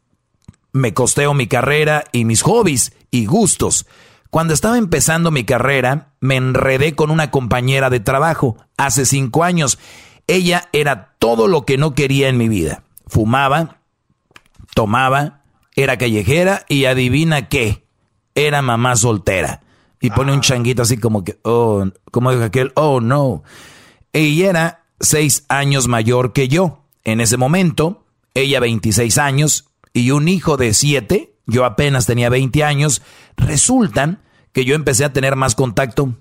Me 0.73 0.94
costeo 0.94 1.35
mi 1.35 1.47
carrera 1.47 2.05
y 2.12 2.24
mis 2.24 2.43
hobbies 2.43 2.93
y 3.11 3.27
gustos. 3.27 3.86
Cuando 4.31 4.55
estaba 4.55 4.78
empezando 4.78 5.31
mi 5.31 5.44
carrera, 5.44 6.15
me 6.20 6.36
enredé 6.36 6.94
con 6.94 7.11
una 7.11 7.31
compañera 7.31 7.90
de 7.90 8.01
trabajo 8.01 8.57
hace 8.77 9.05
5 9.05 9.44
años. 9.44 9.78
Ella 10.27 10.69
era 10.73 11.15
todo 11.19 11.49
lo 11.49 11.66
que 11.66 11.77
no 11.77 11.94
quería 11.94 12.28
en 12.28 12.39
mi 12.39 12.49
vida. 12.49 12.82
Fumaba, 13.07 13.81
tomaba, 14.74 15.43
era 15.77 15.99
callejera 15.99 16.65
y 16.69 16.86
adivina 16.86 17.49
qué, 17.49 17.85
era 18.35 18.62
mamá 18.62 18.97
soltera 18.97 19.62
y 20.03 20.11
pone 20.11 20.32
un 20.32 20.39
ah. 20.39 20.43
changuito 20.43 20.82
así 20.82 20.99
como 20.99 21.23
que, 21.23 21.39
oh, 21.43 21.86
como 22.11 22.32
dijo 22.32 22.43
aquel, 22.43 22.73
oh 22.74 23.01
no. 23.01 23.44
Ella 24.12 24.51
era 24.51 24.85
seis 25.01 25.47
años 25.49 25.86
mayor 25.86 26.32
que 26.32 26.49
yo. 26.49 26.81
En 27.05 27.20
ese 27.20 27.36
momento, 27.36 28.05
ella 28.35 28.59
26 28.59 29.16
años 29.19 29.70
y 29.93 30.10
un 30.10 30.28
hijo 30.28 30.56
de 30.56 30.74
siete, 30.74 31.35
yo 31.47 31.64
apenas 31.64 32.06
tenía 32.06 32.28
20 32.28 32.64
años. 32.64 33.02
Resultan 33.36 34.23
que 34.52 34.64
yo 34.64 34.74
empecé 34.74 35.05
a 35.05 35.12
tener 35.12 35.36
más 35.36 35.55
contacto. 35.55 36.14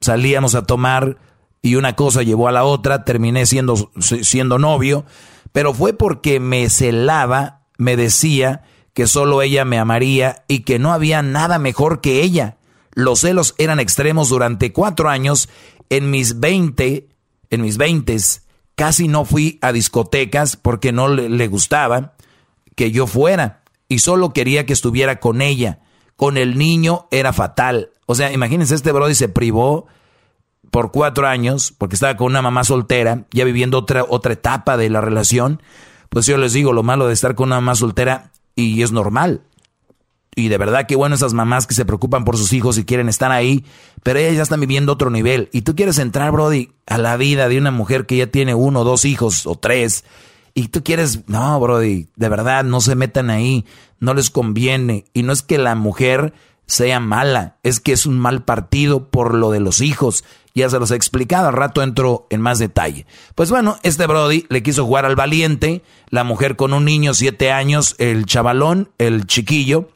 Salíamos 0.00 0.54
a 0.54 0.64
tomar 0.64 1.18
y 1.62 1.74
una 1.74 1.96
cosa 1.96 2.22
llevó 2.22 2.48
a 2.48 2.52
la 2.52 2.64
otra, 2.64 3.04
terminé 3.04 3.46
siendo, 3.46 3.90
siendo 3.98 4.58
novio, 4.58 5.04
pero 5.52 5.74
fue 5.74 5.94
porque 5.94 6.38
me 6.38 6.68
celaba, 6.68 7.62
me 7.78 7.96
decía 7.96 8.62
que 8.94 9.06
solo 9.06 9.42
ella 9.42 9.64
me 9.64 9.78
amaría 9.78 10.44
y 10.48 10.60
que 10.60 10.78
no 10.78 10.92
había 10.92 11.22
nada 11.22 11.58
mejor 11.58 12.00
que 12.00 12.22
ella. 12.22 12.56
Los 12.92 13.20
celos 13.20 13.54
eran 13.58 13.80
extremos 13.80 14.28
durante 14.28 14.72
cuatro 14.72 15.08
años. 15.08 15.48
En 15.90 16.10
mis 16.10 16.40
veinte, 16.40 17.08
en 17.50 17.60
mis 17.62 17.76
veintes, 17.76 18.46
casi 18.74 19.06
no 19.06 19.24
fui 19.24 19.58
a 19.60 19.72
discotecas 19.72 20.56
porque 20.56 20.92
no 20.92 21.08
le, 21.08 21.48
gustaba 21.48 22.15
que 22.76 22.92
yo 22.92 23.08
fuera 23.08 23.62
y 23.88 23.98
solo 23.98 24.32
quería 24.32 24.66
que 24.66 24.72
estuviera 24.72 25.18
con 25.18 25.42
ella. 25.42 25.80
Con 26.14 26.36
el 26.36 26.56
niño 26.56 27.08
era 27.10 27.32
fatal. 27.32 27.90
O 28.06 28.14
sea, 28.14 28.32
imagínense, 28.32 28.74
este 28.74 28.92
Brody 28.92 29.16
se 29.16 29.28
privó 29.28 29.86
por 30.70 30.92
cuatro 30.92 31.26
años 31.26 31.74
porque 31.76 31.96
estaba 31.96 32.16
con 32.16 32.28
una 32.28 32.42
mamá 32.42 32.62
soltera, 32.62 33.24
ya 33.32 33.44
viviendo 33.44 33.78
otra, 33.78 34.04
otra 34.08 34.34
etapa 34.34 34.76
de 34.76 34.88
la 34.88 35.00
relación. 35.00 35.60
Pues 36.08 36.26
yo 36.26 36.38
les 36.38 36.52
digo, 36.52 36.72
lo 36.72 36.84
malo 36.84 37.08
de 37.08 37.14
estar 37.14 37.34
con 37.34 37.48
una 37.48 37.56
mamá 37.56 37.74
soltera, 37.74 38.30
y 38.54 38.82
es 38.82 38.92
normal, 38.92 39.42
y 40.38 40.48
de 40.48 40.58
verdad 40.58 40.86
que 40.86 40.96
bueno 40.96 41.14
esas 41.14 41.32
mamás 41.32 41.66
que 41.66 41.74
se 41.74 41.86
preocupan 41.86 42.26
por 42.26 42.36
sus 42.36 42.52
hijos 42.52 42.76
y 42.76 42.84
quieren 42.84 43.08
estar 43.08 43.32
ahí, 43.32 43.64
pero 44.02 44.18
ellas 44.18 44.36
ya 44.36 44.42
están 44.42 44.60
viviendo 44.60 44.92
otro 44.92 45.08
nivel. 45.08 45.48
Y 45.50 45.62
tú 45.62 45.74
quieres 45.74 45.98
entrar, 45.98 46.30
Brody, 46.30 46.72
a 46.86 46.98
la 46.98 47.16
vida 47.16 47.48
de 47.48 47.56
una 47.56 47.70
mujer 47.70 48.04
que 48.04 48.18
ya 48.18 48.26
tiene 48.26 48.54
uno, 48.54 48.84
dos 48.84 49.06
hijos 49.06 49.46
o 49.46 49.56
tres. 49.56 50.04
Y 50.58 50.68
tú 50.68 50.82
quieres, 50.82 51.28
no, 51.28 51.60
Brody, 51.60 52.08
de 52.16 52.28
verdad, 52.30 52.64
no 52.64 52.80
se 52.80 52.94
metan 52.94 53.28
ahí, 53.28 53.66
no 54.00 54.14
les 54.14 54.30
conviene. 54.30 55.04
Y 55.12 55.22
no 55.22 55.34
es 55.34 55.42
que 55.42 55.58
la 55.58 55.74
mujer 55.74 56.32
sea 56.64 56.98
mala, 56.98 57.56
es 57.62 57.78
que 57.78 57.92
es 57.92 58.06
un 58.06 58.18
mal 58.18 58.42
partido 58.42 59.10
por 59.10 59.34
lo 59.34 59.50
de 59.50 59.60
los 59.60 59.82
hijos. 59.82 60.24
Ya 60.54 60.70
se 60.70 60.78
los 60.78 60.90
he 60.90 60.96
explicado, 60.96 61.48
al 61.48 61.52
rato 61.52 61.82
entro 61.82 62.26
en 62.30 62.40
más 62.40 62.58
detalle. 62.58 63.04
Pues 63.34 63.50
bueno, 63.50 63.76
este 63.82 64.06
Brody 64.06 64.46
le 64.48 64.62
quiso 64.62 64.86
jugar 64.86 65.04
al 65.04 65.14
valiente, 65.14 65.82
la 66.08 66.24
mujer 66.24 66.56
con 66.56 66.72
un 66.72 66.86
niño, 66.86 67.12
siete 67.12 67.52
años, 67.52 67.94
el 67.98 68.24
chavalón, 68.24 68.88
el 68.96 69.26
chiquillo, 69.26 69.90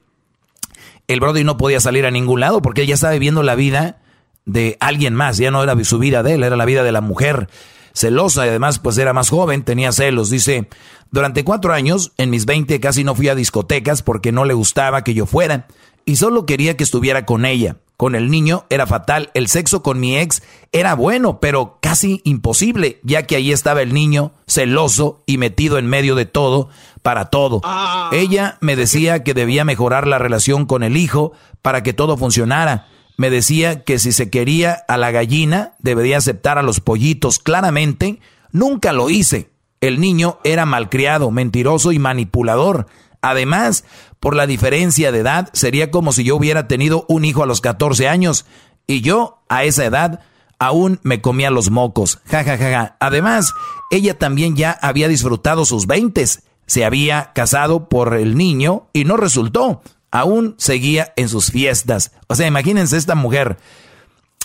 el 1.08 1.20
Brody 1.20 1.42
no 1.42 1.56
podía 1.56 1.80
salir 1.80 2.04
a 2.04 2.10
ningún 2.10 2.40
lado 2.40 2.60
porque 2.60 2.82
ella 2.82 2.96
estaba 2.96 3.14
viviendo 3.14 3.42
la 3.42 3.54
vida 3.54 3.96
de 4.44 4.76
alguien 4.78 5.14
más, 5.14 5.38
ya 5.38 5.50
no 5.50 5.62
era 5.62 5.82
su 5.84 5.98
vida 5.98 6.22
de 6.22 6.34
él, 6.34 6.44
era 6.44 6.56
la 6.56 6.66
vida 6.66 6.82
de 6.82 6.92
la 6.92 7.00
mujer. 7.00 7.48
Celosa 7.94 8.46
y 8.46 8.50
además 8.50 8.78
pues 8.78 8.98
era 8.98 9.12
más 9.12 9.30
joven, 9.30 9.64
tenía 9.64 9.92
celos. 9.92 10.30
Dice, 10.30 10.68
durante 11.10 11.44
cuatro 11.44 11.72
años, 11.72 12.12
en 12.16 12.30
mis 12.30 12.46
veinte 12.46 12.80
casi 12.80 13.04
no 13.04 13.14
fui 13.14 13.28
a 13.28 13.34
discotecas 13.34 14.02
porque 14.02 14.32
no 14.32 14.44
le 14.44 14.54
gustaba 14.54 15.04
que 15.04 15.14
yo 15.14 15.26
fuera 15.26 15.66
y 16.04 16.16
solo 16.16 16.46
quería 16.46 16.76
que 16.76 16.84
estuviera 16.84 17.26
con 17.26 17.44
ella. 17.44 17.76
Con 17.96 18.14
el 18.14 18.30
niño 18.30 18.64
era 18.70 18.86
fatal, 18.86 19.30
el 19.34 19.46
sexo 19.48 19.82
con 19.82 20.00
mi 20.00 20.16
ex 20.16 20.42
era 20.72 20.94
bueno, 20.94 21.38
pero 21.38 21.78
casi 21.82 22.22
imposible, 22.24 22.98
ya 23.02 23.24
que 23.24 23.36
ahí 23.36 23.52
estaba 23.52 23.82
el 23.82 23.92
niño, 23.92 24.32
celoso 24.46 25.22
y 25.26 25.36
metido 25.36 25.76
en 25.76 25.86
medio 25.86 26.14
de 26.14 26.24
todo, 26.24 26.70
para 27.02 27.26
todo. 27.26 27.60
Ah. 27.62 28.08
Ella 28.12 28.56
me 28.62 28.74
decía 28.74 29.22
que 29.22 29.34
debía 29.34 29.66
mejorar 29.66 30.06
la 30.06 30.18
relación 30.18 30.64
con 30.64 30.82
el 30.82 30.96
hijo 30.96 31.32
para 31.60 31.82
que 31.82 31.92
todo 31.92 32.16
funcionara. 32.16 32.88
Me 33.20 33.28
decía 33.28 33.84
que 33.84 33.98
si 33.98 34.12
se 34.12 34.30
quería 34.30 34.82
a 34.88 34.96
la 34.96 35.10
gallina, 35.10 35.74
debería 35.78 36.16
aceptar 36.16 36.56
a 36.56 36.62
los 36.62 36.80
pollitos. 36.80 37.38
Claramente, 37.38 38.18
nunca 38.50 38.94
lo 38.94 39.10
hice. 39.10 39.50
El 39.82 40.00
niño 40.00 40.38
era 40.42 40.64
malcriado, 40.64 41.30
mentiroso 41.30 41.92
y 41.92 41.98
manipulador. 41.98 42.86
Además, 43.20 43.84
por 44.20 44.34
la 44.34 44.46
diferencia 44.46 45.12
de 45.12 45.18
edad, 45.18 45.50
sería 45.52 45.90
como 45.90 46.12
si 46.12 46.24
yo 46.24 46.34
hubiera 46.34 46.66
tenido 46.66 47.04
un 47.10 47.26
hijo 47.26 47.42
a 47.42 47.46
los 47.46 47.60
14 47.60 48.08
años 48.08 48.46
y 48.86 49.02
yo, 49.02 49.42
a 49.50 49.64
esa 49.64 49.84
edad, 49.84 50.20
aún 50.58 50.98
me 51.02 51.20
comía 51.20 51.50
los 51.50 51.70
mocos. 51.70 52.20
Ja, 52.24 52.42
ja, 52.42 52.56
ja, 52.56 52.70
ja. 52.70 52.96
Además, 53.00 53.52
ella 53.90 54.18
también 54.18 54.56
ya 54.56 54.70
había 54.80 55.08
disfrutado 55.08 55.66
sus 55.66 55.86
veintes. 55.86 56.44
Se 56.64 56.86
había 56.86 57.34
casado 57.34 57.90
por 57.90 58.14
el 58.14 58.38
niño 58.38 58.88
y 58.94 59.04
no 59.04 59.18
resultó. 59.18 59.82
Aún 60.10 60.54
seguía 60.58 61.12
en 61.16 61.28
sus 61.28 61.50
fiestas. 61.50 62.12
O 62.26 62.34
sea, 62.34 62.46
imagínense 62.46 62.96
esta 62.96 63.14
mujer. 63.14 63.58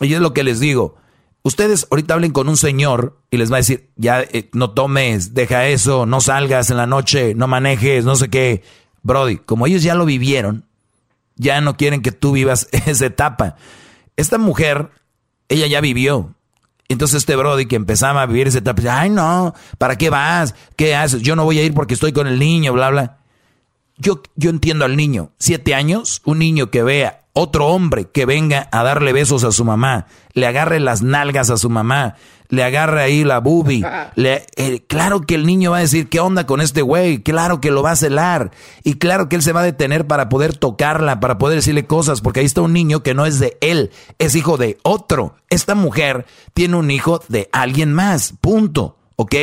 Y 0.02 0.14
es 0.14 0.20
lo 0.20 0.34
que 0.34 0.44
les 0.44 0.60
digo. 0.60 0.96
Ustedes 1.44 1.88
ahorita 1.92 2.16
hablen 2.16 2.32
con 2.32 2.50
un 2.50 2.58
señor 2.58 3.20
y 3.30 3.38
les 3.38 3.52
va 3.52 3.58
a 3.58 3.60
decir, 3.60 3.92
ya 3.96 4.22
eh, 4.22 4.50
no 4.54 4.72
tomes, 4.72 5.36
deja 5.36 5.68
eso, 5.68 6.08
no 6.08 6.20
salgas 6.20 6.72
en 6.72 6.78
la 6.78 6.88
noche, 6.88 7.36
no 7.36 7.48
manejes, 7.48 8.04
no 8.04 8.16
sé 8.16 8.30
qué. 8.30 8.64
Brody, 9.04 9.38
como 9.38 9.68
ellos 9.68 9.84
ya 9.84 9.94
lo 9.94 10.06
vivieron, 10.06 10.66
ya 11.36 11.62
no 11.62 11.78
quieren 11.78 12.02
que 12.02 12.12
tú 12.12 12.32
vivas 12.32 12.68
esa 12.88 13.06
etapa. 13.06 13.58
Esta 14.16 14.40
mujer, 14.40 14.90
ella 15.48 15.68
ya 15.68 15.82
vivió. 15.82 16.34
Entonces 16.88 17.18
este 17.18 17.36
Brody 17.36 17.68
que 17.68 17.76
empezaba 17.76 18.24
a 18.24 18.26
vivir 18.26 18.48
esa 18.48 18.60
etapa, 18.60 18.82
ay 18.90 19.10
no, 19.10 19.54
¿para 19.78 19.98
qué 19.98 20.10
vas? 20.10 20.56
¿Qué 20.76 20.96
haces? 20.96 21.22
Yo 21.22 21.36
no 21.36 21.44
voy 21.44 21.60
a 21.60 21.64
ir 21.64 21.74
porque 21.74 21.94
estoy 21.94 22.12
con 22.12 22.28
el 22.28 22.40
niño, 22.40 22.74
bla, 22.74 22.90
bla. 22.90 23.18
Yo, 23.98 24.22
yo 24.36 24.50
entiendo 24.50 24.86
al 24.86 24.98
niño, 24.98 25.32
siete 25.40 25.74
años, 25.74 26.22
un 26.26 26.40
niño 26.40 26.70
que 26.70 26.84
vea 26.84 27.26
otro 27.38 27.68
hombre 27.68 28.06
que 28.06 28.26
venga 28.26 28.70
a 28.72 28.84
darle 28.84 29.12
besos 29.12 29.44
a 29.44 29.52
su 29.52 29.66
mamá, 29.66 30.08
le 30.34 30.48
agarre 30.48 30.80
las 30.80 31.02
nalgas 31.02 31.50
a 31.50 31.58
su 31.58 31.70
mamá, 31.70 32.16
le 32.48 32.64
agarre 32.64 33.02
ahí 33.02 33.26
la 33.26 33.40
boobie, 33.40 33.86
le, 34.16 34.46
eh, 34.56 34.86
claro 34.88 35.22
que 35.22 35.36
el 35.36 35.46
niño 35.46 35.72
va 35.72 35.78
a 35.78 35.82
decir, 35.82 36.08
¿qué 36.08 36.22
onda 36.22 36.46
con 36.46 36.62
este 36.62 36.82
güey? 36.82 37.24
Claro 37.24 37.60
que 37.60 37.72
lo 37.72 37.84
va 37.84 37.92
a 37.92 37.96
celar 37.98 38.52
y 38.86 38.94
claro 38.94 39.28
que 39.28 39.36
él 39.36 39.42
se 39.42 39.52
va 39.52 39.60
a 39.60 39.66
detener 39.66 40.08
para 40.08 40.30
poder 40.30 40.56
tocarla, 40.56 41.20
para 41.20 41.38
poder 41.38 41.58
decirle 41.58 41.86
cosas, 41.86 42.22
porque 42.22 42.40
ahí 42.40 42.46
está 42.46 42.62
un 42.62 42.72
niño 42.72 43.04
que 43.04 43.14
no 43.14 43.26
es 43.26 43.40
de 43.40 43.58
él, 43.60 43.92
es 44.18 44.36
hijo 44.36 44.56
de 44.56 44.78
otro. 44.84 45.36
Esta 45.50 45.76
mujer 45.76 46.26
tiene 46.54 46.78
un 46.78 46.90
hijo 46.90 47.22
de 47.28 47.50
alguien 47.52 47.92
más, 47.92 48.34
punto, 48.40 48.98
¿ok? 49.18 49.36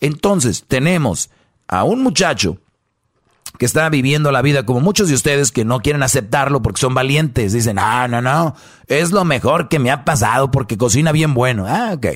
Entonces 0.00 0.64
tenemos 0.68 1.30
a 1.66 1.82
un 1.82 2.04
muchacho 2.04 2.58
que 3.62 3.66
está 3.66 3.88
viviendo 3.90 4.32
la 4.32 4.42
vida 4.42 4.66
como 4.66 4.80
muchos 4.80 5.06
de 5.06 5.14
ustedes 5.14 5.52
que 5.52 5.64
no 5.64 5.78
quieren 5.78 6.02
aceptarlo 6.02 6.62
porque 6.62 6.80
son 6.80 6.94
valientes. 6.94 7.52
Dicen, 7.52 7.78
ah, 7.78 8.08
no, 8.08 8.20
no, 8.20 8.56
es 8.88 9.12
lo 9.12 9.24
mejor 9.24 9.68
que 9.68 9.78
me 9.78 9.92
ha 9.92 10.04
pasado 10.04 10.50
porque 10.50 10.76
cocina 10.76 11.12
bien 11.12 11.32
bueno. 11.32 11.66
Ah, 11.68 11.92
ok. 11.94 12.06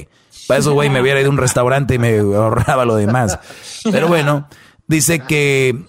Para 0.48 0.58
eso, 0.58 0.72
güey, 0.72 0.90
me 0.90 1.00
hubiera 1.00 1.20
ido 1.20 1.28
a 1.28 1.32
un 1.32 1.38
restaurante 1.38 1.94
y 1.94 1.98
me 2.00 2.18
ahorraba 2.18 2.84
lo 2.84 2.96
demás. 2.96 3.38
Pero 3.84 4.08
bueno, 4.08 4.48
dice 4.88 5.20
que, 5.20 5.84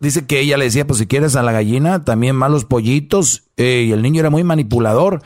dice 0.00 0.26
que 0.26 0.40
ella 0.40 0.56
le 0.56 0.64
decía, 0.64 0.88
pues 0.88 0.98
si 0.98 1.06
quieres 1.06 1.36
a 1.36 1.44
la 1.44 1.52
gallina, 1.52 2.02
también 2.04 2.34
malos 2.34 2.64
pollitos. 2.64 3.44
Eh, 3.56 3.84
y 3.86 3.92
el 3.92 4.02
niño 4.02 4.18
era 4.18 4.30
muy 4.30 4.42
manipulador. 4.42 5.22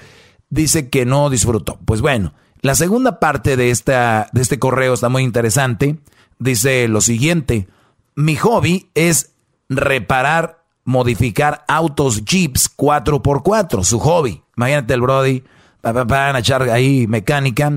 Dice 0.51 0.91
que 0.91 1.07
no 1.07 1.31
disfrutó. 1.31 1.79
Pues 1.87 2.03
bueno, 2.03 2.35
la 2.61 2.75
segunda 2.75 3.19
parte 3.19 3.57
de, 3.57 3.71
esta, 3.71 4.29
de 4.35 4.43
este 4.43 4.59
correo 4.59 4.93
está 4.93 5.09
muy 5.09 5.23
interesante. 5.23 5.97
Dice 6.39 6.87
lo 6.87 7.01
siguiente. 7.01 7.67
Mi 8.15 8.37
hobby 8.37 8.91
es 8.95 9.31
reparar, 9.71 10.65
modificar 10.85 11.65
autos 11.69 12.25
Jeeps 12.25 12.77
4x4, 12.77 13.85
su 13.85 13.99
hobby. 14.01 14.43
Imagínate 14.57 14.93
el 14.93 15.01
Brody, 15.01 15.45
van 15.83 16.37
a 16.37 16.41
echar 16.41 16.63
ahí 16.65 17.07
mecánica, 17.07 17.73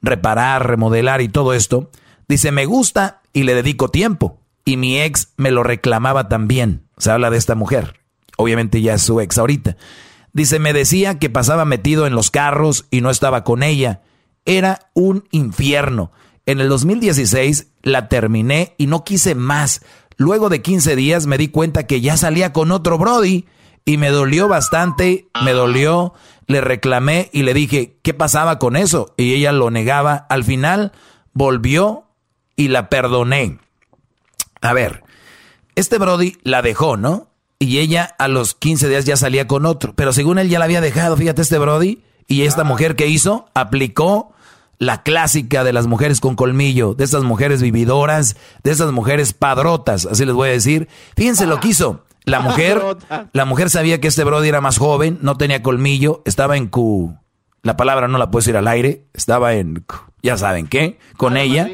reparar, 0.00 0.68
remodelar 0.68 1.20
y 1.22 1.28
todo 1.28 1.54
esto. 1.54 1.90
Dice, 2.28 2.52
me 2.52 2.66
gusta 2.66 3.22
y 3.32 3.42
le 3.42 3.54
dedico 3.54 3.88
tiempo. 3.88 4.38
Y 4.64 4.76
mi 4.76 5.00
ex 5.00 5.32
me 5.36 5.50
lo 5.50 5.62
reclamaba 5.62 6.28
también. 6.28 6.84
Se 6.98 7.10
habla 7.10 7.30
de 7.30 7.38
esta 7.38 7.54
mujer. 7.54 8.00
Obviamente 8.36 8.82
ya 8.82 8.94
es 8.94 9.02
su 9.02 9.20
ex 9.20 9.38
ahorita. 9.38 9.76
Dice, 10.34 10.58
me 10.58 10.74
decía 10.74 11.18
que 11.18 11.30
pasaba 11.30 11.64
metido 11.64 12.06
en 12.06 12.14
los 12.14 12.30
carros 12.30 12.86
y 12.90 13.00
no 13.00 13.08
estaba 13.10 13.44
con 13.44 13.62
ella. 13.62 14.02
Era 14.44 14.90
un 14.92 15.24
infierno. 15.30 16.12
En 16.44 16.60
el 16.60 16.68
2016 16.68 17.68
La 17.82 18.08
terminé 18.08 18.74
y 18.76 18.86
no 18.86 19.04
quise 19.04 19.34
más. 19.34 19.82
Luego 20.18 20.48
de 20.48 20.60
15 20.60 20.96
días 20.96 21.26
me 21.26 21.38
di 21.38 21.48
cuenta 21.48 21.86
que 21.86 22.00
ya 22.00 22.16
salía 22.16 22.52
con 22.52 22.72
otro 22.72 22.98
Brody 22.98 23.46
y 23.84 23.98
me 23.98 24.10
dolió 24.10 24.48
bastante, 24.48 25.28
me 25.44 25.52
dolió, 25.52 26.12
le 26.48 26.60
reclamé 26.60 27.30
y 27.32 27.44
le 27.44 27.54
dije, 27.54 27.98
¿qué 28.02 28.14
pasaba 28.14 28.58
con 28.58 28.74
eso? 28.74 29.14
Y 29.16 29.32
ella 29.34 29.52
lo 29.52 29.70
negaba. 29.70 30.26
Al 30.28 30.42
final 30.42 30.92
volvió 31.34 32.08
y 32.56 32.66
la 32.66 32.88
perdoné. 32.88 33.60
A 34.60 34.72
ver, 34.72 35.04
este 35.76 35.98
Brody 35.98 36.36
la 36.42 36.62
dejó, 36.62 36.96
¿no? 36.96 37.28
Y 37.60 37.78
ella 37.78 38.16
a 38.18 38.26
los 38.26 38.56
15 38.56 38.88
días 38.88 39.04
ya 39.04 39.16
salía 39.16 39.46
con 39.46 39.66
otro. 39.66 39.94
Pero 39.94 40.12
según 40.12 40.40
él 40.40 40.48
ya 40.48 40.58
la 40.58 40.64
había 40.64 40.80
dejado, 40.80 41.16
fíjate 41.16 41.42
este 41.42 41.58
Brody. 41.58 42.02
Y 42.26 42.42
esta 42.42 42.64
mujer 42.64 42.96
que 42.96 43.06
hizo, 43.06 43.46
aplicó 43.54 44.32
la 44.78 45.02
clásica 45.02 45.64
de 45.64 45.72
las 45.72 45.86
mujeres 45.86 46.20
con 46.20 46.36
colmillo, 46.36 46.94
de 46.94 47.04
esas 47.04 47.24
mujeres 47.24 47.62
vividoras, 47.62 48.36
de 48.62 48.70
esas 48.70 48.92
mujeres 48.92 49.32
padrotas, 49.32 50.06
así 50.06 50.24
les 50.24 50.34
voy 50.34 50.48
a 50.48 50.52
decir. 50.52 50.88
Fíjense 51.16 51.46
lo 51.46 51.60
que 51.60 51.68
hizo. 51.68 52.04
La 52.24 52.40
mujer, 52.40 52.82
la 53.32 53.44
mujer 53.46 53.70
sabía 53.70 54.00
que 54.00 54.08
este 54.08 54.22
Brody 54.22 54.48
era 54.48 54.60
más 54.60 54.78
joven, 54.78 55.18
no 55.22 55.36
tenía 55.36 55.62
colmillo, 55.62 56.22
estaba 56.26 56.56
en 56.56 56.66
Q. 56.66 57.16
La 57.62 57.76
palabra 57.76 58.06
no 58.06 58.18
la 58.18 58.30
puedo 58.30 58.40
decir 58.40 58.56
al 58.56 58.68
aire, 58.68 59.06
estaba 59.14 59.54
en, 59.54 59.84
ya 60.22 60.36
saben 60.36 60.66
qué, 60.66 60.98
con 61.16 61.36
ella. 61.36 61.66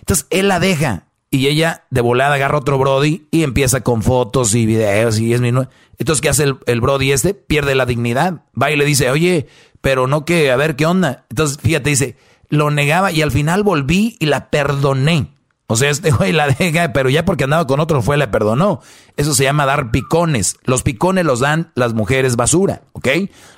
Entonces 0.00 0.26
él 0.30 0.48
la 0.48 0.58
deja 0.58 1.04
y 1.30 1.46
ella 1.46 1.84
de 1.90 2.00
volada 2.00 2.34
agarra 2.34 2.58
otro 2.58 2.76
Brody 2.76 3.28
y 3.30 3.44
empieza 3.44 3.82
con 3.82 4.02
fotos 4.02 4.54
y 4.54 4.66
videos 4.66 5.18
y 5.20 5.32
es 5.32 5.40
mi... 5.40 5.48
Entonces, 5.48 6.20
¿qué 6.20 6.28
hace 6.28 6.42
el, 6.42 6.58
el 6.66 6.80
Brody 6.80 7.12
este? 7.12 7.34
Pierde 7.34 7.74
la 7.74 7.86
dignidad. 7.86 8.42
Va 8.60 8.70
y 8.70 8.76
le 8.76 8.84
dice, 8.84 9.10
oye, 9.10 9.46
pero 9.80 10.06
no 10.06 10.24
que, 10.24 10.50
a 10.50 10.56
ver, 10.56 10.74
¿qué 10.74 10.86
onda? 10.86 11.24
Entonces, 11.30 11.58
fíjate, 11.60 11.90
dice, 11.90 12.16
lo 12.50 12.70
negaba 12.70 13.12
y 13.12 13.22
al 13.22 13.30
final 13.30 13.62
volví 13.62 14.16
y 14.20 14.26
la 14.26 14.50
perdoné. 14.50 15.28
O 15.68 15.76
sea, 15.76 15.88
este 15.88 16.10
güey 16.10 16.32
la 16.32 16.48
deja, 16.48 16.92
pero 16.92 17.08
ya 17.10 17.24
porque 17.24 17.44
andaba 17.44 17.64
con 17.64 17.78
otro 17.78 18.02
fue, 18.02 18.16
la 18.16 18.32
perdonó. 18.32 18.80
Eso 19.16 19.34
se 19.34 19.44
llama 19.44 19.66
dar 19.66 19.92
picones. 19.92 20.56
Los 20.64 20.82
picones 20.82 21.24
los 21.24 21.38
dan 21.38 21.70
las 21.76 21.94
mujeres 21.94 22.34
basura, 22.34 22.82
¿ok? 22.92 23.08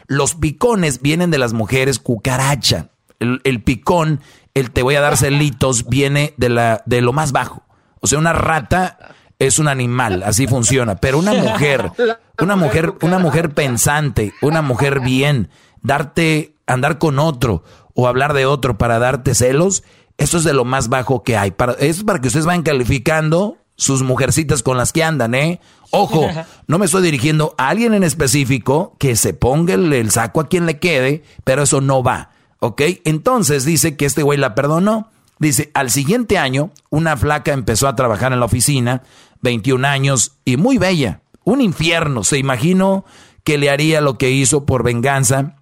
Los 0.09 0.35
picones 0.35 1.01
vienen 1.01 1.31
de 1.31 1.39
las 1.39 1.55
mujeres 1.55 1.99
cucaracha. 1.99 2.91
El, 3.19 3.63
picón, 3.63 4.21
el 4.53 4.73
te 4.73 4.83
voy 4.83 4.97
a 4.97 5.01
dar 5.01 5.17
celitos, 5.17 5.89
viene 5.89 6.35
de, 6.37 6.51
la, 6.51 6.83
de 6.85 7.01
lo 7.01 7.15
más 7.15 7.33
bajo. 7.33 7.63
O 8.01 8.07
sea, 8.07 8.19
una 8.19 8.35
rata 8.35 9.15
es 9.39 9.59
un 9.59 9.69
animal, 9.69 10.23
así 10.23 10.47
funciona. 10.47 10.97
Pero 10.97 11.19
una 11.19 11.33
mujer, 11.33 11.93
una 12.43 12.57
mujer, 12.57 12.93
una 13.01 13.21
mujer 13.21 13.55
pensante, 13.55 14.35
una 14.43 14.61
mujer 14.61 15.01
bien, 15.01 15.49
darte, 15.81 16.57
andar 16.67 16.99
con 16.99 17.19
otro 17.19 17.63
o 17.95 18.09
hablar 18.09 18.35
de 18.35 18.47
otro 18.47 18.79
para 18.79 18.99
darte 18.99 19.35
celos, 19.35 19.83
eso 20.19 20.39
es 20.39 20.45
de 20.45 20.53
lo 20.53 20.65
más 20.65 20.89
bajo 20.89 21.23
que 21.23 21.37
hay. 21.37 21.51
Para, 21.51 21.73
es 21.75 22.05
para 22.05 22.21
que 22.21 22.29
ustedes 22.29 22.47
vayan 22.47 22.63
calificando 22.63 23.59
sus 23.77 24.03
mujercitas 24.03 24.63
con 24.63 24.77
las 24.77 24.93
que 24.93 25.03
andan, 25.03 25.35
¿eh? 25.35 25.61
Ojo, 25.91 26.29
no 26.67 26.79
me 26.79 26.87
estoy 26.87 27.03
dirigiendo 27.03 27.55
a 27.59 27.69
alguien 27.69 27.95
en 27.95 28.05
específico 28.05 28.97
que 28.99 29.17
se 29.17 29.35
ponga 29.35 29.75
el, 29.75 30.11
saco 30.11 30.41
a 30.41 30.49
quien 30.49 30.67
le 30.67 30.79
quede, 30.79 31.23
pero 31.45 31.63
eso 31.63 31.81
no 31.81 32.03
va, 32.03 32.31
¿ok? 32.61 32.83
Entonces 33.05 33.65
dice 33.65 33.97
que 33.97 34.07
este 34.07 34.23
güey 34.23 34.39
la 34.39 34.55
perdonó. 34.55 35.11
Dice, 35.39 35.73
al 35.75 35.91
siguiente 35.91 36.39
año, 36.39 36.71
una 36.89 37.17
flaca 37.17 37.53
empezó 37.53 37.89
a 37.89 37.97
trabajar 37.97 38.33
en 38.33 38.39
la 38.39 38.47
oficina, 38.47 39.03
21 39.41 39.87
años 39.89 40.37
y 40.45 40.57
muy 40.57 40.79
bella. 40.79 41.21
Un 41.43 41.61
infierno, 41.61 42.23
se 42.23 42.39
imaginó 42.39 43.05
que 43.43 43.59
le 43.59 43.71
haría 43.71 44.01
lo 44.01 44.19
que 44.19 44.31
hizo 44.31 44.65
por 44.65 44.85
venganza. 44.85 45.57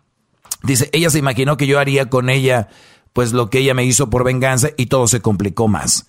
Dice, 0.62 0.90
ella 0.92 1.10
se 1.10 1.18
imaginó 1.18 1.56
que 1.56 1.66
yo 1.66 1.78
haría 1.78 2.10
con 2.10 2.28
ella 2.28 2.68
pues 3.12 3.32
lo 3.32 3.50
que 3.50 3.58
ella 3.58 3.74
me 3.74 3.84
hizo 3.84 4.10
por 4.10 4.24
venganza 4.24 4.70
y 4.76 4.86
todo 4.86 5.06
se 5.08 5.20
complicó 5.20 5.68
más. 5.68 6.06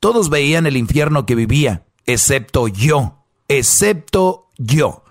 Todos 0.00 0.30
veían 0.30 0.66
el 0.66 0.76
infierno 0.76 1.26
que 1.26 1.34
vivía, 1.34 1.84
excepto 2.06 2.68
yo, 2.68 3.24
excepto 3.48 4.48
yo. 4.56 5.04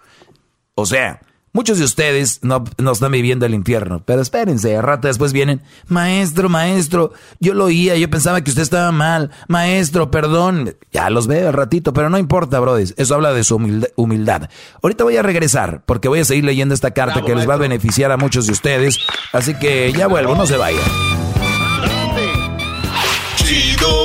O 0.76 0.86
sea, 0.86 1.22
muchos 1.54 1.78
de 1.78 1.86
ustedes 1.86 2.40
no, 2.42 2.64
están 2.92 3.12
viviendo 3.12 3.46
el 3.46 3.54
infierno, 3.54 4.04
pero 4.06 4.22
espérense, 4.22 4.76
a 4.76 4.82
rato 4.82 5.08
después 5.08 5.32
vienen, 5.32 5.62
maestro, 5.88 6.50
maestro, 6.50 7.14
yo 7.40 7.54
lo 7.54 7.66
oía, 7.66 7.96
yo 7.96 8.10
pensaba 8.10 8.42
que 8.42 8.50
usted 8.50 8.64
estaba 8.64 8.92
mal, 8.92 9.32
maestro, 9.48 10.12
perdón, 10.12 10.76
ya 10.92 11.10
los 11.10 11.28
veo 11.28 11.48
al 11.48 11.54
ratito, 11.54 11.94
pero 11.94 12.10
no 12.10 12.18
importa, 12.18 12.60
brothers, 12.60 12.94
eso 12.98 13.16
habla 13.16 13.34
de 13.34 13.44
su 13.44 13.56
humildad. 13.96 14.50
Ahorita 14.82 15.04
voy 15.04 15.16
a 15.16 15.22
regresar, 15.22 15.84
porque 15.86 16.10
voy 16.10 16.20
a 16.20 16.26
seguir 16.26 16.44
leyendo 16.44 16.74
esta 16.74 16.92
carta 16.92 17.24
que 17.24 17.36
les 17.36 17.48
va 17.48 17.54
a 17.54 17.58
beneficiar 17.58 18.12
a 18.12 18.18
muchos 18.18 18.48
de 18.48 18.52
ustedes, 18.52 19.00
así 19.32 19.54
que 19.54 19.94
ya 19.94 20.08
vuelvo, 20.08 20.36
no 20.36 20.46
se 20.46 20.58
vayan 20.58 20.82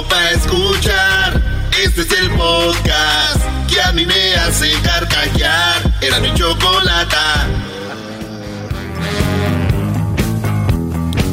para 0.09 0.31
escuchar. 0.33 1.43
Este 1.85 2.03
es 2.03 2.13
el 2.13 2.31
podcast 2.31 3.43
que 3.69 3.81
a 3.81 3.93
mí 3.93 4.05
me 4.05 4.35
hace 4.37 4.71
carcajear. 4.83 5.88
Era 6.01 6.21
mi 6.21 6.33
chocolata. 6.35 7.49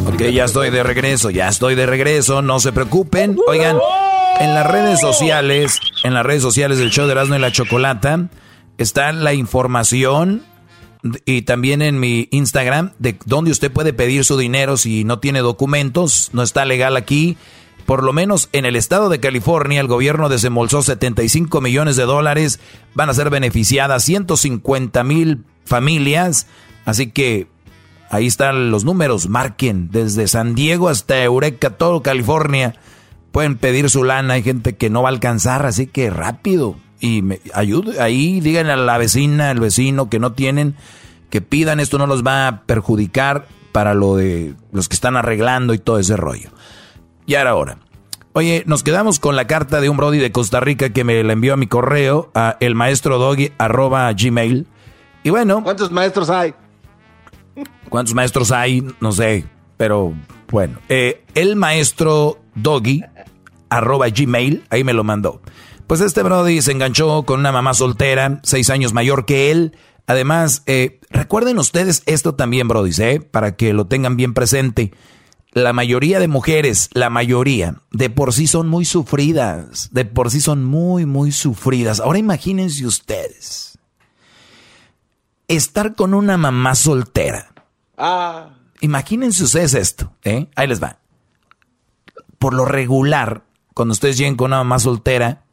Ok, 0.08 0.22
ya 0.32 0.46
estoy 0.46 0.70
de 0.72 0.82
regreso, 0.82 1.30
ya 1.30 1.50
estoy 1.50 1.76
de 1.76 1.86
regreso, 1.86 2.42
no 2.42 2.60
se 2.60 2.72
preocupen. 2.72 3.38
Oigan, 3.48 3.78
en 4.40 4.54
las 4.54 4.66
redes 4.66 5.00
sociales, 5.00 5.80
en 6.04 6.14
las 6.14 6.26
redes 6.26 6.42
sociales 6.42 6.80
del 6.80 6.90
show 6.90 7.06
de 7.06 7.12
Erasmo 7.12 7.36
y 7.36 7.40
la 7.40 7.52
Chocolata, 7.52 8.28
está 8.78 9.12
la 9.12 9.34
información 9.34 10.44
y 11.26 11.44
también 11.44 11.82
en 11.82 12.00
mi 12.00 12.28
Instagram 12.32 12.94
de 12.98 13.20
dónde 13.26 13.52
usted 13.52 13.72
puede 13.72 13.94
pedir 13.94 14.26
su 14.26 14.38
dinero 14.38 14.78
si 14.78 15.04
no 15.04 15.20
tiene 15.20 15.42
documentos, 15.42 16.32
no 16.34 16.42
está 16.42 16.66
legal 16.66 16.98
aquí 16.98 17.38
por 17.86 18.04
lo 18.04 18.14
menos 18.14 18.50
en 18.52 18.66
el 18.66 18.76
estado 18.76 19.10
de 19.10 19.20
California, 19.20 19.80
el 19.80 19.88
gobierno 19.88 20.28
desembolsó 20.28 20.82
75 20.82 21.62
millones 21.62 21.96
de 21.96 22.04
dólares. 22.04 22.60
Van 22.96 23.10
a 23.10 23.14
ser 23.14 23.30
beneficiadas 23.30 24.04
150 24.04 25.04
mil 25.04 25.46
familias. 25.66 26.48
Así 26.86 27.12
que 27.12 27.48
ahí 28.10 28.26
están 28.26 28.72
los 28.72 28.86
números. 28.86 29.30
Marquen 29.30 29.90
desde 29.92 30.28
San 30.28 30.56
Diego 30.56 30.90
hasta 30.90 31.22
Eureka, 31.24 31.72
todo 31.72 32.02
California. 32.02 32.76
Pueden 33.32 33.56
pedir 33.56 33.90
su 33.92 34.04
lana. 34.04 34.34
Hay 34.34 34.44
gente 34.44 34.76
que 34.76 34.90
no 34.90 35.04
va 35.04 35.10
a 35.10 35.12
alcanzar, 35.12 35.68
así 35.68 35.86
que 35.86 36.10
rápido. 36.10 36.78
Y 37.00 37.22
me, 37.22 37.40
ayude, 37.54 38.02
ahí 38.02 38.40
díganle 38.40 38.74
a 38.74 38.78
la 38.78 38.98
vecina, 38.98 39.52
al 39.52 39.60
vecino 39.60 40.10
que 40.10 40.18
no 40.18 40.32
tienen, 40.34 40.76
que 41.30 41.42
pidan. 41.42 41.80
Esto 41.80 42.00
no 42.00 42.08
los 42.08 42.26
va 42.26 42.48
a 42.48 42.62
perjudicar 42.64 43.48
para 43.72 43.94
lo 43.94 44.16
de 44.16 44.56
los 44.72 44.90
que 44.90 44.96
están 44.96 45.18
arreglando 45.18 45.76
y 45.76 45.78
todo 45.78 46.00
ese 46.00 46.18
rollo. 46.18 46.50
Ya 47.28 47.42
era 47.42 47.56
hora. 47.56 47.78
Oye, 48.34 48.64
nos 48.66 48.84
quedamos 48.84 49.20
con 49.20 49.38
la 49.38 49.48
carta 49.48 49.80
de 49.80 49.88
un 49.88 49.96
Brody 49.96 50.18
de 50.18 50.32
Costa 50.32 50.60
Rica 50.60 50.90
que 50.90 51.06
me 51.06 51.24
la 51.24 51.34
envió 51.34 51.54
a 51.54 51.58
mi 51.58 51.68
correo, 51.68 52.32
a 52.36 52.58
el 52.60 52.76
maestro 52.76 53.18
arroba 53.58 54.12
gmail. 54.12 54.68
Y 55.24 55.30
bueno. 55.30 55.64
¿Cuántos 55.64 55.90
maestros 55.92 56.30
hay? 56.30 56.54
¿Cuántos 57.90 58.14
maestros 58.14 58.52
hay? 58.52 58.86
No 59.00 59.14
sé. 59.14 59.46
Pero 59.78 60.14
bueno. 60.52 60.80
Eh, 60.90 61.24
el 61.34 61.56
maestro 61.56 62.40
doggy 62.56 63.04
arroba 63.70 64.10
gmail, 64.10 64.66
ahí 64.70 64.84
me 64.84 64.94
lo 64.94 65.06
mandó. 65.06 65.42
Pues 65.88 66.02
este 66.02 66.22
Brody 66.22 66.62
se 66.62 66.74
enganchó 66.74 67.24
con 67.24 67.40
una 67.40 67.52
mamá 67.52 67.74
soltera, 67.74 68.42
seis 68.44 68.70
años 68.70 68.94
mayor 68.94 69.26
que 69.26 69.52
él. 69.52 69.78
Además, 70.08 70.64
eh, 70.66 71.00
recuerden 71.10 71.58
ustedes 71.58 72.04
esto 72.06 72.36
también, 72.36 72.68
Brody, 72.68 72.92
¿eh? 73.00 73.22
para 73.22 73.56
que 73.56 73.72
lo 73.72 73.86
tengan 73.86 74.18
bien 74.18 74.34
presente 74.34 74.92
la 75.56 75.72
mayoría 75.72 76.20
de 76.20 76.28
mujeres, 76.28 76.90
la 76.92 77.10
mayoría, 77.10 77.82
de 77.92 78.10
por 78.10 78.34
sí 78.34 78.46
son 78.46 78.68
muy 78.68 78.84
sufridas, 78.84 79.88
de 79.94 80.04
por 80.04 80.30
sí 80.30 80.42
son 80.42 80.66
muy, 80.66 81.06
muy 81.06 81.32
sufridas. 81.32 82.02
Ahora 82.02 82.20
imagínense 82.20 82.86
ustedes, 82.86 83.80
estar 85.48 85.96
con 85.96 86.14
una 86.14 86.38
mamá 86.38 86.76
soltera. 86.76 87.54
Ah. 87.98 88.50
Imagínense 88.82 89.46
ustedes 89.46 89.76
esto, 89.76 90.12
¿eh? 90.26 90.48
Ahí 90.58 90.68
les 90.68 90.84
va. 90.84 91.00
Por 92.38 92.54
lo 92.54 92.66
regular, 92.66 93.46
cuando 93.74 93.94
ustedes 93.94 94.18
lleguen 94.18 94.36
con 94.36 94.48
una 94.48 94.58
mamá 94.58 94.80
soltera, 94.80 95.46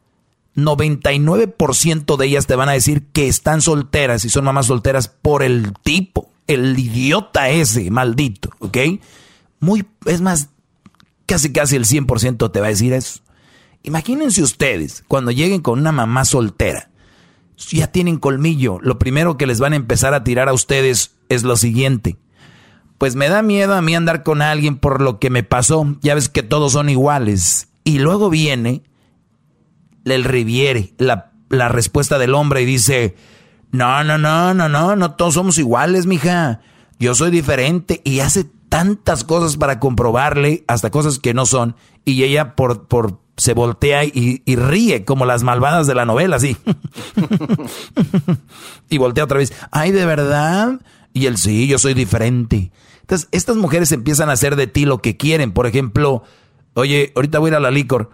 99% 0.57 2.17
de 2.17 2.25
ellas 2.25 2.45
te 2.45 2.57
van 2.57 2.67
a 2.67 2.73
decir 2.73 3.07
que 3.13 3.29
están 3.29 3.61
solteras 3.61 4.25
y 4.25 4.29
son 4.29 4.43
mamás 4.43 4.65
solteras 4.65 5.07
por 5.07 5.43
el 5.43 5.71
tipo, 5.81 6.29
el 6.45 6.77
idiota 6.77 7.47
ese, 7.47 7.89
maldito, 7.89 8.49
¿ok? 8.59 8.77
Muy, 9.63 9.85
es 10.07 10.19
más, 10.19 10.49
casi 11.25 11.53
casi 11.53 11.77
el 11.77 11.85
100% 11.85 12.51
te 12.51 12.59
va 12.59 12.65
a 12.65 12.69
decir 12.69 12.91
eso. 12.91 13.21
Imagínense 13.81 14.43
ustedes, 14.43 15.05
cuando 15.07 15.31
lleguen 15.31 15.61
con 15.61 15.79
una 15.79 15.93
mamá 15.93 16.25
soltera, 16.25 16.89
ya 17.71 17.87
tienen 17.87 18.17
colmillo, 18.17 18.79
lo 18.81 18.99
primero 18.99 19.37
que 19.37 19.47
les 19.47 19.61
van 19.61 19.71
a 19.71 19.77
empezar 19.77 20.13
a 20.13 20.25
tirar 20.25 20.49
a 20.49 20.53
ustedes 20.53 21.15
es 21.29 21.43
lo 21.43 21.55
siguiente. 21.55 22.17
Pues 22.97 23.15
me 23.15 23.29
da 23.29 23.41
miedo 23.41 23.73
a 23.73 23.81
mí 23.81 23.95
andar 23.95 24.23
con 24.23 24.41
alguien 24.41 24.77
por 24.77 25.01
lo 25.01 25.17
que 25.17 25.29
me 25.29 25.43
pasó, 25.43 25.95
ya 26.01 26.13
ves 26.13 26.27
que 26.27 26.43
todos 26.43 26.73
son 26.73 26.89
iguales. 26.89 27.69
Y 27.85 27.99
luego 27.99 28.29
viene 28.29 28.83
el 30.03 30.25
reviere, 30.25 30.93
la, 30.97 31.31
la 31.47 31.69
respuesta 31.69 32.19
del 32.19 32.33
hombre 32.33 32.63
y 32.63 32.65
dice, 32.65 33.15
no, 33.71 34.03
no, 34.03 34.17
no, 34.17 34.53
no, 34.53 34.67
no, 34.67 34.97
no 34.97 35.15
todos 35.15 35.35
somos 35.35 35.57
iguales, 35.57 36.05
mija. 36.05 36.59
Yo 36.99 37.15
soy 37.15 37.31
diferente 37.31 38.01
y 38.03 38.19
hace 38.19 38.45
tantas 38.73 39.23
cosas 39.23 39.55
para 39.55 39.79
comprobarle, 39.79 40.63
hasta 40.65 40.89
cosas 40.89 41.19
que 41.19 41.35
no 41.35 41.45
son, 41.45 41.75
y 42.05 42.23
ella 42.23 42.55
por, 42.55 42.87
por 42.87 43.19
se 43.37 43.53
voltea 43.53 44.03
y, 44.03 44.41
y, 44.45 44.55
ríe 44.55 45.05
como 45.05 45.27
las 45.27 45.43
malvadas 45.43 45.85
de 45.85 45.93
la 45.93 46.05
novela, 46.05 46.37
así. 46.37 46.57
y 48.89 48.97
voltea 48.97 49.25
otra 49.25 49.37
vez. 49.37 49.53
Ay, 49.69 49.91
¿de 49.91 50.07
verdad? 50.07 50.81
Y 51.13 51.27
él, 51.27 51.37
sí, 51.37 51.67
yo 51.67 51.77
soy 51.77 51.93
diferente. 51.93 52.71
Entonces, 53.01 53.29
estas 53.31 53.57
mujeres 53.57 53.91
empiezan 53.91 54.31
a 54.31 54.33
hacer 54.33 54.55
de 54.55 54.65
ti 54.65 54.85
lo 54.85 55.03
que 55.03 55.17
quieren. 55.17 55.51
Por 55.51 55.67
ejemplo, 55.67 56.23
oye, 56.73 57.13
ahorita 57.15 57.37
voy 57.37 57.49
a 57.49 57.51
ir 57.51 57.55
a 57.57 57.59
la 57.59 57.69
licor. 57.69 58.09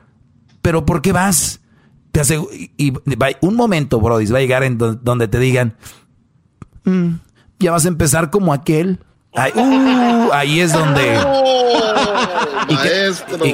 ¿Pero 0.61 0.85
por 0.85 1.01
qué 1.01 1.13
vas? 1.13 1.61
Te 2.11 2.19
hace, 2.19 2.37
y, 2.75 2.91
un 3.39 3.55
momento, 3.55 4.01
Brody, 4.01 4.25
va 4.25 4.39
a 4.39 4.41
llegar 4.41 4.63
en 4.63 4.77
donde 4.77 5.29
te 5.29 5.39
digan, 5.39 5.77
mm, 6.83 7.11
ya 7.59 7.71
vas 7.71 7.85
a 7.85 7.87
empezar 7.87 8.29
como 8.29 8.51
aquel. 8.51 8.99
Uh, 9.31 10.31
ahí 10.33 10.59
es 10.59 10.73
donde. 10.73 11.19
¿Y, 12.67 12.77
qué, 12.77 13.11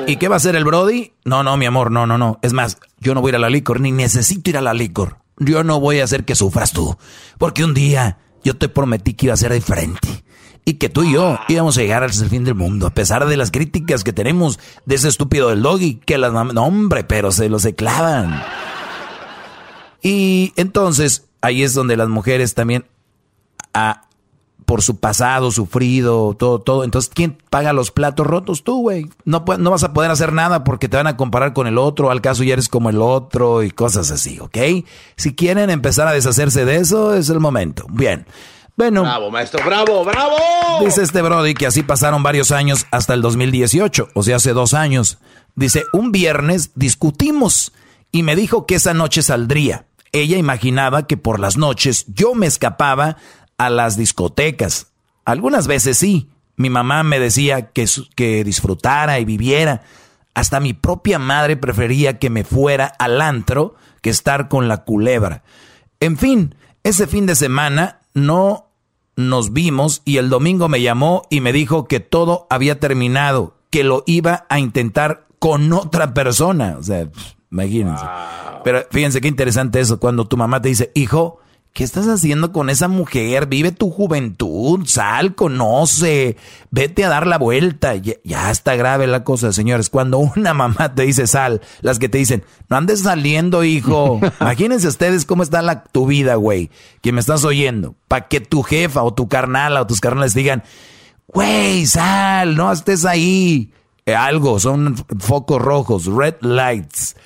¿Y, 0.07 0.15
qué, 0.15 0.27
va 0.27 0.35
a 0.35 0.38
hacer 0.38 0.56
el 0.56 0.64
Brody? 0.64 1.14
No, 1.26 1.43
no, 1.43 1.57
mi 1.57 1.65
amor, 1.65 1.91
no, 1.91 2.07
no, 2.07 2.18
no. 2.18 2.39
Es 2.41 2.53
más, 2.53 2.77
yo 2.99 3.14
no 3.14 3.22
voy 3.22 3.30
a 3.30 3.31
ir 3.31 3.35
a 3.35 3.39
la 3.39 3.49
licor, 3.49 3.81
ni 3.81 3.91
necesito 3.91 4.49
ir 4.49 4.57
a 4.57 4.61
la 4.61 4.73
licor. 4.73 5.18
Yo 5.38 5.64
no 5.64 5.80
voy 5.80 5.99
a 5.99 6.06
hacer 6.06 6.23
que 6.23 6.35
sufras 6.35 6.72
tú. 6.72 6.97
Porque 7.38 7.64
un 7.64 7.73
día 7.73 8.18
yo 8.43 8.56
te 8.56 8.69
prometí 8.69 9.14
que 9.14 9.27
iba 9.27 9.34
a 9.34 9.38
ser 9.38 9.53
diferente. 9.53 10.23
Y 10.64 10.76
que 10.76 10.89
tú 10.89 11.03
y 11.03 11.14
yo 11.14 11.38
íbamos 11.47 11.77
a 11.77 11.81
llegar 11.81 12.03
al 12.03 12.11
fin 12.11 12.43
del 12.43 12.56
mundo, 12.56 12.88
a 12.88 12.89
pesar 12.89 13.27
de 13.27 13.38
las 13.38 13.52
críticas 13.52 14.03
que 14.03 14.14
tenemos 14.14 14.60
de 14.85 14.95
ese 14.95 15.10
estúpido 15.10 15.49
del 15.49 15.61
doggy, 15.61 15.95
que 15.95 16.18
las 16.18 16.34
No, 16.34 16.65
hombre, 16.65 17.03
pero 17.03 17.31
se 17.31 17.49
lo 17.49 17.60
se 17.60 17.76
clavan. 17.76 18.43
Y 20.02 20.53
entonces, 20.56 21.27
ahí 21.41 21.61
es 21.64 21.73
donde 21.73 21.97
las 21.97 22.10
mujeres 22.10 22.56
también 22.56 22.85
a, 23.76 24.05
por 24.65 24.81
su 24.81 24.99
pasado 24.99 25.51
sufrido, 25.51 26.35
todo, 26.37 26.59
todo. 26.59 26.83
Entonces, 26.83 27.11
¿quién 27.13 27.37
paga 27.49 27.73
los 27.73 27.91
platos 27.91 28.27
rotos? 28.27 28.63
Tú, 28.63 28.81
güey. 28.81 29.09
No, 29.23 29.45
no 29.57 29.71
vas 29.71 29.83
a 29.83 29.93
poder 29.93 30.11
hacer 30.11 30.33
nada 30.33 30.63
porque 30.63 30.89
te 30.89 30.97
van 30.97 31.07
a 31.07 31.17
comparar 31.17 31.53
con 31.53 31.67
el 31.67 31.77
otro, 31.77 32.11
al 32.11 32.21
caso 32.21 32.43
ya 32.43 32.53
eres 32.53 32.67
como 32.67 32.89
el 32.89 33.01
otro 33.01 33.63
y 33.63 33.71
cosas 33.71 34.11
así, 34.11 34.39
¿ok? 34.39 34.57
Si 35.15 35.35
quieren 35.35 35.69
empezar 35.69 36.07
a 36.07 36.13
deshacerse 36.13 36.65
de 36.65 36.77
eso, 36.77 37.13
es 37.13 37.29
el 37.29 37.39
momento. 37.39 37.85
Bien. 37.89 38.25
Bueno. 38.75 39.03
Bravo, 39.03 39.31
maestro, 39.31 39.63
bravo, 39.65 40.03
bravo. 40.03 40.35
Dice 40.83 41.03
este 41.03 41.21
Brody 41.21 41.53
que 41.53 41.67
así 41.67 41.83
pasaron 41.83 42.23
varios 42.23 42.51
años 42.51 42.85
hasta 42.91 43.13
el 43.13 43.21
2018, 43.21 44.09
o 44.13 44.23
sea, 44.23 44.35
hace 44.35 44.51
dos 44.51 44.73
años. 44.73 45.19
Dice, 45.55 45.85
un 45.93 46.11
viernes 46.11 46.71
discutimos 46.75 47.71
y 48.11 48.23
me 48.23 48.35
dijo 48.35 48.65
que 48.65 48.75
esa 48.75 48.93
noche 48.93 49.21
saldría. 49.21 49.85
Ella 50.11 50.37
imaginaba 50.37 51.07
que 51.07 51.17
por 51.17 51.39
las 51.39 51.57
noches 51.57 52.05
yo 52.07 52.35
me 52.35 52.47
escapaba 52.47 53.17
a 53.57 53.69
las 53.69 53.98
discotecas. 53.98 54.91
Algunas 55.23 55.68
veces 55.68 55.98
sí. 55.98 56.30
Mi 56.57 56.69
mamá 56.69 57.03
me 57.03 57.19
decía 57.19 57.72
que, 57.72 57.86
que 58.15 58.44
disfrutara 58.44 59.19
y 59.19 59.26
viviera. 59.26 59.84
Hasta 60.34 60.60
mi 60.60 60.73
propia 60.73 61.19
madre 61.19 61.57
prefería 61.57 62.18
que 62.19 62.30
me 62.30 62.44
fuera 62.44 62.86
al 62.86 63.22
antro 63.22 63.76
que 64.02 64.10
estar 64.10 64.48
con 64.48 64.68
la 64.68 64.84
culebra. 64.84 65.44
En 65.99 66.18
fin, 66.18 66.56
ese 66.84 67.07
fin 67.07 67.26
de 67.26 67.36
semana 67.36 68.02
no 68.14 68.69
nos 69.15 69.53
vimos 69.53 70.02
y 70.06 70.18
el 70.18 70.30
domingo 70.30 70.69
me 70.69 70.82
llamó 70.82 71.23
y 71.30 71.41
me 71.41 71.53
dijo 71.53 71.88
que 71.88 71.99
todo 71.99 72.48
había 72.49 72.80
terminado, 72.80 73.57
que 73.69 73.84
lo 73.84 74.03
iba 74.06 74.45
a 74.49 74.60
intentar 74.60 75.26
con 75.40 75.72
otra 75.73 76.14
persona. 76.14 76.76
O 76.77 76.84
sea, 76.84 77.10
imagínense. 77.52 78.06
Pero 78.64 78.86
fíjense 78.91 79.22
qué 79.22 79.27
interesante 79.27 79.80
eso, 79.80 79.99
cuando 79.99 80.27
tu 80.27 80.38
mamá 80.38 80.61
te 80.61 80.69
dice, 80.69 80.91
hijo, 80.95 81.40
¿Qué 81.76 81.84
estás 81.84 82.07
haciendo 82.07 82.53
con 82.53 82.69
esa 82.69 82.88
mujer? 82.88 83.47
Vive 83.47 83.73
tu 83.73 83.91
juventud, 83.91 84.85
sal, 84.85 85.35
conoce, 85.35 86.38
vete 86.72 87.03
a 87.03 87.10
dar 87.10 87.27
la 87.27 87.38
vuelta. 87.38 87.95
Ya, 87.95 88.49
está 88.49 88.77
grave 88.77 89.07
la 89.07 89.26
cosa, 89.26 89.52
señores. 89.52 89.89
Cuando 89.89 90.19
una 90.19 90.53
mamá 90.53 90.95
te 90.95 91.03
dice 91.03 91.27
sal, 91.27 91.60
las 91.81 91.99
que 91.99 92.07
te 92.07 92.18
dicen, 92.18 92.45
no 92.69 92.77
andes 92.77 93.02
saliendo, 93.02 93.65
hijo. 93.65 94.22
Imagínense 94.39 94.88
ustedes 94.88 95.26
cómo 95.26 95.43
está 95.43 95.61
la, 95.61 95.84
tu 95.84 96.07
vida, 96.07 96.35
güey, 96.35 96.72
que 97.02 97.11
me 97.11 97.19
estás 97.19 97.43
oyendo. 97.43 97.95
Para 98.07 98.30
que 98.30 98.39
tu 98.39 98.64
jefa 98.64 99.03
o 99.03 99.14
tu 99.14 99.27
carnala 99.27 99.81
o 99.81 99.85
tus 99.85 99.99
carnales 99.99 100.34
digan, 100.34 100.64
güey, 101.27 101.85
sal, 101.88 102.56
no 102.56 102.72
estés 102.72 103.03
ahí. 103.03 103.73
Eh, 104.06 104.15
algo, 104.15 104.61
son 104.61 104.95
focos 105.19 105.61
rojos, 105.61 106.06
red 106.06 106.35
lights. 106.39 107.18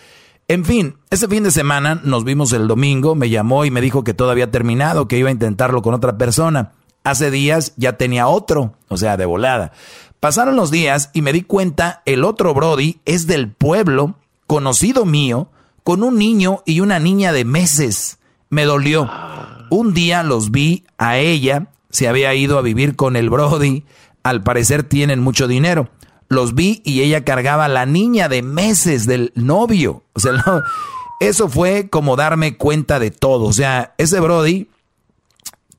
En 0.49 0.65
fin, 0.65 0.95
ese 1.11 1.27
fin 1.27 1.43
de 1.43 1.51
semana 1.51 2.01
nos 2.03 2.23
vimos 2.23 2.53
el 2.53 2.67
domingo, 2.67 3.13
me 3.13 3.29
llamó 3.29 3.65
y 3.65 3.71
me 3.71 3.81
dijo 3.81 4.03
que 4.03 4.15
todo 4.15 4.31
había 4.31 4.49
terminado, 4.49 5.07
que 5.07 5.19
iba 5.19 5.29
a 5.29 5.31
intentarlo 5.31 5.83
con 5.83 5.93
otra 5.93 6.17
persona. 6.17 6.71
Hace 7.03 7.29
días 7.29 7.73
ya 7.77 7.97
tenía 7.97 8.27
otro, 8.27 8.73
o 8.87 8.97
sea, 8.97 9.15
de 9.15 9.27
volada. 9.27 9.73
Pasaron 10.19 10.55
los 10.55 10.71
días 10.71 11.11
y 11.13 11.21
me 11.21 11.33
di 11.33 11.43
cuenta, 11.43 12.01
el 12.05 12.23
otro 12.23 12.55
Brody 12.55 12.99
es 13.05 13.27
del 13.27 13.51
pueblo, 13.51 14.15
conocido 14.47 15.05
mío, 15.05 15.51
con 15.83 16.01
un 16.01 16.17
niño 16.17 16.63
y 16.65 16.79
una 16.79 16.97
niña 16.97 17.31
de 17.31 17.45
meses. 17.45 18.17
Me 18.49 18.65
dolió. 18.65 19.07
Un 19.69 19.93
día 19.93 20.23
los 20.23 20.49
vi 20.49 20.83
a 20.97 21.19
ella, 21.19 21.67
se 21.91 22.07
había 22.07 22.33
ido 22.33 22.57
a 22.57 22.63
vivir 22.63 22.95
con 22.95 23.15
el 23.17 23.29
Brody, 23.29 23.85
al 24.23 24.41
parecer 24.41 24.81
tienen 24.81 25.19
mucho 25.19 25.47
dinero 25.47 25.91
los 26.29 26.53
vi 26.55 26.81
y 26.85 27.01
ella 27.01 27.25
cargaba 27.25 27.65
a 27.65 27.69
la 27.69 27.85
niña 27.85 28.29
de 28.29 28.43
meses 28.43 29.05
del 29.05 29.33
novio. 29.35 30.03
O 30.13 30.19
sea, 30.19 30.31
eso 31.19 31.49
fue 31.49 31.89
como 31.89 32.15
darme 32.15 32.55
cuenta 32.55 32.99
de 32.99 33.11
todo. 33.11 33.45
O 33.45 33.53
sea, 33.53 33.93
ese 33.97 34.19
Brody, 34.19 34.69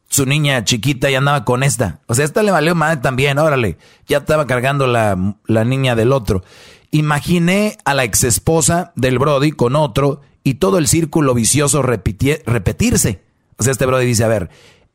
su 0.09 0.27
niña 0.27 0.65
chiquita 0.65 1.09
ya 1.09 1.19
andaba 1.19 1.45
con 1.45 1.63
esta. 1.63 2.01
O 2.07 2.15
sea, 2.15 2.25
esta 2.25 2.43
le 2.43 2.51
valió 2.51 2.75
madre 2.75 2.99
también, 2.99 3.39
órale. 3.39 3.79
Ya 4.09 4.19
estaba 4.19 4.47
cargando 4.47 4.87
la, 4.87 5.17
la 5.47 5.65
niña 5.65 5.95
del 5.95 6.13
otro. 6.13 6.43
Imaginé 6.91 7.79
a 7.85 7.95
la 7.95 8.03
ex 8.03 8.25
esposa 8.25 8.93
del 8.97 9.21
Brody 9.21 9.53
con 9.53 9.77
otro 9.77 10.21
y 10.43 10.55
todo 10.55 10.79
el 10.79 10.89
círculo 10.89 11.33
vicioso 11.35 11.83
repetirse. 11.83 13.23
O 13.57 13.63
sea, 13.63 13.73
este 13.73 13.87
Brody 13.87 14.07
dice, 14.07 14.25
a 14.25 14.29
ver, 14.29 14.51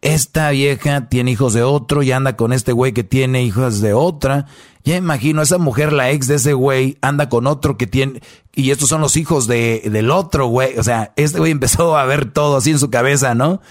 esta 0.06 0.52
vieja 0.52 1.10
tiene 1.10 1.32
hijos 1.32 1.53
de 1.53 1.64
otro 1.64 2.03
y 2.03 2.11
anda 2.11 2.38
con 2.38 2.53
este 2.53 2.72
güey 2.72 2.94
que 2.94 3.03
tiene 3.03 3.44
hijos 3.44 3.82
de 3.82 3.94
otra. 3.94 4.45
Ya 4.84 4.98
imagino, 4.98 5.41
esa 5.41 5.57
mujer, 5.57 5.91
la 5.94 6.11
ex 6.11 6.27
de 6.27 6.36
ese 6.36 6.53
güey, 6.53 6.99
anda 7.02 7.27
con 7.27 7.48
otro 7.48 7.76
que 7.76 7.88
tiene, 7.88 8.22
y 8.53 8.69
estos 8.69 8.88
son 8.88 9.02
los 9.02 9.18
hijos 9.18 9.48
de, 9.48 9.82
del 9.91 10.11
otro 10.11 10.45
güey. 10.45 10.77
O 10.77 10.84
sea, 10.84 11.11
este 11.15 11.40
güey 11.40 11.52
empezó 11.52 11.98
a 11.98 12.06
ver 12.06 12.32
todo 12.32 12.57
así 12.57 12.69
en 12.69 12.77
su 12.77 12.91
cabeza, 12.91 13.34
¿no? 13.34 13.61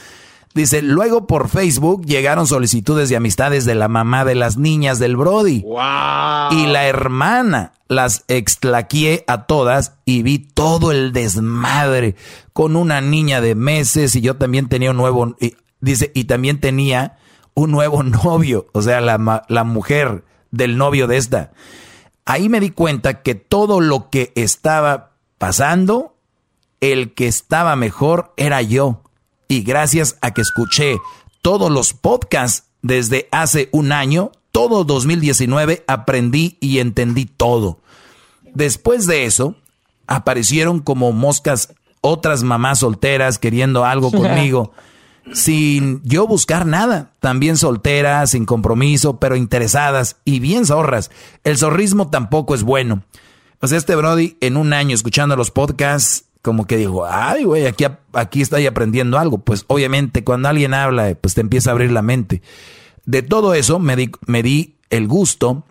Dice, 0.54 0.82
luego 0.82 1.28
por 1.28 1.48
Facebook 1.48 2.04
llegaron 2.04 2.48
solicitudes 2.48 3.08
de 3.08 3.16
amistades 3.16 3.64
de 3.64 3.76
la 3.76 3.86
mamá 3.86 4.24
de 4.24 4.34
las 4.34 4.56
niñas 4.56 4.98
del 4.98 5.16
Brody. 5.16 5.60
Wow. 5.62 6.52
Y 6.52 6.66
la 6.66 6.86
hermana. 6.86 7.70
Las 7.86 8.24
extlaqué 8.28 9.24
a 9.26 9.44
todas 9.44 9.92
y 10.06 10.22
vi 10.22 10.38
todo 10.38 10.90
el 10.90 11.12
desmadre 11.12 12.16
con 12.54 12.76
una 12.76 13.02
niña 13.02 13.42
de 13.42 13.54
meses 13.54 14.16
y 14.16 14.22
yo 14.22 14.36
también 14.36 14.68
tenía 14.70 14.92
un 14.92 14.96
nuevo, 14.96 15.36
Dice, 15.84 16.10
y 16.14 16.24
también 16.24 16.60
tenía 16.60 17.18
un 17.52 17.70
nuevo 17.70 18.02
novio, 18.02 18.68
o 18.72 18.80
sea, 18.80 19.02
la, 19.02 19.44
la 19.48 19.64
mujer 19.64 20.24
del 20.50 20.78
novio 20.78 21.06
de 21.06 21.18
esta. 21.18 21.52
Ahí 22.24 22.48
me 22.48 22.58
di 22.58 22.70
cuenta 22.70 23.22
que 23.22 23.34
todo 23.34 23.82
lo 23.82 24.08
que 24.08 24.32
estaba 24.34 25.12
pasando, 25.36 26.16
el 26.80 27.12
que 27.12 27.26
estaba 27.26 27.76
mejor 27.76 28.32
era 28.38 28.62
yo. 28.62 29.02
Y 29.46 29.60
gracias 29.62 30.16
a 30.22 30.32
que 30.32 30.40
escuché 30.40 30.96
todos 31.42 31.70
los 31.70 31.92
podcasts 31.92 32.68
desde 32.80 33.28
hace 33.30 33.68
un 33.70 33.92
año, 33.92 34.32
todo 34.52 34.84
2019, 34.84 35.84
aprendí 35.86 36.56
y 36.60 36.78
entendí 36.78 37.26
todo. 37.26 37.80
Después 38.54 39.06
de 39.06 39.26
eso, 39.26 39.54
aparecieron 40.06 40.80
como 40.80 41.12
moscas 41.12 41.74
otras 42.00 42.42
mamás 42.42 42.78
solteras 42.78 43.38
queriendo 43.38 43.84
algo 43.84 44.10
conmigo 44.12 44.72
sin 45.32 46.02
yo 46.04 46.26
buscar 46.26 46.66
nada. 46.66 47.12
También 47.20 47.56
solteras, 47.56 48.30
sin 48.30 48.44
compromiso, 48.44 49.18
pero 49.18 49.36
interesadas 49.36 50.16
y 50.24 50.40
bien 50.40 50.66
zorras. 50.66 51.10
El 51.44 51.58
zorrismo 51.58 52.08
tampoco 52.08 52.54
es 52.54 52.62
bueno. 52.62 53.02
O 53.60 53.66
sea, 53.66 53.78
este 53.78 53.96
Brody 53.96 54.36
en 54.40 54.56
un 54.56 54.72
año 54.72 54.94
escuchando 54.94 55.36
los 55.36 55.50
podcasts, 55.50 56.26
como 56.42 56.66
que 56.66 56.76
dijo, 56.76 57.06
ay, 57.06 57.44
güey, 57.44 57.66
aquí, 57.66 57.86
aquí 58.12 58.42
estoy 58.42 58.66
aprendiendo 58.66 59.18
algo. 59.18 59.38
Pues 59.38 59.64
obviamente 59.68 60.24
cuando 60.24 60.48
alguien 60.48 60.74
habla, 60.74 61.14
pues 61.18 61.34
te 61.34 61.40
empieza 61.40 61.70
a 61.70 61.72
abrir 61.72 61.90
la 61.90 62.02
mente. 62.02 62.42
De 63.06 63.22
todo 63.22 63.54
eso 63.54 63.78
me 63.78 63.96
di, 63.96 64.10
me 64.26 64.42
di 64.42 64.76
el 64.90 65.08
gusto 65.08 65.64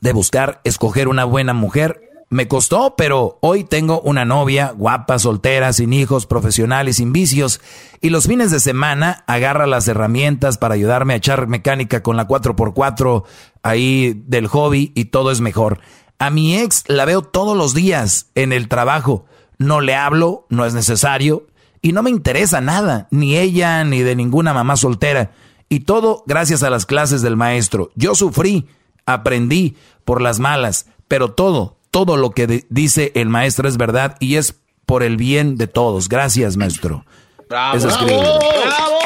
de 0.00 0.12
buscar 0.12 0.60
escoger 0.64 1.08
una 1.08 1.24
buena 1.24 1.54
mujer 1.54 2.05
me 2.28 2.48
costó, 2.48 2.96
pero 2.96 3.38
hoy 3.40 3.62
tengo 3.62 4.00
una 4.00 4.24
novia 4.24 4.72
guapa, 4.76 5.18
soltera, 5.18 5.72
sin 5.72 5.92
hijos, 5.92 6.26
profesional 6.26 6.88
y 6.88 6.92
sin 6.92 7.12
vicios. 7.12 7.60
Y 8.00 8.10
los 8.10 8.26
fines 8.26 8.50
de 8.50 8.58
semana 8.58 9.22
agarra 9.26 9.66
las 9.66 9.86
herramientas 9.86 10.58
para 10.58 10.74
ayudarme 10.74 11.14
a 11.14 11.18
echar 11.18 11.46
mecánica 11.46 12.02
con 12.02 12.16
la 12.16 12.26
4x4 12.26 13.24
ahí 13.62 14.22
del 14.26 14.48
hobby 14.48 14.92
y 14.94 15.06
todo 15.06 15.30
es 15.30 15.40
mejor. 15.40 15.80
A 16.18 16.30
mi 16.30 16.56
ex 16.56 16.84
la 16.88 17.04
veo 17.04 17.22
todos 17.22 17.56
los 17.56 17.74
días 17.74 18.30
en 18.34 18.52
el 18.52 18.68
trabajo. 18.68 19.26
No 19.58 19.80
le 19.80 19.94
hablo, 19.94 20.46
no 20.50 20.64
es 20.64 20.74
necesario 20.74 21.46
y 21.80 21.92
no 21.92 22.02
me 22.02 22.10
interesa 22.10 22.60
nada, 22.60 23.06
ni 23.12 23.36
ella 23.36 23.84
ni 23.84 24.00
de 24.00 24.16
ninguna 24.16 24.52
mamá 24.52 24.76
soltera. 24.76 25.30
Y 25.68 25.80
todo 25.80 26.24
gracias 26.26 26.64
a 26.64 26.70
las 26.70 26.86
clases 26.86 27.22
del 27.22 27.36
maestro. 27.36 27.90
Yo 27.94 28.16
sufrí, 28.16 28.66
aprendí 29.04 29.76
por 30.04 30.20
las 30.20 30.40
malas, 30.40 30.86
pero 31.06 31.32
todo, 31.32 31.78
todo 31.96 32.18
lo 32.18 32.32
que 32.32 32.66
dice 32.68 33.10
el 33.14 33.30
maestro 33.30 33.66
es 33.66 33.78
verdad 33.78 34.18
y 34.20 34.36
es 34.36 34.60
por 34.84 35.02
el 35.02 35.16
bien 35.16 35.56
de 35.56 35.66
todos. 35.66 36.10
Gracias, 36.10 36.58
maestro. 36.58 37.06
¡Bravo! 37.48 37.78
Eso 37.78 37.88
es 37.88 37.94
¡Bravo! 37.94 38.38
¡Bravo! 38.38 38.98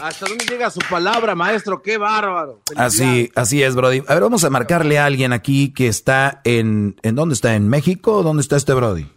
¿Hasta 0.00 0.26
dónde 0.28 0.44
llega 0.44 0.70
su 0.70 0.78
palabra, 0.88 1.34
maestro? 1.34 1.82
¡Qué 1.82 1.98
bárbaro! 1.98 2.60
Así, 2.76 3.32
así 3.34 3.60
es, 3.60 3.74
Brody. 3.74 4.04
A 4.06 4.14
ver, 4.14 4.22
vamos 4.22 4.44
a 4.44 4.50
marcarle 4.50 5.00
a 5.00 5.06
alguien 5.06 5.32
aquí 5.32 5.72
que 5.72 5.88
está 5.88 6.42
en... 6.44 6.94
¿En 7.02 7.16
dónde 7.16 7.34
está? 7.34 7.56
¿En 7.56 7.68
México? 7.68 8.22
¿Dónde 8.22 8.42
está 8.42 8.54
este 8.54 8.72
Brody? 8.74 9.10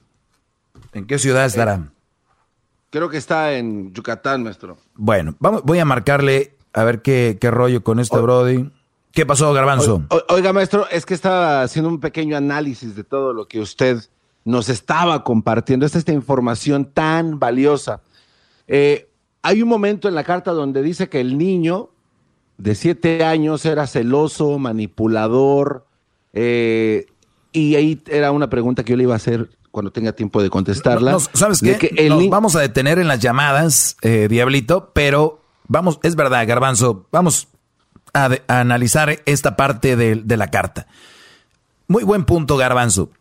¿En 0.94 1.06
qué 1.06 1.20
ciudad 1.20 1.46
estará? 1.46 1.92
Creo 2.90 3.08
que 3.10 3.18
está 3.18 3.54
en 3.54 3.94
Yucatán, 3.94 4.42
maestro. 4.42 4.80
Bueno, 4.96 5.36
vamos, 5.38 5.62
voy 5.64 5.78
a 5.78 5.86
marcarle 5.86 6.58
a 6.74 6.84
ver 6.86 7.04
qué, 7.04 7.38
qué 7.40 7.52
rollo 7.52 7.84
con 7.84 8.00
este 8.00 8.18
Brody. 8.18 8.72
¿Qué 9.14 9.26
pasó, 9.26 9.52
Garbanzo? 9.54 10.04
O- 10.10 10.34
oiga, 10.34 10.54
maestro, 10.54 10.88
es 10.90 11.06
que 11.06 11.14
estaba 11.14 11.64
haciendo 11.64 11.90
un 11.90 12.00
pequeño 12.00 12.38
análisis 12.38 12.96
de 12.96 13.04
todo 13.04 13.34
lo 13.34 13.48
que 13.48 13.60
usted 13.60 14.02
nos 14.46 14.70
estaba 14.70 15.24
compartiendo. 15.24 15.86
Esta, 15.86 15.98
esta 16.00 16.14
información 16.14 16.86
tan 16.86 17.40
valiosa. 17.40 18.02
Eh, 18.68 19.10
hay 19.42 19.62
un 19.62 19.70
momento 19.70 20.08
en 20.08 20.16
la 20.16 20.24
carta 20.24 20.52
donde 20.52 20.82
dice 20.82 21.10
que 21.10 21.20
el 21.20 21.38
niño 21.38 21.90
de 22.58 22.76
siete 22.76 23.24
años 23.26 23.66
era 23.66 23.86
celoso, 23.88 24.58
manipulador, 24.60 25.86
eh, 26.34 27.08
y 27.52 27.76
ahí 27.76 28.02
era 28.08 28.32
una 28.32 28.50
pregunta 28.50 28.84
que 28.84 28.92
yo 28.92 28.98
le 28.98 29.04
iba 29.04 29.14
a 29.14 29.18
hacer 29.18 29.50
cuando 29.72 29.92
tenga 29.92 30.14
tiempo 30.14 30.42
de 30.42 30.50
contestarla. 30.50 31.12
Nos- 31.12 31.30
¿Sabes 31.34 31.60
qué? 31.62 31.78
que 31.78 32.10
Nos 32.10 32.30
vamos 32.30 32.56
a 32.56 32.60
detener 32.62 33.00
en 33.00 33.08
las 33.08 33.20
llamadas, 33.20 33.98
eh, 34.02 34.28
Diablito, 34.30 34.92
pero 34.94 35.42
vamos, 35.68 36.00
es 36.04 36.16
verdad, 36.16 36.48
Garbanzo, 36.48 37.08
vamos 37.12 37.48
a, 38.14 38.30
de- 38.30 38.44
analizar 38.48 39.22
esta 39.26 39.56
parte 39.56 39.96
de, 39.96 40.16
de 40.16 40.38
la 40.38 40.48
carta. 40.50 40.88
Muy 41.88 42.04
buen 42.04 42.26
punto, 42.26 42.58
Garbanzo. 42.58 43.12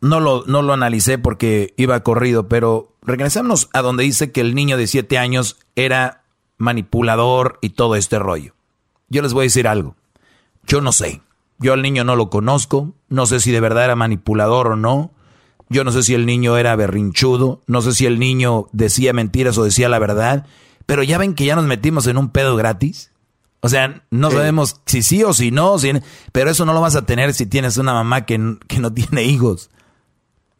No 0.00 0.18
lo, 0.20 0.44
no 0.46 0.62
lo 0.62 0.72
analicé 0.72 1.16
porque 1.18 1.74
iba 1.76 2.00
corrido, 2.00 2.48
pero 2.48 2.92
regresamos 3.02 3.68
a 3.72 3.82
donde 3.82 4.02
dice 4.04 4.32
que 4.32 4.40
el 4.40 4.54
niño 4.54 4.76
de 4.76 4.86
siete 4.88 5.16
años 5.16 5.58
era 5.76 6.22
manipulador 6.58 7.58
y 7.62 7.70
todo 7.70 7.94
este 7.96 8.18
rollo. 8.18 8.54
Yo 9.08 9.22
les 9.22 9.32
voy 9.32 9.42
a 9.42 9.44
decir 9.44 9.68
algo. 9.68 9.94
Yo 10.66 10.80
no 10.80 10.90
sé. 10.92 11.20
Yo 11.58 11.72
al 11.74 11.82
niño 11.82 12.02
no 12.02 12.16
lo 12.16 12.30
conozco. 12.30 12.92
No 13.08 13.26
sé 13.26 13.38
si 13.38 13.52
de 13.52 13.60
verdad 13.60 13.84
era 13.84 13.94
manipulador 13.96 14.68
o 14.68 14.76
no. 14.76 15.12
Yo 15.68 15.84
no 15.84 15.92
sé 15.92 16.02
si 16.02 16.14
el 16.14 16.26
niño 16.26 16.56
era 16.56 16.74
berrinchudo. 16.74 17.60
No 17.66 17.80
sé 17.82 17.92
si 17.92 18.06
el 18.06 18.18
niño 18.18 18.66
decía 18.72 19.12
mentiras 19.12 19.56
o 19.58 19.64
decía 19.64 19.88
la 19.88 20.00
verdad. 20.00 20.46
Pero 20.86 21.04
ya 21.04 21.18
ven 21.18 21.34
que 21.34 21.44
ya 21.44 21.54
nos 21.54 21.66
metimos 21.66 22.06
en 22.08 22.16
un 22.16 22.30
pedo 22.30 22.56
gratis. 22.56 23.11
O 23.64 23.68
sea, 23.68 24.02
no 24.10 24.30
Sí. 24.30 24.36
sabemos 24.36 24.80
si 24.86 25.02
sí 25.02 25.22
o 25.22 25.32
si 25.32 25.50
no. 25.52 25.78
si- 25.78 25.92
pero 26.32 26.50
eso 26.50 26.64
no 26.66 26.72
lo 26.74 26.80
vas 26.80 26.96
a 26.96 27.06
tener 27.06 27.32
si 27.32 27.46
tienes 27.46 27.76
una 27.76 27.92
mamá 27.94 28.26
que, 28.26 28.56
que 28.68 28.78
no 28.80 28.92
tiene 28.92 29.22
hijos. 29.24 29.70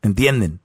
¿Entienden? 0.02 0.60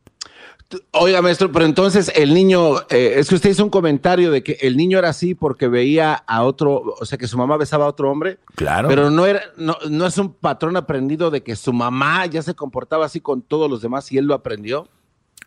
Oiga, 0.91 1.21
maestro, 1.21 1.49
pero 1.51 1.63
entonces 1.63 2.11
el 2.13 2.33
niño, 2.33 2.81
eh, 2.89 3.13
es 3.15 3.29
que 3.29 3.35
usted 3.35 3.51
hizo 3.51 3.63
un 3.63 3.69
comentario 3.69 4.31
de 4.31 4.43
que 4.43 4.57
el 4.61 4.75
niño 4.75 4.99
era 4.99 5.09
así 5.09 5.33
porque 5.33 5.69
veía 5.69 6.13
a 6.13 6.43
otro, 6.43 6.83
o 6.99 7.05
sea, 7.05 7.17
que 7.17 7.27
su 7.27 7.37
mamá 7.37 7.55
besaba 7.55 7.85
a 7.85 7.87
otro 7.89 8.11
hombre. 8.11 8.39
Claro. 8.55 8.89
Pero 8.89 9.09
no 9.09 9.25
era, 9.25 9.41
no, 9.55 9.77
no 9.89 10.05
es 10.05 10.17
un 10.17 10.33
patrón 10.33 10.75
aprendido 10.75 11.31
de 11.31 11.41
que 11.41 11.55
su 11.55 11.71
mamá 11.71 12.25
ya 12.25 12.41
se 12.41 12.53
comportaba 12.53 13.05
así 13.05 13.21
con 13.21 13.41
todos 13.43 13.69
los 13.69 13.81
demás 13.81 14.11
y 14.11 14.17
él 14.17 14.25
lo 14.25 14.33
aprendió. 14.33 14.89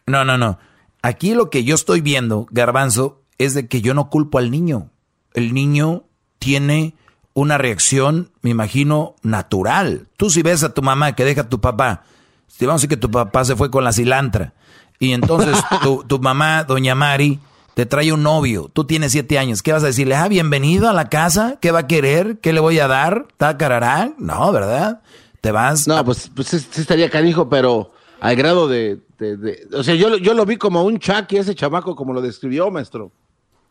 No, 0.07 0.25
no, 0.25 0.39
no. 0.39 0.59
Aquí 1.03 1.35
lo 1.35 1.51
que 1.51 1.65
yo 1.65 1.75
estoy 1.75 2.01
viendo, 2.01 2.47
Garbanzo, 2.51 3.21
es 3.37 3.53
de 3.53 3.69
que 3.69 3.83
yo 3.83 3.93
no 3.93 4.09
culpo 4.09 4.39
al 4.39 4.51
niño. 4.51 4.91
El 5.35 5.53
niño 5.53 6.05
tiene 6.41 6.95
una 7.35 7.57
reacción, 7.59 8.31
me 8.43 8.51
imagino, 8.51 9.15
natural. 9.23 10.09
Tú 10.17 10.31
si 10.31 10.43
ves 10.43 10.65
a 10.65 10.75
tu 10.75 10.83
mamá 10.83 11.15
que 11.15 11.25
deja 11.25 11.43
a 11.43 11.49
tu 11.49 11.61
papá, 11.61 12.03
si 12.49 12.67
vamos 12.67 12.81
a 12.81 12.83
decir 12.83 12.89
que 12.89 12.97
tu 12.97 13.11
papá 13.11 13.45
se 13.45 13.55
fue 13.55 13.71
con 13.71 13.85
la 13.85 13.93
cilantra, 13.93 14.53
y 14.99 15.13
entonces 15.13 15.57
tu, 15.85 16.03
tu 16.03 16.19
mamá, 16.19 16.65
doña 16.65 16.97
Mari, 16.97 17.39
te 17.75 17.87
trae 17.87 18.13
un 18.13 18.23
novio, 18.25 18.69
tú 18.73 18.85
tienes 18.85 19.13
siete 19.13 19.39
años, 19.39 19.63
¿qué 19.63 19.73
vas 19.73 19.85
a 19.85 19.87
decirle? 19.87 20.17
Ah, 20.17 20.27
bienvenido 20.29 20.89
a 20.91 20.93
la 20.93 21.09
casa, 21.09 21.57
¿qué 21.61 21.71
va 21.71 21.81
a 21.81 21.87
querer? 21.87 22.39
¿Qué 22.41 22.53
le 22.53 22.59
voy 22.61 22.79
a 22.81 22.89
dar? 22.89 23.27
¿Tacarará? 23.37 24.13
No, 24.19 24.51
¿verdad? 24.51 25.01
Te 25.41 25.53
vas... 25.53 25.87
No, 25.87 26.05
pues, 26.05 26.31
pues 26.35 26.49
sí, 26.49 26.59
sí 26.59 26.81
estaría 26.81 27.09
canijo, 27.09 27.49
pero 27.49 27.93
al 28.21 28.35
grado 28.37 28.67
de, 28.69 28.99
de- 29.19 29.37
de- 29.37 29.69
o 29.73 29.83
sea, 29.85 29.95
yo, 29.95 30.11
lo- 30.11 30.19
yo 30.19 30.35
lo 30.35 30.45
vi 30.45 30.57
como 30.57 30.83
un 30.83 30.99
Chucky, 30.99 31.37
ese 31.39 31.55
chamaco, 31.55 31.95
como 31.95 32.13
lo 32.13 32.21
describió, 32.21 32.71
maestro. 32.71 33.13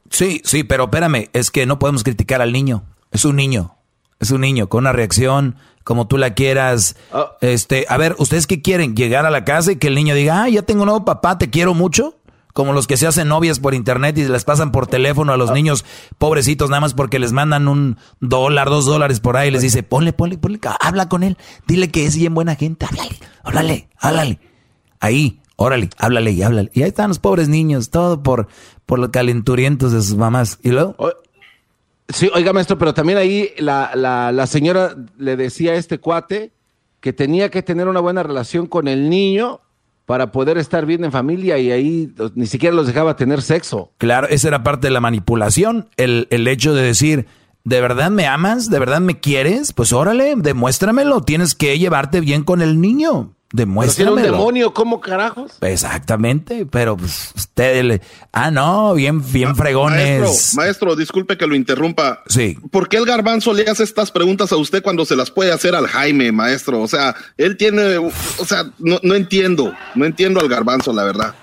Sí, 0.10 0.42
sí, 0.44 0.64
pero 0.64 0.86
espérame, 0.86 1.30
es 1.34 1.52
que 1.52 1.66
no 1.66 1.80
podemos 1.80 2.04
criticar 2.04 2.42
al 2.42 2.52
niño. 2.52 2.84
Es 3.12 3.26
un 3.26 3.36
niño. 3.36 3.76
Es 4.20 4.32
un 4.32 4.42
niño 4.42 4.68
con 4.68 4.84
una 4.84 4.92
reacción 4.92 5.56
como 5.84 6.08
tú 6.08 6.18
la 6.18 6.34
quieras. 6.34 6.96
Este, 7.42 7.86
a 7.90 7.98
ver, 7.98 8.16
¿ustedes 8.20 8.48
qué 8.48 8.62
quieren? 8.62 8.96
Llegar 8.96 9.26
a 9.26 9.32
la 9.32 9.46
casa 9.46 9.72
y 9.72 9.78
que 9.78 9.88
el 9.88 9.96
niño 9.96 10.14
diga, 10.14 10.44
"Ah, 10.44 10.50
ya 10.50 10.62
tengo 10.62 10.82
un 10.82 10.88
nuevo 10.88 11.06
papá, 11.06 11.38
te 11.38 11.50
quiero 11.50 11.74
mucho." 11.74 12.16
Como 12.54 12.74
los 12.74 12.88
que 12.88 12.98
se 12.98 13.08
hacen 13.08 13.28
novias 13.28 13.60
por 13.60 13.74
internet 13.74 14.18
y 14.18 14.26
les 14.26 14.44
pasan 14.44 14.72
por 14.72 14.88
teléfono 14.88 15.32
a 15.32 15.38
los 15.38 15.52
niños 15.52 15.86
pobrecitos 16.18 16.70
nada 16.70 16.82
más 16.82 16.94
porque 16.94 17.18
les 17.18 17.32
mandan 17.32 17.68
un 17.68 17.98
dólar, 18.20 18.70
dos 18.70 18.86
dólares 18.86 19.20
por 19.20 19.38
ahí 19.38 19.48
y 19.48 19.52
les 19.52 19.62
dice, 19.62 19.82
ponle, 19.84 20.14
ponle, 20.14 20.38
ponle, 20.38 20.60
habla 20.82 21.08
con 21.08 21.24
él, 21.24 21.38
dile 21.68 21.90
que 21.90 22.06
es 22.06 22.18
bien 22.18 22.34
buena 22.34 22.56
gente, 22.56 22.86
háblale, 22.86 23.18
háblale, 23.44 23.90
háblale. 24.00 24.40
Ahí, 25.00 25.40
órale, 25.56 25.90
háblale 25.98 26.32
y 26.32 26.42
háblale. 26.42 26.72
Y 26.74 26.82
ahí 26.82 26.90
están 26.90 27.10
los 27.10 27.20
pobres 27.20 27.50
niños, 27.50 27.92
todo 27.92 28.24
por, 28.24 28.48
por 28.90 28.98
los 28.98 29.10
calenturientos 29.10 29.92
de 29.92 30.02
sus 30.02 30.16
mamás. 30.16 30.58
¿Y 30.64 30.70
luego? 30.70 30.96
Sí, 32.08 32.28
oiga, 32.34 32.54
maestro, 32.54 32.76
pero 32.80 32.92
también 32.96 33.20
ahí 33.20 33.52
la, 33.60 33.92
la, 33.94 34.32
la 34.32 34.48
señora 34.48 34.96
le 35.20 35.36
decía 35.38 35.74
a 35.74 35.76
este 35.76 36.00
cuate 36.00 36.52
que 37.00 37.14
tenía 37.14 37.50
que 37.50 37.62
tener 37.62 37.88
una 37.88 38.00
buena 38.00 38.24
relación 38.24 38.66
con 38.66 38.88
el 38.88 39.08
niño 39.12 39.60
para 40.08 40.32
poder 40.32 40.58
estar 40.58 40.88
bien 40.88 41.04
en 41.04 41.12
familia 41.12 41.60
y 41.60 41.70
ahí 41.70 42.12
los- 42.18 42.36
ni 42.36 42.48
siquiera 42.48 42.76
los 42.76 42.88
dejaba 42.88 43.16
tener 43.16 43.44
sexo. 43.44 43.92
Claro, 44.00 44.28
esa 44.28 44.48
era 44.48 44.64
parte 44.64 44.88
de 44.88 44.92
la 44.92 45.02
manipulación, 45.02 45.88
el, 45.98 46.26
el 46.32 46.48
hecho 46.48 46.74
de 46.74 46.82
decir, 46.82 47.28
¿de 47.64 47.80
verdad 47.82 48.10
me 48.10 48.26
amas? 48.26 48.72
¿De 48.72 48.80
verdad 48.80 49.02
me 49.02 49.20
quieres? 49.20 49.72
Pues 49.72 49.94
órale, 49.94 50.34
demuéstramelo, 50.36 51.22
tienes 51.22 51.54
que 51.54 51.78
llevarte 51.78 52.22
bien 52.22 52.44
con 52.44 52.64
el 52.64 52.82
niño, 52.82 53.36
Pero 53.52 53.66
si 53.92 54.02
era 54.02 54.12
un 54.12 54.18
demuéstramelo. 54.18 54.38
demonio, 54.38 54.74
¿cómo 54.74 55.02
carajos? 55.02 55.54
Exactamente, 55.62 56.68
pero 56.68 56.96
pues 56.96 57.32
usted 57.36 57.84
le... 57.84 58.02
Ah, 58.32 58.52
no, 58.52 58.94
bien, 58.94 59.24
bien 59.32 59.56
fregones. 59.56 60.22
Maestro, 60.22 60.62
maestro, 60.62 60.96
disculpe 60.96 61.38
que 61.38 61.48
lo 61.48 61.56
interrumpa. 61.56 62.22
Sí. 62.28 62.58
¿Por 62.72 62.88
qué 62.90 62.98
el 62.98 63.06
garbanzo 63.06 63.54
le 63.54 63.64
hace 63.64 63.84
estas 63.84 64.12
preguntas 64.12 64.52
a 64.52 64.58
usted 64.58 64.84
cuando 64.84 65.04
se 65.04 65.16
las 65.16 65.32
puede 65.32 65.52
hacer 65.52 65.74
al 65.74 65.88
Jaime, 65.88 66.32
maestro? 66.32 66.80
O 66.82 66.88
sea, 66.88 67.16
él 67.38 67.58
tiene, 67.58 67.98
o 67.98 68.12
sea, 68.46 68.66
no, 68.78 69.00
no 69.02 69.16
entiendo, 69.16 69.74
no 69.96 70.06
entiendo 70.06 70.40
al 70.40 70.48
garbanzo, 70.48 70.94
la 70.94 71.04
verdad. 71.04 71.34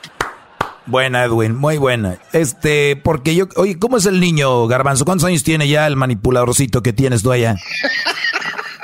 Buena, 0.86 1.24
Edwin, 1.24 1.56
muy 1.56 1.78
buena. 1.78 2.18
Este, 2.32 2.94
porque 2.94 3.34
yo, 3.34 3.48
oye, 3.56 3.76
¿cómo 3.76 3.96
es 3.96 4.06
el 4.06 4.20
niño, 4.20 4.68
Garbanzo? 4.68 5.04
¿Cuántos 5.04 5.26
años 5.26 5.42
tiene 5.42 5.66
ya 5.66 5.84
el 5.88 5.96
manipuladorcito 5.96 6.80
que 6.80 6.92
tienes 6.92 7.24
tú 7.24 7.32
allá? 7.32 7.56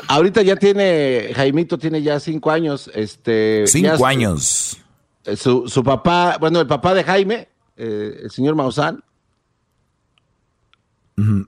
Ahorita 0.09 0.43
ya 0.43 0.57
tiene, 0.57 1.31
Jaimito 1.35 1.79
tiene 1.79 2.03
ya 2.03 2.19
cinco 2.21 2.51
años. 2.51 2.91
Este, 2.95 3.65
Cinco 3.67 3.97
ya- 3.99 4.09
años. 4.09 4.77
eh, 5.25 5.37
Su, 5.37 5.69
su 5.69 5.83
papá, 5.85 6.37
bueno, 6.41 6.61
el 6.61 6.67
papá 6.67 6.93
de 6.95 7.05
Jaime, 7.05 7.49
eh, 7.77 8.21
el 8.25 8.31
señor 8.31 8.55
Maussan. 8.55 9.03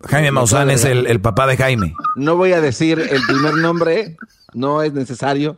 Jaime 0.09 0.31
Maussan 0.31 0.71
es 0.71 0.85
el, 0.85 1.07
el 1.07 1.21
papá 1.21 1.47
de 1.47 1.57
Jaime. 1.57 1.95
no 2.17 2.37
voy 2.37 2.53
a 2.53 2.61
decir 2.61 2.99
el 3.01 3.23
primer 3.27 3.55
nombre, 3.55 4.17
no 4.53 4.83
es 4.83 4.93
necesario, 4.93 5.57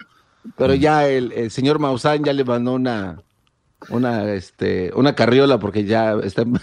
pero 0.57 0.75
ya 0.75 1.07
el, 1.09 1.33
el 1.33 1.51
señor 1.51 1.79
Maussan 1.81 2.25
ya 2.25 2.33
le 2.33 2.45
mandó 2.45 2.73
una, 2.75 3.21
una, 3.91 4.33
este, 4.33 4.91
una 4.95 5.15
carriola 5.15 5.59
porque 5.59 5.85
ya 5.85 6.15
está. 6.23 6.45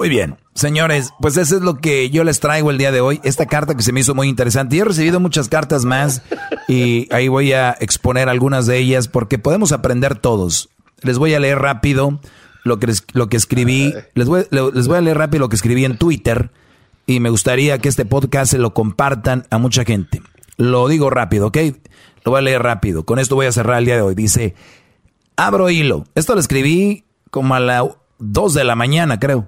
Muy 0.00 0.08
bien, 0.08 0.38
señores, 0.54 1.12
pues 1.20 1.36
eso 1.36 1.56
es 1.56 1.60
lo 1.60 1.76
que 1.76 2.08
yo 2.08 2.24
les 2.24 2.40
traigo 2.40 2.70
el 2.70 2.78
día 2.78 2.90
de 2.90 3.02
hoy. 3.02 3.20
Esta 3.22 3.44
carta 3.44 3.74
que 3.74 3.82
se 3.82 3.92
me 3.92 4.00
hizo 4.00 4.14
muy 4.14 4.28
interesante. 4.28 4.74
Yo 4.74 4.84
he 4.84 4.88
recibido 4.88 5.20
muchas 5.20 5.50
cartas 5.50 5.84
más 5.84 6.22
y 6.68 7.06
ahí 7.12 7.28
voy 7.28 7.52
a 7.52 7.76
exponer 7.78 8.30
algunas 8.30 8.64
de 8.64 8.78
ellas 8.78 9.08
porque 9.08 9.38
podemos 9.38 9.72
aprender 9.72 10.16
todos. 10.16 10.70
Les 11.02 11.18
voy 11.18 11.34
a 11.34 11.38
leer 11.38 11.58
rápido 11.58 12.18
lo 12.64 12.78
que, 12.78 12.90
lo 13.12 13.28
que 13.28 13.36
escribí. 13.36 13.92
Les 14.14 14.26
voy, 14.26 14.46
les 14.50 14.88
voy 14.88 14.96
a 14.96 15.02
leer 15.02 15.18
rápido 15.18 15.40
lo 15.40 15.48
que 15.50 15.56
escribí 15.56 15.84
en 15.84 15.98
Twitter 15.98 16.50
y 17.04 17.20
me 17.20 17.28
gustaría 17.28 17.76
que 17.76 17.90
este 17.90 18.06
podcast 18.06 18.52
se 18.52 18.58
lo 18.58 18.72
compartan 18.72 19.46
a 19.50 19.58
mucha 19.58 19.84
gente. 19.84 20.22
Lo 20.56 20.88
digo 20.88 21.10
rápido, 21.10 21.48
¿ok? 21.48 21.58
Lo 22.24 22.30
voy 22.30 22.38
a 22.38 22.42
leer 22.42 22.62
rápido. 22.62 23.04
Con 23.04 23.18
esto 23.18 23.34
voy 23.34 23.44
a 23.44 23.52
cerrar 23.52 23.80
el 23.80 23.84
día 23.84 23.96
de 23.96 24.02
hoy. 24.02 24.14
Dice, 24.14 24.54
abro 25.36 25.68
hilo. 25.68 26.06
Esto 26.14 26.32
lo 26.32 26.40
escribí 26.40 27.04
como 27.30 27.54
a 27.54 27.60
las 27.60 27.84
2 28.18 28.54
de 28.54 28.64
la 28.64 28.76
mañana, 28.76 29.20
creo. 29.20 29.46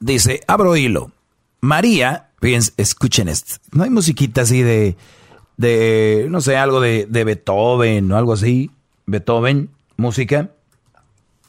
Dice, 0.00 0.40
abro 0.46 0.76
hilo. 0.76 1.12
María, 1.60 2.30
fíjense, 2.40 2.72
escuchen 2.78 3.28
esto. 3.28 3.56
No 3.72 3.84
hay 3.84 3.90
musiquita 3.90 4.42
así 4.42 4.62
de, 4.62 4.96
de 5.58 6.26
no 6.30 6.40
sé, 6.40 6.56
algo 6.56 6.80
de, 6.80 7.06
de 7.08 7.24
Beethoven 7.24 8.10
o 8.10 8.16
algo 8.16 8.32
así. 8.32 8.70
Beethoven, 9.06 9.68
música. 9.96 10.50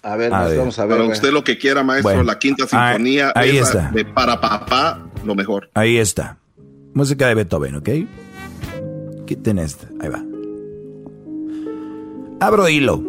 A 0.03 0.15
ver, 0.17 0.33
A 0.33 0.45
ver. 0.47 0.57
vamos 0.57 0.77
a 0.79 0.85
ver. 0.85 0.97
Para 0.97 1.09
usted 1.09 1.31
lo 1.31 1.43
que 1.43 1.57
quiera, 1.57 1.83
maestro, 1.83 2.09
Bueno, 2.11 2.23
la 2.23 2.39
quinta 2.39 2.63
ahí- 2.63 2.69
sinfonía 2.69 3.31
ahí 3.35 3.57
está. 3.57 3.89
de 3.91 4.03
para 4.03 4.41
papá, 4.41 5.05
lo 5.23 5.33
mejor. 5.35 5.69
Ahí 5.75 5.97
está. 5.97 6.37
Música 6.93 7.27
de 7.27 7.35
Beethoven, 7.35 7.75
¿ok? 7.75 7.89
Quiten 9.27 9.59
esta. 9.59 9.87
Ahí 10.01 10.09
va. 10.09 10.21
Abro 12.45 12.67
hilo. 12.67 13.01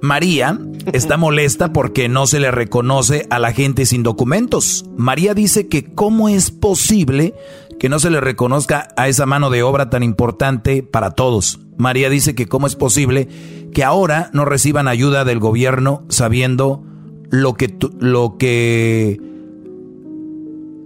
María 0.00 0.58
está 0.92 1.16
molesta 1.18 1.72
porque 1.72 2.08
no 2.08 2.26
se 2.26 2.40
le 2.40 2.50
reconoce 2.50 3.26
a 3.30 3.38
la 3.38 3.52
gente 3.52 3.86
sin 3.86 4.02
documentos. 4.02 4.84
María 4.96 5.34
dice 5.34 5.68
que 5.68 5.84
cómo 5.84 6.28
es 6.28 6.50
posible 6.50 7.34
que 7.78 7.88
no 7.88 7.98
se 7.98 8.10
le 8.10 8.20
reconozca 8.20 8.88
a 8.96 9.08
esa 9.08 9.24
mano 9.26 9.50
de 9.50 9.62
obra 9.62 9.88
tan 9.88 10.02
importante 10.02 10.82
para 10.82 11.12
todos. 11.12 11.60
María 11.76 12.10
dice 12.10 12.34
que 12.34 12.46
cómo 12.46 12.66
es 12.66 12.74
posible 12.74 13.28
que 13.72 13.84
ahora 13.84 14.30
no 14.32 14.44
reciban 14.44 14.88
ayuda 14.88 15.24
del 15.24 15.38
gobierno 15.38 16.04
sabiendo 16.08 16.82
lo 17.30 17.54
que 17.54 17.76
lo 18.00 18.36
que 18.36 19.20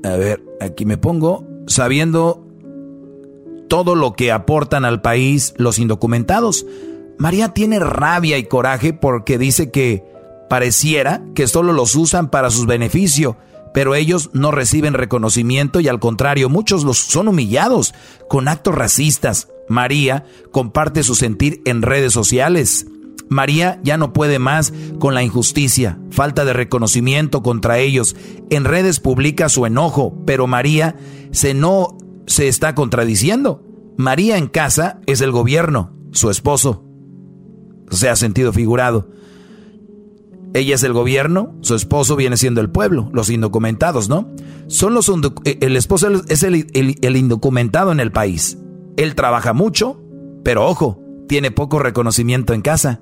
a 0.04 0.16
ver, 0.16 0.42
aquí 0.60 0.84
me 0.84 0.98
pongo 0.98 1.46
sabiendo 1.66 2.44
todo 3.68 3.94
lo 3.94 4.12
que 4.12 4.32
aportan 4.32 4.84
al 4.84 5.00
país 5.00 5.54
los 5.56 5.78
indocumentados. 5.78 6.66
María 7.18 7.50
tiene 7.50 7.78
rabia 7.78 8.38
y 8.38 8.44
coraje 8.44 8.92
porque 8.92 9.38
dice 9.38 9.70
que 9.70 10.04
pareciera 10.48 11.22
que 11.34 11.46
solo 11.46 11.72
los 11.72 11.94
usan 11.94 12.30
para 12.30 12.50
sus 12.50 12.66
beneficios, 12.66 13.36
pero 13.72 13.94
ellos 13.94 14.30
no 14.32 14.50
reciben 14.50 14.94
reconocimiento 14.94 15.80
y 15.80 15.88
al 15.88 15.98
contrario, 15.98 16.48
muchos 16.48 16.84
los 16.84 16.98
son 16.98 17.28
humillados 17.28 17.94
con 18.28 18.48
actos 18.48 18.74
racistas. 18.74 19.48
María 19.68 20.24
comparte 20.50 21.02
su 21.02 21.14
sentir 21.14 21.62
en 21.64 21.82
redes 21.82 22.12
sociales. 22.12 22.86
María 23.28 23.80
ya 23.82 23.96
no 23.96 24.12
puede 24.12 24.38
más 24.38 24.74
con 24.98 25.14
la 25.14 25.22
injusticia, 25.22 25.98
falta 26.10 26.44
de 26.44 26.52
reconocimiento 26.52 27.42
contra 27.42 27.78
ellos. 27.78 28.14
En 28.50 28.64
redes 28.64 29.00
publica 29.00 29.48
su 29.48 29.64
enojo, 29.64 30.14
pero 30.26 30.46
María 30.46 30.96
se 31.30 31.54
no 31.54 31.96
se 32.26 32.48
está 32.48 32.74
contradiciendo. 32.74 33.64
María 33.96 34.36
en 34.36 34.48
casa 34.48 35.00
es 35.06 35.22
el 35.22 35.32
gobierno, 35.32 35.94
su 36.12 36.30
esposo. 36.30 36.84
O 37.92 37.96
sea, 37.96 38.16
sentido 38.16 38.52
figurado. 38.52 39.08
Ella 40.54 40.74
es 40.74 40.82
el 40.82 40.92
gobierno, 40.92 41.54
su 41.60 41.74
esposo 41.74 42.16
viene 42.16 42.36
siendo 42.36 42.60
el 42.60 42.70
pueblo, 42.70 43.08
los 43.12 43.30
indocumentados, 43.30 44.08
¿no? 44.08 44.28
Son 44.66 44.92
los 44.92 45.10
eh, 45.44 45.58
el 45.60 45.76
esposo 45.76 46.08
es 46.28 46.42
el, 46.42 46.66
el 46.74 47.16
indocumentado 47.16 47.92
en 47.92 48.00
el 48.00 48.12
país. 48.12 48.58
Él 48.96 49.14
trabaja 49.14 49.54
mucho, 49.54 50.00
pero 50.42 50.66
ojo, 50.66 51.00
tiene 51.28 51.50
poco 51.50 51.78
reconocimiento 51.78 52.52
en 52.52 52.60
casa, 52.60 53.00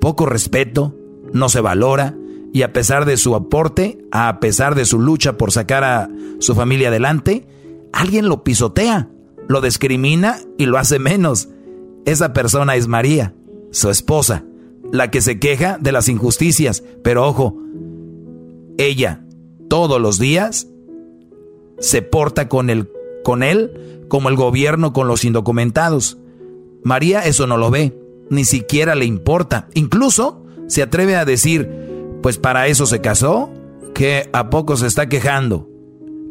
poco 0.00 0.26
respeto, 0.26 0.94
no 1.32 1.48
se 1.48 1.60
valora 1.60 2.16
y 2.52 2.62
a 2.62 2.72
pesar 2.72 3.04
de 3.04 3.16
su 3.16 3.34
aporte, 3.34 3.98
a 4.10 4.40
pesar 4.40 4.74
de 4.74 4.84
su 4.84 4.98
lucha 4.98 5.36
por 5.36 5.52
sacar 5.52 5.84
a 5.84 6.10
su 6.40 6.54
familia 6.54 6.88
adelante, 6.88 7.46
alguien 7.92 8.28
lo 8.28 8.42
pisotea, 8.42 9.08
lo 9.48 9.60
discrimina 9.60 10.38
y 10.58 10.66
lo 10.66 10.78
hace 10.78 10.98
menos. 10.98 11.48
Esa 12.06 12.32
persona 12.32 12.76
es 12.76 12.88
María, 12.88 13.34
su 13.70 13.90
esposa 13.90 14.44
la 14.92 15.10
que 15.10 15.20
se 15.20 15.38
queja 15.38 15.78
de 15.80 15.92
las 15.92 16.08
injusticias. 16.08 16.82
Pero 17.02 17.26
ojo, 17.26 17.56
ella 18.78 19.24
todos 19.68 20.00
los 20.00 20.18
días 20.18 20.66
se 21.78 22.02
porta 22.02 22.48
con, 22.48 22.88
con 23.24 23.42
él 23.42 24.06
como 24.08 24.28
el 24.28 24.36
gobierno 24.36 24.92
con 24.92 25.08
los 25.08 25.24
indocumentados. 25.24 26.18
María 26.82 27.20
eso 27.20 27.46
no 27.46 27.56
lo 27.56 27.70
ve, 27.70 27.98
ni 28.28 28.44
siquiera 28.44 28.94
le 28.94 29.04
importa. 29.04 29.68
Incluso 29.74 30.44
se 30.66 30.82
atreve 30.82 31.16
a 31.16 31.24
decir, 31.24 31.70
pues 32.22 32.38
para 32.38 32.66
eso 32.66 32.86
se 32.86 33.00
casó, 33.00 33.50
que 33.94 34.28
a 34.32 34.50
poco 34.50 34.76
se 34.76 34.86
está 34.86 35.08
quejando. 35.08 35.68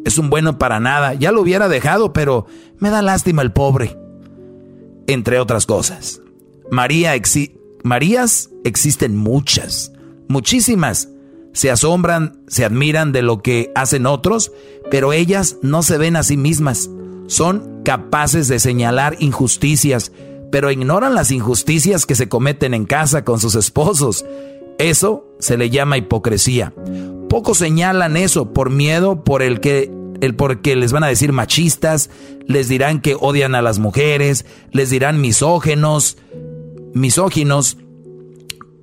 Es 0.04 0.18
un 0.18 0.30
bueno 0.30 0.58
para 0.58 0.80
nada, 0.80 1.14
ya 1.14 1.30
lo 1.32 1.42
hubiera 1.42 1.68
dejado, 1.68 2.12
pero 2.12 2.46
me 2.78 2.90
da 2.90 3.02
lástima 3.02 3.42
el 3.42 3.52
pobre. 3.52 3.96
Entre 5.06 5.38
otras 5.38 5.66
cosas. 5.66 6.20
María 6.70 7.14
Marías 7.82 8.50
existen 8.64 9.16
muchas, 9.16 9.92
muchísimas. 10.28 11.08
Se 11.52 11.70
asombran, 11.70 12.44
se 12.46 12.64
admiran 12.64 13.10
de 13.10 13.22
lo 13.22 13.42
que 13.42 13.72
hacen 13.74 14.06
otros, 14.06 14.52
pero 14.90 15.12
ellas 15.12 15.56
no 15.62 15.82
se 15.82 15.98
ven 15.98 16.14
a 16.14 16.22
sí 16.22 16.36
mismas. 16.36 16.88
Son 17.26 17.82
capaces 17.84 18.46
de 18.48 18.60
señalar 18.60 19.16
injusticias, 19.18 20.12
pero 20.52 20.70
ignoran 20.70 21.14
las 21.14 21.32
injusticias 21.32 22.06
que 22.06 22.14
se 22.14 22.28
cometen 22.28 22.74
en 22.74 22.84
casa 22.84 23.24
con 23.24 23.40
sus 23.40 23.56
esposos. 23.56 24.24
Eso 24.78 25.26
se 25.40 25.56
le 25.56 25.70
llama 25.70 25.98
hipocresía. 25.98 26.72
Pocos 27.28 27.58
señalan 27.58 28.16
eso 28.16 28.52
por 28.52 28.70
miedo 28.70 29.24
por 29.24 29.42
el 29.42 29.60
que 29.60 29.90
el 30.20 30.34
porque 30.34 30.76
les 30.76 30.92
van 30.92 31.04
a 31.04 31.08
decir 31.08 31.32
machistas, 31.32 32.10
les 32.46 32.68
dirán 32.68 33.00
que 33.00 33.16
odian 33.18 33.54
a 33.54 33.62
las 33.62 33.78
mujeres, 33.78 34.44
les 34.70 34.90
dirán 34.90 35.20
misógenos, 35.20 36.18
misóginos, 36.94 37.76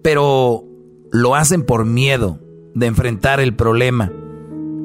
pero 0.02 0.66
lo 1.12 1.36
hacen 1.36 1.64
por 1.64 1.86
miedo 1.86 2.40
de 2.74 2.86
enfrentar 2.86 3.40
el 3.40 3.56
problema. 3.56 4.12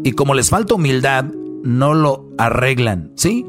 Y 0.04 0.12
como 0.12 0.34
les 0.34 0.50
falta 0.50 0.74
humildad, 0.74 1.26
no 1.62 1.94
lo 1.94 2.28
arreglan, 2.38 3.12
¿sí? 3.16 3.46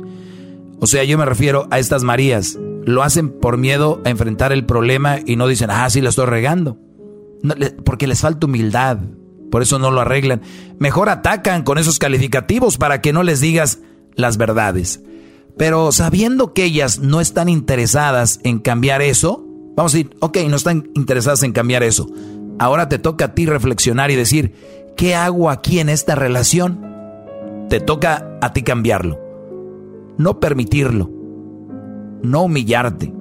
O 0.80 0.88
sea, 0.88 1.04
yo 1.04 1.18
me 1.18 1.26
refiero 1.26 1.68
a 1.72 1.80
estas 1.80 2.04
Marías. 2.04 2.60
Lo 2.86 3.04
hacen 3.04 3.30
por 3.30 3.58
miedo 3.58 4.02
a 4.04 4.10
enfrentar 4.10 4.52
el 4.52 4.66
problema 4.66 5.20
y 5.26 5.36
no 5.36 5.48
dicen, 5.48 5.70
ah, 5.72 5.90
sí, 5.90 6.02
lo 6.02 6.10
estoy 6.10 6.26
regando. 6.26 6.78
porque 7.86 8.08
les 8.08 8.22
falta 8.22 8.45
humildad. 8.45 9.00
Por 9.50 9.62
eso 9.62 9.80
no 9.80 9.91
lo 9.91 10.02
arreglan. 10.02 10.41
Mejor 10.80 11.10
atacan 11.10 11.64
con 11.64 11.78
esos 11.78 12.00
calificativos 12.00 12.78
para 12.78 13.02
que 13.02 13.14
no 13.14 13.24
les 13.24 13.40
digas 13.40 13.80
las 14.16 14.38
verdades. 14.38 15.02
Pero 15.58 15.91
sabiendo 15.91 16.54
que 16.54 16.66
ellas 16.66 17.00
no 17.00 17.22
están 17.22 17.50
interesadas 17.50 18.40
en 18.44 18.60
cambiar 18.60 19.02
eso, 19.02 19.43
Vamos 19.76 19.94
a 19.94 19.98
decir, 19.98 20.16
ok, 20.20 20.38
no 20.50 20.56
están 20.56 20.90
interesadas 20.94 21.44
en 21.44 21.52
cambiar 21.52 21.84
eso. 21.84 22.08
Ahora 22.60 22.90
te 22.90 23.00
toca 23.00 23.26
a 23.26 23.36
ti 23.36 23.45
reflexionar 23.45 24.12
y 24.12 24.16
decir, 24.16 24.54
¿qué 24.95 25.16
hago 25.16 25.50
aquí 25.50 25.80
en 25.80 25.90
esta 25.90 26.16
relación? 26.16 26.80
Te 27.70 27.80
toca 27.80 28.38
a 28.41 28.54
ti 28.54 28.62
cambiarlo. 28.62 29.20
No 30.18 30.40
permitirlo. 30.40 31.10
No 32.22 32.44
humillarte. 32.44 33.14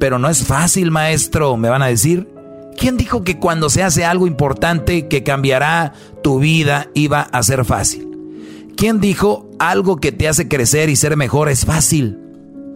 Pero 0.00 0.18
no 0.18 0.28
es 0.28 0.44
fácil, 0.44 0.90
maestro, 0.90 1.56
me 1.56 1.68
van 1.68 1.82
a 1.82 1.86
decir. 1.86 2.28
¿Quién 2.76 2.96
dijo 2.96 3.22
que 3.22 3.38
cuando 3.38 3.68
se 3.68 3.82
hace 3.82 4.04
algo 4.04 4.26
importante 4.26 5.06
que 5.08 5.22
cambiará 5.22 5.92
tu 6.22 6.38
vida 6.38 6.88
iba 6.94 7.20
a 7.20 7.42
ser 7.42 7.64
fácil? 7.66 8.08
¿Quién 8.76 8.98
dijo 8.98 9.50
algo 9.58 9.98
que 9.98 10.10
te 10.10 10.26
hace 10.26 10.48
crecer 10.48 10.88
y 10.88 10.96
ser 10.96 11.16
mejor 11.16 11.50
es 11.50 11.66
fácil? 11.66 12.21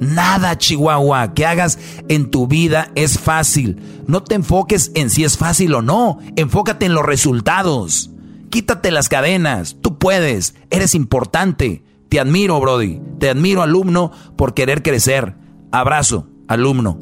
Nada, 0.00 0.58
Chihuahua, 0.58 1.32
que 1.34 1.46
hagas 1.46 1.78
en 2.08 2.30
tu 2.30 2.46
vida 2.46 2.90
es 2.94 3.18
fácil. 3.18 3.80
No 4.06 4.22
te 4.22 4.34
enfoques 4.34 4.92
en 4.94 5.10
si 5.10 5.24
es 5.24 5.38
fácil 5.38 5.74
o 5.74 5.82
no, 5.82 6.18
enfócate 6.36 6.86
en 6.86 6.94
los 6.94 7.04
resultados. 7.04 8.10
Quítate 8.50 8.90
las 8.90 9.08
cadenas, 9.08 9.76
tú 9.80 9.98
puedes, 9.98 10.54
eres 10.70 10.94
importante. 10.94 11.82
Te 12.08 12.20
admiro, 12.20 12.60
Brody, 12.60 13.00
te 13.18 13.30
admiro, 13.30 13.62
alumno, 13.62 14.12
por 14.36 14.54
querer 14.54 14.82
crecer. 14.82 15.34
Abrazo, 15.72 16.28
alumno, 16.46 16.98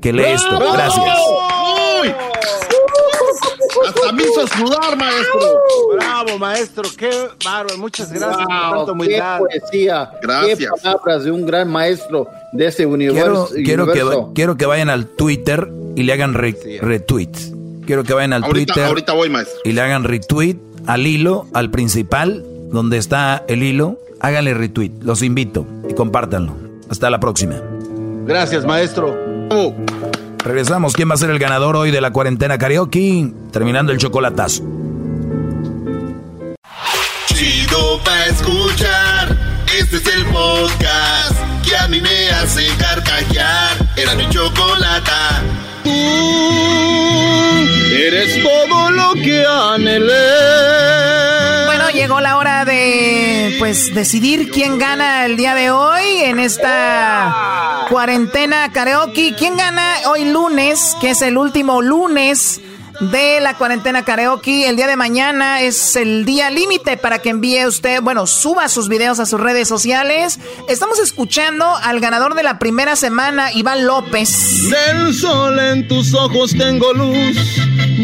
que 0.00 0.12
lee 0.12 0.24
esto. 0.24 0.58
Gracias. 0.72 1.41
Hasta 4.02 4.12
me 4.12 4.22
hizo 4.22 4.46
sudar, 4.48 4.96
maestro. 4.96 5.40
Bravo, 5.94 6.38
maestro. 6.38 6.88
Qué 6.96 7.10
bárbaro. 7.44 7.78
Muchas 7.78 8.12
gracias 8.12 8.36
por 8.36 8.76
tanto 8.76 8.92
humildad. 8.92 9.40
Qué 9.50 9.60
poesía. 9.60 10.10
Gracias. 10.20 10.58
Qué 10.58 10.82
palabras 10.82 11.24
de 11.24 11.30
un 11.30 11.46
gran 11.46 11.70
maestro 11.70 12.28
de 12.52 12.66
ese 12.66 12.86
universo. 12.86 13.48
Quiero, 13.54 13.86
que, 13.86 14.02
quiero 14.34 14.56
que 14.56 14.66
vayan 14.66 14.90
al 14.90 15.06
Twitter 15.06 15.68
y 15.94 16.02
le 16.02 16.12
hagan 16.12 16.34
retweet. 16.34 17.32
Quiero 17.86 18.04
que 18.04 18.12
vayan 18.12 18.32
al 18.32 18.44
Twitter. 18.44 18.84
Ahorita 18.84 19.12
voy, 19.12 19.28
maestro. 19.28 19.60
Y 19.64 19.72
le 19.72 19.80
hagan 19.80 20.04
retweet 20.04 20.56
al 20.86 21.06
hilo, 21.06 21.46
al 21.52 21.70
principal, 21.70 22.44
donde 22.70 22.98
está 22.98 23.44
el 23.48 23.62
hilo. 23.62 23.98
Háganle 24.20 24.54
retweet. 24.54 24.92
Los 25.00 25.22
invito 25.22 25.66
y 25.88 25.94
compártanlo. 25.94 26.54
Hasta 26.88 27.10
la 27.10 27.20
próxima. 27.20 27.60
Gracias, 28.26 28.64
maestro. 28.64 29.16
Regresamos. 30.44 30.94
¿Quién 30.94 31.08
va 31.08 31.14
a 31.14 31.18
ser 31.18 31.30
el 31.30 31.38
ganador 31.38 31.76
hoy 31.76 31.90
de 31.90 32.00
la 32.00 32.10
cuarentena 32.10 32.58
karaoke? 32.58 33.32
Terminando 33.52 33.92
el 33.92 33.98
chocolatazo. 33.98 34.62
Chido 37.26 38.00
pa' 38.04 38.26
escuchar. 38.26 39.38
Este 39.78 39.96
es 39.96 40.06
el 40.06 40.24
podcast 40.26 41.36
que 41.64 41.76
a 41.76 41.88
mí 41.88 42.00
me 42.00 42.30
hace 42.30 42.66
carcajear. 42.76 43.88
Era 43.96 44.14
mi 44.14 44.28
chocolata. 44.28 45.42
eres 47.94 48.42
todo 48.42 48.90
lo 48.90 49.14
que 49.14 49.44
anhelé. 49.46 51.41
Llegó 52.12 52.20
la 52.20 52.36
hora 52.36 52.66
de 52.66 53.56
pues 53.58 53.94
decidir 53.94 54.50
quién 54.50 54.78
gana 54.78 55.24
el 55.24 55.38
día 55.38 55.54
de 55.54 55.70
hoy 55.70 56.18
en 56.24 56.40
esta 56.40 57.86
cuarentena 57.88 58.70
karaoke. 58.70 59.34
¿Quién 59.34 59.56
gana 59.56 59.82
hoy 60.10 60.26
lunes, 60.26 60.94
que 61.00 61.12
es 61.12 61.22
el 61.22 61.38
último 61.38 61.80
lunes 61.80 62.60
de 63.10 63.40
la 63.40 63.56
cuarentena 63.56 64.04
karaoke. 64.04 64.68
El 64.68 64.76
día 64.76 64.86
de 64.86 64.96
mañana 64.96 65.60
es 65.60 65.96
el 65.96 66.24
día 66.24 66.50
límite 66.50 66.96
para 66.96 67.18
que 67.18 67.30
envíe 67.30 67.66
usted, 67.66 68.00
bueno, 68.00 68.26
suba 68.26 68.68
sus 68.68 68.88
videos 68.88 69.18
a 69.18 69.26
sus 69.26 69.40
redes 69.40 69.66
sociales. 69.66 70.38
Estamos 70.68 71.00
escuchando 71.00 71.66
al 71.82 71.98
ganador 71.98 72.34
de 72.34 72.44
la 72.44 72.58
primera 72.58 72.94
semana, 72.94 73.52
Iván 73.52 73.86
López. 73.86 74.70
Del 74.70 75.12
sol 75.14 75.58
en 75.58 75.88
tus 75.88 76.14
ojos 76.14 76.54
tengo 76.56 76.92
luz, 76.92 77.36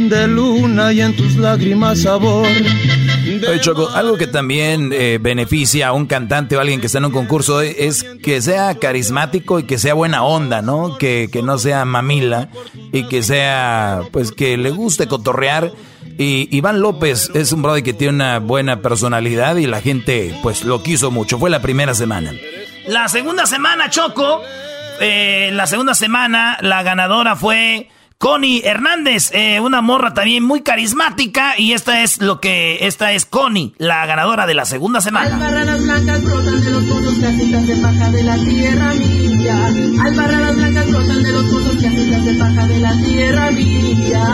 de 0.09 0.27
luna 0.27 0.93
y 0.93 1.01
en 1.01 1.15
tus 1.15 1.37
lágrimas 1.37 2.03
sabor. 2.03 2.49
Oye, 2.49 3.61
Choco, 3.61 3.91
algo 3.91 4.17
que 4.17 4.27
también 4.27 4.91
eh, 4.93 5.19
beneficia 5.21 5.89
a 5.89 5.93
un 5.93 6.07
cantante 6.07 6.57
o 6.57 6.61
alguien 6.61 6.81
que 6.81 6.87
está 6.87 6.99
en 6.99 7.05
un 7.05 7.13
concurso 7.13 7.61
es 7.61 8.05
que 8.23 8.41
sea 8.41 8.75
carismático 8.75 9.59
y 9.59 9.65
que 9.65 9.79
sea 9.79 9.95
buena 9.95 10.25
onda, 10.25 10.63
¿no? 10.63 10.99
Que, 10.99 11.29
que 11.31 11.43
no 11.43 11.59
sea 11.59 11.85
mamila 11.85 12.49
y 12.93 13.05
que 13.05 13.23
sea, 13.23 14.01
pues, 14.11 14.33
que 14.33 14.57
le 14.57 14.71
guste 14.71 14.88
cotorrear. 14.97 15.73
Y 16.17 16.49
Iván 16.57 16.81
López 16.81 17.31
es 17.35 17.53
un 17.53 17.63
brother 17.63 17.83
que 17.83 17.93
tiene 17.93 18.15
una 18.15 18.39
buena 18.39 18.81
personalidad 18.81 19.57
y 19.57 19.67
la 19.67 19.81
gente, 19.81 20.35
pues, 20.43 20.65
lo 20.65 20.83
quiso 20.83 21.11
mucho. 21.11 21.39
Fue 21.39 21.51
la 21.51 21.61
primera 21.61 21.95
semana. 21.95 22.33
La 22.87 23.09
segunda 23.09 23.47
semana, 23.47 23.91
Choco. 23.91 24.43
Eh, 25.01 25.51
la 25.53 25.67
segunda 25.67 25.95
semana, 25.95 26.59
la 26.61 26.83
ganadora 26.83 27.37
fue 27.37 27.89
Connie 28.19 28.63
Hernández, 28.65 29.31
eh, 29.33 29.61
una 29.61 29.81
morra 29.81 30.13
también 30.13 30.43
muy 30.43 30.63
carismática 30.63 31.55
y 31.57 31.73
esta 31.73 32.03
es 32.03 32.21
lo 32.21 32.41
que 32.41 32.79
esta 32.81 33.13
es 33.13 33.25
Connie, 33.27 33.75
la 33.79 34.05
ganadora 34.07 34.45
de 34.47 34.55
la 34.55 34.65
segunda 34.65 35.01
semana. 35.01 35.37
Albarradas 35.37 35.81
blancas 37.19 37.37
brotan 37.51 37.67
de 37.67 37.77
paja 37.77 38.11
de 38.11 38.23
la 38.23 38.37
tierra 38.37 38.95
mía. 38.95 39.67
Albarradas 40.05 40.57
blancas 40.57 40.91
brotan 40.91 41.23
de 41.23 41.33
los 41.33 41.45
pozos, 41.45 41.77
casitas 41.83 42.25
de 42.25 42.35
paja 42.35 42.67
de 42.67 42.79
la 42.79 42.93
tierra 43.03 43.51
mía. 43.51 44.25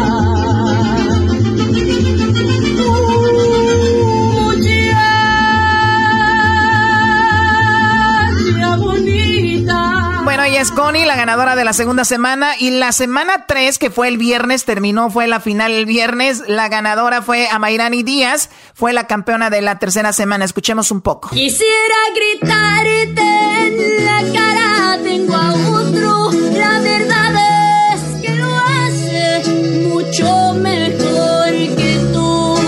Bueno, 10.45 10.57
ella 10.57 10.63
es 10.63 10.73
Connie, 10.73 11.07
la 11.07 11.17
ganadora 11.17 11.57
de 11.57 11.65
la 11.65 11.73
segunda 11.73 12.05
semana. 12.05 12.53
Y 12.59 12.69
la 12.73 12.93
semana 12.93 13.47
3, 13.49 13.79
que 13.79 13.89
fue 13.89 14.09
el 14.09 14.19
viernes, 14.19 14.67
terminó, 14.67 15.09
fue 15.09 15.27
la 15.27 15.41
final 15.41 15.73
el 15.73 15.87
viernes. 15.87 16.43
La 16.47 16.69
ganadora 16.69 17.23
fue 17.23 17.49
Amairani 17.51 18.03
Díaz, 18.03 18.51
fue 18.75 18.93
la 18.93 19.07
campeona 19.07 19.49
de 19.49 19.63
la 19.63 19.79
tercera 19.79 20.13
semana. 20.13 20.45
Escuchemos 20.45 20.91
un 20.91 21.01
poco. 21.01 21.31
Quisiera 21.31 21.97
gritarte 22.15 23.23
en 23.23 24.05
la 24.05 24.23
cara, 24.39 24.99
tengo 25.03 25.35
a 25.35 25.55
otro. 25.55 26.31
La 26.53 26.79
verdad 26.79 27.95
es 27.95 28.21
que 28.21 28.35
lo 28.35 28.55
hace 28.59 29.51
mucho 29.89 30.53
mejor 30.61 31.53
que 31.75 32.01
tú. 32.13 32.59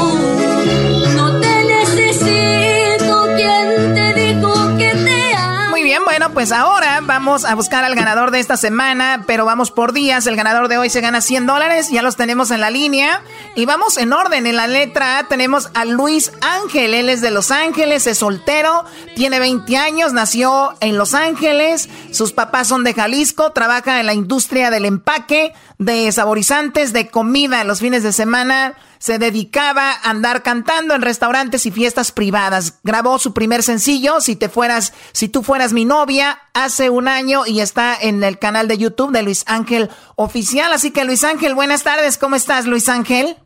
No 1.15 1.41
te 1.41 1.65
necesito, 1.65 3.27
quien 3.37 3.95
te 3.95 4.15
dijo 4.15 4.79
que 4.79 4.93
te 5.05 5.35
amo. 5.37 5.71
Muy 5.73 5.83
bien, 5.83 6.03
bueno, 6.07 6.31
pues 6.33 6.53
ahora 6.53 6.86
vamos 7.27 7.45
a 7.45 7.57
buscar 7.57 7.83
al 7.83 7.97
ganador 7.97 8.31
de 8.31 8.39
esta 8.39 8.57
semana, 8.57 9.25
pero 9.27 9.45
vamos 9.45 9.73
por 9.73 9.93
días. 9.93 10.29
El 10.29 10.37
ganador 10.37 10.69
de 10.69 10.79
hoy 10.79 10.91
se 10.91 11.01
gana 11.01 11.21
100 11.21 11.45
dólares, 11.45 11.91
ya 11.91 12.01
los 12.01 12.15
tenemos 12.15 12.53
en 12.53 12.61
la 12.61 12.71
línea. 12.71 13.21
Y 13.57 13.67
vamos 13.67 13.97
en 13.97 14.13
orden. 14.13 14.47
En 14.47 14.55
la 14.55 14.69
letra 14.69 15.19
A 15.19 15.27
tenemos 15.27 15.69
a 15.75 15.85
Luis 15.85 16.31
Ángel. 16.41 16.95
Él 16.95 17.09
es 17.09 17.23
de 17.23 17.33
Los 17.33 17.51
Ángeles, 17.51 18.07
es 18.07 18.19
soltero, 18.19 18.85
tiene 19.17 19.41
20 19.41 19.77
años, 19.77 20.13
nació 20.13 20.75
en 20.79 20.97
Los 20.99 21.15
Ángeles. 21.15 21.89
Sus 22.13 22.31
papás 22.31 22.69
son 22.69 22.85
de 22.85 22.95
Jalisco, 22.95 23.51
trabaja 23.51 23.99
en 23.99 24.07
la 24.07 24.15
industria 24.15 24.71
del 24.71 24.85
empaque 24.85 25.53
de 25.79 26.13
saborizantes, 26.13 26.93
de 26.93 27.09
comida 27.09 27.65
los 27.65 27.81
fines 27.81 28.05
de 28.05 28.13
semana. 28.13 28.75
Se 29.07 29.21
dedicaba 29.21 29.93
a 29.93 30.11
andar 30.11 30.43
cantando 30.43 30.93
en 30.93 31.01
restaurantes 31.01 31.65
y 31.65 31.71
fiestas 31.71 32.11
privadas. 32.11 32.81
Grabó 32.83 33.21
su 33.21 33.33
primer 33.33 33.63
sencillo, 33.63 34.21
Si 34.21 34.35
te 34.35 34.49
fueras, 34.49 34.93
si 35.13 35.29
tú 35.29 35.45
fueras 35.45 35.73
mi 35.73 35.85
novia, 35.85 36.41
hace 36.55 36.91
un 36.91 37.07
año 37.07 37.47
y 37.47 37.61
está 37.61 37.95
en 37.95 38.25
el 38.25 38.41
canal 38.41 38.67
de 38.67 38.79
YouTube 38.79 39.13
de 39.13 39.23
Luis 39.23 39.45
Ángel 39.47 39.91
Oficial. 40.17 40.73
Así 40.73 40.91
que 40.91 41.05
Luis 41.05 41.23
Ángel, 41.23 41.55
buenas 41.55 41.85
tardes. 41.85 42.19
¿Cómo 42.19 42.35
estás, 42.35 42.67
Luis 42.67 42.89
Ángel? 42.89 43.37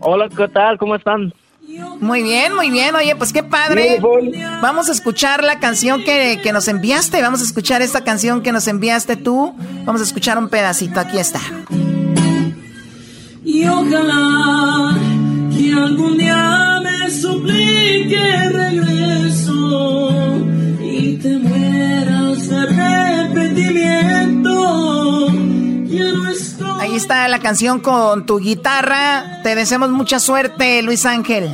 Hola, 0.00 0.28
¿qué 0.36 0.48
tal? 0.48 0.78
¿Cómo 0.78 0.96
están? 0.96 1.32
Muy 2.00 2.24
bien, 2.24 2.52
muy 2.52 2.70
bien. 2.70 2.96
Oye, 2.96 3.14
pues 3.14 3.32
qué 3.32 3.44
padre. 3.44 4.02
Vamos 4.60 4.88
a 4.88 4.92
escuchar 4.92 5.44
la 5.44 5.60
canción 5.60 6.02
que, 6.02 6.40
que 6.42 6.52
nos 6.52 6.66
enviaste. 6.66 7.22
Vamos 7.22 7.40
a 7.40 7.44
escuchar 7.44 7.82
esta 7.82 8.02
canción 8.02 8.42
que 8.42 8.50
nos 8.50 8.66
enviaste 8.66 9.14
tú. 9.14 9.54
Vamos 9.84 10.00
a 10.00 10.04
escuchar 10.04 10.38
un 10.38 10.48
pedacito. 10.48 10.98
Aquí 10.98 11.20
está. 11.20 11.38
Y 13.44 13.66
ojalá 13.66 14.96
que 15.50 15.72
algún 15.72 16.18
día 16.18 16.80
me 16.82 17.10
suplique 17.10 18.48
regreso 18.50 20.10
y 20.80 21.16
te 21.16 21.38
mueras 21.38 22.48
de 22.48 22.56
arrepentimiento. 22.56 25.28
Ya 25.86 26.12
no 26.12 26.28
estoy. 26.28 26.80
Ahí 26.80 26.96
está 26.96 27.26
la 27.28 27.38
canción 27.38 27.80
con 27.80 28.26
tu 28.26 28.38
guitarra. 28.38 29.40
Te 29.42 29.54
deseamos 29.54 29.90
mucha 29.90 30.20
suerte, 30.20 30.82
Luis 30.82 31.06
Ángel. 31.06 31.48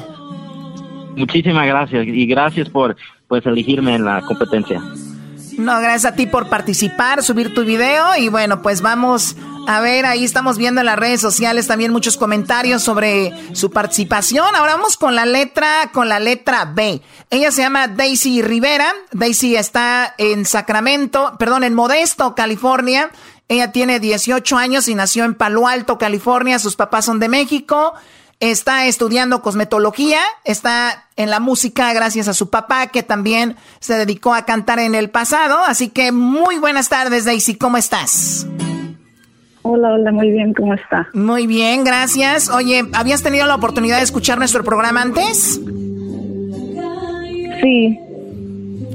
Muchísimas 1.17 1.67
gracias 1.67 2.07
y 2.07 2.27
gracias 2.27 2.69
por 2.69 2.97
pues 3.29 3.47
elegirme 3.47 3.95
en 3.95 4.05
la 4.05 4.23
competencia. 4.23 4.83
No, 5.59 5.81
gracias 5.81 6.13
a 6.13 6.15
ti 6.15 6.27
por 6.27 6.49
participar, 6.49 7.23
subir 7.23 7.55
tu 7.55 7.65
video 7.65 8.17
y 8.19 8.29
bueno, 8.29 8.61
pues 8.61 8.83
vamos 8.83 9.37
a 9.67 9.81
ver, 9.81 10.07
ahí 10.07 10.25
estamos 10.25 10.59
viendo 10.59 10.81
en 10.81 10.87
las 10.87 10.99
redes 10.99 11.21
sociales 11.21 11.67
también 11.67 11.91
muchos 11.91 12.17
comentarios 12.17 12.83
sobre 12.83 13.33
su 13.53 13.71
participación. 13.71 14.55
Ahora 14.55 14.77
vamos 14.77 14.97
con 14.97 15.17
la 15.17 15.27
letra, 15.27 15.91
con 15.93 16.09
la 16.09 16.21
letra 16.21 16.67
B. 16.67 17.03
Ella 17.31 17.51
se 17.51 17.63
llama 17.63 17.89
Daisy 17.89 18.43
Rivera. 18.43 18.93
Daisy 19.11 19.57
está 19.57 20.15
en 20.19 20.45
Sacramento, 20.45 21.35
perdón, 21.39 21.65
en 21.65 21.75
Modesto, 21.75 22.37
California. 22.37 23.11
Ella 23.49 23.73
tiene 23.73 23.99
18 23.99 24.57
años 24.57 24.87
y 24.87 24.95
nació 24.95 25.25
en 25.25 25.35
Palo 25.35 25.67
Alto, 25.67 25.99
California. 25.99 26.61
Sus 26.61 26.77
papás 26.77 27.05
son 27.05 27.19
de 27.19 27.29
México. 27.29 27.95
Está 28.39 28.87
estudiando 28.87 29.41
cosmetología, 29.41 30.21
está 30.45 31.09
en 31.17 31.31
la 31.31 31.41
música 31.41 31.93
gracias 31.95 32.29
a 32.29 32.35
su 32.35 32.51
papá 32.51 32.89
que 32.89 33.03
también 33.03 33.57
se 33.81 33.95
dedicó 33.95 34.35
a 34.35 34.45
cantar 34.45 34.79
en 34.79 34.95
el 34.95 35.11
pasado. 35.11 35.59
Así 35.67 35.89
que 35.89 36.13
muy 36.13 36.59
buenas 36.59 36.89
tardes, 36.91 37.25
Daisy, 37.25 37.57
¿cómo 37.57 37.79
estás? 37.79 38.47
Hola, 39.69 39.95
hola, 39.95 40.13
muy 40.13 40.31
bien, 40.31 40.55
¿cómo 40.55 40.75
está? 40.75 41.09
Muy 41.13 41.49
bien, 41.49 41.83
gracias. 41.83 42.49
Oye, 42.51 42.85
¿habías 42.93 43.23
tenido 43.25 43.47
la 43.47 43.57
oportunidad 43.57 43.97
de 43.99 44.05
escuchar 44.05 44.39
nuestro 44.39 44.63
programa 44.63 45.03
antes? 45.03 45.61
Sí. 47.61 47.99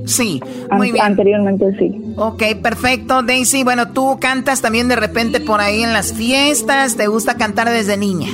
Sí, 0.05 0.41
An- 0.69 0.77
muy 0.77 0.91
bien. 0.93 1.03
Anteriormente 1.03 1.65
sí. 1.77 2.13
Ok, 2.15 2.41
perfecto, 2.63 3.21
Daisy. 3.21 3.63
Bueno, 3.65 3.91
tú 3.91 4.17
cantas 4.21 4.61
también 4.61 4.87
de 4.87 4.95
repente 4.95 5.41
por 5.41 5.59
ahí 5.59 5.83
en 5.83 5.91
las 5.91 6.13
fiestas, 6.13 6.95
te 6.95 7.07
gusta 7.07 7.35
cantar 7.35 7.69
desde 7.69 7.97
niña. 7.97 8.29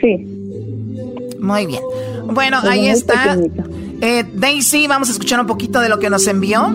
Sí. 0.00 0.26
Muy 1.40 1.66
bien. 1.66 1.80
Bueno, 2.26 2.58
ahí 2.62 2.86
está. 2.88 3.36
Eh, 4.02 4.24
Daisy, 4.34 4.86
vamos 4.86 5.08
a 5.08 5.12
escuchar 5.12 5.40
un 5.40 5.46
poquito 5.46 5.80
de 5.80 5.88
lo 5.88 5.98
que 5.98 6.08
nos 6.10 6.26
envió. 6.28 6.68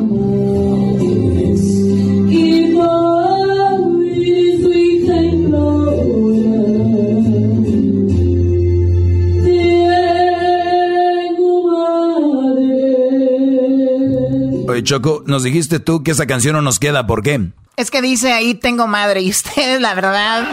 Oye, 14.75 14.83
Choco, 14.83 15.23
nos 15.25 15.43
dijiste 15.43 15.79
tú 15.79 16.03
que 16.03 16.11
esa 16.11 16.25
canción 16.27 16.51
no 16.53 16.61
nos 16.61 16.79
queda, 16.79 17.07
¿por 17.07 17.23
qué? 17.23 17.39
Es 17.77 17.89
que 17.89 18.01
dice 18.01 18.33
ahí 18.33 18.55
tengo 18.55 18.87
madre 18.87 19.21
y 19.21 19.29
ustedes, 19.29 19.79
la 19.79 19.93
verdad, 19.93 20.45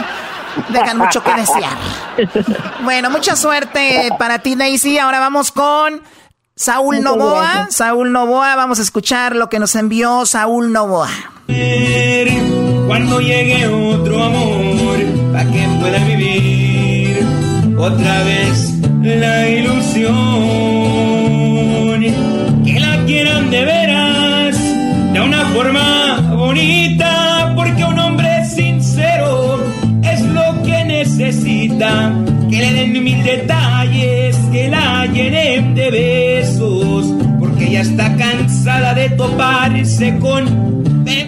dejan 0.69 0.97
mucho 0.97 1.21
que 1.21 1.33
desear. 1.33 1.77
Bueno, 2.85 3.09
mucha 3.09 3.35
suerte 3.35 4.07
para 4.17 4.39
ti, 4.39 4.55
Daisy. 4.55 4.97
Ahora 4.97 5.19
vamos 5.19 5.51
con 5.51 6.03
Saúl 6.55 6.95
Muchas 7.01 7.17
Novoa. 7.17 7.43
gracias. 7.53 7.75
Saúl 7.75 8.13
Novoa, 8.13 8.55
vamos 8.55 8.79
a 8.79 8.83
escuchar 8.83 9.35
lo 9.35 9.49
que 9.49 9.59
nos 9.59 9.75
envió 9.75 10.25
Saúl 10.25 10.71
Novoa. 10.71 11.09
Cuando 12.87 13.19
llegue 13.19 13.67
otro 13.67 14.23
amor, 14.23 14.99
para 15.33 15.51
que 15.51 15.67
pueda 15.81 15.99
vivir 16.05 17.27
otra 17.77 18.23
vez 18.23 18.71
la 19.01 19.49
ilusión. 19.49 20.13
Quieran 23.05 23.49
de 23.49 23.65
veras, 23.65 24.57
de 25.13 25.21
una 25.21 25.45
forma 25.47 26.21
bonita, 26.35 27.53
porque 27.55 27.83
un 27.83 27.99
hombre 27.99 28.45
sincero 28.45 29.59
es 30.01 30.21
lo 30.21 30.63
que 30.63 30.85
necesita. 30.85 32.11
Que 32.49 32.57
le 32.59 32.73
den 32.73 33.03
mil 33.03 33.23
detalles, 33.23 34.37
que 34.51 34.69
la 34.69 35.05
llenen 35.07 35.75
de 35.75 35.91
besos, 35.91 37.05
porque 37.39 37.65
ella 37.65 37.81
está 37.81 38.15
cansada 38.15 38.93
de 38.93 39.09
toparse 39.09 40.17
con 40.19 40.73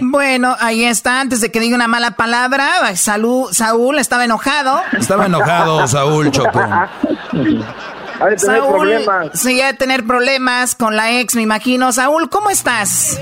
bueno, 0.00 0.56
ahí 0.60 0.84
está, 0.84 1.20
antes 1.20 1.40
de 1.40 1.50
que 1.50 1.60
diga 1.60 1.76
una 1.76 1.88
mala 1.88 2.12
palabra, 2.12 2.96
Salud, 2.96 3.52
Saúl 3.52 3.98
estaba 3.98 4.24
enojado. 4.24 4.80
Estaba 4.92 5.26
enojado 5.26 5.86
Saúl 5.86 6.30
Choco. 6.30 6.58
Saúl, 8.36 8.74
problemas. 8.76 9.28
sí, 9.34 9.60
a 9.60 9.74
tener 9.74 10.06
problemas 10.06 10.74
con 10.74 10.96
la 10.96 11.12
ex, 11.20 11.34
me 11.34 11.42
imagino. 11.42 11.92
Saúl, 11.92 12.28
¿cómo 12.30 12.50
estás? 12.50 13.20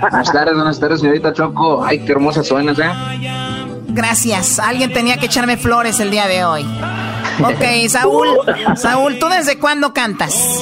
buenas 0.00 0.32
tardes, 0.32 0.54
buenas 0.54 0.80
tardes, 0.80 1.00
señorita 1.00 1.32
Choco. 1.32 1.84
Ay, 1.84 2.00
qué 2.04 2.12
hermosa 2.12 2.42
suenas, 2.42 2.78
¿eh? 2.78 2.90
Gracias. 3.88 4.58
Alguien 4.58 4.92
tenía 4.92 5.16
que 5.18 5.26
echarme 5.26 5.56
flores 5.56 6.00
el 6.00 6.10
día 6.10 6.26
de 6.26 6.44
hoy. 6.44 6.66
Ok, 7.42 7.88
Saúl, 7.88 8.28
Saúl, 8.76 9.18
¿tú 9.18 9.28
desde 9.28 9.58
cuándo 9.58 9.92
cantas? 9.92 10.60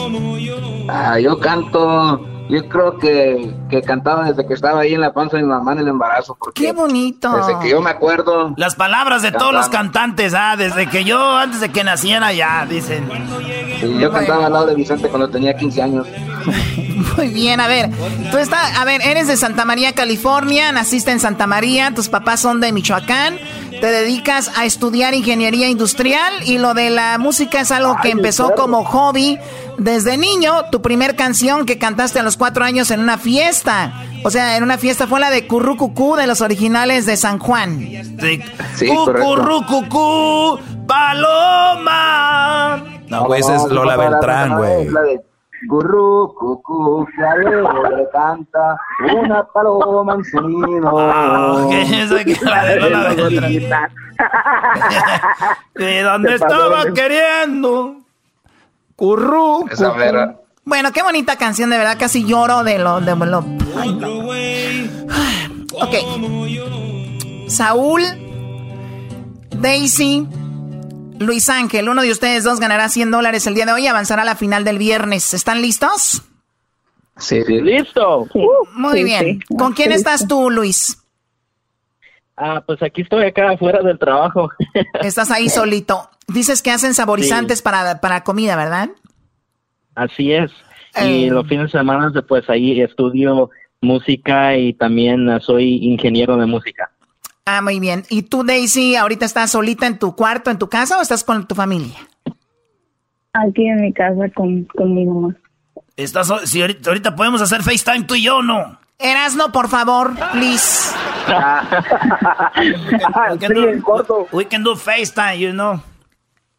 Ah, 0.88 1.18
yo 1.18 1.38
canto 1.38 2.26
yo 2.48 2.68
creo 2.68 2.98
que, 2.98 3.54
que, 3.70 3.82
cantaba 3.82 4.24
desde 4.24 4.46
que 4.46 4.54
estaba 4.54 4.80
ahí 4.80 4.94
en 4.94 5.00
la 5.00 5.12
panza 5.12 5.36
de 5.36 5.42
mi 5.42 5.48
mamá 5.48 5.72
en 5.72 5.78
el 5.78 5.88
embarazo. 5.88 6.36
¡Qué 6.54 6.72
bonito! 6.72 7.34
Desde 7.36 7.58
que 7.60 7.70
yo 7.70 7.80
me 7.80 7.90
acuerdo. 7.90 8.54
Las 8.56 8.74
palabras 8.74 9.22
de 9.22 9.32
todos 9.32 9.52
los 9.52 9.68
cantantes, 9.68 10.34
ah, 10.34 10.56
desde 10.56 10.88
que 10.88 11.04
yo, 11.04 11.36
antes 11.36 11.60
de 11.60 11.70
que 11.70 11.84
naciera 11.84 12.32
ya, 12.32 12.66
dicen. 12.66 13.08
Sí, 13.80 13.96
yo 13.98 14.12
cantaba 14.12 14.46
al 14.46 14.52
lado 14.52 14.66
de 14.66 14.74
Vicente 14.74 15.08
cuando 15.08 15.28
tenía 15.28 15.56
15 15.56 15.82
años. 15.82 16.06
Muy 17.16 17.28
bien, 17.28 17.60
a 17.60 17.66
ver, 17.66 17.90
tú 18.30 18.38
estás, 18.38 18.78
a 18.78 18.84
ver, 18.84 19.00
eres 19.02 19.26
de 19.28 19.36
Santa 19.36 19.64
María, 19.64 19.92
California, 19.92 20.72
naciste 20.72 21.10
en 21.10 21.20
Santa 21.20 21.46
María, 21.46 21.92
tus 21.94 22.08
papás 22.08 22.40
son 22.40 22.60
de 22.60 22.72
Michoacán, 22.72 23.38
te 23.84 23.90
dedicas 23.90 24.50
a 24.56 24.64
estudiar 24.64 25.12
ingeniería 25.12 25.68
industrial 25.68 26.32
y 26.46 26.56
lo 26.56 26.72
de 26.72 26.88
la 26.88 27.18
música 27.18 27.60
es 27.60 27.70
algo 27.70 27.98
que 28.00 28.08
empezó 28.08 28.54
como 28.54 28.82
hobby 28.82 29.38
desde 29.76 30.16
niño. 30.16 30.70
Tu 30.72 30.80
primer 30.80 31.16
canción 31.16 31.66
que 31.66 31.76
cantaste 31.76 32.18
a 32.18 32.22
los 32.22 32.38
cuatro 32.38 32.64
años 32.64 32.90
en 32.90 33.00
una 33.00 33.18
fiesta. 33.18 33.92
O 34.24 34.30
sea, 34.30 34.56
en 34.56 34.62
una 34.62 34.78
fiesta 34.78 35.06
fue 35.06 35.20
la 35.20 35.28
de 35.28 35.46
Currucucú 35.46 36.16
de 36.16 36.26
los 36.26 36.40
originales 36.40 37.04
de 37.04 37.18
San 37.18 37.38
Juan. 37.38 37.78
Sí, 37.78 38.40
sí 38.74 38.88
Currucucú, 38.88 40.58
paloma. 40.86 42.82
No, 43.08 43.26
pues 43.26 43.46
es 43.50 43.64
Lola 43.64 43.98
Beltrán, 43.98 44.56
güey. 44.56 44.88
Gurru, 45.66 46.34
cucú, 46.34 47.06
que 47.06 48.06
canta 48.12 48.76
una 49.14 49.44
paloma 49.44 50.14
en 50.14 50.24
su 50.24 50.40
nido. 50.40 50.98
Ah, 50.98 51.66
¿De 55.74 56.02
dónde 56.02 56.34
estaba 56.34 56.84
queriendo? 56.94 57.96
Curru. 58.96 59.66
Bueno, 60.64 60.92
qué 60.92 61.02
bonita 61.02 61.36
canción, 61.36 61.70
de 61.70 61.78
verdad, 61.78 61.96
casi 61.98 62.24
lloro 62.24 62.64
de 62.64 62.78
lo... 62.78 63.00
De 63.00 63.14
lo 63.14 63.38
Ok. 65.80 65.94
Saúl, 67.48 68.02
Daisy, 69.50 70.26
Luis 71.18 71.48
Ángel, 71.48 71.88
uno 71.88 72.02
de 72.02 72.10
ustedes 72.10 72.44
dos 72.44 72.60
ganará 72.60 72.88
100 72.88 73.10
dólares 73.10 73.46
el 73.46 73.54
día 73.54 73.66
de 73.66 73.72
hoy 73.72 73.84
y 73.84 73.86
avanzará 73.86 74.22
a 74.22 74.24
la 74.24 74.36
final 74.36 74.64
del 74.64 74.78
viernes. 74.78 75.34
¿Están 75.34 75.62
listos? 75.62 76.22
Sí, 77.16 77.42
listo. 77.46 78.26
Muy 78.74 79.04
bien. 79.04 79.40
¿Con 79.56 79.72
quién 79.72 79.92
estás 79.92 80.26
tú, 80.26 80.50
Luis? 80.50 81.00
Ah, 82.36 82.62
pues 82.66 82.82
aquí 82.82 83.02
estoy 83.02 83.26
acá 83.26 83.50
afuera 83.50 83.80
del 83.80 83.98
trabajo. 83.98 84.50
Estás 85.02 85.30
ahí 85.30 85.48
solito. 85.48 86.10
Dices 86.26 86.62
que 86.62 86.72
hacen 86.72 86.92
saborizantes 86.92 87.62
para, 87.62 88.00
para 88.00 88.24
comida, 88.24 88.56
¿verdad? 88.56 88.90
Así 89.94 90.32
es. 90.32 90.50
Y 90.96 91.26
eh. 91.26 91.30
los 91.30 91.46
fines 91.46 91.66
de 91.66 91.78
semana, 91.78 92.12
pues 92.26 92.50
ahí 92.50 92.80
estudio 92.80 93.50
música 93.80 94.56
y 94.56 94.72
también 94.72 95.28
soy 95.40 95.76
ingeniero 95.84 96.36
de 96.36 96.46
música. 96.46 96.90
Ah, 97.46 97.60
muy 97.60 97.78
bien. 97.78 98.04
¿Y 98.08 98.22
tú, 98.22 98.42
Daisy, 98.42 98.96
ahorita 98.96 99.26
estás 99.26 99.50
solita 99.50 99.86
en 99.86 99.98
tu 99.98 100.16
cuarto, 100.16 100.50
en 100.50 100.58
tu 100.58 100.68
casa 100.68 100.98
o 100.98 101.02
estás 101.02 101.24
con 101.24 101.46
tu 101.46 101.54
familia? 101.54 101.98
Aquí 103.34 103.66
en 103.66 103.82
mi 103.82 103.92
casa 103.92 104.30
con, 104.34 104.66
mi 104.94 105.04
mamá. 105.04 105.36
¿Estás, 105.96 106.32
si 106.44 106.62
ahorita, 106.62 107.14
podemos 107.14 107.42
hacer 107.42 107.62
FaceTime 107.62 108.04
tú 108.04 108.14
y 108.14 108.22
yo, 108.22 108.42
¿no? 108.42 108.78
Erasno, 108.98 109.52
por 109.52 109.68
favor, 109.68 110.14
please. 110.32 110.94
we, 113.30 113.38
can 113.38 113.52
do, 113.52 114.28
we 114.32 114.46
can 114.46 114.62
do 114.62 114.76
FaceTime, 114.76 115.38
you 115.38 115.52
know. 115.52 115.82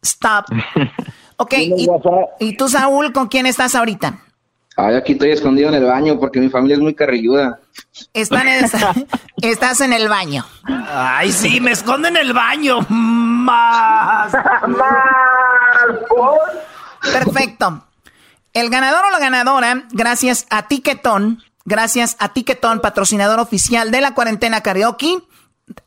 Stop. 0.02 0.46
Ok, 1.38 1.54
y, 1.54 1.88
¿y 2.40 2.56
tú, 2.56 2.68
Saúl, 2.68 3.12
con 3.12 3.28
quién 3.28 3.46
estás 3.46 3.74
ahorita? 3.74 4.18
Ay, 4.76 4.94
aquí 4.94 5.12
estoy 5.12 5.30
escondido 5.30 5.70
en 5.70 5.76
el 5.76 5.84
baño 5.84 6.20
porque 6.20 6.38
mi 6.38 6.50
familia 6.50 6.74
es 6.74 6.82
muy 6.82 6.94
carrilluda. 6.94 7.60
Están 8.12 8.46
en 8.46 8.66
estás 9.42 9.80
en 9.80 9.94
el 9.94 10.08
baño. 10.08 10.44
Ay, 10.64 11.32
sí, 11.32 11.60
me 11.62 11.72
escondo 11.72 12.08
en 12.08 12.16
el 12.18 12.34
baño. 12.34 12.80
Más. 12.90 14.32
Más. 14.68 14.92
Perfecto. 17.00 17.84
El 18.52 18.68
ganador 18.68 19.04
o 19.06 19.10
la 19.10 19.18
ganadora, 19.18 19.84
gracias 19.92 20.46
a 20.50 20.68
Tiquetón, 20.68 21.42
gracias 21.64 22.16
a 22.18 22.30
Tiquetón, 22.30 22.80
patrocinador 22.80 23.38
oficial 23.38 23.90
de 23.90 24.00
la 24.00 24.14
cuarentena 24.14 24.62
karaoke, 24.62 25.18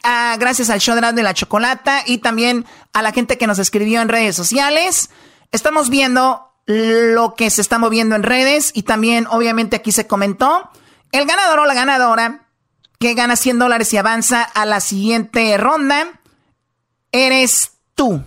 ah, 0.03 0.35
gracias 0.39 0.69
al 0.69 0.79
show 0.79 0.95
de 0.95 1.23
la 1.23 1.33
chocolata 1.33 2.03
y 2.05 2.19
también 2.19 2.65
a 2.93 3.01
la 3.01 3.11
gente 3.11 3.37
que 3.37 3.47
nos 3.47 3.59
escribió 3.59 4.01
en 4.01 4.09
redes 4.09 4.35
sociales. 4.35 5.09
Estamos 5.51 5.89
viendo 5.89 6.48
lo 6.69 7.33
que 7.33 7.49
se 7.49 7.61
está 7.61 7.79
moviendo 7.79 8.15
en 8.15 8.21
redes 8.21 8.71
y 8.75 8.83
también 8.83 9.25
obviamente 9.31 9.75
aquí 9.75 9.91
se 9.91 10.05
comentó. 10.05 10.69
El 11.11 11.25
ganador 11.25 11.59
o 11.59 11.65
la 11.65 11.73
ganadora 11.73 12.47
que 12.99 13.15
gana 13.15 13.35
100 13.35 13.57
dólares 13.57 13.91
y 13.91 13.97
avanza 13.97 14.43
a 14.43 14.65
la 14.67 14.79
siguiente 14.79 15.57
ronda 15.57 16.21
eres 17.11 17.71
tú, 17.95 18.21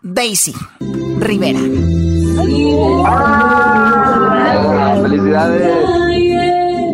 Daisy 0.00 0.54
Rivera. 1.18 1.58
¡Felicidades! 5.02 5.76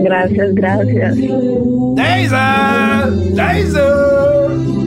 Gracias, 0.05 0.55
gracias. 0.55 1.17
Daisy, 1.97 3.35
Daisy. 3.35 4.82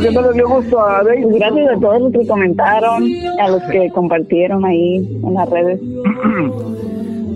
Que 0.00 0.10
no 0.10 0.32
dio 0.32 0.48
gusto 0.48 0.80
a 0.80 1.02
Gracias 1.02 1.68
a 1.76 1.80
todos 1.80 2.00
los 2.00 2.12
que 2.12 2.26
comentaron, 2.26 3.04
a 3.40 3.48
los 3.48 3.62
que 3.64 3.90
compartieron 3.90 4.64
ahí 4.64 4.96
en 4.96 5.34
las 5.34 5.48
redes. 5.50 5.80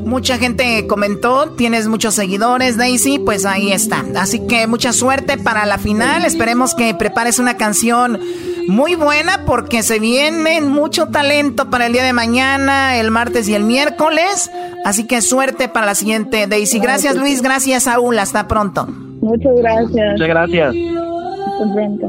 Mucha 0.05 0.39
gente 0.39 0.87
comentó, 0.89 1.51
tienes 1.51 1.87
muchos 1.87 2.15
seguidores, 2.15 2.77
Daisy, 2.77 3.21
pues 3.21 3.47
ahí 3.47 3.71
está. 3.71 4.05
Así 4.17 4.41
que 4.47 4.67
mucha 4.67 4.93
suerte 4.93 5.39
para 5.39 5.67
la 5.67 5.79
final. 5.79 6.25
Esperemos 6.25 6.75
que 6.75 6.95
prepares 6.95 7.39
una 7.39 7.57
canción 7.57 8.19
muy 8.67 8.95
buena 8.95 9.45
porque 9.47 9.83
se 9.83 9.99
viene 10.01 10.61
mucho 10.61 11.07
talento 11.09 11.71
para 11.71 11.87
el 11.87 11.93
día 11.93 12.03
de 12.03 12.13
mañana, 12.13 12.97
el 12.97 13.11
martes 13.11 13.49
y 13.49 13.55
el 13.55 13.63
miércoles. 13.65 14.51
Así 14.85 15.07
que 15.07 15.21
suerte 15.21 15.69
para 15.69 15.87
la 15.87 15.95
siguiente, 15.95 16.47
Daisy. 16.47 16.81
Gracias, 16.81 17.17
Luis. 17.17 17.43
Gracias, 17.43 17.85
Saúl. 17.85 18.19
Hasta 18.19 18.49
pronto. 18.49 18.89
Muchas 19.21 19.55
gracias. 19.57 20.13
Muchas 20.13 20.29
gracias. 20.29 20.75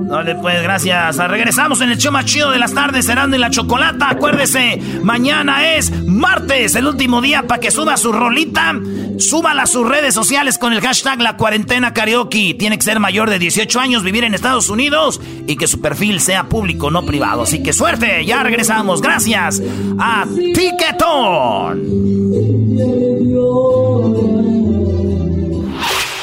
Vale, 0.07 0.35
pues 0.35 0.61
gracias. 0.61 1.17
Regresamos 1.17 1.81
en 1.81 1.91
el 1.91 1.97
show 1.97 2.11
más 2.11 2.25
chido 2.25 2.51
de 2.51 2.59
las 2.59 2.73
tardes, 2.73 3.05
Cerrando 3.05 3.35
en 3.35 3.41
la 3.41 3.49
Chocolata. 3.49 4.09
Acuérdese, 4.09 4.81
mañana 5.03 5.75
es 5.75 5.91
martes, 6.05 6.75
el 6.75 6.87
último 6.87 7.21
día 7.21 7.43
para 7.43 7.59
que 7.59 7.71
suba 7.71 7.97
su 7.97 8.11
rolita. 8.11 8.73
Súbala 9.17 9.63
a 9.63 9.67
sus 9.67 9.87
redes 9.87 10.13
sociales 10.13 10.57
con 10.57 10.73
el 10.73 10.81
hashtag 10.81 11.21
La 11.21 11.37
Cuarentena 11.37 11.93
Karaoke. 11.93 12.55
Tiene 12.57 12.77
que 12.77 12.83
ser 12.83 12.99
mayor 12.99 13.29
de 13.29 13.39
18 13.39 13.79
años, 13.79 14.03
vivir 14.03 14.23
en 14.23 14.33
Estados 14.33 14.69
Unidos 14.69 15.21
y 15.47 15.55
que 15.55 15.67
su 15.67 15.81
perfil 15.81 16.19
sea 16.21 16.45
público, 16.45 16.89
no 16.89 17.03
privado. 17.03 17.43
Así 17.43 17.61
que 17.61 17.73
suerte, 17.73 18.25
ya 18.25 18.43
regresamos. 18.43 19.01
Gracias 19.01 19.61
a 19.99 20.25
Tiquetón. 20.53 21.81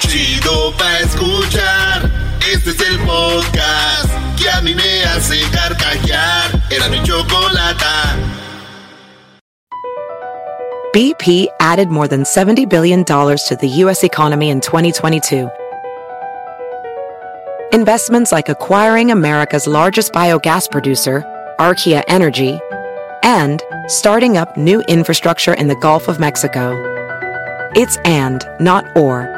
Chido 0.01 0.73
pa' 0.77 0.99
escuchar. 1.01 2.08
Este 2.69 2.83
es 2.83 2.91
el 2.91 2.99
podcast 2.99 4.11
que 4.37 4.51
a 4.51 4.61
mí 4.61 4.75
me 4.75 5.03
hace 5.05 5.41
carcajear. 5.51 6.51
Era 6.71 6.91
mi 6.91 7.03
chocolata. 7.03 8.15
BP 10.93 11.49
added 11.61 11.89
more 11.89 12.07
than 12.07 12.25
$70 12.25 12.69
billion 12.69 13.05
to 13.05 13.57
the 13.59 13.69
U.S. 13.85 14.05
economy 14.05 14.51
in 14.51 14.61
2022. 14.61 15.49
Investments 17.73 18.33
like 18.33 18.51
acquiring 18.51 19.11
America's 19.11 19.67
largest 19.67 20.13
biogas 20.13 20.71
producer, 20.71 21.25
Archaea 21.59 22.03
Energy, 22.07 22.61
and 23.23 23.63
starting 23.87 24.37
up 24.37 24.59
new 24.59 24.83
infrastructure 24.89 25.55
in 25.55 25.69
the 25.69 25.77
Gulf 25.77 26.07
of 26.07 26.21
Mexico. 26.21 26.75
It's 27.75 27.97
and, 28.05 28.45
not 28.61 28.85
or. 28.95 29.38